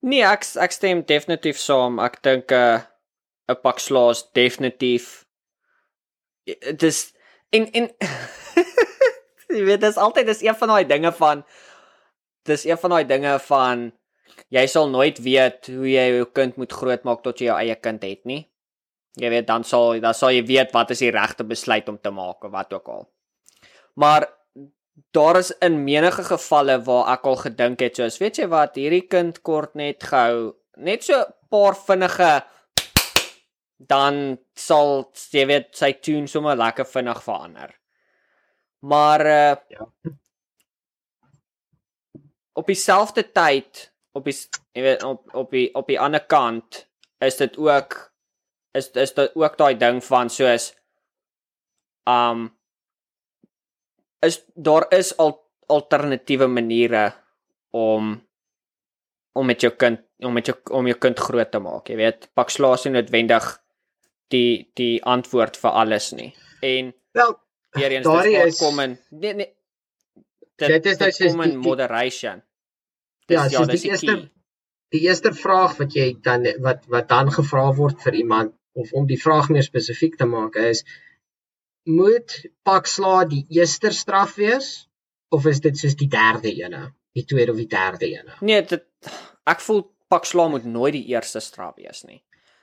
Nee, 0.00 0.24
ek 0.24 0.46
ek 0.56 0.72
stem 0.72 1.02
definitief 1.04 1.58
saam. 1.60 1.98
Ek 2.00 2.22
dink 2.24 2.52
uh 2.52 2.80
'n 3.50 3.60
pak 3.62 3.78
slaas 3.78 4.24
definitief 4.32 5.26
dis 6.82 7.12
en 7.50 7.66
en 7.72 7.88
jy 9.56 9.64
weet 9.66 9.82
dis 9.82 9.98
altyd 9.98 10.26
dis 10.30 10.42
een 10.46 10.56
van 10.56 10.72
daai 10.72 10.86
dinge 10.86 11.12
van 11.12 11.42
dis 12.48 12.64
een 12.64 12.78
van 12.78 12.94
daai 12.94 13.04
dinge 13.06 13.38
van 13.46 13.90
jy 14.50 14.66
sal 14.66 14.90
nooit 14.90 15.18
weet 15.22 15.70
hoe 15.70 15.88
jy 15.88 16.06
jou 16.16 16.26
kind 16.34 16.58
moet 16.60 16.72
grootmaak 16.72 17.22
tot 17.22 17.40
jy 17.40 17.50
jou 17.50 17.58
eie 17.58 17.76
kind 17.78 18.02
het 18.06 18.26
nie. 18.26 18.42
Jy 19.20 19.30
weet 19.32 19.46
dan 19.46 19.64
sal 19.66 19.98
dan 20.02 20.14
sal 20.14 20.34
jy 20.34 20.42
weet 20.46 20.74
wat 20.74 20.92
is 20.94 21.02
die 21.02 21.12
regte 21.14 21.46
besluit 21.46 21.88
om 21.90 21.98
te 21.98 22.12
maak 22.14 22.44
of 22.44 22.52
wat 22.54 22.72
ook 22.74 22.88
al. 22.88 23.08
Maar 23.98 24.28
daar 25.14 25.38
is 25.40 25.50
in 25.64 25.82
menige 25.84 26.24
gevalle 26.26 26.78
waar 26.86 27.12
ek 27.14 27.26
al 27.26 27.36
gedink 27.40 27.82
het 27.82 27.98
soos 27.98 28.18
weet 28.20 28.38
jy 28.38 28.46
wat 28.52 28.76
hierdie 28.78 29.06
kind 29.08 29.40
kort 29.46 29.74
net 29.78 30.02
gehou 30.04 30.52
net 30.76 31.04
so 31.04 31.14
'n 31.14 31.32
paar 31.50 31.74
vinnige 31.74 32.32
dan 33.88 34.38
sal 34.54 35.10
jy 35.32 35.46
weet 35.46 35.76
sy 35.76 35.92
tune 35.92 36.28
sommer 36.28 36.56
lekker 36.56 36.84
vinnig 36.84 37.22
verander. 37.22 37.70
Maar 38.80 39.20
uh 39.26 39.56
ja. 39.68 39.86
Op 42.52 42.66
dieselfde 42.66 43.22
tyd 43.32 43.92
op 44.12 44.24
die 44.24 44.34
jy 44.74 44.82
weet 44.82 45.02
op 45.06 45.34
op 45.34 45.50
die 45.54 45.68
op 45.74 45.86
die 45.90 45.98
ander 46.00 46.20
kant 46.26 46.86
is 47.20 47.36
dit 47.36 47.56
ook 47.58 47.98
is 48.74 48.90
is 48.90 49.14
dit 49.14 49.36
ook 49.36 49.56
daai 49.58 49.74
ding 49.78 50.00
van 50.04 50.30
soos 50.30 50.70
um 52.10 52.48
is 54.26 54.40
daar 54.54 54.86
is 54.94 55.12
al 55.16 55.36
alternatiewe 55.70 56.46
maniere 56.50 57.12
om 57.70 58.16
om 59.38 59.46
met 59.46 59.60
jou 59.62 59.72
kind 59.78 60.00
om 60.26 60.32
met 60.34 60.46
jou 60.50 60.56
om 60.70 60.86
jou 60.90 60.98
kind 60.98 61.18
groot 61.18 61.50
te 61.54 61.58
maak 61.62 61.88
jy 61.88 61.96
weet 62.00 62.28
pak 62.34 62.50
slaas 62.50 62.84
nie 62.84 62.92
noodwendig 62.98 63.46
die 64.30 64.70
die 64.78 65.00
antwoord 65.02 65.56
vir 65.58 65.70
alles 65.74 66.12
nie. 66.14 66.28
En 66.62 66.92
Wel, 67.18 67.32
weer 67.74 67.90
eens 67.96 68.06
dis 68.06 68.44
is- 68.44 68.58
kom 68.60 68.78
in 68.78 68.92
nee 69.10 69.34
nee 69.34 69.48
dit, 70.56 70.68
Dit 70.68 70.86
is 70.86 70.98
dit 70.98 71.14
soos 71.16 71.32
kom 71.32 71.40
die- 71.42 71.50
in 71.52 71.56
die- 71.60 71.66
moderation. 71.68 72.42
Ja, 73.30 73.44
Dis 73.48 73.56
soos 73.56 73.68
dis 73.70 73.82
die 73.84 73.90
eerste 73.90 74.14
key. 74.14 74.30
die 74.94 75.00
eerste 75.06 75.32
vraag 75.36 75.76
wat 75.78 75.94
jy 75.94 76.08
dan 76.22 76.46
wat 76.64 76.86
wat 76.90 77.08
dan 77.08 77.30
gevra 77.30 77.68
word 77.78 78.00
vir 78.02 78.14
iemand 78.24 78.54
of 78.74 78.92
om 78.92 79.06
die 79.06 79.18
vraag 79.20 79.48
meer 79.54 79.62
spesifiek 79.66 80.16
te 80.18 80.26
maak 80.26 80.56
is 80.56 80.84
moet 81.86 82.34
pak 82.66 82.86
sla 82.86 83.24
die 83.24 83.44
eerste 83.56 83.90
straf 83.94 84.34
wees 84.38 84.88
of 85.30 85.46
is 85.46 85.60
dit 85.60 85.78
soos 85.78 85.94
die 85.96 86.08
derde 86.10 86.50
ene, 86.50 86.90
die 87.14 87.24
tweede 87.24 87.52
of 87.52 87.58
die 87.58 87.68
derde 87.70 88.06
ene? 88.10 88.34
Nee, 88.40 88.62
dit 88.66 88.84
ek 89.46 89.62
voel 89.62 89.84
pak 90.10 90.26
sla 90.26 90.48
moet 90.50 90.64
nooit 90.66 90.92
die 90.98 91.06
eerste 91.14 91.40
straf 91.40 91.76
wees 91.78 92.02
nie. 92.04 92.18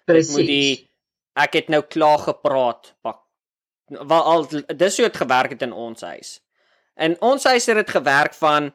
Presies. 0.08 0.34
moet 0.36 0.48
die 0.52 0.90
ek 1.38 1.54
het 1.62 1.70
nou 1.70 1.82
klaar 1.86 2.20
gepraat 2.26 2.94
pak 3.06 3.24
wel 3.88 4.24
al 4.34 4.44
dis 4.52 4.98
hoe 5.00 5.06
dit 5.08 5.18
gewerk 5.18 5.54
het 5.56 5.62
in 5.64 5.72
ons 5.74 6.02
huis. 6.04 6.42
In 7.00 7.16
ons 7.24 7.44
huis 7.48 7.66
het 7.72 7.78
dit 7.80 7.90
gewerk 7.96 8.34
van 8.36 8.72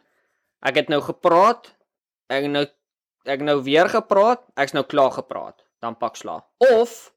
ek 0.64 0.78
het 0.78 0.89
nou 0.89 1.01
gepraat, 1.05 1.69
ek 2.33 2.49
nou 2.51 2.65
ek 3.29 3.45
nou 3.47 3.61
weer 3.63 3.89
gepraat, 3.91 4.43
ek's 4.59 4.75
nou 4.75 4.83
klaar 4.89 5.13
gepraat, 5.15 5.63
dan 5.83 5.99
pak 5.99 6.17
sla. 6.19 6.41
Of 6.73 7.13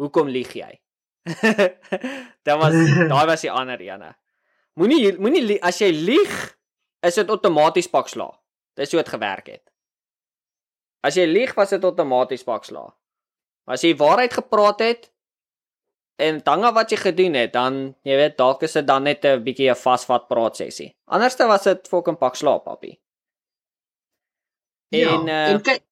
hoekom 0.00 0.30
lieg 0.30 0.52
jy? 0.54 0.70
Dit 2.46 2.56
was 2.56 2.76
daai 3.10 3.26
was 3.28 3.44
die 3.44 3.52
ander 3.52 3.80
ene. 3.84 4.14
Moenie 4.80 5.16
moenie 5.18 5.58
as 5.66 5.80
jy 5.82 5.90
lieg, 5.92 6.36
is 7.04 7.18
dit 7.18 7.28
outomaties 7.32 7.90
pak 7.90 8.08
sla. 8.08 8.30
Dis 8.78 8.92
hoe 8.94 9.00
dit 9.02 9.12
gewerk 9.12 9.50
het. 9.50 9.64
As 11.04 11.16
jy 11.16 11.26
lieg, 11.28 11.52
was 11.56 11.72
dit 11.74 11.84
outomaties 11.84 12.44
pak 12.46 12.64
sla. 12.68 12.86
As 13.68 13.84
jy 13.84 13.94
waarheid 13.98 14.32
gepraat 14.36 14.84
het 14.84 15.10
en 16.20 16.40
dan 16.44 16.64
wat 16.76 16.92
jy 16.92 16.98
gedoen 17.00 17.36
het, 17.38 17.52
dan 17.52 17.94
jy 18.04 18.16
weet 18.20 18.36
dalk 18.36 18.64
is 18.66 18.76
dit 18.76 18.86
dan 18.86 19.04
net 19.08 19.24
'n 19.24 19.42
bietjie 19.44 19.70
'n 19.70 19.76
vasvat 19.76 20.28
praat 20.28 20.56
sessie. 20.56 20.94
Anderste 21.06 21.46
was 21.46 21.64
dit 21.64 21.88
fucking 21.88 22.18
pak 22.18 22.36
slaap, 22.36 22.64
papie. 22.64 23.00
En 24.90 24.98
ja, 24.98 25.46
uh 25.46 25.52
en 25.54 25.60
kyk, 25.66 25.82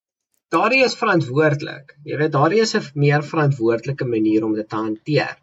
daardie 0.53 0.83
is 0.83 0.95
verantwoordelik. 0.99 1.95
Jy 2.03 2.17
weet, 2.21 2.31
daardie 2.35 2.61
is 2.65 2.75
'n 2.75 2.99
meer 3.03 3.23
verantwoordelike 3.23 4.05
manier 4.05 4.45
om 4.47 4.55
dit 4.55 4.69
te 4.69 4.75
hanteer. 4.75 5.35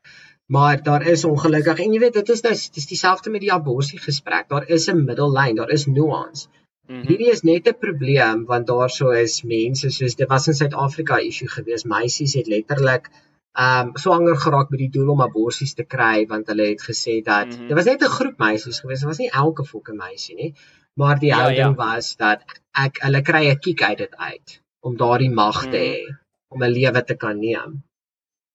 Maar 0.47 0.83
daar 0.83 1.07
is 1.13 1.25
ongelukkig 1.25 1.79
en 1.85 1.93
jy 1.93 2.01
weet 2.01 2.19
dit 2.21 2.29
is 2.35 2.43
nou 2.43 2.53
dis 2.55 2.87
dieselfde 2.87 3.31
met 3.31 3.41
die 3.41 3.53
abortus 3.53 4.05
gesprek. 4.09 4.49
Daar 4.49 4.69
is 4.69 4.89
'n 4.91 5.05
middellyn, 5.05 5.57
daar 5.57 5.71
is 5.71 5.87
nuance. 5.87 6.49
mm 6.49 6.95
-hmm. 6.95 7.07
Hierdie 7.07 7.31
is 7.31 7.43
net 7.43 7.69
'n 7.69 7.79
probleem 7.79 8.45
want 8.45 8.67
daarso 8.67 9.11
is 9.11 9.43
mense 9.43 9.91
soos 9.91 10.15
dit 10.15 10.29
was 10.29 10.47
in 10.47 10.55
Suid-Afrika 10.55 11.17
issue 11.19 11.49
gewees. 11.49 11.85
Meisies 11.85 12.35
het 12.35 12.47
letterlik 12.47 13.11
um 13.59 13.91
swanger 13.97 14.37
geraak 14.37 14.71
met 14.71 14.79
die 14.79 14.91
doel 14.91 15.11
om 15.11 15.23
aborsies 15.23 15.75
te 15.75 15.85
kry 15.85 16.27
want 16.27 16.47
hulle 16.47 16.67
het 16.69 16.83
gesê 16.83 17.23
dat 17.23 17.47
mm. 17.47 17.53
-hmm. 17.53 17.67
dit 17.69 17.77
was 17.77 17.85
net 17.85 18.03
'n 18.03 18.17
groep 18.19 18.39
meisies 18.39 18.81
gewees. 18.81 18.99
Dit 18.99 19.09
was 19.09 19.19
nie 19.19 19.31
elke 19.31 19.65
fokke 19.65 19.93
meisie 19.93 20.37
nie. 20.37 20.55
Maar 20.97 21.19
die 21.21 21.29
Ja, 21.29 21.37
houding 21.41 21.75
ja. 21.77 21.81
was 21.81 22.15
dat 22.17 22.41
ek 22.85 22.99
hulle 23.05 23.21
kry 23.23 23.43
'n 23.51 23.59
kiek 23.65 23.83
uit 23.83 23.99
dit 23.99 24.15
uit 24.17 24.61
om 24.81 24.97
daardie 24.97 25.31
mag 25.31 25.61
te 25.63 25.69
Mhm. 25.69 25.77
hê 25.77 26.17
om 26.49 26.63
'n 26.63 26.71
lewe 26.73 27.03
te 27.05 27.15
kan 27.17 27.39
neem. 27.39 27.83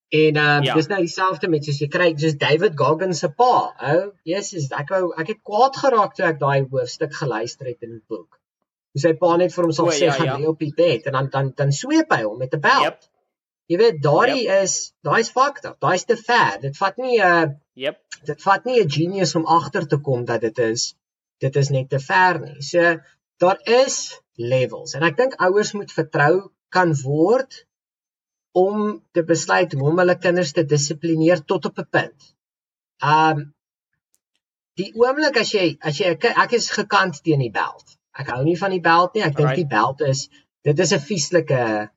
En 0.10 0.38
um 0.38 0.64
Ja. 0.64 0.74
dis 0.74 0.88
nou 0.88 1.00
dieselfde 1.00 1.48
met 1.50 1.64
soos 1.66 1.80
jy 1.80 1.88
kry 1.88 2.14
soos 2.18 2.36
David 2.38 2.74
Goggins 2.76 3.20
se 3.20 3.30
pa. 3.30 3.74
Ou, 3.92 4.12
Jesus, 4.24 4.72
ek 4.72 4.90
wou 4.90 5.14
ek 5.18 5.28
het 5.28 5.38
kwaad 5.44 5.76
geraak 5.76 6.16
toe 6.16 6.26
ek 6.26 6.40
daai 6.40 6.66
hoofstuk 6.72 7.14
geluister 7.14 7.66
het 7.68 7.82
in 7.82 7.90
die 7.92 8.04
boek. 8.10 8.40
Hoe 8.94 9.02
sy 9.02 9.14
pa 9.14 9.38
net 9.38 9.54
vir 9.54 9.64
hom 9.64 9.72
sal 9.72 9.86
O, 9.86 9.90
sê 9.90 10.06
ja, 10.06 10.12
gaan 10.12 10.26
ja. 10.26 10.38
lê 10.38 10.48
op 10.48 10.60
die 10.60 10.74
bed 10.76 11.06
en 11.06 11.12
dan 11.14 11.30
dan 11.30 11.54
dan 11.56 11.72
sweep 11.72 12.12
hy 12.12 12.24
hom 12.24 12.38
met 12.38 12.54
'n 12.54 12.60
bel. 12.60 12.82
Yep. 12.84 13.00
Jy 13.70 13.78
weet 13.78 14.02
daardie 14.04 14.48
is 14.64 14.94
daai's 15.04 15.30
fucked 15.30 15.66
up. 15.66 15.80
Daai's 15.80 16.04
te 16.06 16.18
ver. 16.18 16.60
Dit 16.62 16.78
vat 16.78 16.98
nie 16.98 17.20
'n 17.22 17.44
uh, 17.44 17.50
Yep. 17.76 17.98
dit 18.26 18.42
vat 18.42 18.66
nie 18.66 18.82
'n 18.84 18.90
genius 18.90 19.36
om 19.36 19.46
agter 19.46 19.88
te 19.88 19.98
kom 19.98 20.26
dat 20.26 20.42
dit 20.42 20.58
is 20.60 20.96
dit 21.42 21.56
is 21.62 21.70
net 21.74 21.90
te 21.90 22.00
ver 22.00 22.40
nie. 22.44 22.58
So 22.62 22.98
daar 23.42 23.60
is 23.66 23.98
levels 24.38 24.96
en 24.98 25.06
ek 25.08 25.18
dink 25.18 25.40
ouers 25.48 25.74
moet 25.78 25.94
vertrou 25.94 26.34
kan 26.74 26.94
word 27.04 27.64
om 28.58 29.00
te 29.16 29.24
besluit 29.24 29.74
hoe 29.74 29.88
om 29.90 30.02
hulle 30.02 30.18
kinders 30.20 30.52
te 30.56 30.66
dissiplineer 30.68 31.42
tot 31.54 31.66
op 31.70 31.80
'n 31.80 31.90
punt. 31.98 32.30
Um 33.14 33.54
die 34.80 34.92
oomblik 34.96 35.40
as 35.42 35.54
jy 35.56 35.66
as 35.82 36.00
jy 36.00 36.14
ek 36.46 36.54
is 36.60 36.70
gekant 36.78 37.22
teen 37.24 37.40
die 37.40 37.52
beld. 37.52 37.98
Ek 38.14 38.30
hou 38.34 38.44
nie 38.44 38.58
van 38.60 38.72
die 38.72 38.84
beld 38.84 39.16
nie. 39.16 39.24
Ek 39.24 39.36
dink 39.36 39.56
die 39.56 39.68
beld 39.78 40.02
is 40.02 40.30
dit 40.64 40.80
is 40.80 40.94
'n 40.94 41.06
vieslike 41.10 41.90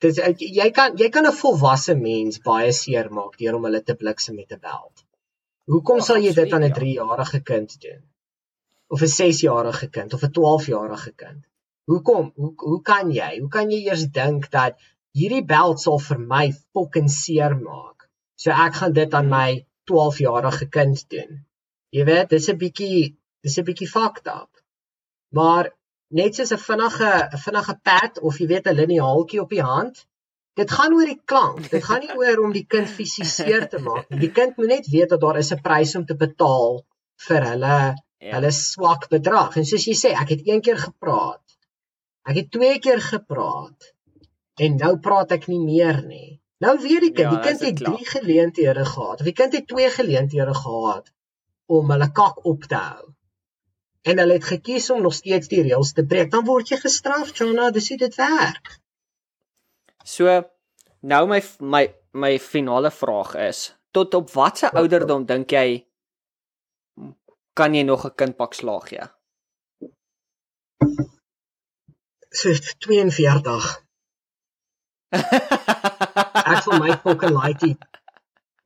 dit 0.00 0.18
is 0.18 0.40
jy 0.60 0.70
kan 0.70 0.96
jy 0.96 1.08
kan 1.10 1.26
'n 1.26 1.38
volwasse 1.42 1.94
mens 1.94 2.38
baie 2.38 2.72
seer 2.72 3.10
maak 3.10 3.38
deur 3.38 3.56
om 3.56 3.64
hulle 3.64 3.82
te 3.82 3.94
bliksem 3.94 4.36
met 4.36 4.52
'n 4.52 4.60
beld. 4.60 5.04
Hoekom 5.66 5.98
Ag, 5.98 6.06
sal 6.06 6.16
jy 6.16 6.32
dit 6.32 6.44
absoluut, 6.44 6.54
aan 6.54 6.62
'n 6.62 6.74
ja. 6.74 6.78
3-jarige 6.80 7.40
kind 7.42 7.80
doen? 7.80 8.02
Of 8.88 9.02
'n 9.02 9.12
6-jarige 9.20 9.88
kind 9.96 10.14
of 10.14 10.22
'n 10.22 10.32
12-jarige 10.38 11.12
kind? 11.22 11.42
Hoekom? 11.90 12.32
Hoe 12.34 12.52
hoe 12.56 12.82
kan 12.82 13.10
jy? 13.10 13.32
Hoe 13.40 13.48
kan 13.48 13.70
jy 13.70 13.80
eers 13.86 14.06
dink 14.20 14.50
dat 14.50 14.78
hierdie 15.18 15.44
beld 15.44 15.80
sal 15.80 15.98
vir 16.08 16.18
my 16.18 16.46
fucking 16.72 17.10
seer 17.10 17.54
maak? 17.56 18.08
So 18.34 18.50
ek 18.50 18.74
gaan 18.80 18.92
dit 18.92 19.14
aan 19.14 19.28
my 19.28 19.66
12-jarige 19.90 20.68
kind 20.68 21.08
doen. 21.10 21.46
Jy 21.94 22.04
weet, 22.04 22.28
dis 22.30 22.48
'n 22.50 22.58
bietjie 22.62 23.16
dis 23.42 23.58
'n 23.58 23.66
bietjie 23.68 23.90
fucked 23.96 24.26
up. 24.26 24.52
Maar 25.38 25.70
net 26.18 26.34
soos 26.34 26.52
'n 26.52 26.64
vinnige 26.68 27.12
'n 27.32 27.42
vinnige 27.46 27.74
pad 27.88 28.20
of 28.20 28.38
jy 28.38 28.46
weet 28.52 28.66
'n 28.66 28.78
liniaaltjie 28.80 29.40
op 29.40 29.50
die 29.50 29.66
hand, 29.72 30.06
dit 30.60 30.70
gaan 30.70 30.94
oor 30.94 31.08
die 31.12 31.22
klank. 31.24 31.70
Dit 31.70 31.84
gaan 31.84 32.00
nie 32.00 32.16
oor 32.20 32.42
om 32.44 32.52
die 32.52 32.66
kind 32.74 32.88
fisies 32.88 33.34
seer 33.38 33.68
te 33.68 33.78
maak 33.78 34.10
nie. 34.10 34.20
Die 34.26 34.32
kind 34.38 34.56
moet 34.56 34.72
net 34.74 34.86
weet 34.94 35.08
dat 35.14 35.20
daar 35.20 35.38
is 35.38 35.52
'n 35.52 35.62
prys 35.68 35.94
om 35.96 36.04
te 36.06 36.16
betaal 36.16 36.84
vir 37.28 37.42
hulle 37.50 37.78
Ja. 38.18 38.38
hulle 38.38 38.50
swak 38.50 39.08
bedrag. 39.12 39.56
En 39.56 39.66
soos 39.68 39.84
jy 39.84 39.94
sê, 39.94 40.12
ek 40.16 40.32
het 40.34 40.46
een 40.48 40.62
keer 40.64 40.78
gepraat. 40.80 41.42
Ek 42.26 42.40
het 42.40 42.50
twee 42.50 42.78
keer 42.78 43.00
gepraat. 43.00 43.92
En 44.56 44.76
nou 44.80 44.96
praat 45.04 45.34
ek 45.36 45.46
nie 45.52 45.60
meer 45.60 46.00
nie. 46.06 46.40
Nou 46.64 46.78
weer 46.80 47.00
die 47.04 47.12
kind, 47.12 47.28
Ja, 47.28 47.34
die 47.34 47.44
kind 47.44 47.60
het 47.60 47.82
3 47.84 48.06
geleenthede 48.08 48.84
gehad. 48.84 49.20
Of 49.20 49.26
die 49.28 49.36
kind 49.36 49.52
het 49.52 49.66
2 49.68 49.90
geleenthede 49.90 50.54
gehad 50.54 51.12
om 51.66 51.90
hulle 51.90 52.08
kak 52.12 52.44
op 52.44 52.64
te 52.64 52.74
hou. 52.80 53.12
En 54.02 54.18
hulle 54.22 54.38
het 54.38 54.44
gekies 54.44 54.90
om 54.90 55.02
nog 55.02 55.14
steeds 55.14 55.48
die 55.48 55.62
reëls 55.66 55.92
te 55.92 56.06
breek. 56.06 56.30
Dan 56.30 56.44
word 56.46 56.70
jy 56.70 56.78
gestraf, 56.80 57.34
Jonna, 57.36 57.70
dis 57.70 57.88
hoe 57.88 57.98
dit 57.98 58.14
werk. 58.14 58.78
So 60.06 60.42
nou 61.02 61.26
my 61.28 61.42
my 61.60 61.86
my 62.12 62.38
finale 62.38 62.90
vraag 62.90 63.34
is 63.48 63.74
tot 63.90 64.14
op 64.14 64.30
watter 64.30 64.70
ouderdom 64.70 65.26
dink 65.26 65.50
jy 65.52 65.85
kan 67.58 67.74
jy 67.74 67.82
nog 67.88 68.04
'n 68.06 68.16
kind 68.20 68.36
pak 68.36 68.52
slaag 68.54 68.84
gee? 68.90 69.06
So 72.38 72.48
42. 72.84 73.66
Ek 76.52 76.64
vir 76.64 76.78
my 76.82 76.92
fucking 77.04 77.34
laaitjie. 77.38 77.74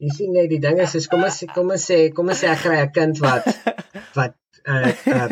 Jy 0.00 0.10
sien 0.16 0.32
net 0.34 0.48
die 0.52 0.60
ding 0.64 0.80
is 0.84 0.94
is 0.98 1.08
kom 1.12 1.24
ons 1.28 1.38
kom 1.54 1.70
ons 1.76 1.86
sê 1.90 1.98
kom 2.16 2.32
ons 2.32 2.42
sê 2.42 2.50
ek 2.54 2.62
kry 2.64 2.78
'n 2.82 2.92
kind 2.98 3.16
wat 3.26 3.44
wat 4.18 4.36
uh 4.74 4.92
uh 5.16 5.28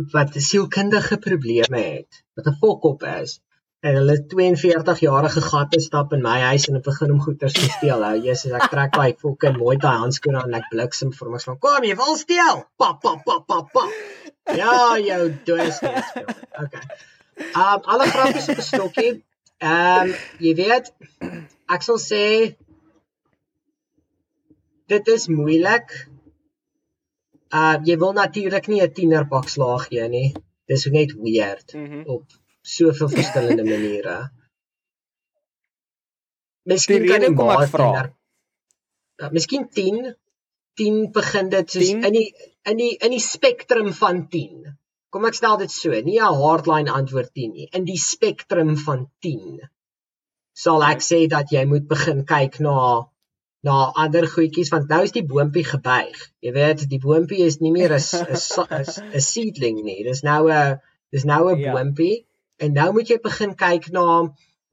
wat 0.14 0.30
sielkundige 0.48 1.16
probleme 1.28 1.80
het. 1.92 2.10
Wat 2.36 2.46
'n 2.52 2.58
fokop 2.62 3.06
is. 3.20 3.40
En 3.80 3.94
hulle 3.96 4.26
42 4.26 4.98
jarige 5.00 5.40
gatte 5.40 5.80
stap 5.80 6.12
in 6.12 6.20
my 6.20 6.38
huis 6.40 6.66
en 6.68 6.80
begin 6.84 7.12
om 7.14 7.20
goeders 7.24 7.52
te 7.56 7.68
steel. 7.70 8.02
Hou 8.04 8.16
Jesus, 8.20 8.52
ek 8.52 8.66
trek 8.72 8.92
daai 8.96 9.14
fucking 9.22 9.56
mooi 9.56 9.76
daai 9.80 10.02
handskoene 10.02 10.42
aan 10.42 10.50
en 10.52 10.58
ek 10.58 10.66
bliksem 10.72 11.12
vir. 11.16 11.30
Ek 11.38 11.44
sê 11.46 11.54
kom 11.64 11.86
jy 11.88 11.94
wil 11.96 12.18
steel. 12.20 12.60
Pap 12.82 12.98
pap 13.04 13.22
pap 13.24 13.46
pap 13.48 13.70
pap. 13.72 13.94
Ja, 14.58 14.74
jou 15.00 15.22
dus 15.48 15.80
net. 15.80 16.10
Okay. 16.64 16.82
Um 17.56 17.86
alle 17.94 18.08
grappies 18.12 18.50
op 18.52 18.60
'n 18.60 18.66
stokkie. 18.68 19.12
Um, 19.64 20.12
jy 20.44 20.52
weet 20.60 20.92
ek 21.76 21.82
sal 21.86 21.98
sê 22.04 22.22
dit 24.92 25.08
is 25.14 25.26
moeilik. 25.32 25.88
Uh 27.48 27.78
jy 27.88 27.96
wil 28.04 28.12
natuurlik 28.12 28.68
nie 28.68 28.82
'n 28.84 28.92
tiener 28.92 29.24
pak 29.28 29.48
slaag 29.48 29.88
gee 29.88 30.08
nie. 30.08 30.34
Dis 30.68 30.84
net 30.86 31.16
weird 31.16 31.72
Mhm. 31.74 32.02
op 32.06 32.22
soveel 32.62 33.08
verskillende 33.08 33.64
maniere. 33.72 34.16
Miskien 36.70 37.06
kan 37.08 37.24
kom 37.34 37.46
maar 37.48 37.64
ek 37.64 37.72
vra. 37.74 37.90
Uh, 39.20 39.30
miskien 39.34 39.66
10 39.68 40.14
10 40.80 41.00
begin 41.12 41.48
dit 41.52 41.72
soos 41.74 41.88
10? 41.90 42.04
in 42.08 42.14
die 42.16 42.28
in 42.70 42.76
die 42.80 42.92
in 43.06 43.14
die 43.16 43.22
spektrum 43.24 43.92
van 43.96 44.26
10. 44.32 44.70
Kom 45.10 45.24
ek 45.26 45.34
stel 45.34 45.56
dit 45.58 45.72
so, 45.74 45.90
nie 46.06 46.20
'n 46.20 46.36
hardline 46.42 46.92
antwoord 46.92 47.32
10 47.34 47.52
nie, 47.56 47.68
in 47.74 47.84
die 47.84 47.98
spektrum 47.98 48.76
van 48.78 49.08
10. 49.24 49.58
Sal 50.54 50.84
ek 50.86 51.00
sê 51.02 51.26
dat 51.28 51.50
jy 51.50 51.64
moet 51.66 51.88
begin 51.88 52.24
kyk 52.24 52.60
na 52.60 52.76
na 53.62 53.92
ander 54.02 54.24
goedjies 54.24 54.70
want 54.72 54.88
nou 54.88 55.02
is 55.04 55.12
die 55.12 55.24
boontjie 55.26 55.64
gebuig. 55.68 56.16
Jy 56.40 56.52
weet, 56.52 56.86
die 56.88 57.00
boontjie 57.02 57.42
is 57.44 57.58
nie 57.60 57.72
meer 57.72 57.92
'n 57.92 58.00
'n 58.00 58.84
'n 59.16 59.20
seedling 59.20 59.82
nie. 59.84 60.04
Dis 60.04 60.22
nou 60.22 60.48
'n 60.48 60.80
dis 61.12 61.24
nou 61.24 61.42
'n 61.50 61.58
Ja. 61.58 61.72
boontjie 61.74 62.26
en 62.60 62.76
nou 62.76 62.90
moet 62.96 63.10
jy 63.10 63.18
begin 63.24 63.56
kyk 63.58 63.90
na 63.96 64.04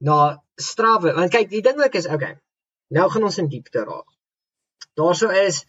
na 0.04 0.18
strawwe, 0.58 1.14
want 1.16 1.32
kyk, 1.34 1.48
die 1.50 1.62
ding 1.64 1.80
ook 1.82 1.96
is, 1.98 2.06
okay. 2.06 2.36
Nou 2.94 3.08
gaan 3.10 3.26
ons 3.28 3.38
in 3.42 3.48
diepte 3.50 3.82
raak. 3.84 4.08
Daarso 4.98 5.30
is 5.34 5.64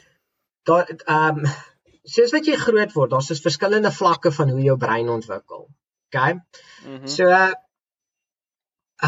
daar 0.69 0.85
ehm 0.89 1.41
um, 1.41 1.51
soos 2.09 2.33
wat 2.33 2.47
jy 2.47 2.57
groot 2.57 2.93
word, 2.95 3.11
daar's 3.13 3.29
dus 3.31 3.43
verskillende 3.45 3.91
vlakke 3.93 4.31
van 4.33 4.49
hoe 4.53 4.63
jou 4.65 4.77
brein 4.81 5.09
ontwikkel. 5.09 5.67
Okay? 6.09 6.39
Mm 6.85 7.07
so 7.17 7.29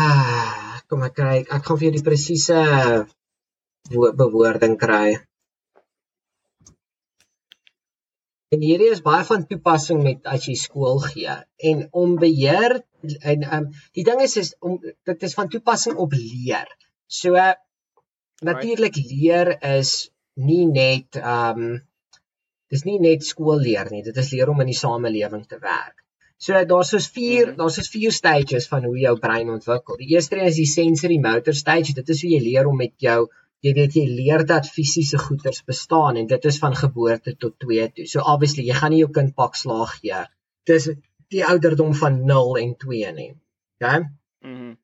uh 0.01 0.77
kom 0.91 1.03
ek 1.07 1.15
kyk, 1.15 1.51
ek 1.55 1.65
gaan 1.67 1.77
vir 1.79 1.87
jou 1.87 1.95
die 1.95 2.07
presiese 2.07 2.61
bewoording 3.91 4.75
kry. 4.79 5.17
En 8.51 8.59
hierdie 8.59 8.91
is 8.91 9.03
baie 9.03 9.23
van 9.27 9.45
toepassing 9.47 10.01
met 10.03 10.27
as 10.27 10.47
jy 10.49 10.57
skool 10.59 10.99
gee 11.05 11.35
en 11.71 11.85
om 12.03 12.17
beheer 12.19 12.81
en 13.33 13.45
um, 13.57 13.67
die 13.97 14.05
ding 14.07 14.21
is 14.21 14.37
is 14.37 14.53
om 14.59 14.79
dit 14.81 15.23
is 15.27 15.35
van 15.37 15.49
toepassing 15.49 15.97
op 15.97 16.13
leer. 16.13 16.69
So 17.07 17.37
natuurlik 18.41 18.95
leer 18.95 19.55
is 19.77 20.11
nie 20.35 20.65
net 20.65 21.19
ehm 21.21 21.65
um, 21.65 21.79
dis 22.71 22.85
nie 22.87 22.99
net 23.03 23.25
skool 23.27 23.59
leer 23.59 23.89
nie, 23.91 24.03
dit 24.03 24.17
is 24.17 24.29
leer 24.31 24.49
om 24.49 24.61
in 24.63 24.69
die 24.71 24.77
samelewing 24.77 25.43
te 25.47 25.57
werk. 25.59 25.97
So 26.41 26.57
daar's 26.65 26.89
soos 26.93 27.09
vier, 27.11 27.49
-hmm. 27.49 27.57
daar's 27.57 27.75
soos 27.75 27.89
vier 27.91 28.11
stages 28.15 28.67
van 28.67 28.85
hoe 28.87 28.97
jou 28.97 29.17
brein 29.19 29.49
ontwikkel. 29.49 29.97
Die 29.97 30.13
eerste 30.15 30.37
een 30.39 30.47
is 30.47 30.55
die 30.55 30.65
sensory 30.65 31.17
motor 31.19 31.53
stage. 31.53 31.93
Dit 31.93 32.09
is 32.09 32.21
hoe 32.21 32.31
jy 32.31 32.39
leer 32.41 32.67
om 32.67 32.77
met 32.77 32.93
jou 32.97 33.27
jy 33.65 33.73
weet 33.77 33.95
jy 33.97 34.05
leer 34.09 34.43
dat 34.49 34.69
fisiese 34.75 35.19
goeders 35.21 35.61
bestaan 35.71 36.17
en 36.17 36.27
dit 36.29 36.45
is 36.49 36.57
van 36.63 36.75
geboorte 36.75 37.35
tot 37.37 37.59
2 37.59 37.89
toe. 37.97 38.07
So 38.09 38.23
obviously 38.33 38.65
jy 38.65 38.77
gaan 38.79 38.93
nie 38.95 39.03
jou 39.03 39.11
kind 39.17 39.35
pak 39.37 39.55
slaag 39.59 39.99
gee. 39.99 40.23
Dis 40.69 40.89
die 41.31 41.45
ouderdom 41.47 41.93
van 41.95 42.23
0 42.27 42.57
en 42.61 42.73
2 42.85 43.13
nie. 43.19 43.31
OK? 43.79 43.87
Mhm. 43.91 44.09
Mm 44.41 44.77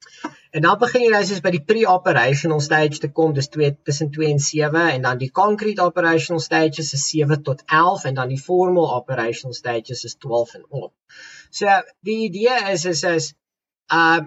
en 0.57 0.63
dan 0.63 0.77
begin 0.81 1.03
jy 1.03 1.09
nou 1.11 1.19
soos 1.27 1.41
by 1.45 1.51
die 1.53 1.63
pre-operational 1.69 2.61
stage 2.63 3.01
te 3.03 3.09
kom, 3.19 3.33
dis 3.35 3.49
2 3.53 3.67
tussen 3.89 4.09
2 4.15 4.29
en 4.31 4.39
7 4.41 4.83
en 4.93 5.03
dan 5.05 5.19
die 5.21 5.29
concrete 5.39 5.83
operational 5.83 6.41
stages 6.41 6.93
is 6.97 7.03
7 7.11 7.43
tot 7.49 7.61
11 7.65 8.07
en 8.09 8.17
dan 8.17 8.31
die 8.31 8.39
formal 8.41 8.87
operational 8.95 9.53
stages 9.53 10.05
is 10.07 10.15
12 10.23 10.55
en 10.59 10.65
op. 10.83 10.93
So 11.51 11.77
die 12.09 12.17
idee 12.29 12.57
is 12.73 12.87
is 12.93 13.03
is 13.11 13.29
uh 13.93 14.23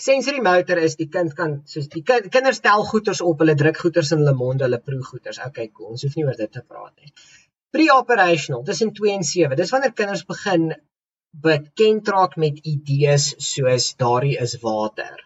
sensory 0.00 0.40
motor 0.40 0.78
is 0.80 0.96
die 0.96 1.08
kind 1.12 1.34
kan 1.36 1.58
soos 1.68 1.88
die 1.92 2.02
kind, 2.02 2.30
kinders 2.32 2.62
tel 2.64 2.84
goeters 2.90 3.20
op, 3.20 3.42
hulle 3.44 3.54
druk 3.54 3.78
goeters 3.84 4.12
in 4.16 4.24
hulle 4.24 4.34
mond, 4.34 4.64
hulle 4.64 4.80
proe 4.80 5.02
goeters. 5.04 5.40
Okay, 5.50 5.68
cool. 5.72 5.92
Ons 5.94 6.06
hoef 6.06 6.16
nie 6.16 6.24
oor 6.24 6.38
dit 6.38 6.52
te 6.52 6.64
praat 6.64 6.94
nie. 6.96 7.12
Pre-operational, 7.76 8.64
tussen 8.64 8.92
2 8.96 9.14
en 9.18 9.24
7. 9.24 9.56
Dis 9.56 9.72
wanneer 9.74 9.92
kinders 9.92 10.24
begin 10.28 10.70
bekend 11.46 12.08
raak 12.08 12.36
met 12.40 12.60
idees 12.64 13.34
soos 13.52 13.92
daardie 14.00 14.36
is 14.40 14.56
water. 14.62 15.16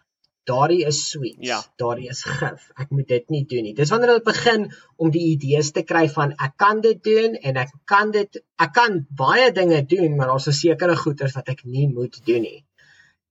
Daardie 0.51 0.85
is 0.89 0.99
sweet. 1.11 1.37
Ja. 1.47 1.61
Daardie 1.79 2.09
is 2.11 2.23
gif. 2.27 2.71
Ek 2.81 2.91
moet 2.91 3.07
dit 3.13 3.29
nie 3.35 3.43
doen 3.51 3.67
nie. 3.69 3.75
Dis 3.77 3.93
wanneer 3.93 4.15
hulle 4.15 4.25
begin 4.27 4.67
om 4.97 5.13
die 5.15 5.27
idees 5.35 5.71
te 5.77 5.85
kry 5.87 6.07
van 6.15 6.33
ek 6.47 6.57
kan 6.63 6.81
dit 6.87 7.03
doen 7.07 7.37
en 7.37 7.61
ek 7.61 7.75
kan 7.93 8.11
dit 8.17 8.41
ek 8.65 8.73
kan 8.79 8.99
baie 9.21 9.51
dinge 9.55 9.83
doen, 9.93 10.17
maar 10.17 10.33
daar's 10.33 10.49
'n 10.51 10.57
sekere 10.63 10.97
goeters 10.97 11.37
wat 11.39 11.53
ek 11.55 11.63
nie 11.65 11.87
moet 11.93 12.19
doen 12.27 12.43
nie. 12.49 12.65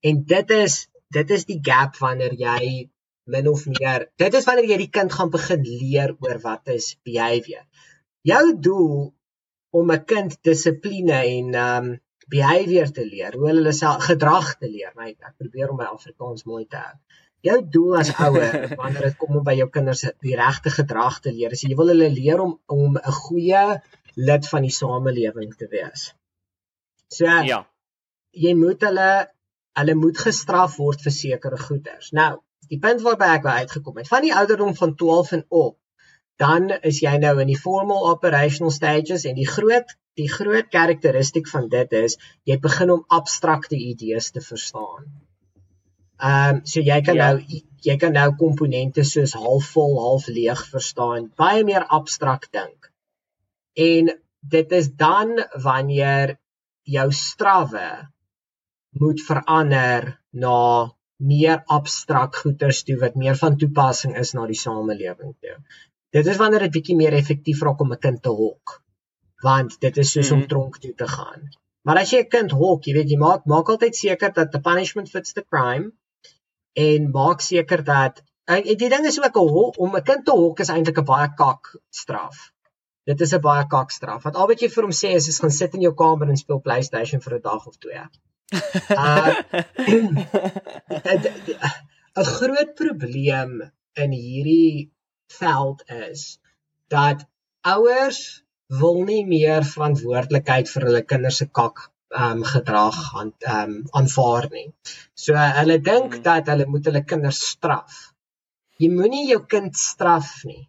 En 0.03 0.23
dit 0.23 0.55
is 0.61 0.87
dit 1.11 1.31
is 1.37 1.45
die 1.49 1.59
gap 1.63 1.97
wanneer 1.97 2.33
jy 2.37 2.89
min 3.25 3.47
of 3.47 3.65
meer 3.65 4.07
dit 4.17 4.33
is 4.33 4.45
wanneer 4.45 4.69
jy 4.71 4.77
die 4.85 4.93
kind 4.97 5.11
gaan 5.11 5.29
begin 5.29 5.63
leer 5.63 6.15
oor 6.19 6.39
wat 6.45 6.67
is 6.77 6.95
behavior. 7.03 7.65
Jou 8.27 8.59
doel 8.59 9.13
om 9.69 9.91
'n 9.91 10.05
kind 10.05 10.37
dissipline 10.43 11.19
en 11.35 11.55
um 11.55 11.89
behavior 12.29 12.91
te 12.91 13.05
leer, 13.05 13.33
hoe 13.33 13.47
hulle 13.49 13.71
self 13.73 14.05
gedrag 14.05 14.57
te 14.57 14.69
leer. 14.69 14.91
My 14.95 15.09
ek 15.09 15.37
probeer 15.37 15.71
om 15.73 15.79
my 15.81 15.87
Afrikaans 15.89 16.45
mooi 16.45 16.65
te 16.65 16.77
hou. 16.77 16.95
Jou 17.47 17.57
doel 17.75 17.97
as 18.01 18.11
ouer 18.19 18.57
wanneer 18.81 19.07
dit 19.07 19.17
kom 19.17 19.39
om 19.39 19.43
by 19.43 19.55
jou 19.57 19.69
kinders 19.73 20.03
die 20.25 20.35
regte 20.35 20.73
gedrag 20.75 21.19
te 21.23 21.33
leer, 21.33 21.55
is 21.55 21.63
jy 21.63 21.75
wil 21.79 21.93
hulle 21.93 22.09
leer 22.13 22.43
om 22.43 22.59
om 22.67 22.97
'n 22.97 23.17
goeie 23.23 23.63
lid 24.15 24.47
van 24.51 24.67
die 24.67 24.75
samelewing 24.75 25.55
te 25.55 25.67
wees. 25.71 26.13
So 27.07 27.25
ja. 27.25 27.63
Jy 28.31 28.53
moet 28.53 28.81
hulle 28.85 29.11
hulle 29.79 29.95
moet 29.95 30.17
gestraf 30.17 30.77
word 30.77 31.01
vir 31.01 31.13
sekere 31.15 31.57
goeders. 31.57 32.11
Nou, 32.11 32.41
die 32.69 32.79
punt 32.83 33.01
waarby 33.01 33.29
ek 33.35 33.45
wou 33.47 33.53
uitgekom 33.63 33.97
het, 33.97 34.09
van 34.11 34.25
die 34.25 34.35
ouderdom 34.35 34.75
van 34.75 34.95
12 34.95 35.31
en 35.37 35.45
op, 35.49 35.77
dan 36.39 36.69
is 36.87 37.01
jy 37.03 37.15
nou 37.21 37.33
in 37.43 37.49
die 37.51 37.59
formal 37.59 38.07
operational 38.11 38.71
stages 38.71 39.25
en 39.29 39.35
die 39.39 39.47
groot 39.47 39.95
die 40.19 40.29
groot 40.31 40.67
karakteristiek 40.71 41.47
van 41.47 41.69
dit 41.71 41.95
is 41.99 42.17
jy 42.49 42.57
begin 42.59 42.91
om 42.95 43.05
abstrakte 43.19 43.77
idees 43.79 44.31
te 44.35 44.43
verstaan. 44.43 45.07
Ehm 46.19 46.59
um, 46.59 46.61
so 46.67 46.83
jy 46.83 46.99
kan 47.07 47.15
ja. 47.15 47.27
nou 47.27 47.61
jy 47.87 47.95
kan 47.99 48.15
nou 48.15 48.29
komponente 48.39 49.05
soos 49.07 49.35
halfvol, 49.39 49.95
half 50.03 50.27
leeg 50.27 50.65
verstaan, 50.73 51.29
baie 51.39 51.63
meer 51.63 51.85
abstrakt 51.99 52.51
dink. 52.55 52.91
En 53.79 54.11
dit 54.55 54.71
is 54.79 54.89
dan 54.99 55.37
wanneer 55.63 56.35
jou 56.83 57.07
strawwe 57.15 57.87
moet 58.99 59.21
verander 59.23 60.09
na 60.31 60.59
meer 61.19 61.63
abstrakt 61.67 62.39
goeders 62.43 62.83
toe 62.87 62.97
wat 62.99 63.15
meer 63.19 63.35
van 63.39 63.57
toepassing 63.59 64.15
is 64.17 64.33
na 64.33 64.45
die 64.47 64.59
samelewing 64.59 65.35
toe. 65.39 65.55
Dit 66.15 66.25
is 66.25 66.37
wanneer 66.41 66.65
dit 66.65 66.75
bietjie 66.77 66.97
meer 66.97 67.13
effektief 67.13 67.59
raak 67.65 67.81
om 67.83 67.91
'n 67.93 68.03
kind 68.05 68.21
te 68.23 68.31
hok. 68.41 68.81
Want 69.45 69.79
dit 69.79 69.97
is 69.97 70.11
soos 70.11 70.29
mm 70.29 70.29
-hmm. 70.29 70.35
om 70.35 70.39
mhm. 70.39 70.49
tronk 70.49 70.77
toe 70.77 70.93
te 71.01 71.07
gaan. 71.07 71.41
Maar 71.85 71.97
as 71.97 72.11
jy 72.13 72.19
'n 72.23 72.33
kind 72.35 72.51
hok, 72.51 72.83
jy 72.83 72.93
weet 72.93 73.09
jy 73.09 73.17
maak 73.17 73.45
maak 73.45 73.69
altyd 73.69 73.95
seker 73.95 74.33
dat 74.33 74.51
the 74.51 74.59
punishment 74.59 75.09
fits 75.09 75.33
the 75.33 75.45
crime 75.51 75.91
en 76.73 77.11
maak 77.11 77.41
seker 77.41 77.83
dat 77.83 78.23
en 78.45 78.63
die 78.63 78.89
ding 78.89 79.05
is 79.05 79.21
ook 79.21 79.37
om 79.77 79.95
'n 79.95 80.03
kind 80.03 80.25
te 80.25 80.31
hok 80.31 80.59
is 80.59 80.69
eintlik 80.69 80.97
'n 80.97 81.11
baie 81.13 81.29
kak 81.41 81.79
straf. 81.89 82.53
Dit 83.05 83.21
is 83.21 83.33
'n 83.33 83.41
baie 83.41 83.67
kak 83.67 83.91
straf. 83.91 84.23
Want 84.23 84.35
al 84.35 84.47
wat 84.47 84.61
jy 84.61 84.69
vir 84.69 84.83
hom 84.83 84.95
sê 85.01 85.09
is 85.19 85.27
is 85.27 85.39
gaan 85.39 85.51
sit 85.51 85.73
in 85.73 85.81
jou 85.81 85.93
kamer 85.93 86.29
en 86.29 86.37
speel 86.37 86.59
PlayStation 86.59 87.21
vir 87.21 87.33
'n 87.35 87.41
dag 87.41 87.67
of 87.67 87.77
twee. 87.77 88.05
'n 92.19 92.25
groot 92.37 92.75
probleem 92.75 93.71
in 93.93 94.11
hierdie 94.11 94.91
veld 95.39 95.83
is 96.09 96.39
dat 96.87 97.25
ouers 97.61 98.43
wil 98.81 99.03
nie 99.03 99.23
meer 99.25 99.65
verantwoordelikheid 99.65 100.69
vir 100.69 100.85
hulle 100.89 101.01
kinders 101.11 101.39
se 101.41 101.47
kak 101.59 101.89
um, 102.09 102.43
gedrag 102.43 102.97
aan 103.21 103.33
um, 103.53 103.75
aanvaar 104.01 104.49
nie. 104.53 104.67
So 105.13 105.37
hulle 105.37 105.79
dink 105.81 106.19
mm. 106.19 106.23
dat 106.25 106.49
hulle 106.51 106.67
moet 106.69 106.89
hulle 106.89 107.03
kinders 107.05 107.41
straf. 107.53 108.01
Jy 108.79 108.91
moenie 108.93 109.27
jou 109.29 109.41
kind 109.53 109.75
straf 109.77 110.29
nie. 110.47 110.67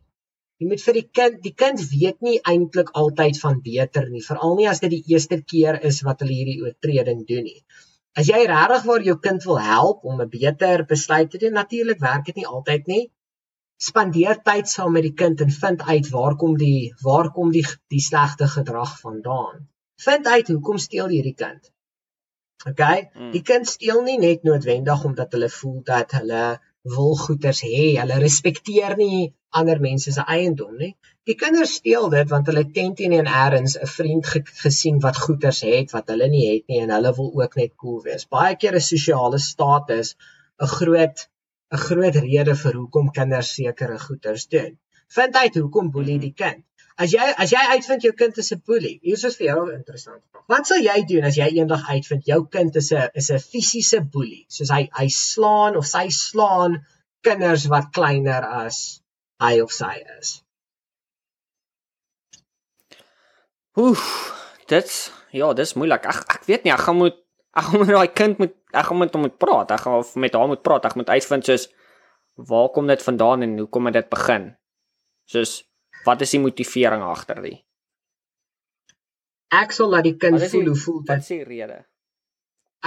Jy 0.60 0.68
moet 0.68 0.82
vir 0.84 0.96
die 0.98 1.06
kind, 1.18 1.36
die 1.44 1.54
kind 1.56 1.84
weet 1.92 2.18
nie 2.26 2.40
eintlik 2.52 2.90
altyd 3.02 3.38
van 3.40 3.60
beter 3.64 4.08
nie, 4.10 4.20
veral 4.24 4.58
nie 4.58 4.66
as 4.68 4.82
dit 4.82 4.92
die 4.92 5.14
eerste 5.14 5.38
keer 5.52 5.78
is 5.90 6.02
wat 6.04 6.20
hulle 6.20 6.36
hierdie 6.36 6.58
oortreding 6.64 7.22
doen 7.28 7.46
nie. 7.48 7.62
As 8.18 8.28
jy 8.28 8.42
regtig 8.50 8.84
waar 8.88 9.06
jou 9.06 9.16
kind 9.24 9.46
wil 9.48 9.60
help 9.64 10.04
om 10.04 10.20
'n 10.20 10.28
beter 10.28 10.84
besluit 10.84 11.30
te 11.30 11.38
doen, 11.38 11.54
natuurlik 11.56 12.00
werk 12.00 12.26
dit 12.26 12.36
nie 12.42 12.46
altyd 12.46 12.86
nie. 12.92 13.04
Spandeer 13.80 14.36
tyd 14.44 14.68
saam 14.68 14.92
met 14.92 15.06
die 15.06 15.16
kind 15.22 15.40
en 15.40 15.52
vind 15.56 15.82
uit 15.88 16.08
waar 16.14 16.34
kom 16.40 16.56
die 16.60 16.92
waar 17.04 17.30
kom 17.36 17.52
die 17.52 17.64
die 17.92 18.02
slegte 18.06 18.48
gedrag 18.54 18.98
vandaan. 19.00 19.68
Vind 20.06 20.26
uit 20.26 20.48
hoekom 20.52 20.78
steel 20.78 21.08
hierdie 21.08 21.36
kind. 21.42 21.70
OK? 22.68 22.82
Hmm. 22.82 23.30
Die 23.32 23.42
kind 23.50 23.68
steel 23.68 24.02
nie 24.04 24.18
net 24.20 24.44
noodwendig 24.44 25.04
omdat 25.08 25.32
hulle 25.36 25.48
voel 25.54 25.78
dat 25.92 26.12
hulle 26.18 26.42
wil 26.96 27.16
goeders 27.22 27.62
hê. 27.64 27.86
Hulle 27.96 28.20
respekteer 28.20 28.98
nie 29.00 29.30
ander 29.60 29.80
mense 29.80 30.12
se 30.12 30.26
eiendom 30.36 30.76
nie. 30.76 30.92
Die 31.28 31.38
kinders 31.40 31.78
steel 31.80 32.08
dit 32.12 32.28
want 32.34 32.52
hulle 32.52 32.66
ken 32.76 32.92
teen 33.00 33.16
en 33.22 33.32
eers 33.32 33.78
'n 33.80 33.90
vriend 33.94 34.26
ge 34.34 34.44
gesien 34.60 35.00
wat 35.06 35.24
goeders 35.24 35.64
het 35.70 35.96
wat 35.96 36.12
hulle 36.12 36.28
nie 36.28 36.46
het 36.50 36.68
nie 36.68 36.84
en 36.84 36.92
hulle 36.98 37.16
wil 37.22 37.32
ook 37.42 37.56
net 37.56 37.72
cool 37.80 38.00
wees. 38.04 38.28
Baie 38.28 38.56
keer 38.60 38.76
is 38.82 38.92
sosiale 38.92 39.38
status 39.38 40.16
'n 40.60 40.72
groot 40.76 41.29
'n 41.70 41.82
groot 41.86 42.16
rede 42.24 42.54
vir 42.62 42.74
hoekom 42.80 43.10
kinders 43.18 43.52
sekere 43.54 43.98
goeders 43.98 44.46
doen. 44.54 44.78
Vind 45.16 45.36
uit 45.36 45.54
hoekom 45.54 45.90
boelie 45.90 46.18
die 46.18 46.34
kind. 46.42 46.64
As 47.00 47.14
jy 47.14 47.26
as 47.44 47.52
jy 47.54 47.60
uitvind 47.74 48.02
jou 48.04 48.12
kind 48.12 48.38
is 48.42 48.52
'n 48.52 48.62
boelie, 48.66 48.98
hier 49.02 49.24
is 49.28 49.36
vir 49.36 49.46
jou 49.46 49.60
'n 49.66 49.76
interessante 49.76 50.26
vraag. 50.30 50.44
Wat 50.52 50.66
sal 50.66 50.82
jy 50.84 50.98
doen 51.12 51.24
as 51.24 51.36
jy 51.36 51.48
eendag 51.58 51.88
uitvind 51.88 52.26
jou 52.26 52.40
kind 52.56 52.76
is 52.76 52.92
'n 52.92 53.08
is 53.14 53.30
'n 53.30 53.38
fisiese 53.38 54.00
boelie? 54.00 54.44
Soos 54.48 54.70
hy 54.70 54.88
hy 54.98 55.08
slaan 55.08 55.76
of 55.76 55.86
sy 55.86 56.08
slaan 56.08 56.84
kinders 57.22 57.66
wat 57.66 57.92
kleiner 57.92 58.44
as 58.44 59.00
hy 59.40 59.60
of 59.60 59.72
sy 59.72 59.94
is. 60.18 60.42
Oef, 63.76 64.04
dit's 64.66 65.10
ja, 65.30 65.52
dis 65.54 65.74
moeilik. 65.74 66.06
Ag 66.06 66.24
ek 66.28 66.44
weet 66.46 66.64
nie, 66.64 66.72
ek 66.72 66.84
gaan 66.86 66.96
moet 66.96 67.16
ek 67.56 67.66
gaan 67.66 67.82
met 67.82 67.94
daai 67.96 68.12
kind 68.22 68.38
moet 68.38 68.54
ek 68.70 68.86
gaan 68.86 69.02
met 69.02 69.14
hom 69.14 69.26
moet 69.26 69.38
praat. 69.42 69.74
Ek 69.76 69.84
gaan 69.86 70.04
met 70.22 70.38
haar 70.38 70.50
moet 70.50 70.62
praat. 70.62 70.86
Ek 70.90 70.98
moet 71.00 71.10
uitvind 71.10 71.50
soos 71.50 71.66
waar 72.50 72.70
kom 72.74 72.86
dit 72.86 73.02
vandaan 73.02 73.42
en 73.46 73.58
hoe 73.58 73.68
kom 73.68 73.90
dit 73.92 74.08
begin? 74.08 74.54
Soos 75.30 75.60
Wat 76.00 76.22
is 76.24 76.30
die 76.32 76.40
motivering 76.40 77.02
agter 77.04 77.42
dit? 77.44 77.60
Ek 79.52 79.74
sal 79.76 79.90
laat 79.92 80.06
die 80.06 80.16
kind 80.16 80.40
voel 80.40 80.70
hoe 80.70 80.76
voel 80.78 81.00
dit. 81.02 81.10
Wat 81.10 81.26
is 81.26 81.28
die 81.28 81.44
rede? 81.44 81.82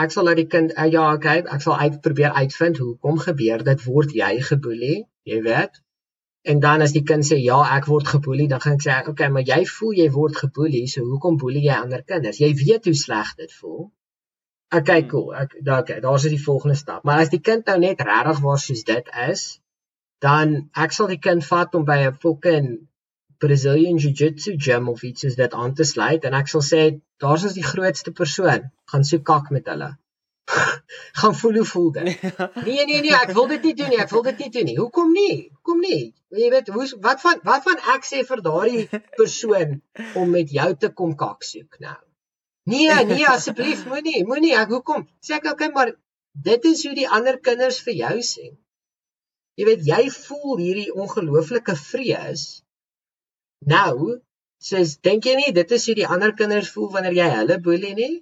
ek 0.02 0.14
sal 0.14 0.26
laat 0.26 0.40
die 0.42 0.50
kind 0.50 0.72
uh, 0.74 0.86
ja, 0.90 1.06
okay, 1.14 1.42
ek 1.56 1.62
sal 1.62 1.78
uit 1.78 1.98
probeer 2.06 2.34
uitvind 2.34 2.80
hoekom 2.82 3.20
gebeur 3.22 3.64
dit 3.66 3.82
word 3.86 4.14
jy 4.18 4.32
geboelie, 4.48 4.96
jy 5.30 5.42
weet. 5.46 5.82
En 6.50 6.60
dan 6.64 6.84
as 6.84 6.96
die 6.96 7.04
kind 7.08 7.26
sê 7.28 7.38
ja, 7.40 7.60
ek 7.76 7.86
word 7.88 8.10
geboelie, 8.16 8.50
dan 8.52 8.64
gaan 8.64 8.80
ek 8.80 8.86
sê, 8.86 8.96
okay, 9.12 9.30
maar 9.36 9.46
jy 9.48 9.62
voel 9.70 9.94
jy 10.02 10.08
word 10.16 10.40
geboelie, 10.42 10.88
so 10.92 11.06
hoekom 11.08 11.38
boelie 11.44 11.64
jy 11.68 11.76
ander 11.78 12.02
kinders? 12.08 12.42
Jy 12.42 12.52
weet 12.64 12.90
hoe 12.90 12.96
sleg 12.98 13.36
dit 13.40 13.54
voel. 13.60 13.86
Okay, 14.74 15.02
hmm. 15.02 15.10
cool. 15.10 15.34
Ek 15.36 15.58
daar 15.62 15.84
okay, 15.84 16.00
daar's 16.02 16.26
die 16.30 16.42
volgende 16.42 16.76
stap. 16.76 17.04
Maar 17.04 17.26
as 17.26 17.34
die 17.34 17.42
kind 17.42 17.66
nou 17.70 17.78
net 17.80 18.02
regtig 18.02 18.40
waar 18.46 18.62
soos 18.62 18.84
dit 18.88 19.12
is, 19.28 19.44
dan 20.24 20.56
ek 20.86 20.96
sal 20.96 21.12
die 21.12 21.22
kind 21.22 21.46
vat 21.46 21.76
om 21.76 21.86
by 21.86 22.00
'n 22.08 22.18
fucking 22.26 22.70
Brazilian 23.44 23.98
Jiu-Jitsu 24.00 24.56
gym 24.66 24.88
of 24.90 25.04
iets 25.04 25.26
soos 25.26 25.36
dit 25.36 25.54
aan 25.54 25.74
te 25.74 25.84
sluit 25.84 26.24
en 26.26 26.38
ek 26.40 26.48
sal 26.52 26.64
sê 26.64 26.82
daar's 27.24 27.44
ons 27.50 27.58
die 27.58 27.66
grootste 27.72 28.14
persoon, 28.20 28.72
gaan 28.92 29.04
soek 29.10 29.26
kak 29.32 29.52
met 29.52 29.68
hulle. 29.72 29.90
gaan 31.20 31.36
voel 31.42 31.60
hoe 31.60 31.66
voel 31.66 31.92
dit? 31.98 32.24
Nee 32.68 32.86
nee 32.86 33.02
nee, 33.02 33.16
ek 33.16 33.34
wil 33.38 33.48
dit 33.52 33.68
nie 33.70 33.76
doen 33.82 33.92
nie, 33.94 34.00
ek 34.06 34.16
wil 34.16 34.24
dit 34.30 34.40
nie 34.46 34.50
doen 34.56 34.70
nie. 34.70 34.78
Hoekom 34.80 35.12
nie? 35.12 35.36
Hoekom 35.58 35.84
nie? 35.88 36.02
Jy 36.44 36.50
weet, 36.56 36.72
hoe 36.76 36.88
wat 37.10 37.22
van 37.26 37.44
wat 37.50 37.68
van 37.68 37.84
ek 37.96 38.08
sê 38.08 38.24
vir 38.32 38.42
daardie 38.48 38.88
persoon 39.20 39.78
om 40.20 40.34
met 40.38 40.52
jou 40.60 40.70
te 40.86 40.92
kom 41.02 41.16
kak 41.20 41.44
soek 41.48 41.80
nou? 41.84 42.00
Nee, 42.72 42.90
nee 43.12 43.28
asseblief, 43.28 43.86
moenie, 43.92 44.24
moenie. 44.26 44.56
Ek 44.60 44.72
hoekom? 44.76 45.08
Sê 45.24 45.38
ek 45.40 45.52
okay, 45.54 45.72
maar 45.76 45.94
dit 46.48 46.66
is 46.72 46.84
hoe 46.88 46.96
die 46.98 47.10
ander 47.10 47.40
kinders 47.40 47.80
vir 47.86 47.98
jou 48.02 48.18
sien. 48.26 48.54
Jy 49.60 49.66
weet, 49.70 49.82
jy 49.86 50.04
voel 50.10 50.58
hierdie 50.58 50.92
ongelooflike 50.98 51.76
vrees 51.78 52.64
Nou, 53.70 54.20
sies 54.64 54.98
dink 55.04 55.28
jy 55.28 55.36
nie 55.40 55.52
dit 55.56 55.74
is 55.78 55.88
hoe 55.88 55.96
die 55.96 56.08
ander 56.08 56.34
kinders 56.36 56.72
voel 56.74 56.90
wanneer 56.96 57.16
jy 57.18 57.28
hulle 57.38 57.60
boelie 57.64 57.94
nie? 57.96 58.14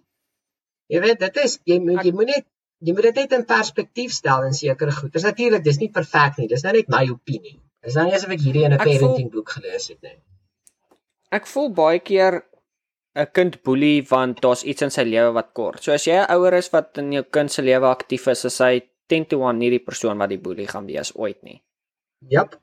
Jy 0.91 1.01
weet, 1.05 1.21
dit 1.21 1.39
is 1.45 1.57
jy 1.69 1.77
moet 1.81 2.03
jy 2.05 2.13
moet 2.17 2.33
net 2.33 2.47
jy 2.81 2.95
moet 2.97 3.07
dit 3.09 3.19
net 3.21 3.35
in 3.37 3.45
perspektief 3.49 4.13
stel 4.13 4.45
en 4.47 4.55
sekere 4.57 4.93
goed. 4.93 5.11
Dis 5.13 5.25
natuurlik, 5.25 5.63
dis 5.65 5.79
nie 5.81 5.91
perfek 5.93 6.39
nie. 6.41 6.47
Dis 6.49 6.65
nou 6.65 6.73
net 6.73 6.89
my 6.89 7.03
opinie. 7.13 7.57
Dis 7.85 7.97
nou 7.97 8.07
nie 8.07 8.15
asof 8.17 8.33
ek 8.33 8.41
hierdie 8.41 8.65
in 8.67 8.73
'n 8.73 8.81
parenting 8.81 9.29
voel, 9.29 9.33
boek 9.37 9.53
gelees 9.57 9.87
het 9.93 10.01
nie. 10.01 10.17
Ek 11.31 11.47
voel 11.47 11.69
baie 11.73 11.99
keer 11.99 12.41
'n 13.15 13.27
kind 13.33 13.61
boelie 13.63 14.03
want 14.09 14.41
daar's 14.41 14.63
iets 14.63 14.81
in 14.81 14.91
sy 14.91 15.03
lewe 15.03 15.33
wat 15.35 15.53
kort. 15.53 15.83
So 15.83 15.91
as 15.91 16.07
jy 16.07 16.15
'n 16.15 16.31
ouer 16.35 16.53
is 16.53 16.71
wat 16.71 16.97
in 16.97 17.11
jou 17.11 17.23
kind 17.23 17.51
se 17.51 17.61
lewe 17.61 17.87
aktief 17.87 18.27
is, 18.27 18.45
is 18.45 18.59
hy 18.59 18.81
10 19.09 19.25
to 19.25 19.41
1 19.43 19.59
nie 19.59 19.69
die 19.69 19.83
persoon 19.83 20.17
wat 20.17 20.29
die 20.29 20.39
boelie 20.39 20.67
gaan 20.67 20.87
wees 20.87 21.11
ooit 21.15 21.43
nie. 21.43 21.61
Jap. 22.29 22.55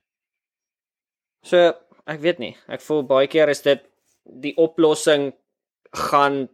So 1.45 1.75
ek 2.07 2.20
weet 2.20 2.39
nie. 2.39 2.57
Ek 2.69 2.81
voel 2.81 3.03
baie 3.03 3.29
keer 3.29 3.49
is 3.49 3.62
dit 3.62 3.85
die 4.25 4.55
oplossing 4.57 5.33
gaan 5.93 6.49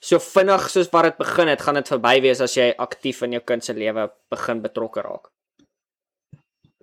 so 0.00 0.18
vinnig 0.18 0.68
soos 0.70 0.90
wat 0.92 1.04
dit 1.04 1.16
begin 1.18 1.48
het, 1.48 1.60
gaan 1.60 1.74
dit 1.74 1.88
verby 1.88 2.20
wees 2.22 2.40
as 2.40 2.54
jy 2.56 2.74
aktief 2.78 3.22
in 3.22 3.32
jou 3.32 3.40
kind 3.40 3.64
se 3.64 3.74
lewe 3.74 4.08
begin 4.30 4.62
betrokke 4.62 5.02
raak. 5.02 5.30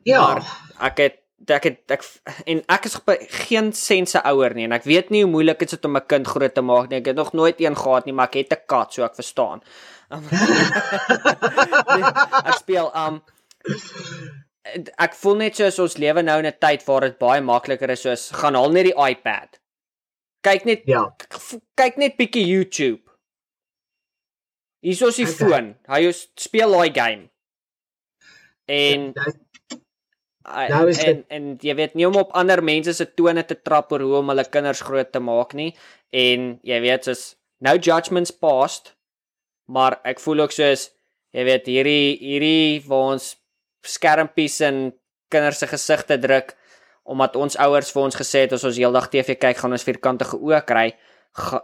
Ja, 0.06 0.22
maar 0.22 0.44
ek 0.92 0.98
het 1.00 1.25
ek 1.46 1.64
het 1.68 1.92
ek 1.92 2.04
en 2.48 2.62
ek 2.72 2.86
is 2.88 2.96
geen 3.46 3.74
sense 3.76 4.22
ouer 4.24 4.54
nie 4.56 4.66
en 4.66 4.76
ek 4.78 4.86
weet 4.88 5.10
nie 5.12 5.24
hoe 5.24 5.32
moeilik 5.32 5.60
dit 5.60 5.74
is 5.74 5.84
om 5.84 5.98
'n 5.98 6.08
kind 6.08 6.28
groot 6.28 6.54
te 6.54 6.62
maak 6.62 6.90
nie. 6.90 7.00
Ek 7.00 7.06
het 7.06 7.16
nog 7.16 7.34
nooit 7.34 7.60
een 7.60 7.76
gehad 7.76 8.06
nie, 8.06 8.14
maar 8.14 8.28
ek 8.28 8.34
het 8.34 8.54
'n 8.54 8.66
kat, 8.68 8.94
so 8.94 9.04
ek 9.04 9.16
verstaan. 9.16 9.62
nee, 11.96 12.04
ek 12.46 12.58
speel 12.58 12.92
um 12.96 13.22
ek 14.98 15.14
voel 15.14 15.36
net 15.36 15.56
soos 15.56 15.80
ons 15.80 15.98
lewe 15.98 16.22
nou 16.22 16.40
in 16.40 16.48
'n 16.48 16.60
tyd 16.60 16.86
waar 16.88 17.02
dit 17.02 17.18
baie 17.20 17.42
makliker 17.42 17.90
is 17.90 18.02
soos 18.02 18.32
gaan 18.32 18.56
haal 18.56 18.72
net 18.72 18.86
die 18.86 18.98
iPad. 19.12 19.60
Kyk 20.42 20.66
net 20.66 20.82
ja. 20.86 21.16
kyk 21.76 21.98
net 21.98 22.18
bietjie 22.18 22.46
YouTube. 22.48 23.02
Hier 24.82 25.08
is 25.08 25.16
die 25.18 25.26
okay. 25.26 25.38
foon. 25.38 25.76
Hy 25.90 26.12
speel 26.38 26.72
daai 26.72 26.92
game. 26.94 27.30
En 28.66 29.12
ja, 29.14 29.24
nou 30.46 30.88
is 30.90 31.02
en, 31.04 31.24
en 31.34 31.48
jy 31.62 31.76
weet 31.78 31.96
nie 31.98 32.08
om 32.08 32.18
op 32.22 32.34
ander 32.38 32.62
mense 32.64 32.94
se 32.94 33.08
tone 33.18 33.44
te 33.46 33.58
trap 33.58 33.92
oor 33.94 34.04
hoe 34.06 34.18
om 34.20 34.34
hulle 34.34 34.46
kinders 34.50 34.84
groot 34.86 35.12
te 35.12 35.22
maak 35.24 35.56
nie 35.58 35.72
en 36.14 36.52
jy 36.66 36.82
weet 36.84 37.10
soos 37.10 37.24
no 37.66 37.76
judgments 37.76 38.34
passed 38.34 38.94
maar 39.66 40.00
ek 40.06 40.22
voel 40.24 40.46
ook 40.46 40.54
soos 40.56 40.90
jy 41.36 41.48
weet 41.48 41.72
hierdie 41.72 42.12
hierdie 42.22 42.84
waar 42.90 43.16
ons 43.16 43.34
skermpies 43.86 44.60
in 44.66 44.86
kinders 45.34 45.64
se 45.64 45.70
gesigte 45.72 46.20
druk 46.22 46.54
omdat 47.06 47.36
ons 47.38 47.58
ouers 47.62 47.92
vir 47.94 48.04
ons 48.04 48.18
gesê 48.18 48.46
het 48.46 48.56
as 48.58 48.66
ons 48.66 48.78
heeldag 48.82 49.10
TV 49.14 49.38
kyk 49.42 49.60
gaan 49.62 49.76
ons 49.78 49.86
vierkantige 49.86 50.40
oë 50.42 50.62
kry 50.66 50.88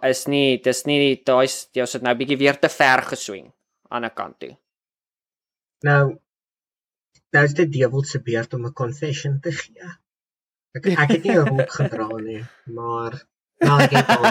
is 0.09 0.25
nie 0.27 0.59
dis 0.63 0.83
nie 0.89 1.15
daai 1.25 1.47
jy 1.47 1.85
sit 1.87 2.03
nou 2.05 2.13
bietjie 2.17 2.39
weer 2.41 2.59
te 2.59 2.69
ver 2.69 3.05
geswing 3.13 3.47
aan 3.89 4.05
'n 4.05 4.13
kant 4.15 4.39
toe. 4.39 4.57
Nou 5.83 6.17
nou 7.35 7.43
is 7.47 7.53
dit 7.57 7.71
dewel 7.71 8.03
se 8.03 8.21
beurt 8.29 8.53
om 8.53 8.65
'n 8.65 8.73
confession 8.83 9.39
te 9.39 9.51
gee. 9.51 9.91
Ek 10.77 10.85
ek 11.03 11.09
het 11.15 11.23
nie 11.23 11.37
'n 11.37 11.47
rok 11.47 11.71
gedra 11.79 12.07
nie, 12.17 12.43
maar 12.65 13.13
nou 13.67 13.77
ek 13.85 13.93
het 13.97 14.09
al 14.17 14.25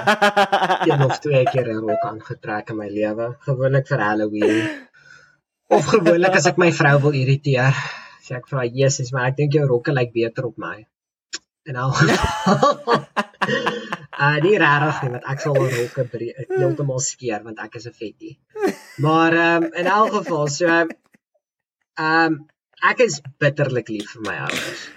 een 0.91 1.03
of 1.09 1.19
twee 1.19 1.45
keer 1.53 1.69
'n 1.73 1.83
rok 1.87 2.05
aangetrek 2.11 2.71
in 2.71 2.77
my 2.77 2.89
lewe, 2.89 3.27
gewoonlik 3.49 3.87
vir 3.87 4.01
Halloween. 4.09 4.69
Of 5.69 5.85
gewoonlik 5.87 6.35
as 6.35 6.47
ek 6.47 6.57
my 6.57 6.73
vrou 6.73 6.97
wil 7.01 7.19
irriteer, 7.23 7.75
sê 8.25 8.37
ek 8.37 8.49
vir 8.49 8.59
haar: 8.59 8.73
"Jesus, 8.81 9.13
maar 9.13 9.27
ek 9.27 9.37
dink 9.37 9.53
jou 9.53 9.67
rokke 9.67 9.93
lyk 9.93 10.13
beter 10.13 10.45
op 10.45 10.57
my." 10.57 10.87
En 11.65 11.77
al 11.77 11.93
Ah, 14.21 14.37
die 14.45 14.59
rarig 14.61 15.03
nie, 15.03 15.11
want 15.15 15.25
ek 15.33 15.41
sal 15.41 15.55
al 15.57 15.71
rokke 15.73 16.03
heeltemal 16.59 16.99
skeer 17.01 17.41
want 17.45 17.59
ek 17.65 17.77
is 17.79 17.87
'n 17.89 17.93
vetty. 18.01 18.33
Maar 19.05 19.33
ehm 19.33 19.63
um, 19.65 19.73
in 19.83 19.87
elk 19.87 20.13
geval, 20.17 20.49
so 20.49 20.67
ehm 20.67 20.91
um, 22.07 22.35
ek 22.89 23.05
is 23.07 23.21
bitterlik 23.43 23.93
lief 23.93 24.17
vir 24.17 24.27
my 24.29 24.39
ouers. 24.47 24.89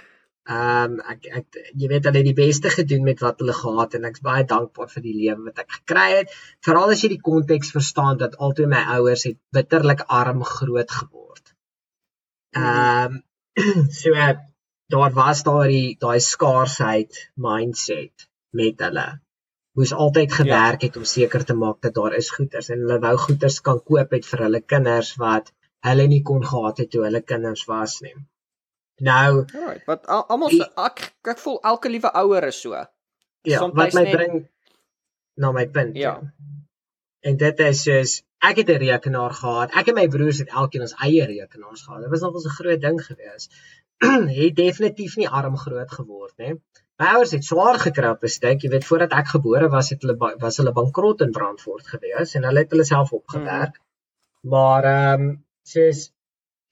Ehm 0.43 0.93
um, 0.93 0.95
ek 1.11 1.27
ek 1.39 1.59
jy 1.79 1.87
weet 1.89 2.07
hulle 2.09 2.19
het 2.19 2.27
die 2.27 2.39
beste 2.39 2.71
gedoen 2.71 3.05
met 3.07 3.21
wat 3.23 3.39
hulle 3.39 3.55
gehad 3.55 3.93
en 3.95 4.07
ek's 4.09 4.23
baie 4.25 4.43
dankbaar 4.47 4.89
vir 4.95 5.03
die 5.05 5.15
lewe 5.19 5.45
wat 5.49 5.61
ek 5.63 5.77
gekry 5.77 6.07
het. 6.17 6.33
Veral 6.67 6.91
as 6.95 7.03
jy 7.03 7.13
die 7.13 7.25
konteks 7.29 7.71
verstaan 7.75 8.19
dat 8.23 8.35
albei 8.47 8.67
my 8.73 8.81
ouers 8.97 9.23
het 9.29 9.39
bitterlik 9.57 10.03
arm 10.21 10.43
groot 10.55 10.97
geword. 10.99 11.53
Ehm 12.59 13.15
um, 13.15 13.21
so 14.01 14.11
uh, 14.11 14.33
daar 14.93 15.13
was 15.15 15.43
daai 15.47 15.95
daai 16.03 16.19
skaarsheid 16.19 17.23
mindset 17.47 18.27
met 18.59 18.83
hulle. 18.87 19.07
Moes 19.79 19.93
altyd 20.05 20.33
gewerk 20.41 20.81
ja. 20.81 20.87
het 20.87 20.97
om 20.99 21.05
seker 21.09 21.45
te 21.45 21.55
maak 21.57 21.79
dat 21.81 21.95
daar 21.95 22.13
is 22.19 22.29
goeders 22.35 22.67
en 22.69 22.83
hulle 22.83 22.99
wou 23.05 23.15
goeders 23.25 23.61
kan 23.67 23.79
koop 23.91 24.11
het 24.17 24.27
vir 24.31 24.43
hulle 24.47 24.61
kinders 24.73 25.15
wat 25.23 25.53
hulle 25.87 26.07
nie 26.07 26.21
kon 26.29 26.45
gehad 26.45 26.81
het 26.83 26.91
toe 26.93 27.03
hulle 27.07 27.21
kinders 27.21 27.65
was 27.69 27.99
nie. 28.05 28.15
Nou, 29.03 29.43
right, 29.51 29.83
wat 29.89 30.07
almal 30.07 30.53
ek 30.87 31.05
ek 31.33 31.39
voel 31.41 31.59
elke 31.71 31.91
liewe 31.91 32.11
ouer 32.23 32.49
is 32.49 32.61
so. 32.61 32.83
Ja, 33.43 33.59
Soms 33.59 33.75
wat 33.79 33.95
my 33.97 34.03
net... 34.07 34.15
bring 34.15 34.35
na 35.43 35.51
my 35.51 35.65
punt. 35.67 35.97
Ja. 35.97 36.19
En 37.23 37.39
dit 37.39 37.63
is 37.67 37.81
soos 37.87 38.13
ek 38.43 38.59
het 38.61 38.69
'n 38.69 38.83
rekenaar 38.83 39.33
gehad. 39.39 39.75
Ek 39.79 39.87
en 39.87 39.95
my 39.99 40.07
broers 40.07 40.39
het 40.43 40.49
elkeen 40.61 40.85
ons 40.87 40.95
eie 41.07 41.25
rekenaars 41.25 41.81
gehad. 41.81 42.01
Dit 42.01 42.11
was 42.11 42.21
nog 42.21 42.35
'n 42.35 42.57
groot 42.59 42.81
ding 42.81 42.99
gewees. 43.05 43.49
het 44.39 44.55
definitief 44.55 45.15
nie 45.15 45.29
arm 45.29 45.57
groot 45.57 45.91
geword, 45.91 46.33
né? 46.37 46.57
My 47.01 47.07
ouers 47.15 47.31
het 47.31 47.45
swaar 47.45 47.79
gekry 47.79 48.09
op 48.15 48.23
'n 48.23 48.27
stuk. 48.27 48.61
Jy 48.61 48.69
weet, 48.69 48.85
voordat 48.85 49.11
ek 49.11 49.27
gebore 49.35 49.69
was, 49.69 49.89
het 49.89 50.01
hulle 50.01 50.35
was 50.39 50.57
hulle 50.57 50.71
bankrot 50.71 51.21
in 51.21 51.31
Brandfort 51.31 51.87
gewees 51.87 52.35
en 52.35 52.43
hulle 52.43 52.59
het 52.59 52.71
hulle 52.71 52.85
self 52.85 53.11
opgewerk. 53.11 53.79
Mm. 53.79 54.49
Maar 54.49 54.83
ehm 54.83 55.21
um, 55.21 55.45
soos 55.63 56.11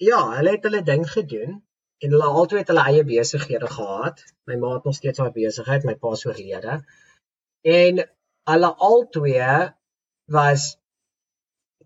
ja, 0.01 0.19
hulle 0.37 0.55
het 0.55 0.65
hulle 0.67 0.81
ding 0.83 1.05
gedoen 1.09 1.59
en 2.01 2.15
hulle 2.15 2.29
albei 2.41 2.61
het 2.61 2.71
hulle 2.73 2.87
eie 2.89 3.03
besighede 3.05 3.69
gehad. 3.69 4.23
My 4.49 4.57
ma 4.61 4.73
het 4.75 4.87
nog 4.89 4.97
steeds 4.97 5.21
haar 5.21 5.33
besigheid, 5.35 5.85
my 5.85 5.95
pa 6.01 6.15
se 6.15 6.29
oorlede. 6.29 6.79
En 7.61 8.01
hulle 8.51 8.71
albei 8.89 9.71
was 10.37 10.67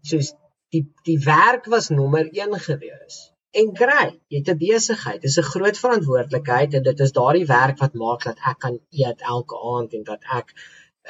soos 0.01 0.33
die 0.73 0.83
die 1.07 1.19
werk 1.25 1.67
was 1.73 1.89
nommer 1.89 2.29
1 2.31 2.59
gewees. 2.67 3.19
En 3.55 3.71
kry, 3.79 4.07
jy 4.31 4.39
het 4.41 4.49
'n 4.53 4.61
besigheid, 4.63 5.21
dis 5.21 5.37
'n 5.39 5.49
groot 5.51 5.77
verantwoordelikheid 5.83 6.73
en 6.73 6.83
dit 6.83 6.99
is 7.05 7.15
daardie 7.19 7.45
werk 7.51 7.77
wat 7.83 7.93
maak 8.01 8.23
dat 8.23 8.39
ek 8.51 8.59
kan 8.65 8.79
eet 9.03 9.21
elke 9.35 9.61
aand 9.75 9.93
en 9.93 10.03
dat 10.03 10.23
ek 10.39 10.51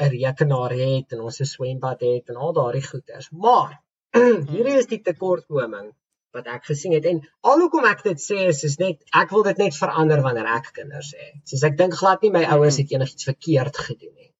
'n 0.03 0.09
rekenaar 0.17 0.73
het 0.81 1.13
en 1.13 1.25
ons 1.29 1.39
'n 1.41 1.51
swembad 1.53 2.01
het 2.01 2.29
en 2.29 2.35
al 2.35 2.53
daardie 2.53 2.87
goeders. 2.91 3.29
Maar 3.31 3.81
hierdie 4.15 4.77
is 4.79 4.89
die 4.91 5.01
tekortkoming 5.03 5.91
wat 6.35 6.47
ek 6.51 6.67
gesien 6.69 6.95
het 6.95 7.05
en 7.09 7.21
alhoekom 7.51 7.87
ek 7.87 8.03
dit 8.07 8.21
sê 8.21 8.47
is 8.51 8.63
is 8.67 8.77
net 8.81 9.03
ek 9.21 9.31
wil 9.35 9.45
dit 9.47 9.59
net 9.63 9.77
verander 9.79 10.23
wanneer 10.25 10.49
ek 10.57 10.71
kinders 10.79 11.13
het. 11.15 11.37
Soos 11.47 11.63
ek 11.67 11.77
dink 11.79 11.95
glad 11.99 12.23
nie 12.23 12.33
my 12.35 12.43
ouers 12.55 12.79
het 12.81 12.91
enigiets 12.91 13.27
verkeerd 13.29 13.79
gedoen 13.87 14.15
nie. 14.15 14.31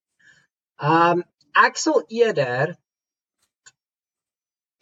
Um 0.96 1.24
ek 1.56 1.80
sal 1.80 2.04
eerder 2.12 2.76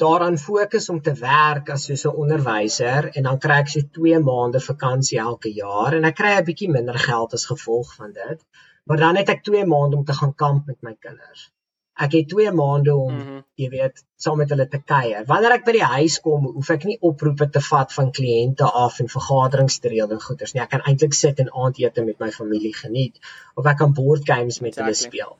daaraan 0.01 0.39
fokus 0.41 0.89
om 0.89 1.01
te 1.05 1.13
werk 1.19 1.69
as 1.69 1.85
soos 1.89 2.05
'n 2.09 2.17
onderwyser 2.23 3.11
en 3.13 3.29
dan 3.29 3.41
kry 3.45 3.59
ek 3.63 3.69
so 3.73 3.81
2 3.99 4.19
maande 4.29 4.61
vakansie 4.69 5.19
elke 5.29 5.51
jaar 5.63 5.93
en 5.97 6.05
ek 6.09 6.17
kry 6.21 6.33
'n 6.37 6.47
bietjie 6.49 6.71
minder 6.77 6.99
geld 7.09 7.33
as 7.37 7.45
gevolg 7.53 7.93
van 7.99 8.11
dit. 8.21 8.39
Maar 8.85 8.97
dan 9.05 9.15
het 9.21 9.29
ek 9.29 9.43
2 9.43 9.65
maande 9.65 9.97
om 9.97 10.05
te 10.05 10.17
gaan 10.19 10.35
kamp 10.35 10.65
met 10.65 10.81
my 10.81 10.95
kinders. 10.99 11.52
Ek 11.99 12.11
het 12.17 12.27
2 12.29 12.51
maande 12.51 12.95
om 12.95 13.13
Mhm. 13.13 13.39
jy 13.55 13.69
weet 13.69 14.03
saam 14.17 14.37
met 14.37 14.49
hulle 14.49 14.67
te 14.67 14.79
kuier. 14.81 15.25
Wanneer 15.27 15.51
ek 15.51 15.65
by 15.65 15.71
die 15.71 15.83
huis 15.83 16.19
kom, 16.21 16.45
hoef 16.55 16.69
ek 16.69 16.85
nie 16.85 16.97
oproepe 17.01 17.49
te 17.51 17.61
vat 17.61 17.93
van 17.93 18.11
kliënte 18.11 18.65
af 18.65 18.99
en 18.99 19.07
vergaderings 19.07 19.77
te 19.79 19.89
reël 19.89 20.11
en 20.11 20.21
goeders 20.21 20.53
nie. 20.53 20.61
Ek 20.63 20.69
kan 20.69 20.81
eintlik 20.81 21.13
sit 21.13 21.39
en 21.39 21.51
aandete 21.53 22.03
met 22.05 22.19
my 22.19 22.31
familie 22.31 22.73
geniet 22.73 23.19
of 23.55 23.65
ek 23.65 23.77
kan 23.77 23.93
board 23.93 24.25
games 24.25 24.59
met 24.61 24.75
hulle 24.75 24.89
Exactly. 24.89 25.19
speel. 25.19 25.37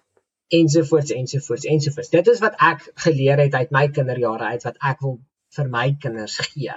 Ensovoorts 0.52 1.12
ensovoorts 1.12 1.66
ensovoorts. 1.66 2.10
Dit 2.10 2.28
is 2.28 2.40
wat 2.40 2.56
ek 2.62 2.92
geleer 2.96 3.38
het 3.42 3.54
uit 3.54 3.72
my 3.72 3.88
kinderjare 3.88 4.52
uit 4.54 4.64
wat 4.64 4.78
ek 4.82 5.02
wil 5.02 5.20
vir 5.56 5.68
my 5.70 5.96
kinders 6.00 6.38
gee. 6.38 6.74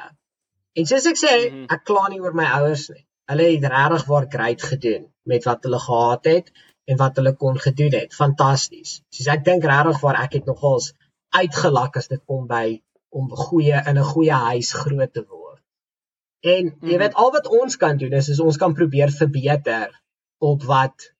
En 0.76 0.86
soos 0.86 1.06
ek 1.06 1.16
sê, 1.16 1.50
Mhm. 1.52 1.66
ek 1.70 1.84
kla 1.84 2.08
nie 2.08 2.20
oor 2.20 2.32
my 2.34 2.44
ouers 2.60 2.88
nie. 2.90 3.04
Hulle 3.28 3.42
het 3.42 3.64
regtig 3.64 4.06
waar 4.06 4.26
great 4.30 4.62
gedoen 4.62 5.06
met 5.26 5.44
wat 5.44 5.62
hulle 5.64 5.78
gehad 5.78 6.24
het 6.24 6.50
en 6.86 6.96
wat 6.96 7.16
hulle 7.18 7.32
kon 7.34 7.58
gedoen 7.58 7.92
het. 8.00 8.14
Fantasties. 8.14 9.00
Soos 9.10 9.26
ek 9.34 9.44
dink 9.44 9.64
regtig 9.64 10.00
waar 10.04 10.20
ek 10.24 10.32
het 10.38 10.46
nogals 10.46 10.92
uitgelak 11.36 11.96
as 12.00 12.08
dit 12.12 12.22
kom 12.26 12.46
by 12.50 12.80
om 13.10 13.30
goeie 13.30 13.78
in 13.90 13.98
'n 13.98 14.04
goeie 14.12 14.32
huis 14.50 14.72
groot 14.72 15.12
te 15.12 15.24
word. 15.28 15.62
En 16.42 16.64
jy 16.80 16.94
Mhm. 16.94 16.98
weet 16.98 17.14
al 17.14 17.32
wat 17.32 17.46
ons 17.46 17.76
kan 17.76 17.96
doen 17.96 18.12
is, 18.12 18.28
is 18.28 18.40
ons 18.40 18.56
kan 18.56 18.74
probeer 18.74 19.10
verbeter 19.10 19.90
op 20.38 20.62
wat 20.62 21.12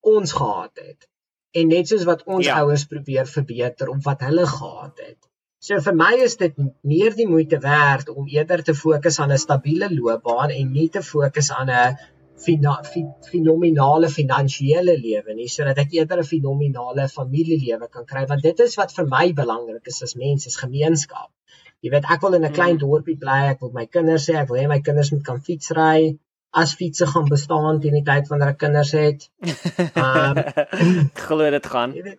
ons 0.00 0.32
gehad 0.32 0.72
het. 0.74 1.08
En 1.54 1.68
net 1.68 1.88
soos 1.88 2.04
wat 2.04 2.22
ons 2.24 2.46
Ja. 2.46 2.60
ouers 2.60 2.84
probeer 2.84 3.26
verbeter 3.26 3.88
op 3.88 4.02
wat 4.04 4.20
hulle 4.20 4.46
gehad 4.46 4.98
het. 4.98 5.16
So 5.60 5.80
vir 5.80 5.94
my 5.94 6.14
is 6.22 6.36
dit 6.36 6.54
meer 6.82 7.14
die 7.14 7.26
moeite 7.26 7.58
werd 7.58 8.08
om 8.08 8.28
eerder 8.28 8.62
te 8.62 8.74
fokus 8.74 9.18
aan 9.20 9.32
'n 9.32 9.38
stabiele 9.38 9.88
loopbaan 9.94 10.50
en 10.50 10.72
nie 10.72 10.88
te 10.88 11.02
fokus 11.02 11.50
aan 11.50 11.70
'n 11.70 11.96
fina- 12.44 12.82
fi- 12.92 13.06
fenominale 13.30 14.08
finansiële 14.08 14.94
lewe 15.06 15.34
nie 15.34 15.48
sodat 15.48 15.78
ek 15.84 15.92
eerder 15.98 16.18
'n 16.22 16.24
fenominale 16.34 17.08
familielewe 17.08 17.88
kan 17.90 18.04
kry 18.06 18.24
want 18.26 18.42
dit 18.42 18.60
is 18.60 18.76
wat 18.76 18.92
vir 18.96 19.06
my 19.06 19.32
belangrik 19.32 19.86
is 19.86 20.02
as 20.02 20.14
mens 20.16 20.46
is 20.46 20.56
gemeenskap. 20.56 21.30
Jy 21.82 21.90
weet 21.90 22.04
ek 22.10 22.20
wil 22.22 22.34
in 22.34 22.44
'n 22.44 22.52
klein 22.52 22.74
Mhm. 22.76 22.80
dorpie 22.86 23.16
bly, 23.18 23.40
ek 23.50 23.60
wil 23.60 23.70
my 23.72 23.86
kinders 23.86 24.28
hê, 24.28 24.34
ek 24.42 24.48
wil 24.48 24.58
hê 24.62 24.68
my 24.68 24.80
kinders 24.80 25.10
moet 25.12 25.24
kan 25.24 25.40
fietsry 25.40 26.18
as 26.52 26.74
fietsse 26.74 27.06
gaan 27.06 27.28
bestaan 27.28 27.80
teen 27.80 27.92
die 27.94 28.02
tyd 28.02 28.28
wanneer 28.28 28.48
ek 28.48 28.58
kinders 28.58 28.92
het. 28.92 29.28
Um, 29.96 30.34
Glo 31.28 31.50
dit 31.50 31.66
gaan. 31.66 31.92
Jy 31.94 32.02
weet 32.02 32.18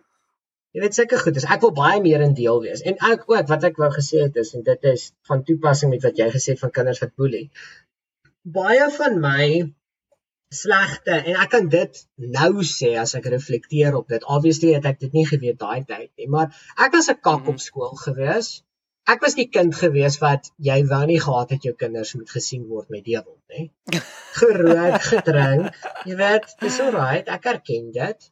jy 0.72 0.80
weet 0.80 0.94
seker 0.94 1.18
goed, 1.18 1.36
is 1.36 1.44
ek 1.44 1.60
wil 1.62 1.72
baie 1.72 2.00
meer 2.00 2.20
in 2.20 2.34
deel 2.34 2.60
wees. 2.62 2.80
En 2.82 2.94
ek 3.10 3.24
ook 3.26 3.48
wat 3.48 3.64
ek 3.64 3.76
wou 3.76 3.90
gesê 3.90 4.20
het 4.22 4.36
is 4.36 4.54
en 4.54 4.62
dit 4.62 4.84
is 4.84 5.12
van 5.26 5.42
toepassing 5.44 5.90
met 5.90 6.02
wat 6.02 6.16
jy 6.16 6.28
gesê 6.30 6.48
het 6.54 6.60
van 6.60 6.70
kinders 6.70 7.00
wat 7.00 7.10
boelie. 7.16 7.50
Baie 8.44 8.86
van 8.90 9.20
my 9.20 9.74
slegte 10.50 11.14
en 11.14 11.36
ek 11.44 11.50
kan 11.52 11.68
dit 11.72 12.00
nou 12.38 12.64
sê 12.66 12.96
as 12.98 13.14
ek 13.18 13.28
reflekteer 13.30 13.94
op 13.94 14.08
dit. 14.10 14.24
Obviously 14.24 14.72
het 14.74 14.88
ek 14.90 14.98
dit 15.04 15.12
nie 15.14 15.26
geweet 15.28 15.58
daai 15.60 15.84
tyd 15.86 16.10
nie, 16.18 16.26
maar 16.28 16.50
ek 16.76 16.92
was 16.96 17.08
'n 17.10 17.20
kak 17.22 17.42
Mhm. 17.44 17.48
op 17.54 17.60
skool 17.60 17.94
gewees. 18.06 18.62
Ek 19.08 19.20
was 19.22 19.34
die 19.34 19.48
kind 19.48 19.74
gewees 19.74 20.18
wat 20.20 20.50
jy 20.58 20.84
wou 20.86 21.04
nie 21.06 21.20
gehad 21.20 21.50
het 21.50 21.62
jou 21.62 21.72
kinders 21.74 22.14
moet 22.14 22.30
gesien 22.30 22.66
word 22.68 22.90
met 22.90 23.04
dewel, 23.04 23.38
nê? 23.50 23.70
Gerook, 24.40 25.00
gedrink, 25.02 25.74
jy 26.06 26.16
weet, 26.16 26.44
dis 26.60 26.80
alright, 26.80 27.28
ek 27.28 27.44
erken 27.46 27.90
dit. 27.92 28.30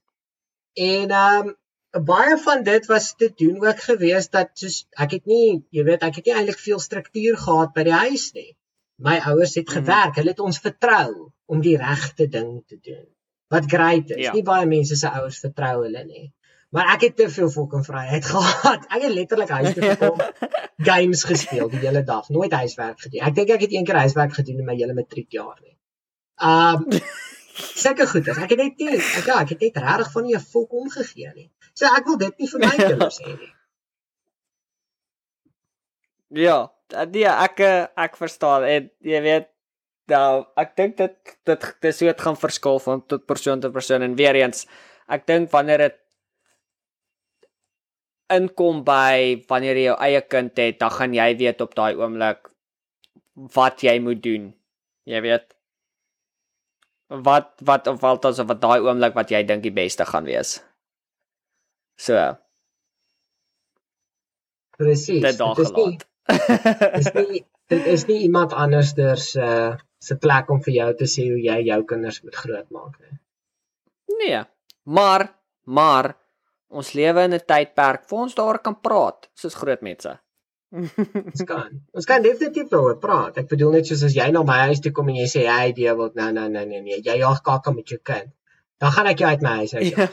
En 0.77 1.11
ehm 1.11 1.49
um, 1.49 1.57
baie 2.05 2.37
van 2.39 2.63
dit 2.63 2.87
was 2.87 3.15
te 3.17 3.33
doen 3.37 3.65
ook 3.67 3.81
gewees 3.81 4.29
dat 4.31 4.51
soos 4.55 4.87
ek 4.97 5.11
het 5.11 5.27
nie, 5.27 5.65
jy 5.71 5.85
weet, 5.85 6.03
ek 6.03 6.17
het 6.17 6.27
nie 6.27 6.35
eintlik 6.35 6.59
veel 6.59 6.79
struktuur 6.79 7.37
gehad 7.37 7.73
by 7.75 7.83
die 7.89 7.93
huis 8.05 8.33
nie. 8.35 8.57
My 8.99 9.19
ouers 9.31 9.55
het 9.55 9.67
Mhm. 9.69 9.75
gewerk, 9.79 10.17
hulle 10.19 10.31
het 10.35 10.41
ons 10.41 10.59
vertrou 10.59 11.31
om 11.47 11.61
die 11.63 11.77
regte 11.79 12.27
ding 12.29 12.63
te 12.67 12.79
doen. 12.83 13.07
Wat 13.49 13.65
great 13.71 14.11
is. 14.11 14.25
Ja. 14.27 14.33
Nie 14.33 14.43
baie 14.43 14.67
mense 14.67 14.97
se 14.97 15.09
ouers 15.11 15.39
vertrou 15.39 15.83
hulle 15.85 16.05
nie. 16.05 16.33
Maar 16.71 16.91
ek 16.95 17.01
het 17.07 17.17
te 17.17 17.29
veel 17.31 17.49
fucking 17.51 17.85
vryheid 17.87 18.25
gehad. 18.33 18.85
Ek 18.91 19.03
het 19.03 19.13
letterlik 19.13 19.49
huis 19.49 19.75
toe 19.75 19.83
gekom, 19.83 20.19
games 20.91 21.23
gespeel 21.25 21.69
die 21.73 21.79
hele 21.79 22.03
dag, 22.05 22.29
nooit 22.29 22.53
huiswerk 22.53 23.01
gedoen. 23.01 23.21
Ek 23.31 23.35
dink 23.35 23.51
ek 23.51 23.61
het 23.61 23.73
een 23.73 23.85
keer 23.85 23.97
huiswerk 24.03 24.35
gedoen 24.35 24.59
in 24.59 24.65
my 24.65 24.75
hele 24.77 24.95
matriekjaar 24.95 25.59
nie. 25.63 25.77
Um 26.51 26.85
Seker 27.59 28.07
goed, 28.07 28.27
is. 28.29 28.37
ek 28.39 28.51
het 28.51 28.59
net 28.59 28.77
nie, 28.79 28.99
ek 28.99 29.25
ja, 29.27 29.41
ek 29.43 29.49
het 29.49 29.61
net 29.61 29.77
regtig 29.83 30.13
van 30.13 30.23
nie 30.25 30.35
'n 30.37 30.41
fok 30.41 30.73
omgegee 30.73 31.33
nie. 31.35 31.51
So 31.75 31.87
ek 31.87 32.05
wil 32.07 32.17
dit 32.17 32.39
nie 32.39 32.49
vir 32.49 32.61
my 32.61 32.77
kinders 32.77 33.19
hê 33.25 33.33
nie. 33.39 33.53
Ja, 36.45 36.71
nee, 37.13 37.29
ek 37.29 37.61
eh, 37.61 37.87
ek 37.97 38.17
verstaan 38.17 38.65
en 38.65 38.91
jy 39.05 39.23
weet 39.23 39.49
nou 40.09 40.45
ek 40.57 40.77
dink 40.77 40.97
dit 40.97 41.17
dit 41.45 41.71
dit 41.83 41.95
so 41.95 42.07
dit 42.07 42.21
gaan 42.27 42.37
verskil 42.37 42.79
van 42.81 43.03
tot 43.07 43.27
persoon 43.27 43.61
tot 43.61 43.73
persoon 43.73 44.03
en 44.03 44.17
weer 44.17 44.39
eens 44.41 44.67
ek 45.09 45.27
dink 45.29 45.51
wanneer 45.53 45.89
dit 45.89 45.99
inkom 48.33 48.83
by 48.85 49.45
wanneer 49.49 49.79
jy 49.79 49.87
jou 49.89 49.99
eie 50.05 50.23
kind 50.29 50.61
het, 50.61 50.79
dan 50.81 50.93
gaan 50.93 51.15
jy 51.17 51.29
weet 51.41 51.63
op 51.65 51.75
daai 51.77 51.97
oomblik 51.97 52.51
wat 53.55 53.85
jy 53.85 53.97
moet 54.05 54.21
doen. 54.25 54.51
Jy 55.09 55.23
weet 55.25 55.55
wat 57.09 57.55
wat 57.65 57.89
of 57.89 58.03
wat 58.05 58.29
as 58.29 58.43
wat 58.45 58.61
daai 58.61 58.85
oomblik 58.85 59.17
wat 59.17 59.33
jy 59.33 59.41
dink 59.49 59.65
die 59.65 59.73
beste 59.75 60.05
gaan 60.09 60.29
wees. 60.29 60.59
So, 61.99 62.19
Presies. 64.77 65.23
dit 65.25 65.39
daar 65.39 65.57
Dit 65.59 66.05
is 67.01 67.11
nie, 67.15 67.43
dit 67.73 67.87
is 67.95 68.05
nie 68.09 68.23
iemand 68.27 68.53
andersders 68.53 69.31
se 69.35 69.45
uh, 69.45 69.77
se 69.99 70.15
plek 70.23 70.51
om 70.55 70.61
vir 70.63 70.75
jou 70.75 70.93
te 71.01 71.09
sê 71.11 71.25
hoe 71.27 71.41
jy 71.43 71.59
jou 71.67 71.81
kinders 71.91 72.21
moet 72.23 72.37
grootmaak 72.39 73.01
nie. 73.03 73.17
Nee, 74.21 74.45
maar 74.85 75.27
maar 75.65 76.13
ons 76.69 76.93
lewe 76.95 77.25
in 77.27 77.35
'n 77.35 77.45
tydperk 77.53 78.07
waar 78.11 78.23
ons 78.23 78.35
daar 78.35 78.59
kan 78.63 78.81
praat 78.81 79.29
soos 79.35 79.55
groot 79.55 79.83
mense. 79.83 80.13
Ons 80.71 81.45
kan. 81.49 81.69
Ons 81.97 82.05
kan 82.05 82.23
definitief 82.23 82.69
daaroor 82.69 82.99
praat. 83.01 83.39
Ek 83.41 83.49
bedoel 83.49 83.79
net 83.79 83.87
soos 83.89 84.05
as 84.05 84.15
jy 84.15 84.31
na 84.33 84.43
my 84.45 84.59
huis 84.69 84.81
toe 84.85 84.93
kom 84.93 85.09
en 85.09 85.17
jy 85.17 85.29
sê 85.33 85.47
hy 85.49 85.71
idee 85.73 85.95
wil 86.01 86.13
nou 86.15 86.31
nou 86.33 86.49
nou 86.49 86.65
nee 86.67 86.83
nee, 86.83 87.01
jy 87.05 87.19
jaag 87.23 87.43
kakka 87.43 87.73
met 87.73 87.89
jou 87.89 88.01
kind. 88.03 88.33
Dan 88.79 88.93
gaan 88.93 89.07
ek 89.07 89.19
jou 89.19 89.31
uit 89.31 89.43
my 89.43 89.55
huis 89.63 89.75
uit. 89.75 89.95
jaag. 89.97 90.13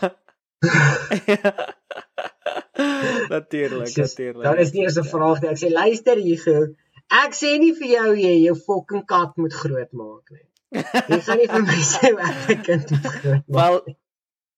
natuurlik, 3.36 3.98
natuurlik. 3.98 4.44
Daar 4.44 4.60
is 4.60 4.72
nie 4.72 4.84
eens 4.84 5.00
'n 5.00 5.08
vraag 5.10 5.42
nie. 5.42 5.50
Ek 5.50 5.62
sê 5.62 5.70
luister 5.72 6.18
hier. 6.18 6.76
Ek 7.10 7.34
sê 7.38 7.58
nie 7.60 7.74
vir 7.78 7.88
jou 7.88 8.10
jy 8.18 8.36
jou 8.46 8.56
fucking 8.56 9.06
kat 9.06 9.38
moet 9.38 9.54
grootmaak 9.54 10.32
nie. 10.32 10.46
Jy 11.12 11.20
gaan 11.24 11.38
nie 11.38 11.48
vir 11.48 11.62
my 11.62 11.82
sê 11.88 12.10
ek 12.12 12.50
'n 12.50 12.62
kind 12.68 12.92
moet 12.92 13.06
grootmaak. 13.06 13.56
Wel 13.60 13.76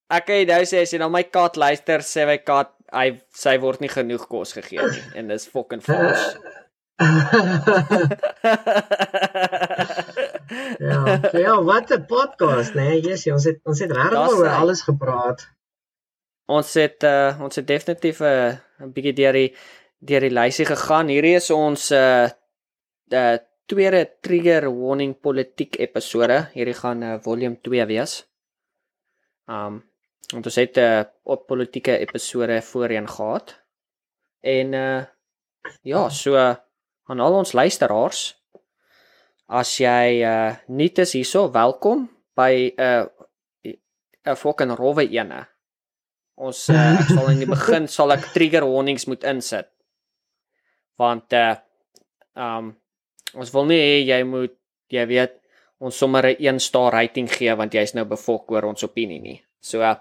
ek 0.09 0.25
kan 0.25 0.35
jou 0.39 0.47
nou 0.47 0.63
sê 0.65 0.77
as 0.81 0.93
jy 0.93 0.99
na 0.99 1.09
my 1.11 1.23
kat 1.23 1.57
luister, 1.57 1.99
sê 1.99 2.25
my 2.25 2.37
kat 2.37 2.71
hy 2.95 3.07
sy 3.35 3.57
word 3.59 3.81
nie 3.83 3.91
genoeg 3.91 4.27
kos 4.31 4.53
gegee 4.55 4.87
nie 4.93 5.03
en 5.19 5.27
dis 5.33 5.47
fucking 5.51 5.83
vals. 5.83 6.23
ja, 10.87 11.01
ja, 11.33 11.53
wat 11.69 11.91
'n 11.91 12.05
podcast, 12.09 12.73
né? 12.73 12.87
Nee? 12.89 13.01
Yes, 13.05 13.27
ons 13.27 13.45
het 13.45 13.59
ons 13.65 13.79
het 13.79 13.91
regtig 13.91 14.37
oor 14.39 14.47
alles 14.47 14.81
gepraat. 14.81 15.39
Ons 16.47 16.73
het 16.79 17.03
uh, 17.03 17.35
ons 17.43 17.55
het 17.55 17.67
definitief 17.67 18.21
'n 18.21 18.23
uh, 18.23 18.55
'n 18.79 18.91
bietjie 18.93 19.13
deur 19.13 19.33
die 19.33 19.55
deur 19.99 20.21
die 20.21 20.31
lysie 20.39 20.65
gegaan. 20.65 21.07
Hierdie 21.07 21.35
is 21.35 21.49
ons 21.51 21.91
uh, 21.91 22.29
uh 23.11 23.37
tweede 23.67 24.05
trigger 24.21 24.69
warning 24.71 25.19
politiek 25.19 25.75
episode. 25.79 26.47
Hierdie 26.53 26.77
gaan 26.77 27.03
uh, 27.03 27.19
volume 27.19 27.59
2 27.61 27.85
wees. 27.85 28.23
Um 29.47 29.83
want 30.31 30.45
ons 30.45 30.55
het 30.55 30.77
'n 30.77 30.79
uh, 30.79 31.03
op 31.23 31.47
politieke 31.47 31.97
episode 31.97 32.61
voorheen 32.61 33.07
gehad. 33.07 33.63
En 34.41 34.73
uh 34.73 35.03
ja, 35.81 36.09
so 36.09 36.35
uh, 36.35 36.55
aan 37.03 37.19
al 37.19 37.33
ons 37.33 37.53
luisteraars 37.53 38.35
as 39.47 39.77
jy 39.77 40.23
uh 40.23 40.55
nuut 40.67 40.97
is 40.97 41.13
hierso, 41.13 41.51
welkom 41.51 42.09
by 42.35 42.73
'n 42.77 42.81
uh, 42.81 43.05
'n 44.25 44.35
fucking 44.35 44.75
rowwe 44.75 45.09
ene. 45.09 45.56
Ons 46.37 46.67
uh, 46.69 46.77
ek 47.01 47.09
sal 47.09 47.31
in 47.31 47.41
die 47.41 47.49
begin 47.49 47.87
sal 47.89 48.13
ek 48.13 48.29
trigger 48.35 48.65
warnings 48.69 49.07
moet 49.09 49.25
insit. 49.25 49.69
Want 51.01 51.33
uh 51.33 51.55
um 52.37 52.75
ons 53.33 53.49
wil 53.53 53.65
nie 53.65 53.79
hê 53.81 53.95
jy 54.05 54.21
moet 54.29 54.53
jy 54.93 55.05
weet 55.09 55.39
ons 55.81 55.97
sommer 55.97 56.25
'n 56.29 56.37
1 56.37 56.59
ster 56.61 56.93
rating 56.93 57.29
gee 57.29 57.53
want 57.57 57.73
jy's 57.73 57.95
nou 57.97 58.05
bevok 58.05 58.51
oor 58.53 58.69
ons 58.69 58.85
opinie 58.85 59.19
nie. 59.21 59.41
So 59.61 59.81
uh, 59.81 59.97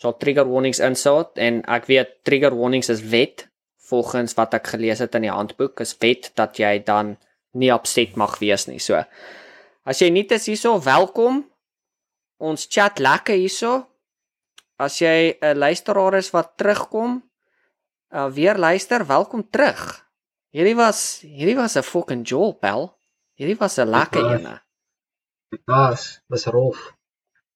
sal 0.00 0.16
trigger 0.16 0.48
warnings 0.48 0.80
insit 0.80 1.36
en 1.36 1.62
ek 1.68 1.88
weet 1.92 2.24
trigger 2.24 2.56
warnings 2.56 2.88
is 2.88 3.04
wet 3.12 3.46
volgens 3.90 4.34
wat 4.40 4.54
ek 4.56 4.72
gelees 4.72 5.04
het 5.04 5.14
in 5.14 5.28
die 5.28 5.32
handboek 5.32 5.80
is 5.84 5.92
wet 6.00 6.32
dat 6.34 6.56
jy 6.58 6.78
dan 6.84 7.16
nie 7.52 7.72
upset 7.72 8.16
mag 8.16 8.38
wees 8.40 8.66
nie. 8.66 8.80
So 8.80 9.04
as 9.84 10.00
jy 10.00 10.08
nie 10.10 10.24
is 10.32 10.48
hierso, 10.48 10.78
welkom. 10.80 11.44
Ons 12.40 12.66
chat 12.66 12.98
lekker 12.98 13.36
hierso. 13.36 13.84
As 14.76 14.98
jy 14.98 15.38
'n 15.38 15.58
luisteraar 15.58 16.18
is 16.18 16.30
wat 16.34 16.56
terugkom, 16.56 17.22
uh, 18.10 18.30
weer 18.30 18.58
luister, 18.58 19.06
welkom 19.06 19.50
terug. 19.50 20.02
Hierdie 20.50 20.76
was 20.76 21.20
hierdie 21.22 21.56
was 21.56 21.76
'n 21.76 21.82
fucking 21.82 22.26
jol 22.26 22.54
pel. 22.54 22.98
Hierdie 23.38 23.58
was 23.58 23.78
'n 23.78 23.90
lekker 23.90 24.34
ene. 24.34 24.60
Was 25.66 26.22
was 26.28 26.46
rof. 26.46 26.94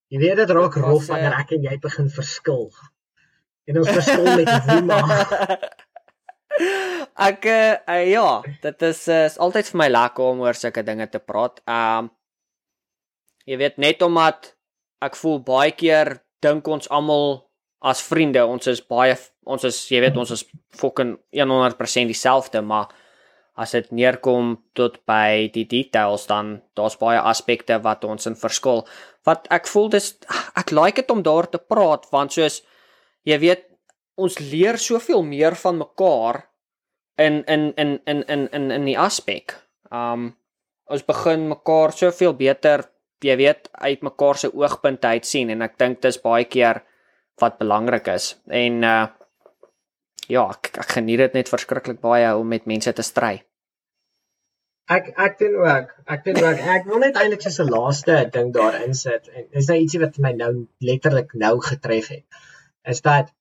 Jy 0.09 0.19
weet 0.19 0.37
dit 0.37 0.51
raak 0.51 0.75
Dit 0.75 0.83
rof 0.83 1.07
wanneer 1.07 1.39
ek 1.39 1.53
en 1.53 1.63
jy 1.63 1.79
begin 1.79 2.11
verskil. 2.11 2.73
En 3.67 3.79
ons 3.79 3.89
verskil 3.89 4.25
met 4.25 4.65
Wuma. 4.67 5.03
ek 7.29 7.45
uh, 7.45 8.11
ja, 8.11 8.43
dit 8.63 8.83
is 8.83 9.09
uh, 9.09 9.25
is 9.25 9.39
altyd 9.39 9.69
vir 9.69 9.79
my 9.79 9.89
lekker 9.89 10.25
om 10.25 10.41
oor 10.41 10.55
sulke 10.55 10.83
dinge 10.83 11.09
te 11.09 11.19
praat. 11.19 11.61
Um 11.67 12.11
jy 13.45 13.57
weet 13.57 13.79
net 13.79 14.03
omdat 14.03 14.57
ek 15.01 15.17
voel 15.17 15.43
baie 15.43 15.73
keer 15.73 16.23
dink 16.45 16.69
ons 16.69 16.89
almal 16.91 17.45
as 17.85 18.03
vriende, 18.03 18.43
ons 18.47 18.67
is 18.67 18.81
baie 18.83 19.17
ons 19.49 19.65
is 19.65 19.77
jy 19.91 20.03
weet 20.05 20.17
ons 20.21 20.31
is 20.35 20.45
fucking 20.77 21.17
100% 21.33 22.11
dieselfde, 22.11 22.61
maar 22.63 22.91
as 23.59 23.73
dit 23.75 23.89
neerkom 23.91 24.53
tot 24.79 25.01
by 25.09 25.49
die 25.55 25.67
details 25.67 26.29
dan 26.31 26.59
daar's 26.79 26.99
baie 27.01 27.19
aspekte 27.19 27.81
wat 27.83 28.05
ons 28.07 28.29
in 28.31 28.37
verskil. 28.39 28.85
Wat 29.27 29.49
ek 29.55 29.67
voel 29.71 29.91
dis 29.97 30.13
ek 30.59 30.71
like 30.75 31.03
dit 31.03 31.11
om 31.11 31.25
daar 31.27 31.49
te 31.51 31.59
praat 31.59 32.07
want 32.15 32.37
soos 32.37 32.61
jy 33.27 33.39
weet 33.43 33.67
ons 34.19 34.39
leer 34.39 34.79
soveel 34.79 35.25
meer 35.27 35.59
van 35.59 35.81
mekaar 35.83 36.45
in 37.19 37.43
in 37.51 37.73
in 37.77 37.99
in 38.07 38.23
in 38.31 38.47
in 38.55 38.71
in 38.71 38.87
die 38.87 38.99
aspek. 38.99 39.57
Um 39.91 40.37
ons 40.89 41.05
begin 41.05 41.51
mekaar 41.51 41.93
soveel 41.93 42.33
beter 42.39 42.87
jy 43.25 43.37
weet 43.41 43.69
uit 43.73 44.03
mekaar 44.07 44.39
se 44.39 44.51
oogpunte 44.55 45.07
uit 45.07 45.27
sien 45.27 45.51
en 45.51 45.63
ek 45.67 45.79
dink 45.79 46.01
dis 46.05 46.21
baie 46.23 46.45
keer 46.45 46.83
wat 47.43 47.59
belangrik 47.59 48.11
is. 48.15 48.35
En 48.47 48.83
uh 48.83 49.07
ja, 50.29 50.43
ek, 50.53 50.75
ek 50.77 50.91
geniet 50.99 51.23
dit 51.23 51.37
net 51.39 51.49
verskriklik 51.49 52.03
baie 52.05 52.29
om 52.37 52.49
met 52.53 52.67
mense 52.69 52.93
te 52.93 53.05
stry. 53.07 53.39
Ek 54.93 55.09
ek 55.21 55.39
doen 55.41 55.57
ook. 55.63 55.95
Ek 56.15 56.23
doen 56.27 56.39
ook. 56.43 56.61
Ek 56.75 56.87
wil 56.89 57.03
net 57.05 57.17
eintlik 57.21 57.45
so 57.45 57.65
'n 57.65 57.73
laaste 57.73 58.19
ding 58.37 58.53
daarin 58.53 58.95
sit 58.95 59.29
en 59.29 59.49
dis 59.57 59.69
nou 59.69 59.79
ietsie 59.81 60.01
wat 60.05 60.21
my 60.27 60.33
nou 60.37 60.53
letterlik 60.91 61.35
nou 61.35 61.55
getref 61.71 62.09
het. 62.15 62.25
Is 62.85 63.01
dat 63.09 63.33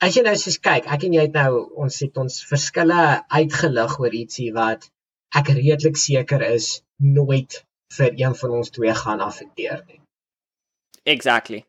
as 0.00 0.16
jy 0.16 0.24
nou 0.26 0.34
soos 0.38 0.58
kyk, 0.58 0.86
ek 0.86 1.04
en 1.08 1.14
jy 1.18 1.26
het 1.28 1.36
nou 1.38 1.62
ons 1.84 2.00
het 2.06 2.18
ons 2.24 2.40
verskille 2.50 3.04
uitgelig 3.40 3.98
oor 4.00 4.18
ietsie 4.22 4.50
wat 4.56 4.90
ek 5.40 5.54
redelik 5.58 5.96
seker 5.98 6.42
is 6.46 6.82
nooit 6.98 7.62
vir 7.96 8.16
een 8.20 8.34
van 8.34 8.50
ons 8.50 8.70
twee 8.70 8.94
gaan 8.94 9.20
affekteer 9.20 9.84
nie. 9.86 10.00
Exactly. 11.04 11.64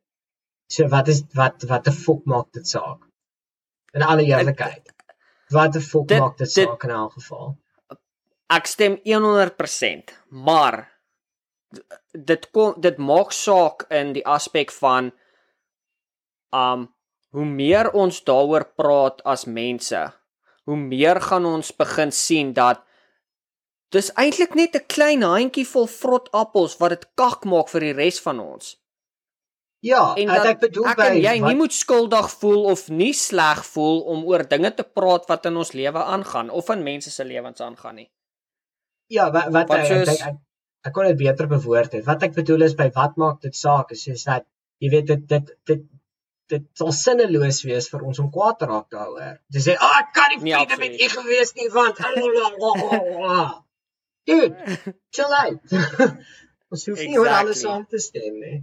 So 0.67 0.87
wat 0.89 1.07
is 1.07 1.23
wat 1.33 1.63
wat 1.69 1.87
'n 1.87 1.91
fok 2.05 2.25
maak 2.25 2.51
dit 2.51 2.67
saak? 2.67 3.05
In 3.93 4.01
alle 4.01 4.23
eerlikheid. 4.23 4.93
Wat 5.49 5.75
'n 5.75 5.81
fok 5.81 6.07
dit, 6.07 6.19
maak 6.19 6.37
dit 6.37 6.51
saak 6.51 6.83
in 6.83 6.89
elk 6.89 7.13
geval? 7.13 7.57
Ek 8.49 8.65
stem 8.65 8.99
100%, 9.03 10.13
maar 10.29 10.91
dit 12.11 12.51
kom 12.51 12.73
dit 12.81 12.97
maak 12.97 13.31
saak 13.31 13.85
in 13.89 14.13
die 14.13 14.25
aspek 14.25 14.71
van 14.71 15.11
um 16.53 16.93
hoe 17.35 17.45
meer 17.45 17.91
ons 17.91 18.23
daaroor 18.23 18.63
praat 18.79 19.21
as 19.27 19.45
mense, 19.45 20.13
hoe 20.63 20.77
meer 20.77 21.19
gaan 21.21 21.45
ons 21.45 21.75
begin 21.75 22.11
sien 22.11 22.53
dat 22.53 22.84
dis 23.95 24.11
eintlik 24.21 24.55
net 24.59 24.75
'n 24.75 24.87
klein 24.95 25.23
handjie 25.23 25.67
vol 25.67 25.87
vrot 25.87 26.31
appels 26.31 26.77
wat 26.81 26.95
dit 26.95 27.05
kak 27.21 27.45
maak 27.45 27.71
vir 27.73 27.87
die 27.87 27.95
res 28.01 28.19
van 28.27 28.39
ons. 28.43 28.75
Ja, 29.85 30.15
en 30.17 30.31
dat, 30.31 30.45
ek 30.55 30.59
bedoel 30.59 30.87
ek 30.91 30.97
by 30.97 31.09
jy 31.13 31.35
wat... 31.39 31.49
nie 31.49 31.57
moet 31.59 31.73
skuldig 31.73 32.29
voel 32.41 32.63
of 32.71 32.87
nie 32.89 33.13
sleg 33.13 33.61
voel 33.73 33.99
om 34.13 34.23
oor 34.25 34.43
dinge 34.49 34.71
te 34.73 34.83
praat 34.83 35.27
wat 35.29 35.45
in 35.45 35.59
ons 35.61 35.75
lewe 35.77 36.01
aangaan 36.15 36.49
of 36.49 36.69
in 36.73 36.81
mense 36.83 37.11
se 37.13 37.23
lewens 37.23 37.61
aangaan 37.61 37.95
nie. 38.01 38.09
Ja, 39.13 39.29
wat 39.31 39.51
wat, 39.53 39.69
wat 39.69 39.85
soos... 39.85 40.09
ek, 40.09 40.21
ek, 40.21 40.31
ek 40.31 40.41
ek 40.85 40.93
kon 40.93 41.09
dit 41.09 41.17
beter 41.17 41.49
bewoord 41.49 41.97
het. 41.97 42.05
Wat 42.05 42.23
ek 42.27 42.33
bedoel 42.37 42.67
is 42.69 42.77
by 42.77 42.89
wat 42.95 43.19
maak 43.21 43.41
dit 43.45 43.55
saak 43.57 43.93
is 43.95 44.05
soos 44.07 44.25
dat 44.29 44.45
jy 44.83 44.91
weet 44.93 45.07
dit 45.11 45.27
dit 45.33 45.53
dit 45.71 45.85
dit 46.53 46.65
sal 46.77 46.91
sinneloos 46.93 47.63
wees 47.65 47.87
vir 47.89 48.03
ons 48.05 48.19
om 48.21 48.29
kwaad 48.33 48.59
te 48.61 48.67
raak 48.69 48.89
daaroor. 48.93 49.37
Jy 49.53 49.61
sê, 49.65 49.73
"Ag, 49.77 49.85
oh, 49.85 50.01
ek 50.01 50.11
kan 50.13 50.27
nie 50.33 50.41
nee, 50.43 50.53
vriende 50.53 50.77
met 50.83 50.99
u 51.01 51.07
gewees 51.13 51.53
nie 51.57 51.69
want 51.73 52.01
Dude, 54.25 54.55
chill 55.13 55.33
out. 55.33 55.61
ons 56.73 56.85
hoef 56.89 56.97
nie 56.99 57.13
exactly. 57.13 57.19
oor 57.21 57.33
alles 57.39 57.61
saam 57.61 57.85
te 57.89 58.01
stem 58.01 58.39
nie. 58.41 58.59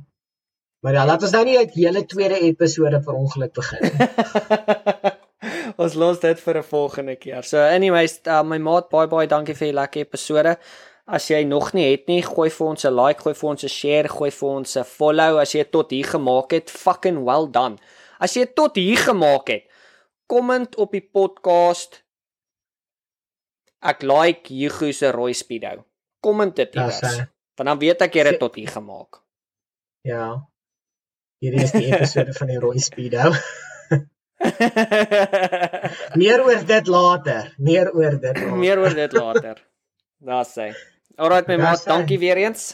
Maar 0.82 0.98
ja, 0.98 1.02
laat 1.06 1.22
ons 1.22 1.34
nou 1.36 1.44
nie 1.46 1.58
uit 1.60 1.74
hele 1.78 2.02
tweede 2.10 2.40
episode 2.42 2.98
per 3.06 3.14
ongeluk 3.14 3.52
begin 3.54 3.84
nie. 3.86 4.08
ons 5.82 5.94
los 5.98 6.18
dit 6.22 6.40
vir 6.42 6.58
'n 6.58 6.66
volgende 6.66 7.16
keer. 7.16 7.46
So 7.46 7.62
anyways, 7.62 8.20
uh, 8.26 8.42
my 8.42 8.58
maat, 8.58 8.90
baie 8.90 9.06
baie 9.06 9.30
dankie 9.30 9.54
vir 9.54 9.70
die 9.70 9.78
lekker 9.78 10.06
episode. 10.06 10.56
As 11.06 11.26
jy 11.30 11.42
nog 11.46 11.72
nie 11.74 11.88
het 11.90 12.06
nie, 12.10 12.22
gooi 12.22 12.50
vir 12.50 12.66
ons 12.66 12.84
'n 12.84 12.94
like, 12.94 13.22
gooi 13.22 13.34
vir 13.34 13.50
ons 13.50 13.64
'n 13.64 13.68
share, 13.68 14.08
gooi 14.08 14.30
vir 14.30 14.48
ons 14.48 14.76
'n 14.76 14.84
follow 14.84 15.38
as 15.38 15.54
jy 15.54 15.64
tot 15.64 15.90
hier 15.90 16.06
gemaak 16.06 16.50
het. 16.52 16.70
Fucking 16.70 17.24
well 17.24 17.46
done. 17.46 17.78
As 18.18 18.34
jy 18.34 18.46
tot 18.46 18.76
hier 18.76 18.98
gemaak 18.98 19.48
het, 19.48 19.64
komment 20.26 20.76
op 20.76 20.90
die 20.92 21.06
podcast. 21.06 22.01
Ek 23.82 24.02
like 24.02 24.54
Hugo 24.54 24.92
se 24.92 25.10
rooi 25.10 25.34
speedo. 25.34 25.84
Komment 26.22 26.56
dit 26.56 26.74
iewers. 26.74 27.00
Want 27.58 27.68
dan 27.68 27.78
weet 27.78 28.02
ek 28.06 28.14
jy 28.14 28.24
het 28.30 28.38
tot 28.40 28.54
hier 28.54 28.70
gemaak. 28.70 29.18
Ja. 30.06 30.48
Hierdie 31.42 31.64
is 31.66 31.74
die 31.74 31.88
episode 31.94 32.32
van 32.36 32.50
die 32.52 32.58
Roy 32.62 32.78
Speedo. 32.78 33.32
meer 36.22 36.42
oor 36.46 36.62
dit 36.66 36.86
later. 36.90 37.50
Meer 37.58 37.90
oor 37.94 38.16
dit 38.18 38.38
later. 38.38 38.56
meer 38.58 38.78
oor 38.82 38.94
dit 38.94 39.12
later. 39.18 39.58
Daar 40.22 40.46
sê. 40.46 40.70
Alright 41.18 41.50
my 41.50 41.58
maat, 41.60 41.82
dankie 41.86 42.18
weer 42.22 42.40
eens. 42.44 42.72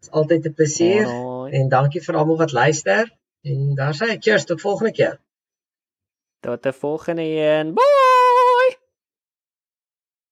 Dit's 0.00 0.12
altyd 0.16 0.46
'n 0.46 0.54
plesier 0.54 1.06
Alright. 1.06 1.56
en 1.56 1.68
dankie 1.68 2.04
vir 2.04 2.16
almal 2.16 2.38
wat 2.44 2.52
luister. 2.52 3.10
En 3.44 3.74
daar 3.74 3.96
sê 3.96 4.16
cheers 4.20 4.44
tot 4.44 4.60
volgende 4.60 4.92
keer. 4.92 5.16
Tot 6.40 6.66
'n 6.66 6.72
volgende 6.72 7.22
een. 7.24 7.74
Bye. 7.74 8.09